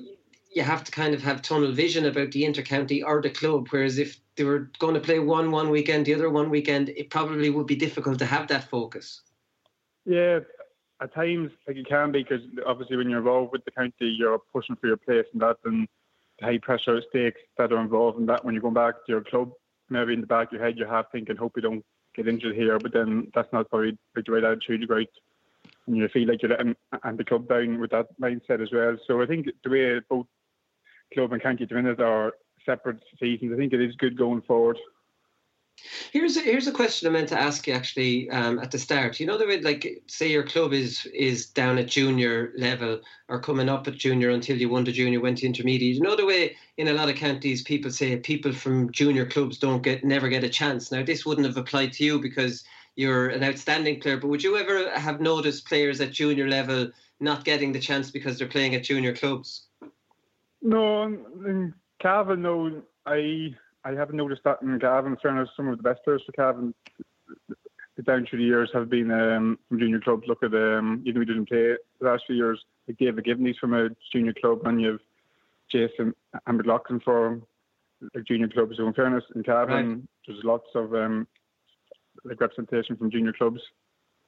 you 0.58 0.64
have 0.64 0.84
to 0.84 0.92
kind 0.92 1.14
of 1.14 1.22
have 1.22 1.40
tunnel 1.40 1.72
vision 1.72 2.04
about 2.04 2.32
the 2.32 2.42
intercounty 2.42 3.02
or 3.04 3.22
the 3.22 3.30
club. 3.30 3.68
Whereas 3.70 3.96
if 3.98 4.20
they 4.36 4.44
were 4.44 4.70
going 4.78 4.94
to 4.94 5.00
play 5.00 5.20
one 5.20 5.50
one 5.52 5.70
weekend, 5.70 6.04
the 6.04 6.14
other 6.14 6.28
one 6.28 6.50
weekend, 6.50 6.90
it 6.90 7.10
probably 7.10 7.48
would 7.48 7.66
be 7.66 7.76
difficult 7.76 8.18
to 8.18 8.26
have 8.26 8.48
that 8.48 8.64
focus. 8.64 9.22
Yeah, 10.04 10.40
at 11.00 11.14
times 11.14 11.52
like 11.66 11.76
it 11.76 11.88
can 11.88 12.10
be 12.10 12.24
because 12.24 12.42
obviously 12.66 12.96
when 12.96 13.08
you're 13.08 13.20
involved 13.20 13.52
with 13.52 13.64
the 13.64 13.70
county, 13.70 14.08
you're 14.18 14.40
pushing 14.52 14.76
for 14.76 14.88
your 14.88 14.96
place 14.96 15.26
and 15.32 15.40
that, 15.42 15.56
and 15.64 15.86
the 16.40 16.46
high 16.46 16.58
pressure 16.58 17.00
stakes 17.08 17.40
that 17.56 17.72
are 17.72 17.80
involved 17.80 18.18
in 18.18 18.26
that. 18.26 18.44
When 18.44 18.54
you're 18.54 18.62
going 18.62 18.74
back 18.74 18.94
to 18.94 19.12
your 19.12 19.22
club, 19.22 19.52
maybe 19.88 20.12
in 20.12 20.20
the 20.20 20.26
back 20.26 20.48
of 20.48 20.54
your 20.54 20.64
head, 20.64 20.76
you're 20.76 20.88
half 20.88 21.06
thinking, 21.12 21.36
hope 21.36 21.52
you 21.54 21.62
don't 21.62 21.84
get 22.16 22.26
injured 22.26 22.56
here, 22.56 22.78
but 22.80 22.92
then 22.92 23.30
that's 23.32 23.52
not 23.52 23.70
probably 23.70 23.96
the 24.16 24.32
right 24.32 24.44
attitude, 24.44 24.90
right? 24.90 25.08
And 25.86 25.96
you 25.96 26.08
feel 26.08 26.28
like 26.28 26.42
you're 26.42 26.50
letting 26.50 26.74
and 27.04 27.16
the 27.16 27.24
club 27.24 27.48
down 27.48 27.80
with 27.80 27.92
that 27.92 28.08
mindset 28.20 28.60
as 28.60 28.72
well. 28.72 28.96
So 29.06 29.22
I 29.22 29.26
think 29.26 29.46
the 29.62 29.70
way 29.70 30.00
both 30.08 30.26
club 31.12 31.32
and 31.32 31.42
county 31.42 31.64
at 31.64 31.68
the 31.70 32.04
are 32.04 32.34
separate 32.64 33.02
seasons, 33.18 33.52
I 33.52 33.56
think 33.56 33.72
it 33.72 33.80
is 33.80 33.96
good 33.96 34.16
going 34.16 34.42
forward. 34.42 34.78
Here's 36.12 36.36
a, 36.36 36.40
here's 36.40 36.66
a 36.66 36.72
question 36.72 37.06
I 37.06 37.12
meant 37.12 37.28
to 37.28 37.40
ask 37.40 37.66
you 37.66 37.72
actually 37.72 38.28
um, 38.30 38.58
at 38.58 38.72
the 38.72 38.78
start. 38.78 39.20
You 39.20 39.26
know 39.26 39.38
the 39.38 39.46
way, 39.46 39.60
like, 39.60 40.02
say 40.06 40.28
your 40.28 40.42
club 40.42 40.72
is 40.72 41.06
is 41.14 41.46
down 41.46 41.78
at 41.78 41.86
junior 41.86 42.52
level 42.56 43.00
or 43.28 43.40
coming 43.40 43.68
up 43.68 43.86
at 43.86 43.94
junior 43.94 44.30
until 44.30 44.56
you 44.56 44.68
won 44.68 44.84
the 44.84 44.92
junior, 44.92 45.20
went 45.20 45.38
to 45.38 45.46
intermediate. 45.46 45.94
You 45.94 46.02
know 46.02 46.16
the 46.16 46.26
way 46.26 46.56
in 46.78 46.88
a 46.88 46.92
lot 46.92 47.08
of 47.08 47.14
counties 47.14 47.62
people 47.62 47.92
say 47.92 48.16
people 48.16 48.52
from 48.52 48.90
junior 48.90 49.24
clubs 49.24 49.58
don't 49.58 49.82
get 49.82 50.04
never 50.04 50.28
get 50.28 50.44
a 50.44 50.48
chance. 50.48 50.90
Now 50.90 51.04
this 51.04 51.24
wouldn't 51.24 51.46
have 51.46 51.56
applied 51.56 51.92
to 51.94 52.04
you 52.04 52.20
because 52.20 52.64
you're 52.96 53.28
an 53.28 53.44
outstanding 53.44 54.00
player. 54.00 54.16
But 54.16 54.28
would 54.28 54.42
you 54.42 54.56
ever 54.56 54.90
have 54.98 55.20
noticed 55.20 55.68
players 55.68 56.00
at 56.00 56.10
junior 56.10 56.48
level 56.48 56.90
not 57.20 57.44
getting 57.44 57.72
the 57.72 57.80
chance 57.80 58.10
because 58.10 58.36
they're 58.36 58.48
playing 58.48 58.74
at 58.74 58.82
junior 58.82 59.14
clubs? 59.14 59.67
No, 60.62 61.04
in 61.04 61.74
Cavan, 62.00 62.42
no, 62.42 62.82
I 63.06 63.54
I 63.84 63.92
haven't 63.92 64.16
noticed 64.16 64.42
that 64.44 64.62
in 64.62 64.78
Cavan. 64.80 65.16
Fairness, 65.22 65.48
some 65.56 65.68
of 65.68 65.76
the 65.76 65.82
best 65.82 66.02
players 66.04 66.22
for 66.26 66.32
Cavan 66.32 66.74
down 68.04 68.26
through 68.28 68.38
the 68.38 68.44
years 68.44 68.70
have 68.72 68.88
been 68.88 69.10
um, 69.10 69.58
from 69.68 69.78
junior 69.78 70.00
clubs. 70.00 70.24
Look 70.28 70.42
at 70.42 70.54
um, 70.54 71.02
even 71.04 71.20
we 71.20 71.24
didn't 71.24 71.48
play 71.48 71.74
the 72.00 72.06
last 72.06 72.24
few 72.26 72.36
years. 72.36 72.64
Like 72.86 72.98
David 72.98 73.24
Givney's 73.24 73.58
from 73.58 73.74
a 73.74 73.88
junior 74.12 74.34
club, 74.34 74.60
and 74.64 74.80
you 74.80 74.92
have 74.92 75.00
Jason 75.70 76.14
and 76.46 76.56
McLaughlin 76.56 77.00
for 77.00 77.40
like 78.14 78.24
junior 78.24 78.48
clubs. 78.48 78.76
So 78.76 78.86
in 78.86 78.94
fairness, 78.94 79.24
in 79.34 79.42
Cavan, 79.42 79.90
right. 79.90 80.00
there's 80.26 80.44
lots 80.44 80.68
of 80.74 80.94
um, 80.94 81.26
like 82.24 82.40
representation 82.40 82.96
from 82.96 83.10
junior 83.10 83.32
clubs. 83.32 83.60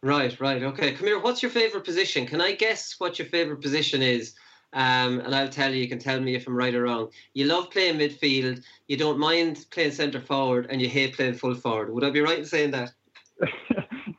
Right, 0.02 0.38
right, 0.40 0.62
okay. 0.62 0.92
Come 0.92 1.06
here. 1.06 1.20
What's 1.20 1.42
your 1.42 1.50
favorite 1.50 1.84
position? 1.84 2.26
Can 2.26 2.40
I 2.40 2.52
guess 2.52 2.94
what 2.98 3.18
your 3.18 3.28
favorite 3.28 3.60
position 3.60 4.02
is? 4.02 4.34
Um, 4.72 5.20
and 5.20 5.34
I'll 5.34 5.48
tell 5.48 5.72
you, 5.72 5.80
you 5.80 5.88
can 5.88 5.98
tell 5.98 6.20
me 6.20 6.34
if 6.34 6.46
I'm 6.46 6.56
right 6.56 6.74
or 6.74 6.82
wrong. 6.82 7.10
You 7.34 7.46
love 7.46 7.70
playing 7.70 7.98
midfield, 7.98 8.62
you 8.86 8.96
don't 8.96 9.18
mind 9.18 9.66
playing 9.70 9.92
centre 9.92 10.20
forward, 10.20 10.66
and 10.70 10.80
you 10.80 10.88
hate 10.88 11.14
playing 11.14 11.34
full 11.34 11.54
forward. 11.54 11.92
Would 11.92 12.04
I 12.04 12.10
be 12.10 12.20
right 12.20 12.38
in 12.38 12.44
saying 12.44 12.70
that? 12.70 12.92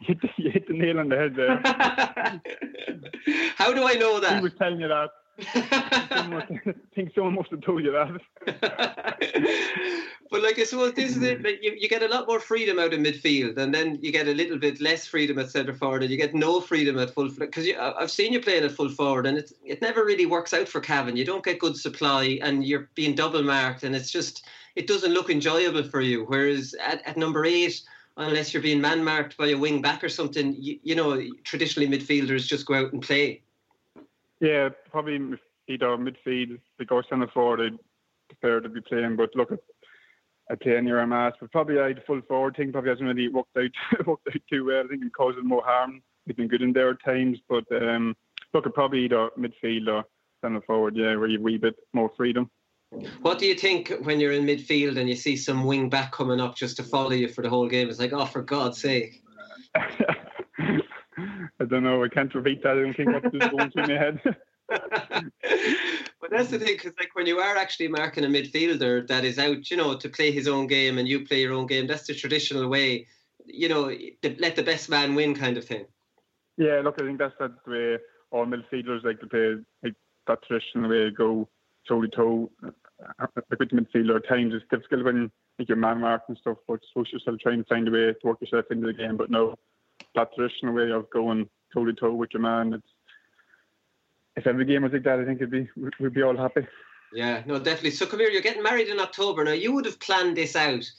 you, 0.02 0.52
hit 0.52 0.68
the 0.68 0.74
nail 0.74 1.00
on 1.00 1.10
the 1.10 1.16
head 1.16 1.36
there. 1.36 1.62
How 3.56 3.74
do 3.74 3.88
I 3.88 3.94
know 3.94 4.20
that? 4.20 4.38
Who 4.38 4.44
was 4.44 4.54
telling 4.58 4.80
you 4.80 4.88
that? 4.88 5.10
I 5.40 6.46
think 6.96 7.14
someone 7.14 7.36
must 7.36 7.52
have 7.52 7.62
told 7.62 7.84
you 7.84 7.92
that. 7.92 8.20
but 10.32 10.44
like 10.44 10.60
I 10.60 10.64
suppose 10.64 10.94
this 10.94 11.16
is 11.16 11.24
it. 11.24 11.44
Like 11.44 11.60
you, 11.62 11.76
you 11.78 11.90
get 11.90 12.04
a 12.04 12.08
lot 12.08 12.28
more 12.28 12.40
freedom 12.40 12.80
out 12.80 12.94
of 12.94 13.00
midfield, 13.00 13.58
and 13.58 13.74
then 13.74 14.00
you 14.02 14.12
get 14.12 14.28
a 14.28 14.34
little 14.34 14.58
bit 14.58 14.82
less 14.82 15.08
freedom 15.08 15.40
at 15.40 15.50
centre 15.50 15.74
forward, 15.74 16.04
and 16.04 16.12
you 16.12 16.18
get 16.18 16.36
no 16.36 16.62
freedom 16.62 17.00
at 17.00 17.12
full. 17.12 17.30
Forward. 17.30 17.52
Because 17.52 17.68
I've 17.80 18.12
seen 18.12 18.34
you 18.34 18.42
playing 18.42 18.64
at 18.64 18.72
full 18.72 18.90
forward, 18.90 19.26
and 19.26 19.38
it 19.38 19.52
it 19.66 19.82
never 19.82 20.06
really 20.06 20.26
works 20.26 20.54
out 20.54 20.68
for 20.68 20.82
Cavan. 20.82 21.18
You 21.18 21.26
don't 21.26 21.46
get 21.46 21.60
good 21.60 21.78
supply, 21.78 22.40
and 22.42 22.66
you're 22.66 22.90
being 22.96 23.16
double 23.16 23.44
marked, 23.44 23.84
and 23.84 23.96
it's 23.96 24.12
just 24.12 24.46
it 24.76 24.88
doesn't 24.88 25.14
look 25.14 25.30
enjoyable 25.30 25.84
for 25.84 26.02
you. 26.02 26.26
Whereas 26.26 26.76
at, 26.84 27.06
at 27.08 27.18
number 27.18 27.46
eight 27.46 27.82
unless 28.18 28.54
you're 28.54 28.62
being 28.62 28.82
man 28.82 29.02
marked 29.02 29.38
by 29.38 29.48
a 29.48 29.56
wing 29.56 29.82
back 29.82 30.04
or 30.04 30.10
something, 30.10 30.54
you, 30.60 30.78
you, 30.84 30.94
know, 30.94 31.24
traditionally 31.46 31.88
midfielders 31.88 32.46
just 32.46 32.66
go 32.66 32.74
out 32.76 32.92
and 32.92 33.02
play. 33.02 33.42
Yeah, 34.42 34.70
probably 34.90 35.38
either 35.68 35.86
midfield, 35.98 36.60
the 36.80 36.86
go 36.86 37.02
centre 37.08 37.28
forward, 37.28 37.62
I'd 37.62 37.80
prefer 38.28 38.60
to 38.60 38.70
be 38.70 38.82
playing. 38.82 39.16
But 39.16 39.36
look, 39.36 39.52
I 40.50 40.56
play 40.56 40.76
anywhere 40.76 41.02
I'm 41.02 41.14
asked. 41.14 41.38
But 41.40 41.52
probably 41.52 41.80
I'd 41.80 42.04
full 42.06 42.22
forward 42.28 42.58
thing 42.58 42.72
probably 42.72 42.90
hasn't 42.90 43.08
really 43.08 43.30
worked 43.30 43.56
out 43.56 43.70
worked 44.08 44.28
out 44.28 44.42
too 44.52 44.66
well. 44.66 44.84
I 44.84 44.88
think 44.88 45.06
it 45.06 45.14
causes 45.14 45.44
more 45.44 45.64
harm. 45.64 46.02
We've 46.26 46.36
been 46.36 46.48
good 46.48 46.62
in 46.62 46.74
there 46.74 46.90
at 46.90 47.04
times, 47.04 47.40
but 47.48 47.64
um, 47.72 48.16
look, 48.54 48.66
at 48.66 48.74
probably 48.74 49.06
either 49.06 49.30
midfield 49.38 49.88
or 49.88 50.04
centre 50.44 50.62
forward, 50.62 50.96
yeah, 50.96 51.16
where 51.16 51.28
you've 51.28 51.42
a 51.42 51.44
wee 51.44 51.58
bit 51.58 51.76
more 51.94 52.12
freedom. 52.18 52.50
What 53.22 53.40
do 53.40 53.46
you 53.46 53.56
think 53.56 53.94
when 54.02 54.20
you're 54.20 54.34
in 54.34 54.46
midfield 54.46 55.00
and 55.00 55.08
you 55.08 55.16
see 55.16 55.38
some 55.38 55.64
wing 55.64 55.90
back 55.90 56.12
coming 56.12 56.42
up 56.42 56.56
just 56.56 56.76
to 56.78 56.84
follow 56.84 57.12
you 57.12 57.30
for 57.30 57.42
the 57.42 57.50
whole 57.50 57.68
game? 57.68 57.90
It's 57.90 58.00
like, 58.00 58.12
oh, 58.14 58.26
for 58.26 58.42
God's 58.42 58.82
sake. 58.82 59.24
I 61.62 61.66
don't 61.66 61.84
know. 61.84 62.04
I 62.04 62.10
can't 62.10 62.34
repeat 62.34 62.64
that. 62.64 62.72
I 62.72 62.82
don't 62.82 62.96
think 62.96 63.10
what's 63.12 63.38
just 63.38 63.52
going 63.52 63.72
through 63.72 63.88
my 63.88 63.94
head. 63.94 64.20
but 64.72 66.32
that's 66.32 66.50
the 66.50 66.58
thing, 66.58 66.76
because 66.76 66.94
like 66.98 67.14
when 67.14 67.28
you 67.28 67.40
are 67.40 67.58
actually 67.58 67.90
marking 67.90 68.24
a 68.24 68.28
midfielder 68.28 69.06
that 69.08 69.26
is 69.26 69.38
out, 69.38 69.70
you 69.70 69.78
know, 69.78 69.96
to 69.98 70.10
play 70.10 70.32
his 70.32 70.48
own 70.48 70.66
game 70.66 70.98
and 70.98 71.08
you 71.08 71.26
play 71.26 71.42
your 71.42 71.54
own 71.54 71.68
game, 71.68 71.86
that's 71.86 72.08
the 72.08 72.16
traditional 72.16 72.68
way. 72.70 73.06
You 73.46 73.70
know, 73.70 73.94
let 74.40 74.56
the 74.56 74.64
best 74.64 74.90
man 74.90 75.14
win, 75.14 75.36
kind 75.36 75.58
of 75.58 75.66
thing. 75.66 75.86
Yeah, 76.58 76.82
look, 76.84 77.02
I 77.02 77.06
think 77.06 77.20
that's 77.20 77.36
the 77.38 77.52
way 77.68 77.98
all 78.32 78.46
midfielders 78.46 79.04
like 79.04 79.20
to 79.20 79.28
play. 79.28 79.56
Like 79.84 79.96
that 80.28 80.40
traditional 80.48 80.90
way, 80.90 81.12
go 81.12 81.50
toe 81.88 82.02
to 82.02 82.08
toe. 82.08 82.52
Like 83.20 83.60
with 83.60 83.70
the 83.70 83.82
midfielder, 83.82 84.16
at 84.16 84.30
times 84.30 84.54
it's 84.54 84.66
difficult 84.72 85.04
when 85.04 85.32
like, 85.60 85.68
you're 85.68 85.78
man 85.78 86.00
marked 86.00 86.30
and 86.30 86.38
stuff, 86.38 86.58
but 86.68 86.80
suppose 86.88 87.12
yourself 87.12 87.40
trying 87.42 87.64
to 87.64 87.70
find 87.70 87.88
a 87.88 87.92
way 87.92 88.14
to 88.14 88.20
work 88.24 88.40
yourself 88.42 88.66
into 88.72 88.88
the 88.88 88.94
game. 88.94 89.18
But 89.18 89.30
no, 89.30 89.56
that 90.16 90.34
traditional 90.36 90.74
way 90.74 90.92
of 90.92 91.10
going 91.10 91.50
toe 91.74 91.86
to 91.86 91.94
toe 91.94 92.14
with 92.14 92.30
your 92.34 92.42
man. 92.42 92.74
It's 92.74 92.88
if 94.36 94.48
every 94.48 94.66
game 94.66 94.84
was 94.84 94.94
like 94.94 95.04
that, 95.04 95.20
I 95.20 95.26
think 95.26 95.38
it'd 95.38 95.52
be 95.52 95.70
we'd 96.00 96.14
be 96.14 96.24
all 96.24 96.38
happy. 96.38 96.66
Yeah, 97.14 97.44
no, 97.46 97.60
definitely. 97.60 97.92
So 97.92 98.06
come 98.06 98.20
here, 98.20 98.30
you're 98.30 98.42
getting 98.42 98.64
married 98.64 98.88
in 98.88 99.00
October. 99.00 99.44
Now 99.44 99.52
you 99.52 99.74
would 99.74 99.86
have 99.86 100.00
planned 100.00 100.38
this 100.38 100.56
out, 100.56 100.90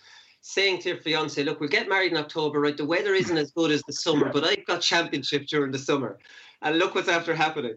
saying 0.42 0.80
to 0.80 0.90
your 0.90 0.98
fiance, 0.98 1.42
"Look, 1.42 1.60
we'll 1.60 1.68
get 1.68 1.88
married 1.88 2.12
in 2.12 2.18
October. 2.18 2.60
Right, 2.60 2.76
the 2.76 2.84
weather 2.84 3.14
isn't 3.14 3.38
as 3.38 3.50
good 3.52 3.70
as 3.70 3.82
the 3.86 3.92
summer, 3.92 4.30
but 4.30 4.44
I've 4.44 4.66
got 4.66 4.82
championship 4.82 5.46
during 5.46 5.72
the 5.72 5.78
summer, 5.78 6.18
and 6.60 6.78
look 6.78 6.94
what's 6.94 7.08
after 7.08 7.34
happening." 7.34 7.76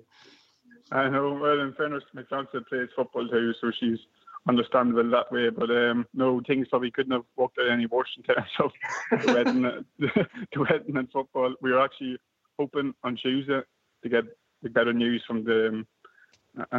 I 0.92 1.10
know. 1.10 1.34
Well, 1.34 1.62
in 1.62 1.74
fairness, 1.74 2.04
my 2.14 2.24
fiance 2.24 2.58
plays 2.70 2.90
football 2.96 3.28
too, 3.28 3.54
so 3.60 3.72
she's 3.80 4.00
understandable 4.48 5.10
that 5.12 5.32
way. 5.32 5.50
But 5.50 5.70
um, 5.70 6.06
no, 6.14 6.42
things 6.46 6.68
probably 6.70 6.92
couldn't 6.92 7.14
have 7.14 7.26
worked 7.36 7.58
out 7.60 7.72
any 7.72 7.86
worse 7.86 8.10
in 8.18 8.24
terms 8.24 8.50
of 8.60 8.72
the 9.12 9.34
wedding, 9.34 9.62
the 10.00 10.60
wedding 10.60 10.98
and 10.98 11.12
football. 11.12 11.56
We 11.62 11.72
were 11.72 11.84
actually 11.84 12.18
hoping 12.58 12.94
on 13.04 13.16
Tuesday 13.16 13.62
to 14.04 14.10
get 14.10 14.24
the 14.62 14.70
better 14.70 14.94
news 14.94 15.24
from 15.28 15.44
the 15.44 15.68
um, 15.70 15.88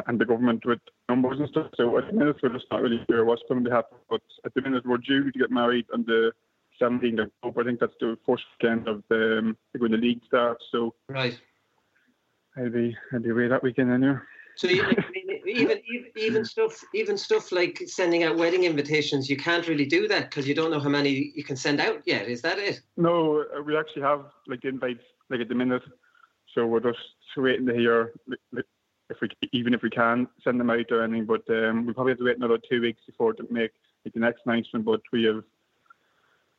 and 0.06 0.18
the 0.18 0.24
government 0.24 0.64
with 0.64 0.80
numbers 1.08 1.38
and 1.38 1.48
stuff. 1.50 1.70
So 1.76 1.98
at 1.98 2.06
the 2.06 2.12
minute 2.12 2.36
we're 2.42 2.48
just 2.50 2.66
not 2.70 2.80
really 2.80 3.04
sure 3.10 3.24
what's 3.24 3.42
going 3.48 3.64
to 3.64 3.70
happen. 3.70 3.98
But 4.08 4.22
at 4.44 4.54
the 4.54 4.62
minute 4.62 4.86
we're 4.86 4.98
due 4.98 5.30
to 5.30 5.38
get 5.38 5.50
married 5.50 5.86
on 5.92 6.04
the 6.04 6.32
17th 6.80 7.20
of 7.20 7.30
October. 7.44 7.60
I 7.60 7.64
think 7.64 7.80
that's 7.80 7.94
the 8.00 8.18
first 8.26 8.44
weekend 8.60 8.88
of 8.88 9.02
the 9.08 9.38
um, 9.38 9.56
when 9.78 9.92
the 9.92 9.98
league 9.98 10.20
starts. 10.26 10.64
So 10.72 10.94
right. 11.08 11.38
I'll 12.56 12.70
be 12.70 12.96
I'll 13.12 13.20
be 13.20 13.30
away 13.30 13.48
that 13.48 13.62
weekend 13.62 13.92
anyway. 13.92 14.18
So 14.57 14.68
you, 14.68 14.84
even 15.46 15.80
even 16.16 16.44
stuff 16.44 16.82
even 16.94 17.18
stuff 17.18 17.52
like 17.52 17.82
sending 17.86 18.24
out 18.24 18.36
wedding 18.36 18.64
invitations, 18.64 19.28
you 19.28 19.36
can't 19.36 19.68
really 19.68 19.84
do 19.84 20.09
that 20.09 20.30
because 20.30 20.48
you 20.48 20.54
don't 20.54 20.70
know 20.70 20.80
how 20.80 20.88
many 20.88 21.32
you 21.34 21.44
can 21.44 21.57
send 21.57 21.78
out 21.78 22.02
yet. 22.07 22.26
Is 22.26 22.40
that 22.42 22.59
it? 22.59 22.80
No, 22.96 23.44
uh, 23.57 23.62
we 23.62 23.76
actually 23.76 24.02
have 24.02 24.24
like 24.46 24.64
invites 24.64 25.04
like 25.28 25.40
at 25.40 25.48
the 25.48 25.54
minute, 25.54 25.82
so 26.54 26.66
we're 26.66 26.80
just 26.80 26.98
waiting 27.36 27.66
to 27.66 27.74
hear 27.74 28.14
if 29.11 29.18
we 29.20 29.28
even 29.52 29.74
if 29.74 29.82
we 29.82 29.90
can 29.90 30.26
send 30.42 30.59
them 30.59 30.70
out 30.70 30.90
or 30.90 31.02
anything. 31.02 31.26
But 31.26 31.42
um, 31.50 31.84
we 31.84 31.92
probably 31.92 32.12
have 32.12 32.18
to 32.18 32.24
wait 32.24 32.38
another 32.38 32.59
two 32.59 32.80
weeks 32.80 33.02
before 33.07 33.34
to 33.34 33.46
make 33.50 33.72
like, 34.07 34.14
the 34.14 34.20
next 34.20 34.42
announcement. 34.46 34.86
But 34.86 35.02
we 35.12 35.24
have 35.24 35.44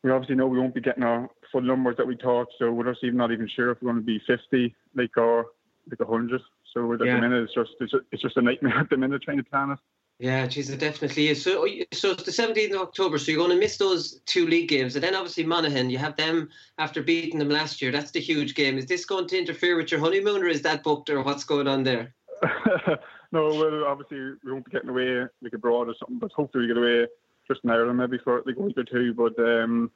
we 0.04 0.12
obviously 0.12 0.36
know 0.36 0.48
we 0.48 0.60
won't 0.60 0.76
be 0.76 0.82
getting 0.82 1.04
our 1.04 1.30
full 1.52 1.62
numbers 1.62 1.98
that 1.98 2.08
we 2.08 2.16
thought, 2.16 2.48
so 2.60 2.72
we're 2.72 2.92
just 2.92 3.04
even 3.04 3.18
not 3.18 3.32
even 3.32 3.50
sure 3.50 3.72
if 3.72 3.82
we're 3.82 3.92
going 3.92 4.04
to 4.04 4.06
be 4.06 4.22
50, 4.28 4.76
like 4.96 5.18
or 5.18 5.48
like 5.90 6.00
100. 6.00 6.42
So 6.74 6.94
at 6.94 7.00
Yeah. 7.04 7.16
the 7.16 7.22
minute, 7.22 7.44
it's 7.44 7.54
just 7.54 7.72
it's, 7.80 7.92
just 7.92 8.06
it's 8.12 8.22
just 8.22 8.38
a 8.38 8.42
nightmare 8.42 8.78
at 8.80 8.90
the 8.90 8.98
minute 8.98 9.22
trying 9.24 9.38
to 9.38 9.44
plan 9.44 9.72
it. 9.72 9.80
Yeah, 10.20 10.48
geez, 10.48 10.72
it 10.72 10.80
definitely 10.80 11.28
is. 11.28 11.44
So, 11.44 11.68
so 11.94 12.12
it's 12.12 12.24
the 12.24 12.32
17th 12.32 12.74
of 12.74 12.82
October. 12.82 13.20
So 13.20 13.32
you're 13.32 13.38
going 13.38 13.52
to 13.52 13.60
miss 13.60 13.78
those 13.78 14.20
two 14.26 14.48
league 14.48 14.68
games, 14.68 14.96
and 14.96 15.04
then 15.04 15.14
obviously 15.14 15.44
Monaghan. 15.44 15.92
You 15.92 16.00
have 16.00 16.16
them 16.16 16.50
after 16.80 17.04
beating 17.04 17.38
them 17.38 17.50
last 17.50 17.84
year. 17.84 17.92
That's 17.92 18.10
the 18.10 18.20
huge 18.20 18.56
game. 18.56 18.80
Is 18.80 18.88
this 18.88 19.06
going 19.06 19.28
to 19.28 19.38
interfere 19.38 19.78
with 19.78 19.92
your 19.92 20.00
honeymoon, 20.00 20.42
or 20.42 20.48
is 20.48 20.64
that 20.64 20.84
booked, 20.84 21.12
or 21.12 21.22
what's 21.22 21.44
going 21.44 21.68
on 21.68 21.84
there? 21.84 22.16
no, 23.32 23.48
well, 23.54 23.86
obviously 23.86 24.18
we 24.44 24.52
won't 24.52 24.66
be 24.66 24.72
getting 24.72 24.90
away 24.90 25.26
like 25.42 25.54
abroad 25.54 25.88
or 25.88 25.96
something, 26.00 26.18
but 26.18 26.32
hopefully 26.32 26.64
we 26.64 26.68
get 26.68 26.78
away 26.78 27.08
just 27.48 27.62
in 27.64 27.70
Ireland 27.70 27.98
maybe 27.98 28.18
for 28.24 28.42
like 28.46 28.58
a 28.58 28.62
week 28.62 28.78
or 28.78 28.84
two. 28.84 29.14
But 29.14 29.38
um, 29.40 29.92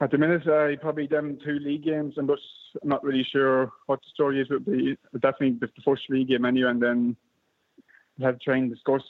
at 0.00 0.10
the 0.10 0.18
minute, 0.18 0.46
I 0.46 0.76
probably 0.80 1.06
done 1.06 1.38
two 1.44 1.58
league 1.58 1.84
games. 1.84 2.14
I'm 2.18 2.26
just 2.28 2.42
I'm 2.82 2.88
not 2.88 3.02
really 3.02 3.26
sure 3.30 3.72
what 3.86 4.00
the 4.00 4.10
story 4.14 4.40
is. 4.40 4.46
It 4.50 4.54
would 4.54 4.66
be 4.66 4.96
definitely 5.14 5.58
the 5.60 5.66
the 5.66 5.82
first 5.84 6.02
league 6.08 6.28
game 6.28 6.44
anyway, 6.44 6.70
and 6.70 6.82
then 6.82 7.16
we'll 8.18 8.26
have 8.26 8.38
to 8.38 8.44
try 8.44 8.56
and 8.56 8.70
discuss 8.70 9.02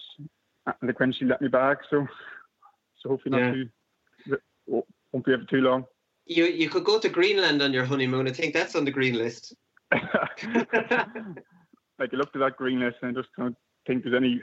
uh, 0.67 0.73
and 0.81 0.91
eventually 0.91 1.29
let 1.29 1.43
me 1.43 1.49
back. 1.49 1.79
So, 1.91 2.07
so 3.03 3.09
hopefully 3.11 3.33
not 3.33 3.47
Yeah. 3.47 3.53
too 3.53 3.69
won't 5.13 5.25
be 5.25 5.33
ever 5.33 5.45
too 5.45 5.61
long. 5.61 5.85
You 6.27 6.45
you 6.45 6.69
could 6.69 6.85
go 6.85 6.99
to 6.99 7.09
Greenland 7.09 7.63
on 7.63 7.73
your 7.73 7.85
honeymoon. 7.85 8.29
I 8.29 8.33
think 8.33 8.53
that's 8.55 8.75
on 8.77 8.85
the 8.85 8.91
green 8.91 9.15
list. 9.15 9.55
Like 11.99 12.13
I 12.13 12.17
looked 12.17 12.37
at 12.37 12.41
that 12.41 12.57
green 12.57 12.79
list 12.79 12.99
and 13.03 13.17
I 13.17 13.21
just 13.21 13.35
kind 13.35 13.49
of 13.49 13.57
think 13.87 14.05
there's 14.05 14.15
any 14.15 14.41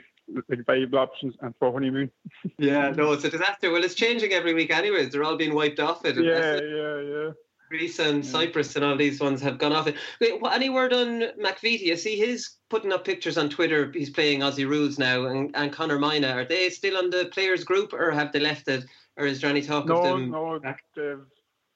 like 0.48 0.66
viable 0.66 0.98
options 0.98 1.34
and 1.40 1.54
for 1.58 1.72
honeymoon. 1.72 2.10
Yeah, 2.58 2.90
no, 2.90 3.12
it's 3.12 3.24
a 3.24 3.30
disaster. 3.30 3.70
Well, 3.70 3.84
it's 3.84 3.94
changing 3.94 4.32
every 4.32 4.54
week, 4.54 4.70
anyways. 4.70 5.10
They're 5.10 5.24
all 5.24 5.36
being 5.36 5.54
wiped 5.54 5.80
off 5.80 6.04
it. 6.04 6.16
Yeah, 6.16 6.60
yeah, 6.60 7.00
yeah. 7.00 7.30
Greece 7.68 7.98
and 7.98 8.24
Cyprus 8.24 8.76
and 8.76 8.84
all 8.84 8.96
these 8.96 9.20
ones 9.20 9.40
have 9.42 9.58
gone 9.58 9.72
off 9.72 9.88
it. 9.88 9.96
Wait, 10.20 10.40
what, 10.40 10.52
any 10.52 10.68
word 10.68 10.92
on 10.92 11.22
McVeety? 11.42 11.90
I 11.90 11.96
see 11.96 12.16
he's 12.16 12.58
putting 12.70 12.92
up 12.92 13.04
pictures 13.04 13.36
on 13.36 13.50
Twitter. 13.50 13.90
He's 13.92 14.10
playing 14.10 14.40
Aussie 14.40 14.68
rules 14.68 14.98
now, 14.98 15.26
and, 15.26 15.50
and 15.56 15.72
Connor 15.72 15.98
Moynagh. 15.98 16.34
Are 16.34 16.44
they 16.44 16.70
still 16.70 16.96
on 16.96 17.10
the 17.10 17.28
players 17.32 17.64
group, 17.64 17.92
or 17.92 18.12
have 18.12 18.32
they 18.32 18.40
left 18.40 18.68
it? 18.68 18.84
Or 19.16 19.26
is 19.26 19.40
there 19.40 19.50
any 19.50 19.62
talk 19.62 19.84
of 19.84 19.88
No, 19.88 20.02
them? 20.02 20.30
no, 20.30 20.58
they've, 20.94 21.18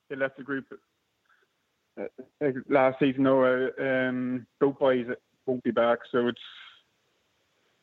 they 0.09 0.17
left 0.17 0.37
the 0.37 0.45
group 0.45 0.67
uh, 2.01 2.05
uh, 2.45 2.51
last 2.69 2.99
season. 3.01 3.25
No, 3.25 3.45
uh, 3.45 3.83
um, 3.83 4.47
both 4.61 4.79
boys 4.79 5.07
won't 5.47 5.65
be 5.65 5.71
back, 5.71 5.99
so 6.13 6.29
it's 6.29 6.39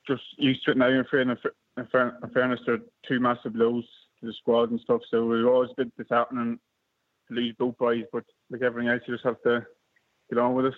just 0.08 0.24
used 0.38 0.64
to 0.66 0.72
it 0.72 0.78
now. 0.78 0.88
In 0.88 1.06
fairness, 1.10 1.40
in 1.78 1.88
fairness, 1.88 2.60
there 2.66 2.76
are 2.76 2.80
two 3.08 3.20
massive 3.20 3.54
blows 3.54 3.86
to 4.20 4.28
the 4.28 4.34
squad 4.34 4.72
and 4.72 4.80
stuff. 4.80 5.02
So 5.10 5.26
was 5.26 5.46
always 5.46 5.70
bit 5.78 5.96
disheartening 5.98 6.60
to 7.28 7.34
lose 7.34 7.56
both 7.58 7.78
boys, 7.78 8.06
but 8.12 8.24
like 8.50 8.62
everything 8.62 8.90
else, 8.90 9.02
you 9.08 9.14
just 9.14 9.26
have 9.26 9.42
to 9.44 9.66
get 10.30 10.40
on 10.40 10.56
with 10.56 10.68
it. 10.68 10.74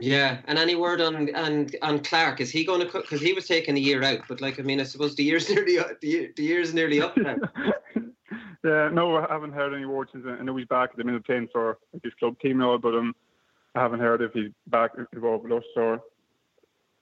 Yeah, 0.00 0.38
and 0.46 0.58
any 0.58 0.76
word 0.76 1.00
on 1.02 1.34
on 1.34 1.68
on 1.82 2.00
Clark? 2.00 2.40
Is 2.40 2.50
he 2.50 2.64
going 2.64 2.80
to? 2.80 2.86
Cut? 2.86 3.02
Because 3.02 3.20
he 3.20 3.34
was 3.34 3.46
taking 3.46 3.76
a 3.76 3.80
year 3.80 4.02
out, 4.02 4.20
but 4.28 4.40
like 4.40 4.58
I 4.58 4.62
mean, 4.62 4.80
I 4.80 4.84
suppose 4.84 5.14
the 5.14 5.24
year's 5.24 5.48
nearly 5.54 5.78
up- 5.78 6.00
the, 6.00 6.08
year, 6.08 6.30
the 6.36 6.42
year's 6.42 6.72
nearly 6.74 7.00
up 7.00 7.16
now. 7.16 7.36
Yeah, 8.62 8.90
no, 8.92 9.16
I 9.16 9.26
haven't 9.32 9.54
heard 9.54 9.74
any 9.74 9.86
word 9.86 10.08
since. 10.12 10.26
I 10.28 10.42
know 10.42 10.54
he's 10.56 10.66
back 10.66 10.90
at 10.90 10.96
the 10.96 11.04
minute 11.04 11.24
playing 11.24 11.48
for 11.50 11.78
like, 11.94 12.02
his 12.04 12.12
club 12.18 12.38
team 12.40 12.60
and 12.60 12.62
all, 12.62 12.78
but 12.78 12.94
um, 12.94 13.14
I 13.74 13.80
haven't 13.80 14.00
heard 14.00 14.20
if 14.20 14.32
he's 14.32 14.50
back 14.66 14.90
involved 15.14 15.44
with 15.44 15.52
us 15.52 15.64
or 15.76 16.02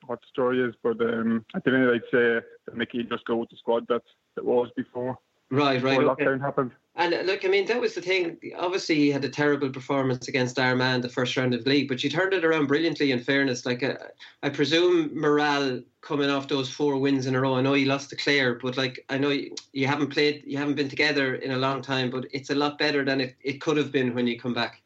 what 0.09 0.21
the 0.21 0.27
story 0.31 0.63
is. 0.63 0.75
But 0.83 1.01
um, 1.01 1.45
at 1.55 1.65
the 1.65 1.71
minute, 1.71 1.95
I'd 1.95 2.11
say 2.11 2.41
that 2.67 2.77
Mickey 2.77 3.03
just 3.05 3.25
go 3.25 3.37
with 3.37 3.51
the 3.51 3.57
squad 3.57 3.87
that 3.89 4.03
that 4.37 4.45
was 4.45 4.71
before. 4.77 5.19
Right, 5.51 5.83
right. 5.83 5.99
Before 5.99 6.13
okay. 6.13 6.25
lockdown 6.25 6.41
happened. 6.41 6.73
And 6.97 7.15
uh, 7.15 7.21
look, 7.21 7.45
I 7.45 7.49
mean, 7.49 7.65
that 7.67 7.81
was 7.81 7.95
the 7.95 8.03
thing. 8.03 8.39
Obviously, 8.59 8.97
he 8.97 9.11
had 9.11 9.25
a 9.25 9.29
terrible 9.29 9.71
performance 9.71 10.29
against 10.29 10.59
Armagh 10.59 11.01
the 11.01 11.09
first 11.09 11.37
round 11.37 11.55
of 11.55 11.65
the 11.65 11.71
league, 11.71 11.89
but 11.89 12.03
you 12.03 12.11
turned 12.11 12.35
it 12.35 12.45
around 12.45 12.67
brilliantly. 12.67 13.13
In 13.13 13.21
fairness, 13.21 13.65
like 13.65 13.83
uh, 13.83 13.95
I 14.43 14.51
presume 14.51 15.11
morale 15.19 15.81
coming 16.01 16.29
off 16.29 16.49
those 16.49 16.69
four 16.69 16.99
wins 16.99 17.27
in 17.27 17.35
a 17.35 17.41
row. 17.41 17.55
I 17.55 17.63
know 17.63 17.75
you 17.75 17.87
lost 17.87 18.11
to 18.11 18.17
Clare, 18.17 18.59
but 18.61 18.77
like 18.77 19.05
I 19.09 19.17
know 19.17 19.31
you, 19.31 19.55
you 19.73 19.87
haven't 19.87 20.09
played, 20.09 20.43
you 20.45 20.59
haven't 20.59 20.75
been 20.75 20.89
together 20.89 21.37
in 21.37 21.53
a 21.53 21.57
long 21.57 21.83
time, 21.83 22.11
but 22.11 22.27
it's 22.33 22.51
a 22.51 22.55
lot 22.55 22.79
better 22.79 23.05
than 23.05 23.21
it, 23.21 23.37
it 23.43 23.61
could 23.61 23.77
have 23.77 23.93
been 23.93 24.15
when 24.15 24.27
you 24.27 24.39
come 24.39 24.55
back. 24.55 24.83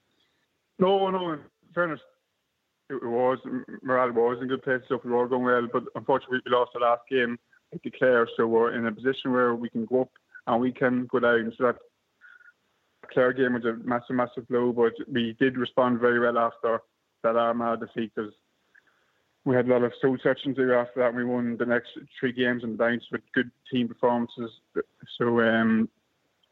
No, 0.78 1.08
no. 1.10 1.32
In 1.32 1.40
fairness, 1.74 2.00
it 2.92 3.02
was 3.04 3.38
morale 3.82 4.12
was 4.12 4.38
in 4.40 4.48
good 4.48 4.62
place. 4.62 4.82
Stuff 4.86 5.00
we 5.04 5.10
were 5.10 5.28
going 5.28 5.44
well, 5.44 5.68
but 5.72 5.84
unfortunately, 5.94 6.40
we 6.44 6.52
lost 6.52 6.72
the 6.74 6.80
last 6.80 7.02
game 7.10 7.38
at 7.72 7.80
Clare, 7.98 8.28
so 8.36 8.46
we're 8.46 8.74
in 8.74 8.86
a 8.86 8.92
position 8.92 9.32
where 9.32 9.54
we 9.54 9.70
can 9.70 9.84
go 9.86 10.02
up 10.02 10.10
and 10.46 10.60
we 10.60 10.72
can 10.72 11.06
go 11.06 11.18
down. 11.20 11.52
So 11.56 11.64
that 11.64 11.76
Clare 13.12 13.32
game 13.32 13.54
was 13.54 13.64
a 13.64 13.74
massive, 13.84 14.16
massive 14.16 14.48
blow, 14.48 14.72
but 14.72 14.92
we 15.10 15.36
did 15.40 15.56
respond 15.56 16.00
very 16.00 16.20
well 16.20 16.38
after 16.38 16.80
that 17.22 17.36
Armagh 17.36 17.80
defeat. 17.80 18.12
'cause 18.14 18.32
we 19.44 19.56
had 19.56 19.66
a 19.66 19.72
lot 19.72 19.82
of 19.82 19.92
soul 20.00 20.16
searching 20.22 20.54
to 20.54 20.66
do 20.66 20.72
after 20.72 21.00
that. 21.00 21.14
We 21.14 21.24
won 21.24 21.56
the 21.56 21.66
next 21.66 21.98
three 22.18 22.32
games 22.32 22.62
and 22.62 22.78
bounced 22.78 23.10
with 23.10 23.22
good 23.32 23.50
team 23.70 23.88
performances. 23.88 24.50
So 25.18 25.40
um, 25.40 25.88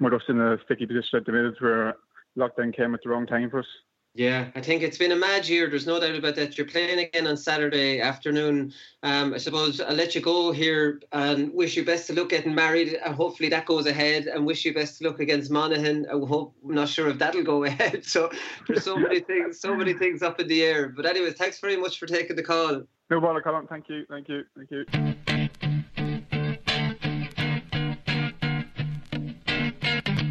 we're 0.01 0.11
just 0.11 0.28
in 0.28 0.41
a 0.41 0.59
sticky 0.64 0.86
position 0.86 1.18
at 1.18 1.24
the 1.24 1.32
minute 1.32 1.61
where 1.61 1.95
lockdown 2.36 2.74
came 2.74 2.95
at 2.95 3.03
the 3.03 3.11
wrong 3.11 3.26
time 3.26 3.51
for 3.51 3.61
us. 3.61 3.66
Yeah, 4.20 4.50
I 4.54 4.60
think 4.60 4.82
it's 4.82 4.98
been 4.98 5.12
a 5.12 5.16
mad 5.16 5.48
year. 5.48 5.70
There's 5.70 5.86
no 5.86 5.98
doubt 5.98 6.14
about 6.14 6.36
that. 6.36 6.58
You're 6.58 6.66
playing 6.66 6.98
again 6.98 7.26
on 7.26 7.38
Saturday 7.38 8.02
afternoon. 8.02 8.70
Um, 9.02 9.32
I 9.32 9.38
suppose 9.38 9.80
I'll 9.80 9.94
let 9.94 10.14
you 10.14 10.20
go 10.20 10.52
here 10.52 11.00
and 11.12 11.50
wish 11.54 11.74
you 11.74 11.86
best 11.86 12.10
of 12.10 12.18
luck 12.18 12.28
getting 12.28 12.54
married. 12.54 12.98
Hopefully 13.00 13.48
that 13.48 13.64
goes 13.64 13.86
ahead 13.86 14.26
and 14.26 14.44
wish 14.44 14.66
you 14.66 14.74
best 14.74 15.00
of 15.00 15.06
luck 15.06 15.20
against 15.20 15.50
Monaghan. 15.50 16.04
I 16.10 16.18
hope, 16.26 16.54
I'm 16.62 16.74
not 16.74 16.90
sure 16.90 17.08
if 17.08 17.18
that'll 17.18 17.42
go 17.42 17.64
ahead. 17.70 18.04
So 18.04 18.30
there's 18.68 18.84
so 18.84 18.98
many 18.98 19.20
things, 19.20 19.58
so 19.58 19.74
many 19.74 19.94
things 19.94 20.22
up 20.22 20.38
in 20.38 20.48
the 20.48 20.64
air. 20.64 20.90
But 20.90 21.06
anyways, 21.06 21.36
thanks 21.36 21.58
very 21.58 21.78
much 21.78 21.98
for 21.98 22.04
taking 22.04 22.36
the 22.36 22.42
call. 22.42 22.82
No 23.08 23.22
bother, 23.22 23.40
Colin. 23.40 23.68
Thank 23.68 23.88
you. 23.88 24.04
Thank 24.10 24.28
you. 24.28 24.42
Thank 24.54 24.70
you. 24.70 25.48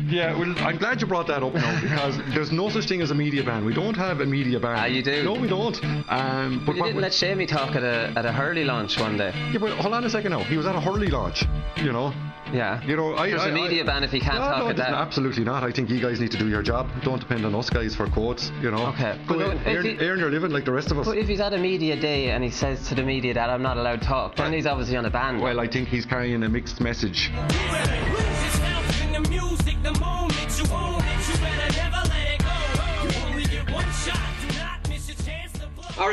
Yeah, 0.09 0.37
well, 0.37 0.53
I'm 0.59 0.77
glad 0.77 1.01
you 1.01 1.07
brought 1.07 1.27
that 1.27 1.43
up 1.43 1.53
now 1.53 1.81
because 1.81 2.17
there's 2.33 2.51
no 2.51 2.69
such 2.69 2.85
thing 2.87 3.01
as 3.01 3.11
a 3.11 3.15
media 3.15 3.43
ban. 3.43 3.63
We 3.65 3.73
don't 3.73 3.95
have 3.95 4.21
a 4.21 4.25
media 4.25 4.59
ban. 4.59 4.75
Ah, 4.77 4.85
you 4.85 5.03
do? 5.03 5.23
No, 5.23 5.33
we 5.33 5.47
don't. 5.47 5.77
Um, 6.09 6.63
but 6.65 6.75
you 6.75 6.81
what, 6.81 6.87
didn't 6.87 7.01
let 7.01 7.13
Shamey 7.13 7.45
talk 7.45 7.75
at 7.75 7.83
a 7.83 8.11
at 8.15 8.25
a 8.25 8.31
Hurley 8.31 8.63
launch 8.63 8.99
one 8.99 9.17
day. 9.17 9.31
yeah, 9.51 9.59
but 9.59 9.71
hold 9.77 9.93
on 9.93 10.03
a 10.03 10.09
second 10.09 10.31
now. 10.31 10.39
He 10.43 10.57
was 10.57 10.65
at 10.65 10.75
a 10.75 10.81
Hurley 10.81 11.07
launch, 11.07 11.43
you 11.77 11.91
know. 11.91 12.13
Yeah. 12.51 12.81
You 12.83 12.95
know, 12.95 13.15
I, 13.15 13.29
There's 13.29 13.41
I- 13.43 13.49
a 13.49 13.53
media 13.53 13.83
I- 13.83 13.85
ban 13.85 14.03
if 14.03 14.09
he 14.11 14.19
can't 14.19 14.39
no, 14.39 14.49
talk 14.49 14.59
no, 14.63 14.69
at 14.69 14.77
that. 14.77 14.93
Absolutely 14.93 15.43
not. 15.43 15.63
I 15.63 15.71
think 15.71 15.87
you 15.91 15.99
guys 16.01 16.19
need 16.19 16.31
to 16.31 16.37
do 16.37 16.47
your 16.49 16.63
job. 16.63 16.89
Don't 17.03 17.19
depend 17.19 17.45
on 17.45 17.53
us 17.53 17.69
guys 17.69 17.95
for 17.95 18.07
quotes. 18.09 18.51
You 18.61 18.71
know. 18.71 18.87
Okay. 18.87 19.19
Go 19.27 19.37
But 19.37 19.45
out, 19.45 19.53
if 19.57 19.67
earn, 19.67 19.85
he- 19.85 19.97
earn 19.99 20.17
your 20.19 20.31
living 20.31 20.49
like 20.49 20.65
the 20.65 20.71
rest 20.71 20.89
of 20.89 20.97
us. 20.97 21.05
But 21.05 21.19
if 21.19 21.27
he's 21.27 21.39
at 21.41 21.53
a 21.53 21.59
media 21.59 21.95
day 21.95 22.31
and 22.31 22.43
he 22.43 22.49
says 22.49 22.87
to 22.89 22.95
the 22.95 23.03
media 23.03 23.35
that 23.35 23.51
I'm 23.51 23.61
not 23.61 23.77
allowed 23.77 24.01
to 24.01 24.07
talk, 24.07 24.35
then 24.37 24.51
he's 24.53 24.65
obviously 24.65 24.97
on 24.97 25.05
a 25.05 25.11
ban. 25.11 25.39
Well, 25.39 25.59
I 25.59 25.67
think 25.67 25.89
he's 25.89 26.07
carrying 26.07 26.41
a 26.43 26.49
mixed 26.49 26.81
message. 26.81 27.29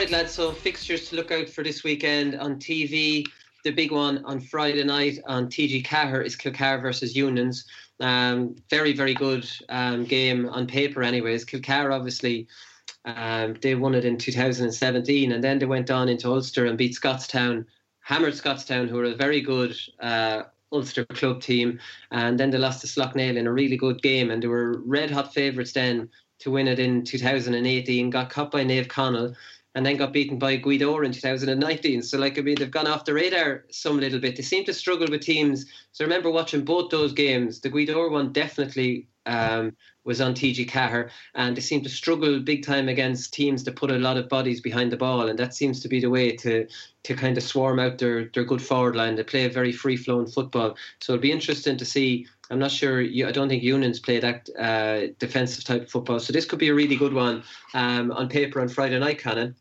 Right, 0.06 0.12
lads. 0.20 0.34
So 0.34 0.52
fixtures 0.52 1.08
to 1.08 1.16
look 1.16 1.32
out 1.32 1.48
for 1.48 1.64
this 1.64 1.82
weekend 1.82 2.36
on 2.36 2.60
TV. 2.60 3.26
The 3.64 3.72
big 3.72 3.90
one 3.90 4.24
on 4.24 4.38
Friday 4.38 4.84
night 4.84 5.18
on 5.26 5.48
TG4 5.48 6.24
is 6.24 6.36
Kilcar 6.36 6.80
versus 6.80 7.16
Unions. 7.16 7.64
Um, 7.98 8.54
very, 8.70 8.92
very 8.92 9.14
good 9.14 9.50
um, 9.68 10.04
game 10.04 10.48
on 10.48 10.68
paper, 10.68 11.02
anyways. 11.02 11.44
Kilcar 11.44 11.92
obviously 11.92 12.46
um, 13.04 13.56
they 13.60 13.74
won 13.74 13.96
it 13.96 14.04
in 14.04 14.16
2017, 14.16 15.32
and 15.32 15.42
then 15.42 15.58
they 15.58 15.66
went 15.66 15.90
on 15.90 16.08
into 16.08 16.30
Ulster 16.30 16.66
and 16.66 16.78
beat 16.78 16.94
Scottstown, 16.94 17.64
hammered 17.98 18.34
Scottstown, 18.34 18.88
who 18.88 19.00
are 19.00 19.06
a 19.06 19.16
very 19.16 19.40
good 19.40 19.76
uh, 19.98 20.44
Ulster 20.70 21.04
club 21.04 21.40
team, 21.40 21.80
and 22.12 22.38
then 22.38 22.50
they 22.50 22.58
lost 22.58 22.80
to 22.82 22.86
Slaughtneil 22.86 23.36
in 23.36 23.48
a 23.48 23.52
really 23.52 23.76
good 23.76 24.00
game, 24.02 24.30
and 24.30 24.40
they 24.40 24.46
were 24.46 24.80
red 24.86 25.10
hot 25.10 25.34
favourites 25.34 25.72
then 25.72 26.08
to 26.38 26.52
win 26.52 26.68
it 26.68 26.78
in 26.78 27.02
2018. 27.02 28.10
Got 28.10 28.30
caught 28.30 28.52
by 28.52 28.62
Naomh 28.62 28.86
Conaill 28.86 29.34
and 29.76 29.84
then 29.84 29.98
got 29.98 30.12
beaten 30.12 30.38
by 30.38 30.56
Gaoth 30.56 30.80
Dobhair 30.80 31.04
in 31.04 31.12
2019. 31.12 32.02
So, 32.02 32.18
like, 32.18 32.38
I 32.38 32.40
mean, 32.40 32.56
they've 32.58 32.70
gone 32.70 32.86
off 32.86 33.04
the 33.04 33.12
radar 33.12 33.66
some 33.70 34.00
little 34.00 34.18
bit. 34.18 34.34
They 34.34 34.42
seem 34.42 34.64
to 34.64 34.72
struggle 34.72 35.06
with 35.10 35.20
teams. 35.20 35.66
So, 35.92 36.02
I 36.02 36.06
remember 36.06 36.30
watching 36.30 36.64
both 36.64 36.90
those 36.90 37.12
games. 37.12 37.60
The 37.60 37.68
Gaoth 37.68 37.88
Dobhair 37.88 38.10
one 38.10 38.32
definitely 38.32 39.06
um, 39.26 39.76
was 40.04 40.20
on 40.20 40.34
TG4, 40.34 41.10
and 41.34 41.56
they 41.56 41.60
seem 41.60 41.82
to 41.82 41.88
struggle 41.88 42.40
big 42.40 42.64
time 42.64 42.88
against 42.88 43.34
teams 43.34 43.64
that 43.64 43.76
put 43.76 43.90
a 43.90 43.98
lot 43.98 44.16
of 44.16 44.28
bodies 44.28 44.60
behind 44.60 44.92
the 44.92 44.96
ball, 44.96 45.28
and 45.28 45.38
that 45.38 45.54
seems 45.54 45.80
to 45.80 45.88
be 45.88 46.00
the 46.00 46.10
way 46.10 46.34
to 46.36 46.66
to 47.02 47.14
kind 47.14 47.36
of 47.36 47.42
swarm 47.42 47.78
out 47.78 47.98
their 47.98 48.30
their 48.32 48.44
good 48.44 48.62
forward 48.62 48.96
line. 48.96 49.16
They 49.16 49.24
play 49.24 49.44
a 49.44 49.50
very 49.50 49.72
free 49.72 49.96
flowing 49.96 50.26
football, 50.26 50.76
so 51.00 51.12
it'll 51.12 51.22
be 51.22 51.32
interesting 51.32 51.76
to 51.76 51.84
see. 51.84 52.26
I'm 52.48 52.60
not 52.60 52.70
sure. 52.70 53.02
I 53.02 53.32
don't 53.32 53.48
think 53.48 53.64
Unions 53.64 53.98
play 53.98 54.20
that 54.20 54.48
uh, 54.56 55.12
defensive 55.18 55.64
type 55.64 55.82
of 55.82 55.90
football, 55.90 56.20
so 56.20 56.32
this 56.32 56.44
could 56.44 56.60
be 56.60 56.68
a 56.68 56.74
really 56.74 56.96
good 56.96 57.12
one 57.12 57.42
um, 57.74 58.12
on 58.12 58.28
paper 58.28 58.60
on 58.60 58.68
Friday 58.68 58.98
night, 58.98 59.18
Cannon. 59.18 59.54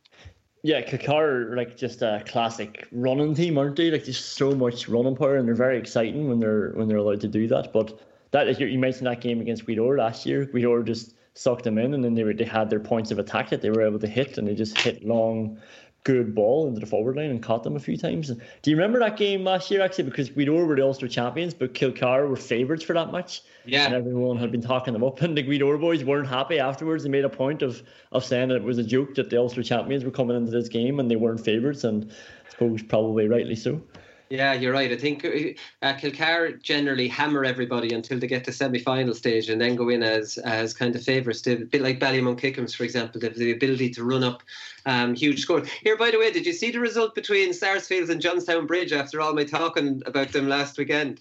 Yeah, 0.66 0.82
Kilcar 0.82 1.55
like 1.55 1.78
just 1.78 2.01
a 2.01 2.24
classic 2.26 2.88
running 2.91 3.36
team, 3.36 3.55
aren't 3.59 3.76
they? 3.76 3.91
Like 3.91 4.05
there's 4.05 4.18
so 4.18 4.49
much 4.55 4.89
running 4.89 5.16
power, 5.16 5.36
and 5.36 5.47
they're 5.47 5.53
very 5.53 5.78
exciting 5.78 6.28
when 6.28 6.39
they're 6.39 6.72
when 6.72 6.88
they're 6.88 6.97
allowed 6.97 7.22
to 7.22 7.28
do 7.28 7.47
that. 7.49 7.72
But 7.72 8.01
that 8.32 8.59
you 8.59 8.80
mentioned 8.80 9.05
that 9.05 9.22
game 9.22 9.41
against 9.41 9.68
Gaoth 9.68 9.78
Dobhair 9.78 9.99
last 9.99 10.26
year. 10.26 10.43
Gaoth 10.47 10.63
Dobhair 10.63 10.84
just 10.84 11.13
sucked 11.36 11.66
them 11.66 11.78
in, 11.78 11.93
and 11.93 12.03
then 12.03 12.16
they 12.16 12.24
were, 12.24 12.34
they 12.34 12.45
had 12.45 12.72
their 12.72 12.80
points 12.80 13.11
of 13.11 13.20
attack 13.20 13.51
that 13.51 13.61
they 13.61 13.70
were 13.70 13.84
able 13.84 13.99
to 13.99 14.07
hit, 14.07 14.39
and 14.39 14.47
they 14.47 14.55
just 14.55 14.76
hit 14.80 15.05
long, 15.05 15.59
good 16.06 16.36
ball 16.36 16.68
into 16.68 16.80
the 16.80 16.86
forward 16.86 17.18
line 17.18 17.32
and 17.32 17.41
caught 17.41 17.64
them 17.64 17.76
a 17.76 17.80
few 17.80 17.97
times. 17.97 18.32
Do 18.62 18.70
you 18.70 18.78
remember 18.78 18.99
that 18.99 19.18
game 19.18 19.43
last 19.43 19.70
year 19.72 19.82
actually? 19.82 20.03
Because 20.06 20.30
Gaoth 20.30 20.45
Dobhair 20.45 20.68
were 20.68 20.76
the 20.76 20.84
Ulster 20.84 21.08
champions, 21.08 21.53
but 21.53 21.74
Kilcar 21.74 22.30
were 22.30 22.36
favourites 22.36 22.84
for 22.84 22.93
that 22.93 23.12
match. 23.12 23.41
Yeah. 23.66 23.86
And 23.86 23.95
everyone 23.95 24.38
had 24.38 24.51
been 24.51 24.62
talking 24.62 24.93
them 24.93 25.03
up, 25.03 25.22
and 25.24 25.36
the 25.36 25.43
Gaoth 25.43 25.60
Dobhair 25.60 25.82
boys 25.82 26.03
weren't 26.03 26.28
happy 26.28 26.60
afterwards. 26.60 27.03
They 27.03 27.10
made 27.10 27.26
a 27.26 27.30
point 27.30 27.64
of 27.64 27.82
of 28.12 28.24
saying 28.24 28.49
that 28.49 28.56
it 28.56 28.64
was 28.64 28.78
a 28.78 28.84
joke 28.84 29.16
that 29.16 29.30
the 29.30 29.38
Ulster 29.38 29.64
champions 29.64 30.06
were 30.06 30.12
coming 30.12 30.38
into 30.38 30.51
this 30.51 30.70
game 30.70 30.99
and 30.99 31.10
they 31.10 31.16
weren't 31.16 31.43
favourites, 31.43 31.84
and 31.84 32.12
I 32.45 32.51
suppose 32.51 32.84
probably 32.84 33.28
rightly 33.28 33.56
so. 33.56 33.82
Yeah, 34.30 34.53
you're 34.53 34.73
right. 34.73 34.91
I 34.91 34.97
think 34.97 35.23
uh, 35.23 35.93
Kilcar 35.93 36.61
generally 36.61 37.07
hammer 37.07 37.45
everybody 37.45 37.93
until 37.93 38.17
they 38.17 38.26
get 38.26 38.43
to 38.45 38.51
semi-final 38.51 39.13
stage 39.13 39.49
and 39.49 39.61
then 39.61 39.76
go 39.76 39.89
in 39.89 40.01
as 40.01 40.39
as 40.39 40.73
kind 40.73 40.95
of 40.95 41.03
favourites. 41.03 41.45
A 41.45 41.57
bit 41.57 41.82
like 41.82 41.99
Ballymun 41.99 42.39
Kickhams, 42.39 42.76
for 42.76 42.84
example, 42.84 43.21
they 43.21 43.28
have 43.28 43.38
the 43.38 43.51
ability 43.51 43.91
to 43.91 44.03
run 44.03 44.23
up 44.23 44.41
um, 44.88 45.13
huge 45.13 45.41
scores. 45.41 45.69
Here, 45.84 45.95
by 45.95 46.09
the 46.09 46.17
way, 46.17 46.32
did 46.32 46.45
you 46.45 46.53
see 46.53 46.71
the 46.71 46.80
result 46.80 47.13
between 47.13 47.53
Sarsfields 47.53 48.09
and 48.09 48.19
Johnstown 48.19 48.65
Bridge 48.65 48.93
after 48.93 49.21
all 49.21 49.34
my 49.34 49.43
talking 49.43 50.01
about 50.07 50.30
them 50.30 50.49
last 50.49 50.78
weekend? 50.78 51.19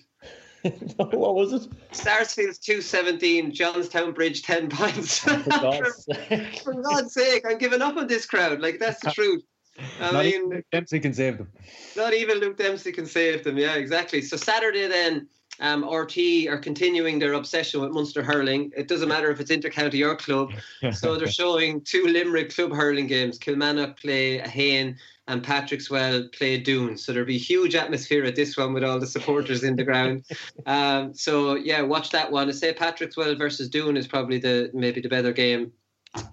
what 0.97 1.35
was 1.35 1.53
it? 1.53 1.69
Sarsfields 1.93 2.59
217, 2.59 3.53
Johnstown 3.53 4.13
Bridge 4.13 4.43
10 4.43 4.71
points. 4.71 5.19
For 5.19 5.37
God's 5.51 6.05
sake. 6.07 6.61
For 6.65 6.75
God's 6.75 7.13
sake, 7.13 7.45
I'm 7.47 7.59
giving 7.59 7.83
up 7.83 7.99
on 7.99 8.07
this 8.07 8.25
crowd. 8.25 8.61
Like, 8.61 8.79
that's 8.79 9.01
the 9.01 9.11
truth. 9.15 9.43
I 10.01 10.13
Not 10.13 10.25
mean, 10.25 10.35
even 10.35 10.49
Luke 10.51 10.65
Dempsey 10.71 11.01
can 11.01 11.13
save 11.15 11.39
them. 11.39 11.49
not 11.97 12.15
even 12.15 12.39
Luke 12.39 12.57
Dempsey 12.57 12.93
can 12.93 13.07
save 13.07 13.45
them. 13.45 13.59
Yeah, 13.59 13.75
exactly. 13.75 14.23
So 14.23 14.37
Saturday 14.37 14.87
then, 14.87 15.29
um, 15.61 15.85
RT 15.89 16.49
are 16.49 16.59
continuing 16.59 17.19
their 17.19 17.35
obsession 17.35 17.81
with 17.81 17.91
Munster 17.93 18.23
hurling. 18.23 18.73
It 18.77 18.89
doesn't 18.89 19.09
matter 19.09 19.31
if 19.31 19.39
it's 19.41 19.51
intercounty 19.53 20.05
or 20.05 20.17
club. 20.17 20.51
So 20.93 21.17
they're 21.17 21.27
showing 21.43 21.81
two 21.83 22.07
Limerick 22.07 22.55
club 22.55 22.73
hurling 22.73 23.07
games. 23.07 23.39
Kilmallock 23.39 23.97
play 24.01 24.41
Ahane 24.41 24.97
and 25.27 25.43
Patrickswell 25.45 26.31
play 26.37 26.59
Doon. 26.59 26.99
So 26.99 27.13
there'll 27.13 27.27
be 27.27 27.39
huge 27.39 27.75
atmosphere 27.75 28.25
at 28.25 28.35
this 28.37 28.57
one 28.57 28.75
with 28.75 28.85
all 28.85 28.99
the 29.01 29.07
supporters 29.07 29.63
in 29.65 29.77
the 29.77 29.85
ground. 29.85 30.25
Um, 30.67 31.13
so 31.15 31.55
yeah, 31.57 31.83
watch 31.83 32.11
that 32.11 32.31
one. 32.33 32.49
I 32.49 32.53
say 32.53 32.73
Patrickswell 32.73 33.37
versus 33.37 33.69
Doon 33.69 33.97
is 33.97 34.07
probably 34.07 34.39
the 34.39 34.71
maybe 34.73 35.01
the 35.03 35.09
better 35.11 35.33
game 35.33 35.73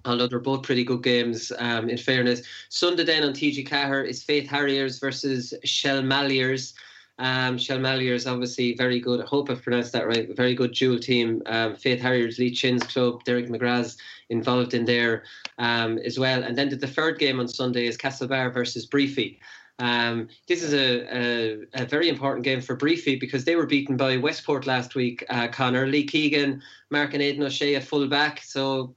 although 0.04 0.26
they're 0.26 0.38
both 0.38 0.62
pretty 0.62 0.84
good 0.84 1.02
games 1.02 1.52
um, 1.58 1.88
in 1.88 1.98
fairness. 1.98 2.42
Sunday 2.68 3.04
then 3.04 3.24
on 3.24 3.32
TG4 3.32 4.08
is 4.08 4.24
Faythe 4.24 4.46
Harriers 4.46 4.98
versus 4.98 5.54
Shelmaliers. 5.64 6.74
Um, 7.18 7.56
Shelmaliers 7.56 8.30
obviously 8.30 8.74
very 8.74 8.98
good. 8.98 9.20
I 9.20 9.26
hope 9.26 9.50
I've 9.50 9.62
pronounced 9.62 9.92
that 9.92 10.06
right. 10.06 10.34
Very 10.34 10.54
good 10.54 10.74
dual 10.74 10.98
team. 10.98 11.42
Um, 11.46 11.74
Faythe 11.74 12.00
Harriers, 12.00 12.38
Lee 12.38 12.50
Chin's 12.50 12.82
club, 12.82 13.22
Derek 13.24 13.48
McGrath's 13.48 13.96
involved 14.30 14.74
in 14.74 14.84
there 14.84 15.24
um, 15.58 15.98
as 15.98 16.18
well. 16.18 16.42
And 16.42 16.56
then 16.56 16.68
the 16.76 16.86
third 16.86 17.18
game 17.18 17.38
on 17.38 17.48
Sunday 17.48 17.86
is 17.86 17.96
Castlebar 17.96 18.52
versus 18.52 18.88
Breaffy. 18.88 19.38
Um, 19.78 20.28
this 20.48 20.62
is 20.62 20.74
a, 20.74 21.16
a, 21.16 21.82
a, 21.82 21.86
very 21.86 22.08
important 22.08 22.44
game 22.44 22.60
for 22.60 22.76
Breaffy 22.76 23.18
because 23.18 23.44
they 23.44 23.56
were 23.56 23.66
beaten 23.66 23.96
by 23.96 24.16
Westport 24.16 24.66
last 24.66 24.94
week. 24.94 25.24
Uh, 25.28 25.48
Connor, 25.48 25.86
Lee 25.86 26.04
Keegan, 26.04 26.62
Mark 26.90 27.14
and 27.14 27.22
Aidan 27.22 27.42
O'Shea 27.42 27.74
at 27.74 27.82
full 27.82 28.06
back. 28.06 28.42
So 28.42 28.94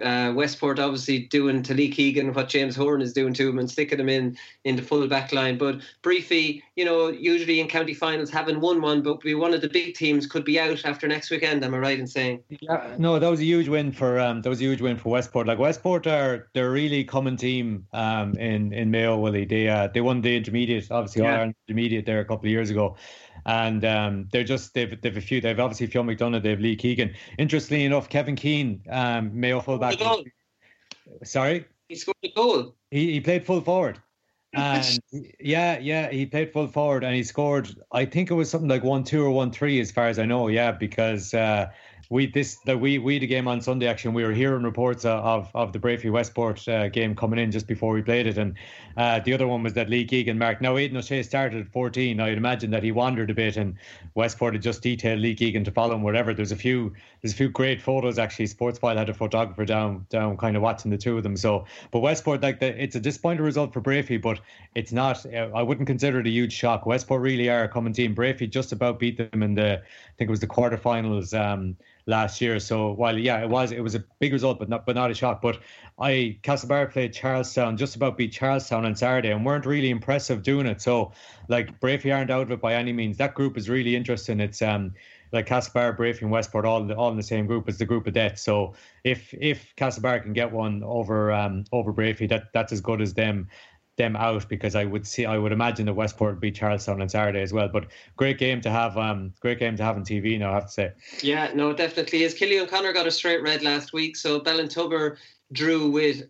uh, 0.00 0.32
Westport 0.34 0.78
obviously 0.78 1.20
doing 1.20 1.62
to 1.62 1.74
Lee 1.74 1.90
Keegan 1.90 2.34
what 2.34 2.48
James 2.48 2.76
Horan 2.76 3.00
is 3.00 3.12
doing 3.12 3.32
to 3.34 3.48
him 3.48 3.58
and 3.58 3.70
sticking 3.70 3.98
him 3.98 4.08
in 4.08 4.36
in 4.64 4.76
the 4.76 4.82
full 4.82 5.06
back 5.08 5.32
line. 5.32 5.56
But 5.56 5.80
briefly, 6.02 6.62
you 6.76 6.84
know, 6.84 7.08
usually 7.08 7.60
in 7.60 7.68
county 7.68 7.94
finals 7.94 8.30
haven't 8.30 8.60
won 8.60 8.80
one, 8.80 9.02
but 9.02 9.20
be 9.20 9.34
one 9.34 9.54
of 9.54 9.60
the 9.60 9.68
big 9.68 9.94
teams 9.94 10.26
could 10.26 10.44
be 10.44 10.60
out 10.60 10.84
after 10.84 11.08
next 11.08 11.30
weekend. 11.30 11.64
Am 11.64 11.74
I 11.74 11.78
right 11.78 11.98
in 11.98 12.06
saying? 12.06 12.42
Yeah, 12.48 12.94
no, 12.98 13.18
that 13.18 13.28
was 13.28 13.40
a 13.40 13.44
huge 13.44 13.68
win 13.68 13.92
for 13.92 14.20
um, 14.20 14.42
that 14.42 14.48
was 14.48 14.60
a 14.60 14.64
huge 14.64 14.80
win 14.80 14.96
for 14.96 15.10
Westport. 15.10 15.46
Like 15.46 15.58
Westport 15.58 16.06
are 16.06 16.48
they're 16.54 16.68
a 16.68 16.70
really 16.70 17.04
common 17.04 17.36
team 17.36 17.86
um, 17.92 18.34
in 18.34 18.72
in 18.72 18.90
Mayo. 18.90 19.18
Willie, 19.18 19.44
they 19.44 19.68
uh, 19.68 19.88
they 19.88 20.00
won 20.00 20.20
the 20.20 20.36
intermediate, 20.36 20.90
obviously 20.90 21.22
Yeah. 21.22 21.28
All 21.28 21.34
Ireland 21.34 21.54
intermediate 21.66 22.06
there 22.06 22.20
a 22.20 22.24
couple 22.24 22.46
of 22.46 22.50
years 22.50 22.70
ago. 22.70 22.96
And 23.46 23.84
um, 23.84 24.28
they're 24.32 24.44
just 24.44 24.74
they've 24.74 25.00
they've 25.00 25.16
a 25.16 25.20
few. 25.20 25.40
They've 25.40 25.58
obviously 25.58 25.86
Fionn 25.86 26.06
McDonagh. 26.06 26.42
They've 26.42 26.60
Lee 26.60 26.76
Keegan. 26.76 27.14
Interestingly 27.38 27.84
enough, 27.84 28.08
Kevin 28.08 28.36
Keane, 28.36 28.82
um, 28.90 29.38
Mayo 29.38 29.60
fullback. 29.60 29.98
Sorry, 31.24 31.64
He 31.88 31.94
scored 31.94 32.16
a 32.22 32.28
goal. 32.32 32.74
he 32.90 33.12
he 33.12 33.20
played 33.20 33.44
full 33.46 33.60
forward. 33.60 33.98
And 34.54 34.98
yeah, 35.38 35.78
yeah, 35.78 36.10
he 36.10 36.24
played 36.24 36.54
full 36.54 36.68
forward 36.68 37.04
and 37.04 37.14
he 37.14 37.22
scored. 37.22 37.68
I 37.92 38.06
think 38.06 38.30
it 38.30 38.34
was 38.34 38.48
something 38.48 38.68
like 38.68 38.82
one 38.82 39.04
two 39.04 39.22
or 39.22 39.30
one 39.30 39.52
three, 39.52 39.78
as 39.78 39.90
far 39.90 40.08
as 40.08 40.18
I 40.18 40.24
know. 40.24 40.48
Yeah, 40.48 40.72
because 40.72 41.34
uh, 41.34 41.70
we 42.10 42.26
this 42.26 42.56
that 42.64 42.80
we 42.80 42.98
we 42.98 43.18
the 43.18 43.26
game 43.26 43.46
on 43.46 43.60
Sunday 43.60 43.86
actually. 43.86 44.08
and 44.08 44.16
We 44.16 44.24
were 44.24 44.32
hearing 44.32 44.62
reports 44.62 45.04
of 45.04 45.24
of, 45.24 45.50
of 45.54 45.72
the 45.72 45.78
Breaffy 45.78 46.10
Westport 46.10 46.66
uh, 46.66 46.88
game 46.88 47.14
coming 47.14 47.38
in 47.38 47.50
just 47.50 47.66
before 47.66 47.92
we 47.92 48.00
played 48.00 48.26
it, 48.26 48.38
and 48.38 48.54
uh, 48.96 49.20
the 49.20 49.34
other 49.34 49.46
one 49.46 49.62
was 49.62 49.74
that 49.74 49.90
Lee 49.90 50.06
Keegan 50.06 50.38
marked. 50.38 50.62
Now 50.62 50.76
Aidan 50.78 50.96
O'Shea 50.96 51.22
started 51.22 51.60
at 51.60 51.72
14. 51.72 52.18
I'd 52.18 52.38
imagine 52.38 52.70
that 52.70 52.82
he 52.82 52.92
wandered 52.92 53.30
a 53.30 53.34
bit, 53.34 53.58
and 53.58 53.76
Westport 54.14 54.54
had 54.54 54.62
just 54.62 54.82
detailed 54.82 55.20
Lee 55.20 55.34
Keegan 55.34 55.64
to 55.64 55.70
follow 55.70 55.94
him. 55.94 56.02
Whatever. 56.02 56.32
There's 56.32 56.52
a 56.52 56.56
few 56.56 56.94
there's 57.20 57.34
a 57.34 57.36
few 57.36 57.50
great 57.50 57.82
photos 57.82 58.18
actually. 58.18 58.46
Sportsfile 58.46 58.96
had 58.96 59.10
a 59.10 59.14
photographer 59.14 59.66
down 59.66 60.06
down 60.08 60.38
kind 60.38 60.56
of 60.56 60.62
watching 60.62 60.90
the 60.90 60.98
two 60.98 61.18
of 61.18 61.22
them. 61.22 61.36
So, 61.36 61.66
but 61.90 62.00
Westport 62.00 62.40
like 62.40 62.60
the, 62.60 62.82
it's 62.82 62.96
a 62.96 63.00
disappointing 63.00 63.44
result 63.44 63.74
for 63.74 63.82
Breaffy, 63.82 64.20
but 64.20 64.40
it's 64.74 64.92
not. 64.92 65.26
Uh, 65.26 65.50
I 65.54 65.62
wouldn't 65.62 65.86
consider 65.86 66.20
it 66.20 66.26
a 66.26 66.30
huge 66.30 66.54
shock. 66.54 66.86
Westport 66.86 67.20
really 67.20 67.50
are 67.50 67.64
a 67.64 67.68
common 67.68 67.92
team. 67.92 68.14
Breaffy 68.14 68.48
just 68.48 68.72
about 68.72 68.98
beat 68.98 69.18
them 69.18 69.42
in 69.42 69.54
the 69.54 69.74
I 69.74 70.16
think 70.16 70.28
it 70.28 70.30
was 70.30 70.40
the 70.40 70.46
quarterfinals. 70.46 71.38
Um, 71.38 71.76
last 72.08 72.40
year. 72.40 72.58
So 72.58 72.92
while 72.92 73.16
yeah, 73.16 73.40
it 73.40 73.48
was 73.48 73.70
it 73.70 73.80
was 73.80 73.94
a 73.94 74.02
big 74.18 74.32
result, 74.32 74.58
but 74.58 74.68
not 74.68 74.86
but 74.86 74.96
not 74.96 75.10
a 75.10 75.14
shock. 75.14 75.40
But 75.40 75.60
I 76.00 76.38
Castlebar 76.42 76.90
played 76.90 77.12
Charlestown, 77.12 77.76
just 77.76 77.94
about 77.94 78.16
beat 78.16 78.32
Charlestown 78.32 78.84
on 78.84 78.96
Saturday, 78.96 79.30
and 79.30 79.44
weren't 79.44 79.66
really 79.66 79.90
impressive 79.90 80.42
doing 80.42 80.66
it. 80.66 80.80
So 80.80 81.12
like 81.48 81.78
Breaffy 81.80 82.14
aren't 82.14 82.30
out 82.30 82.42
of 82.42 82.50
it 82.50 82.60
by 82.60 82.74
any 82.74 82.92
means. 82.92 83.18
That 83.18 83.34
group 83.34 83.56
is 83.56 83.68
really 83.68 83.94
interesting. 83.94 84.40
It's 84.40 84.62
um 84.62 84.94
like 85.30 85.46
Castlebar, 85.46 85.96
Breaffy, 85.96 86.22
and 86.22 86.30
Westport 86.30 86.64
all 86.64 86.90
all 86.92 87.10
in 87.10 87.16
the 87.18 87.22
same 87.22 87.46
group 87.46 87.68
as 87.68 87.76
the 87.76 87.84
group 87.84 88.06
of 88.06 88.14
death. 88.14 88.38
So 88.38 88.74
if 89.04 89.34
if 89.34 89.74
Castlebar 89.76 90.22
can 90.22 90.32
get 90.32 90.50
one 90.50 90.82
over 90.82 91.30
um 91.30 91.64
over 91.72 91.92
Breaffy, 91.92 92.28
that 92.30 92.52
that's 92.54 92.72
as 92.72 92.80
good 92.80 93.02
as 93.02 93.12
them 93.12 93.48
them 93.98 94.16
out 94.16 94.48
because 94.48 94.74
I 94.74 94.84
would 94.84 95.06
see 95.06 95.26
I 95.26 95.36
would 95.36 95.52
imagine 95.52 95.84
that 95.86 95.94
Westport 95.94 96.34
would 96.34 96.40
beat 96.40 96.54
Charlestown 96.54 97.02
on 97.02 97.08
Saturday 97.08 97.42
as 97.42 97.52
well. 97.52 97.68
But 97.68 97.88
great 98.16 98.38
game 98.38 98.62
to 98.62 98.70
have 98.70 98.96
um 98.96 99.34
great 99.40 99.58
game 99.58 99.76
to 99.76 99.84
have 99.84 99.96
on 99.96 100.04
TV 100.04 100.38
now 100.38 100.52
I 100.52 100.54
have 100.54 100.66
to 100.66 100.72
say. 100.72 100.92
Yeah, 101.22 101.50
no, 101.54 101.70
it 101.70 101.76
definitely 101.76 102.22
is. 102.22 102.32
Killian 102.32 102.66
Connor 102.66 102.94
got 102.94 103.06
a 103.06 103.10
straight 103.10 103.42
red 103.42 103.62
last 103.62 103.92
week, 103.92 104.16
so 104.16 104.40
Ballintubber 104.40 105.18
drew 105.52 105.90
with 105.90 106.22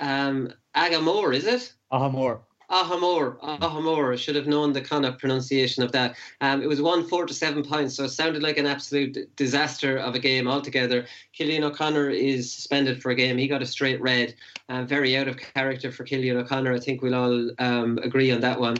um, 0.00 0.52
Agamore, 0.74 1.34
is 1.34 1.46
it? 1.46 1.72
Aghamore. 1.92 2.40
Aghamore, 2.70 3.38
Aghamore. 3.60 4.12
I 4.12 4.16
should 4.16 4.34
have 4.34 4.46
known 4.46 4.72
the 4.72 4.80
kind 4.80 5.06
of 5.06 5.18
pronunciation 5.18 5.82
of 5.82 5.92
that. 5.92 6.16
Um, 6.40 6.62
it 6.62 6.68
was 6.68 6.82
one 6.82 7.06
four 7.06 7.24
to 7.26 7.32
seven 7.34 7.62
points, 7.62 7.94
so 7.94 8.04
it 8.04 8.08
sounded 8.10 8.42
like 8.42 8.58
an 8.58 8.66
absolute 8.66 9.34
disaster 9.36 9.96
of 9.96 10.14
a 10.14 10.18
game 10.18 10.48
altogether. 10.48 11.06
Killian 11.32 11.64
O'Connor 11.64 12.10
is 12.10 12.52
suspended 12.52 13.00
for 13.00 13.10
a 13.10 13.14
game. 13.14 13.38
He 13.38 13.46
got 13.46 13.62
a 13.62 13.66
straight 13.66 14.00
red. 14.00 14.34
Uh, 14.68 14.82
very 14.82 15.16
out 15.16 15.28
of 15.28 15.36
character 15.36 15.92
for 15.92 16.02
Killian 16.02 16.36
O'Connor. 16.36 16.72
I 16.72 16.80
think 16.80 17.02
we'll 17.02 17.14
all 17.14 17.50
um, 17.60 17.98
agree 18.02 18.32
on 18.32 18.40
that 18.40 18.58
one. 18.58 18.78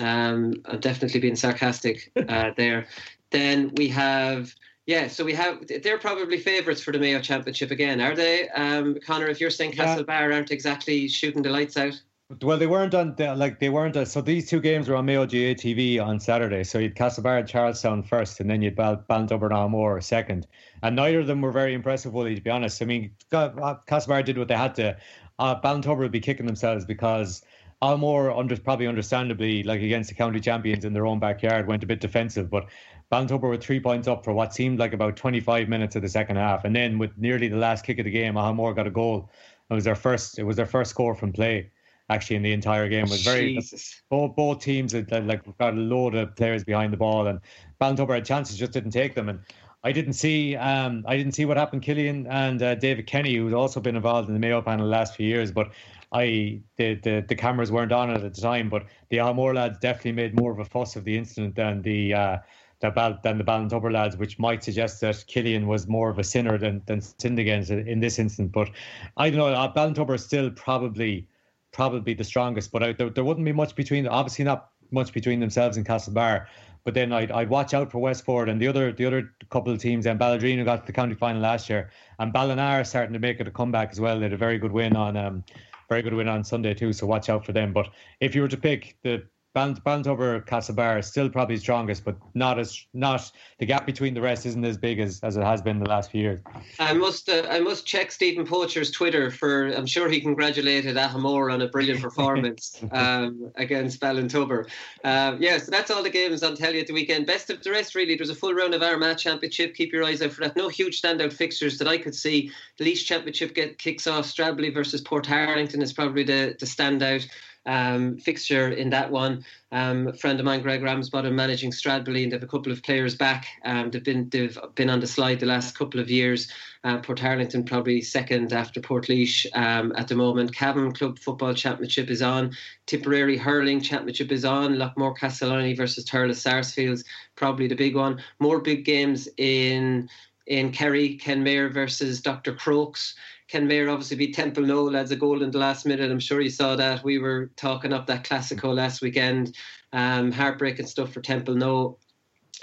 Um, 0.00 0.54
I'm 0.64 0.80
definitely 0.80 1.20
being 1.20 1.36
sarcastic 1.36 2.10
uh, 2.28 2.50
there. 2.56 2.86
Then 3.30 3.72
we 3.76 3.88
have. 3.88 4.52
Yeah, 4.86 5.06
so 5.06 5.24
we 5.24 5.34
have. 5.34 5.64
They're 5.82 5.98
probably 5.98 6.38
favourites 6.38 6.80
for 6.80 6.92
the 6.92 6.98
Mayo 6.98 7.20
Championship 7.20 7.70
again, 7.70 8.00
are 8.00 8.16
they? 8.16 8.48
Um, 8.48 8.96
Connor, 9.06 9.28
if 9.28 9.40
you're 9.40 9.50
saying 9.50 9.74
Yeah. 9.74 9.96
Castlebar 9.96 10.34
aren't 10.34 10.50
exactly 10.50 11.06
shooting 11.08 11.42
the 11.42 11.50
lights 11.50 11.76
out. 11.76 12.00
Well, 12.42 12.58
they 12.58 12.66
weren't 12.66 12.94
on 12.94 13.16
like 13.16 13.58
they 13.58 13.70
weren't. 13.70 14.06
so 14.06 14.20
these 14.20 14.50
two 14.50 14.60
games 14.60 14.86
were 14.86 14.96
on 14.96 15.06
Mayo 15.06 15.24
GAA 15.24 15.56
TV 15.56 15.98
on 15.98 16.20
Saturday. 16.20 16.62
So 16.62 16.78
you'd 16.78 16.94
Castlebar 16.94 17.38
and 17.38 17.48
Charlestown 17.48 18.02
first, 18.02 18.38
and 18.40 18.50
then 18.50 18.60
you'd 18.60 18.76
Bal- 18.76 19.02
Armore 19.08 20.02
second. 20.02 20.46
And 20.82 20.94
neither 20.94 21.20
of 21.20 21.26
them 21.26 21.40
were 21.40 21.52
very 21.52 21.72
impressive, 21.72 22.12
Willie, 22.12 22.34
to 22.34 22.42
be 22.42 22.50
honest. 22.50 22.82
I 22.82 22.84
mean, 22.84 23.12
uh, 23.32 23.76
Castlebar 23.88 24.22
did 24.26 24.36
what 24.36 24.48
they 24.48 24.56
had 24.56 24.74
to. 24.74 24.94
Uh, 25.38 25.58
Ballintubber 25.58 26.00
would 26.00 26.12
be 26.12 26.20
kicking 26.20 26.44
themselves 26.44 26.84
because 26.84 27.42
Almore, 27.80 28.30
under, 28.30 28.58
probably 28.58 28.86
understandably, 28.86 29.62
like 29.62 29.80
against 29.80 30.10
the 30.10 30.14
county 30.14 30.40
champions 30.40 30.84
in 30.84 30.92
their 30.92 31.06
own 31.06 31.18
backyard, 31.18 31.66
went 31.66 31.82
a 31.82 31.86
bit 31.86 32.00
defensive. 32.00 32.50
But 32.50 32.66
Ballintubber 33.10 33.48
were 33.48 33.56
three 33.56 33.80
points 33.80 34.06
up 34.06 34.22
for 34.22 34.34
what 34.34 34.52
seemed 34.52 34.78
like 34.78 34.92
about 34.92 35.16
25 35.16 35.70
minutes 35.70 35.96
of 35.96 36.02
the 36.02 36.10
second 36.10 36.36
half, 36.36 36.66
and 36.66 36.76
then 36.76 36.98
with 36.98 37.16
nearly 37.16 37.48
the 37.48 37.56
last 37.56 37.86
kick 37.86 37.98
of 37.98 38.04
the 38.04 38.10
game, 38.10 38.36
Almore 38.36 38.74
got 38.74 38.86
a 38.86 38.90
goal. 38.90 39.30
It 39.70 39.74
was 39.74 39.84
their 39.84 39.94
first. 39.94 40.38
It 40.38 40.44
was 40.44 40.56
their 40.56 40.66
first 40.66 40.90
score 40.90 41.14
from 41.14 41.32
play. 41.32 41.70
Actually, 42.10 42.36
in 42.36 42.42
the 42.42 42.52
entire 42.52 42.88
game, 42.88 43.04
it 43.04 43.10
was 43.10 43.22
very 43.22 43.54
Jesus. 43.54 44.02
both 44.08 44.34
both 44.34 44.60
teams 44.60 44.92
had 44.92 45.10
had, 45.10 45.26
like 45.26 45.42
got 45.58 45.74
a 45.74 45.76
load 45.76 46.14
of 46.14 46.34
players 46.36 46.64
behind 46.64 46.92
the 46.92 46.96
ball, 46.96 47.26
and 47.26 47.40
Ballintubber 47.80 48.14
had 48.14 48.24
chances, 48.24 48.56
just 48.56 48.72
didn't 48.72 48.92
take 48.92 49.14
them. 49.14 49.28
And 49.28 49.40
I 49.84 49.92
didn't 49.92 50.14
see 50.14 50.56
um 50.56 51.04
I 51.06 51.16
didn't 51.16 51.32
see 51.32 51.44
what 51.44 51.56
happened. 51.56 51.82
Killian 51.82 52.26
and 52.26 52.62
uh, 52.62 52.74
David 52.76 53.06
Kenny, 53.06 53.36
who's 53.36 53.52
also 53.52 53.80
been 53.80 53.96
involved 53.96 54.28
in 54.28 54.34
the 54.34 54.40
Mayo 54.40 54.62
panel 54.62 54.86
the 54.86 54.90
last 54.90 55.16
few 55.16 55.26
years, 55.26 55.52
but 55.52 55.70
I 56.12 56.60
the, 56.76 56.94
the 56.94 57.24
the 57.28 57.34
cameras 57.34 57.70
weren't 57.70 57.92
on 57.92 58.10
it 58.10 58.22
at 58.24 58.34
the 58.34 58.40
time. 58.40 58.68
But 58.68 58.86
the 59.10 59.20
Almore 59.20 59.54
lads 59.54 59.78
definitely 59.78 60.12
made 60.12 60.38
more 60.38 60.50
of 60.50 60.58
a 60.58 60.64
fuss 60.64 60.96
of 60.96 61.04
the 61.04 61.16
incident 61.16 61.54
than 61.54 61.82
the 61.82 62.14
uh, 62.14 62.38
than 62.80 63.38
the 63.38 63.44
Ballintubber 63.44 63.92
lads, 63.92 64.16
which 64.16 64.38
might 64.38 64.64
suggest 64.64 65.00
that 65.00 65.24
Killian 65.26 65.66
was 65.66 65.88
more 65.88 66.08
of 66.10 66.18
a 66.18 66.24
sinner 66.24 66.58
than 66.58 66.82
than 66.86 67.00
sinned 67.00 67.38
against 67.38 67.70
in 67.70 68.00
this 68.00 68.18
instance. 68.18 68.50
But 68.52 68.70
I 69.16 69.30
don't 69.30 69.38
know. 69.38 69.48
Uh, 69.48 69.72
Ballintubber 69.72 70.14
is 70.14 70.24
still 70.24 70.50
probably 70.50 71.28
probably 71.72 72.14
the 72.14 72.24
strongest, 72.24 72.72
but 72.72 72.82
I, 72.82 72.92
there, 72.92 73.10
there 73.10 73.24
wouldn't 73.24 73.44
be 73.44 73.52
much 73.52 73.74
between. 73.74 74.06
Obviously, 74.06 74.44
not 74.44 74.70
much 74.90 75.12
between 75.12 75.40
themselves 75.40 75.76
and 75.76 75.86
Castlebar. 75.86 76.46
But 76.84 76.94
then 76.94 77.12
I'd, 77.12 77.30
I'd 77.30 77.50
watch 77.50 77.74
out 77.74 77.90
for 77.90 77.98
Westport 77.98 78.48
and 78.48 78.60
the 78.60 78.68
other 78.68 78.92
the 78.92 79.04
other 79.04 79.30
couple 79.50 79.72
of 79.72 79.78
teams. 79.78 80.06
And 80.06 80.18
Ballaghaderreen 80.18 80.64
got 80.64 80.80
to 80.80 80.86
the 80.86 80.92
county 80.92 81.14
final 81.14 81.42
last 81.42 81.68
year, 81.68 81.90
and 82.18 82.32
Ballina 82.32 82.82
starting 82.84 83.12
to 83.12 83.18
make 83.18 83.40
it 83.40 83.48
a 83.48 83.50
comeback 83.50 83.90
as 83.90 84.00
well. 84.00 84.16
They 84.16 84.24
had 84.24 84.32
a 84.32 84.38
very 84.38 84.58
good 84.58 84.72
win 84.72 84.96
on 84.96 85.16
um, 85.16 85.44
very 85.88 86.02
good 86.02 86.14
win 86.14 86.28
on 86.28 86.44
Sunday 86.44 86.74
too. 86.74 86.92
So 86.92 87.06
watch 87.06 87.28
out 87.28 87.44
for 87.44 87.52
them. 87.52 87.72
But 87.72 87.88
if 88.20 88.34
you 88.34 88.42
were 88.42 88.48
to 88.48 88.56
pick 88.56 88.96
the 89.02 89.24
Ballintubber 89.54 90.46
Castlebar 90.46 90.98
is 90.98 91.06
still 91.06 91.28
probably 91.28 91.56
strongest, 91.56 92.04
but 92.04 92.16
not 92.34 92.58
as 92.58 92.86
not 92.92 93.30
the 93.58 93.66
gap 93.66 93.86
between 93.86 94.14
the 94.14 94.20
rest 94.20 94.46
isn't 94.46 94.64
as 94.64 94.76
big 94.76 95.00
as, 95.00 95.20
as 95.22 95.36
it 95.36 95.42
has 95.42 95.62
been 95.62 95.78
the 95.78 95.88
last 95.88 96.10
few 96.10 96.20
years. 96.20 96.40
I 96.78 96.92
must 96.92 97.28
uh, 97.28 97.46
I 97.50 97.60
must 97.60 97.86
check 97.86 98.12
Stephen 98.12 98.46
Poacher's 98.46 98.90
Twitter 98.90 99.30
for 99.30 99.68
I'm 99.68 99.86
sure 99.86 100.08
he 100.08 100.20
congratulated 100.20 100.96
Aghamore 100.96 101.52
on 101.52 101.62
a 101.62 101.68
brilliant 101.68 102.02
performance 102.02 102.82
um, 102.92 103.50
against 103.56 104.00
Ballintubber. 104.00 104.68
Uh, 105.02 105.36
yeah, 105.40 105.58
so 105.58 105.70
that's 105.70 105.90
all 105.90 106.02
the 106.02 106.10
games 106.10 106.42
I'll 106.42 106.56
tell 106.56 106.74
you 106.74 106.80
at 106.80 106.86
the 106.86 106.92
weekend. 106.92 107.26
Best 107.26 107.50
of 107.50 107.62
the 107.62 107.70
rest, 107.70 107.94
really. 107.94 108.16
There's 108.16 108.30
a 108.30 108.34
full 108.34 108.54
round 108.54 108.74
of 108.74 108.82
Armagh 108.82 109.18
Championship. 109.18 109.74
Keep 109.74 109.92
your 109.92 110.04
eyes 110.04 110.22
out 110.22 110.32
for 110.32 110.42
that. 110.42 110.56
No 110.56 110.68
huge 110.68 111.00
standout 111.00 111.32
fixtures 111.32 111.78
that 111.78 111.88
I 111.88 111.98
could 111.98 112.14
see. 112.14 112.52
The 112.76 112.84
Laois 112.84 113.04
Championship 113.04 113.54
get 113.54 113.78
kicks 113.78 114.06
off. 114.06 114.26
Stradbally 114.26 114.72
versus 114.72 115.02
Portarlington 115.02 115.82
is 115.82 115.92
probably 115.92 116.22
the 116.22 116.54
the 116.60 116.66
standout 116.66 117.26
um, 117.68 118.16
fixture 118.16 118.70
in 118.70 118.90
that 118.90 119.10
one. 119.10 119.44
Um, 119.70 120.14
friend 120.14 120.40
of 120.40 120.46
mine, 120.46 120.62
Greg 120.62 120.82
Ramsbottom, 120.82 121.36
managing 121.36 121.70
Stradbally, 121.70 122.22
and 122.22 122.32
they 122.32 122.36
have 122.36 122.42
a 122.42 122.46
couple 122.46 122.72
of 122.72 122.82
players 122.82 123.14
back. 123.14 123.46
Um, 123.64 123.90
they've 123.90 124.02
been 124.02 124.28
they've 124.30 124.58
been 124.74 124.88
on 124.88 125.00
the 125.00 125.06
slide 125.06 125.38
the 125.40 125.46
last 125.46 125.76
couple 125.76 126.00
of 126.00 126.10
years. 126.10 126.50
Uh, 126.84 126.98
Portarlington 127.00 127.66
probably 127.66 128.00
second 128.00 128.52
after 128.54 128.80
Portlaoise 128.80 129.46
um, 129.54 129.92
at 129.96 130.08
the 130.08 130.14
moment. 130.14 130.54
Cavan 130.54 130.92
Club 130.92 131.18
Football 131.18 131.52
Championship 131.52 132.08
is 132.08 132.22
on. 132.22 132.56
Tipperary 132.86 133.36
Hurling 133.36 133.82
Championship 133.82 134.32
is 134.32 134.46
on. 134.46 134.76
Loughmore 134.76 135.16
Castleiney 135.16 135.76
versus 135.76 136.06
Thurles 136.06 136.36
Sarsfields, 136.36 137.04
probably 137.36 137.68
the 137.68 137.76
big 137.76 137.94
one. 137.94 138.22
More 138.40 138.60
big 138.60 138.86
games 138.86 139.28
in 139.36 140.08
in 140.46 140.72
Kerry, 140.72 141.18
Kenmare 141.18 141.70
versus 141.70 142.22
Dr. 142.22 142.54
Crokes. 142.54 143.14
Kenmare 143.50 143.90
obviously 143.90 144.16
beat 144.16 144.36
Templenoe, 144.36 144.92
lads 144.92 145.10
a 145.10 145.16
goal 145.16 145.42
in 145.42 145.50
the 145.50 145.58
last 145.58 145.86
minute. 145.86 146.10
I'm 146.10 146.20
sure 146.20 146.40
you 146.40 146.50
saw 146.50 146.76
that. 146.76 147.02
We 147.02 147.18
were 147.18 147.50
talking 147.56 147.92
up 147.92 148.06
that 148.06 148.24
Classico 148.24 148.74
last 148.74 149.00
weekend. 149.00 149.56
Um, 149.92 150.30
heartbreaking 150.30 150.86
stuff 150.86 151.12
for 151.12 151.22
Templenoe. 151.22 151.96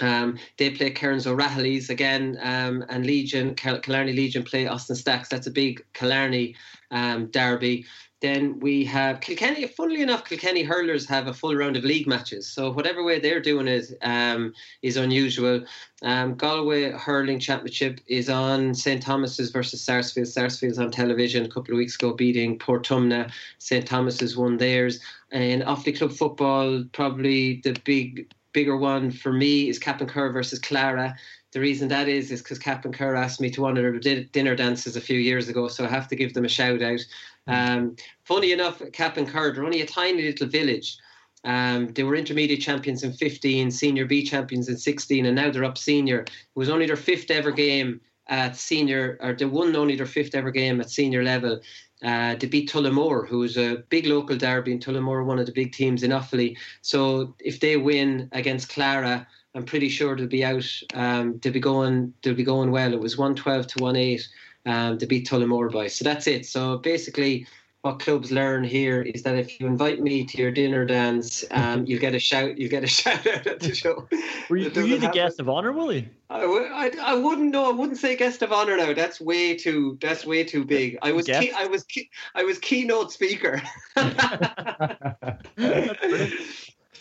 Um, 0.00 0.38
they 0.58 0.70
play 0.70 0.92
Kerins 0.92 1.26
O'Rahilly's 1.26 1.90
again, 1.90 2.38
um, 2.42 2.84
and 2.88 3.06
Legion, 3.06 3.54
Killarney 3.54 4.12
Legion 4.12 4.42
play 4.42 4.66
Austin 4.66 4.94
Stacks. 4.94 5.28
That's 5.28 5.46
a 5.46 5.50
big 5.50 5.84
Killarney 5.94 6.54
um, 6.90 7.26
derby. 7.30 7.86
Then 8.22 8.58
we 8.60 8.84
have 8.86 9.20
Kilkenny. 9.20 9.66
Funnily 9.66 10.00
enough, 10.00 10.24
Kilkenny 10.24 10.62
hurlers 10.62 11.06
have 11.06 11.26
a 11.26 11.34
full 11.34 11.54
round 11.54 11.76
of 11.76 11.84
league 11.84 12.06
matches. 12.06 12.48
So 12.48 12.70
whatever 12.70 13.04
way 13.04 13.18
they're 13.18 13.40
doing 13.40 13.68
it 13.68 13.92
um, 14.02 14.54
is 14.80 14.96
unusual. 14.96 15.64
Um, 16.02 16.34
Galway 16.34 16.92
hurling 16.92 17.38
championship 17.38 18.00
is 18.06 18.30
on 18.30 18.74
St 18.74 19.02
Thomas's 19.02 19.50
versus 19.50 19.82
Sarsfield. 19.82 20.28
Sarsfield's 20.28 20.78
on 20.78 20.90
television 20.90 21.44
a 21.44 21.48
couple 21.48 21.74
of 21.74 21.78
weeks 21.78 21.96
ago, 21.96 22.14
beating 22.14 22.58
Portumna. 22.58 23.30
St 23.58 23.86
Thomas's 23.86 24.36
won 24.36 24.56
theirs. 24.56 24.98
And 25.30 25.62
Offaly 25.62 25.98
Club 25.98 26.12
football, 26.12 26.84
probably 26.92 27.60
the 27.64 27.76
big 27.84 28.32
bigger 28.52 28.78
one 28.78 29.10
for 29.10 29.34
me 29.34 29.68
is 29.68 29.78
Cappincur 29.78 30.32
versus 30.32 30.58
Clara. 30.58 31.14
The 31.52 31.60
reason 31.60 31.88
that 31.88 32.08
is 32.08 32.30
is 32.30 32.42
because 32.42 32.58
Cappincur 32.58 33.16
asked 33.16 33.40
me 33.40 33.50
to 33.50 33.60
one 33.60 33.76
of 33.76 34.02
their 34.02 34.24
dinner 34.24 34.56
dances 34.56 34.96
a 34.96 35.00
few 35.00 35.18
years 35.18 35.48
ago, 35.48 35.68
so 35.68 35.84
I 35.84 35.88
have 35.88 36.08
to 36.08 36.16
give 36.16 36.32
them 36.32 36.46
a 36.46 36.48
shout 36.48 36.80
out. 36.80 37.00
Um, 37.46 37.96
funny 38.24 38.52
enough, 38.52 38.78
Cappincur, 38.78 39.54
they're 39.54 39.64
only 39.64 39.82
a 39.82 39.86
tiny 39.86 40.22
little 40.22 40.48
village. 40.48 40.98
Um, 41.44 41.88
they 41.88 42.02
were 42.02 42.16
intermediate 42.16 42.60
champions 42.60 43.04
in 43.04 43.12
15, 43.12 43.70
senior 43.70 44.04
B 44.04 44.24
champions 44.24 44.68
in 44.68 44.76
16, 44.76 45.26
and 45.26 45.36
now 45.36 45.50
they're 45.50 45.64
up 45.64 45.78
senior. 45.78 46.20
It 46.20 46.30
was 46.56 46.68
only 46.68 46.86
their 46.86 46.96
fifth 46.96 47.30
ever 47.30 47.52
game 47.52 48.00
at 48.28 48.56
senior, 48.56 49.16
or 49.20 49.32
they 49.32 49.44
won 49.44 49.74
only 49.76 49.94
their 49.94 50.06
fifth 50.06 50.34
ever 50.34 50.50
game 50.50 50.80
at 50.80 50.90
senior 50.90 51.22
level. 51.22 51.60
Uh, 52.02 52.34
they 52.34 52.46
beat 52.48 52.70
Tullamore, 52.70 53.26
who's 53.26 53.56
a 53.56 53.76
big 53.88 54.06
local 54.06 54.36
derby, 54.36 54.72
and 54.72 54.84
Tullamore 54.84 55.24
one 55.24 55.38
of 55.38 55.46
the 55.46 55.52
big 55.52 55.72
teams 55.72 56.02
in 56.02 56.10
Offaly. 56.10 56.56
So 56.82 57.34
if 57.38 57.60
they 57.60 57.76
win 57.76 58.28
against 58.32 58.68
Clara, 58.68 59.26
I'm 59.54 59.64
pretty 59.64 59.88
sure 59.88 60.16
they'll 60.16 60.26
be 60.26 60.44
out. 60.44 60.68
Um, 60.94 61.38
they'll 61.38 61.52
be 61.52 61.60
going. 61.60 62.12
They'll 62.22 62.34
be 62.34 62.44
going 62.44 62.70
well. 62.70 62.92
It 62.92 63.00
was 63.00 63.16
one 63.16 63.34
twelve 63.34 63.66
to 63.68 63.82
one 63.82 63.96
eight. 63.96 64.28
Um, 64.66 64.98
to 64.98 65.06
beat 65.06 65.28
Tullamore 65.28 65.72
by. 65.72 65.86
So 65.86 66.04
that's 66.04 66.26
it. 66.26 66.44
So 66.44 66.78
basically, 66.78 67.46
what 67.86 68.00
clubs 68.00 68.32
learn 68.32 68.64
here 68.64 69.02
is 69.02 69.22
that 69.22 69.36
if 69.36 69.60
you 69.60 69.66
invite 69.68 70.00
me 70.00 70.24
to 70.24 70.38
your 70.38 70.50
dinner 70.50 70.84
dance, 70.84 71.44
um, 71.52 71.86
you 71.86 72.00
get 72.00 72.16
a 72.16 72.18
shout. 72.18 72.58
You 72.58 72.68
get 72.68 72.82
a 72.82 72.86
shout 73.00 73.24
out 73.28 73.46
at 73.46 73.60
the 73.60 73.72
show. 73.72 74.08
were 74.50 74.56
you, 74.56 74.70
were 74.74 74.82
you 74.82 74.98
the 74.98 75.06
guest 75.10 75.38
of 75.38 75.48
honor, 75.48 75.70
Willie? 75.70 76.08
I, 76.28 76.42
I, 76.42 76.90
I 77.12 77.14
wouldn't 77.14 77.52
know. 77.52 77.70
I 77.70 77.72
wouldn't 77.72 77.98
say 77.98 78.16
guest 78.16 78.42
of 78.42 78.52
honor 78.52 78.76
now. 78.76 78.92
That's 78.92 79.20
way 79.20 79.56
too. 79.56 79.98
That's 80.00 80.26
way 80.26 80.42
too 80.42 80.64
big. 80.64 80.98
I 81.00 81.12
was. 81.12 81.26
Key, 81.26 81.52
I 81.52 81.66
was. 81.66 81.84
Key, 81.84 82.10
I 82.34 82.42
was 82.42 82.58
keynote 82.58 83.12
speaker. 83.12 83.62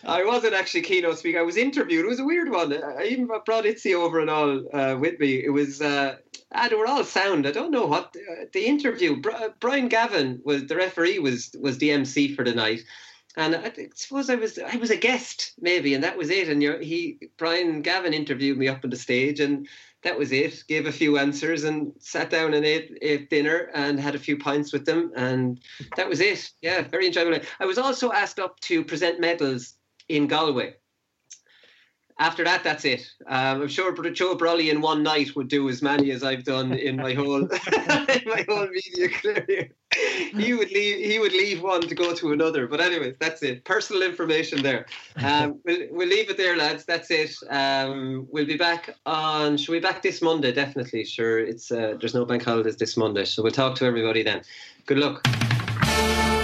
I 0.08 0.24
wasn't 0.24 0.54
actually 0.54 0.84
keynote 0.84 1.18
speaker. 1.18 1.40
I 1.40 1.42
was 1.42 1.58
interviewed. 1.58 2.06
It 2.06 2.10
was 2.10 2.20
a 2.20 2.26
weird 2.26 2.52
one. 2.52 2.72
I 2.72 3.06
even 3.06 3.28
brought 3.44 3.66
Itzy 3.66 3.96
over 3.96 4.20
and 4.20 4.30
all 4.30 4.64
uh, 4.72 4.96
with 4.98 5.20
me. 5.20 5.44
It 5.44 5.50
was. 5.50 5.82
Uh, 5.82 6.18
ah, 6.54 6.68
they 6.68 6.76
were 6.76 6.88
all 6.88 7.04
sound. 7.04 7.48
I 7.48 7.52
don't 7.52 7.72
know 7.72 7.86
what 7.86 8.16
uh, 8.16 8.46
the 8.54 8.66
interview. 8.66 9.22
Brian 9.60 9.88
Gavin 9.88 10.42
was 10.44 10.66
the 10.66 10.76
referee. 10.76 11.20
Was 11.20 11.56
was 11.60 11.78
the 11.78 11.92
MC 11.92 12.36
for 12.36 12.44
the 12.44 12.54
night, 12.54 12.84
and 13.38 13.56
I 13.56 13.72
suppose 13.96 14.30
I 14.30 14.36
was 14.36 14.60
I 14.60 14.78
was 14.78 14.92
a 14.92 14.98
guest 14.98 15.54
maybe, 15.60 15.94
and 15.94 16.04
that 16.04 16.18
was 16.18 16.30
it. 16.30 16.50
And 16.50 16.62
he 16.84 17.20
Brian 17.38 17.82
Gavin 17.82 18.14
interviewed 18.14 18.58
me 18.58 18.68
up 18.68 18.84
on 18.84 18.90
the 18.90 18.98
stage, 18.98 19.40
and 19.40 19.68
that 20.04 20.18
was 20.18 20.32
it. 20.32 20.64
Gave 20.68 20.86
a 20.86 20.92
few 20.92 21.18
answers 21.18 21.64
and 21.64 21.92
sat 22.00 22.30
down 22.30 22.54
and 22.54 22.66
ate, 22.66 22.98
ate 23.02 23.30
dinner 23.30 23.70
and 23.74 24.00
had 24.00 24.16
a 24.16 24.20
few 24.20 24.38
pints 24.38 24.72
with 24.72 24.86
them, 24.86 25.12
and 25.16 25.60
that 25.98 26.08
was 26.08 26.22
it. 26.22 26.52
Yeah, 26.62 26.84
very 26.84 27.08
enjoyable. 27.08 27.40
I 27.60 27.66
was 27.66 27.78
also 27.78 28.12
asked 28.12 28.40
up 28.40 28.60
to 28.62 28.84
present 28.84 29.20
medals 29.20 29.74
in 30.08 30.28
Galway. 30.28 30.76
After 32.18 32.46
that, 32.46 32.64
that's 32.64 32.86
it. 32.86 33.12
Um, 33.28 33.64
I'm 33.64 33.68
sure 33.68 33.92
Joe 34.12 34.38
Brolly 34.38 34.72
in 34.72 34.80
one 34.80 35.04
night 35.04 35.36
would 35.36 35.50
do 35.50 35.68
as 35.68 35.82
many 35.82 36.12
as 36.12 36.24
I've 36.24 36.46
done 36.46 36.72
in 36.72 36.96
my 36.96 37.14
whole 37.14 37.42
in 37.44 38.22
my 38.26 38.46
whole 38.48 38.68
media 38.68 39.10
career. 39.10 39.70
He 40.38 40.54
would 40.54 40.72
leave. 40.72 41.06
He 41.06 41.20
would 41.20 41.34
leave 41.34 41.62
one 41.62 41.82
to 41.82 41.94
go 41.94 42.14
to 42.14 42.32
another. 42.32 42.68
But 42.68 42.80
anyways, 42.80 43.16
that's 43.20 43.44
it. 43.44 43.66
Personal 43.66 44.02
information 44.02 44.64
there. 44.64 44.86
Um, 45.18 45.60
we'll 45.66 45.88
we'll 45.92 46.08
leave 46.08 46.30
it 46.30 46.38
there, 46.38 46.56
lads. 46.56 46.86
That's 46.86 47.12
it. 47.12 47.36
Um, 47.50 48.28
we'll 48.32 48.46
be 48.46 48.58
back 48.58 48.96
on. 49.06 49.58
Should 49.58 49.74
we 49.74 49.80
be 49.80 49.84
back 49.84 50.02
this 50.02 50.22
Monday? 50.22 50.54
Definitely. 50.54 51.04
Sure. 51.04 51.40
It's 51.40 51.70
uh, 51.70 51.98
there's 52.00 52.16
no 52.16 52.24
bank 52.24 52.44
holidays 52.44 52.78
this 52.78 52.96
Monday, 52.96 53.26
so 53.26 53.44
we'll 53.44 53.52
talk 53.52 53.76
to 53.76 53.86
everybody 53.86 54.24
then. 54.24 54.42
Good 54.86 55.00
luck. 55.00 56.35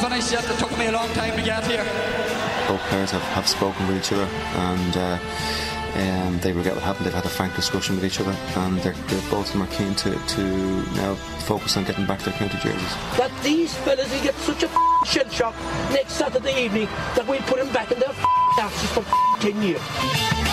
Finished 0.00 0.32
yet. 0.32 0.44
It 0.50 0.58
took 0.58 0.76
me 0.78 0.86
a 0.86 0.92
long 0.92 1.08
time 1.10 1.36
to 1.36 1.42
get 1.42 1.66
here. 1.66 1.84
Both 2.68 2.80
players 2.88 3.10
have, 3.10 3.22
have 3.34 3.46
spoken 3.48 3.86
with 3.86 3.98
each 3.98 4.12
other 4.12 4.24
and 4.24 4.96
uh, 4.96 5.18
um, 5.96 6.38
they 6.40 6.52
regret 6.52 6.74
what 6.74 6.84
happened. 6.84 7.06
They've 7.06 7.14
had 7.14 7.24
a 7.24 7.28
frank 7.28 7.54
discussion 7.54 7.96
with 7.96 8.04
each 8.04 8.20
other 8.20 8.34
and 8.56 8.78
they're, 8.80 8.92
they're 8.92 9.30
both 9.30 9.46
of 9.46 9.52
them 9.52 9.62
are 9.62 9.72
keen 9.74 9.94
to, 9.96 10.10
to 10.14 10.42
now 10.94 11.14
focus 11.46 11.76
on 11.76 11.84
getting 11.84 12.06
back 12.06 12.20
their 12.20 12.34
county 12.34 12.58
jerseys. 12.58 12.94
That 13.16 13.30
these 13.42 13.74
fellas 13.74 14.10
will 14.12 14.22
get 14.22 14.34
such 14.36 14.62
a 14.62 14.68
shell 15.04 15.28
shock 15.30 15.54
next 15.92 16.14
Saturday 16.14 16.64
evening 16.64 16.88
that 17.14 17.26
we'll 17.26 17.42
put 17.42 17.58
them 17.58 17.72
back 17.72 17.92
in 17.92 18.00
their 18.00 18.14
asses 18.58 18.90
for 18.90 19.04
10 19.40 19.62
years. 19.62 20.43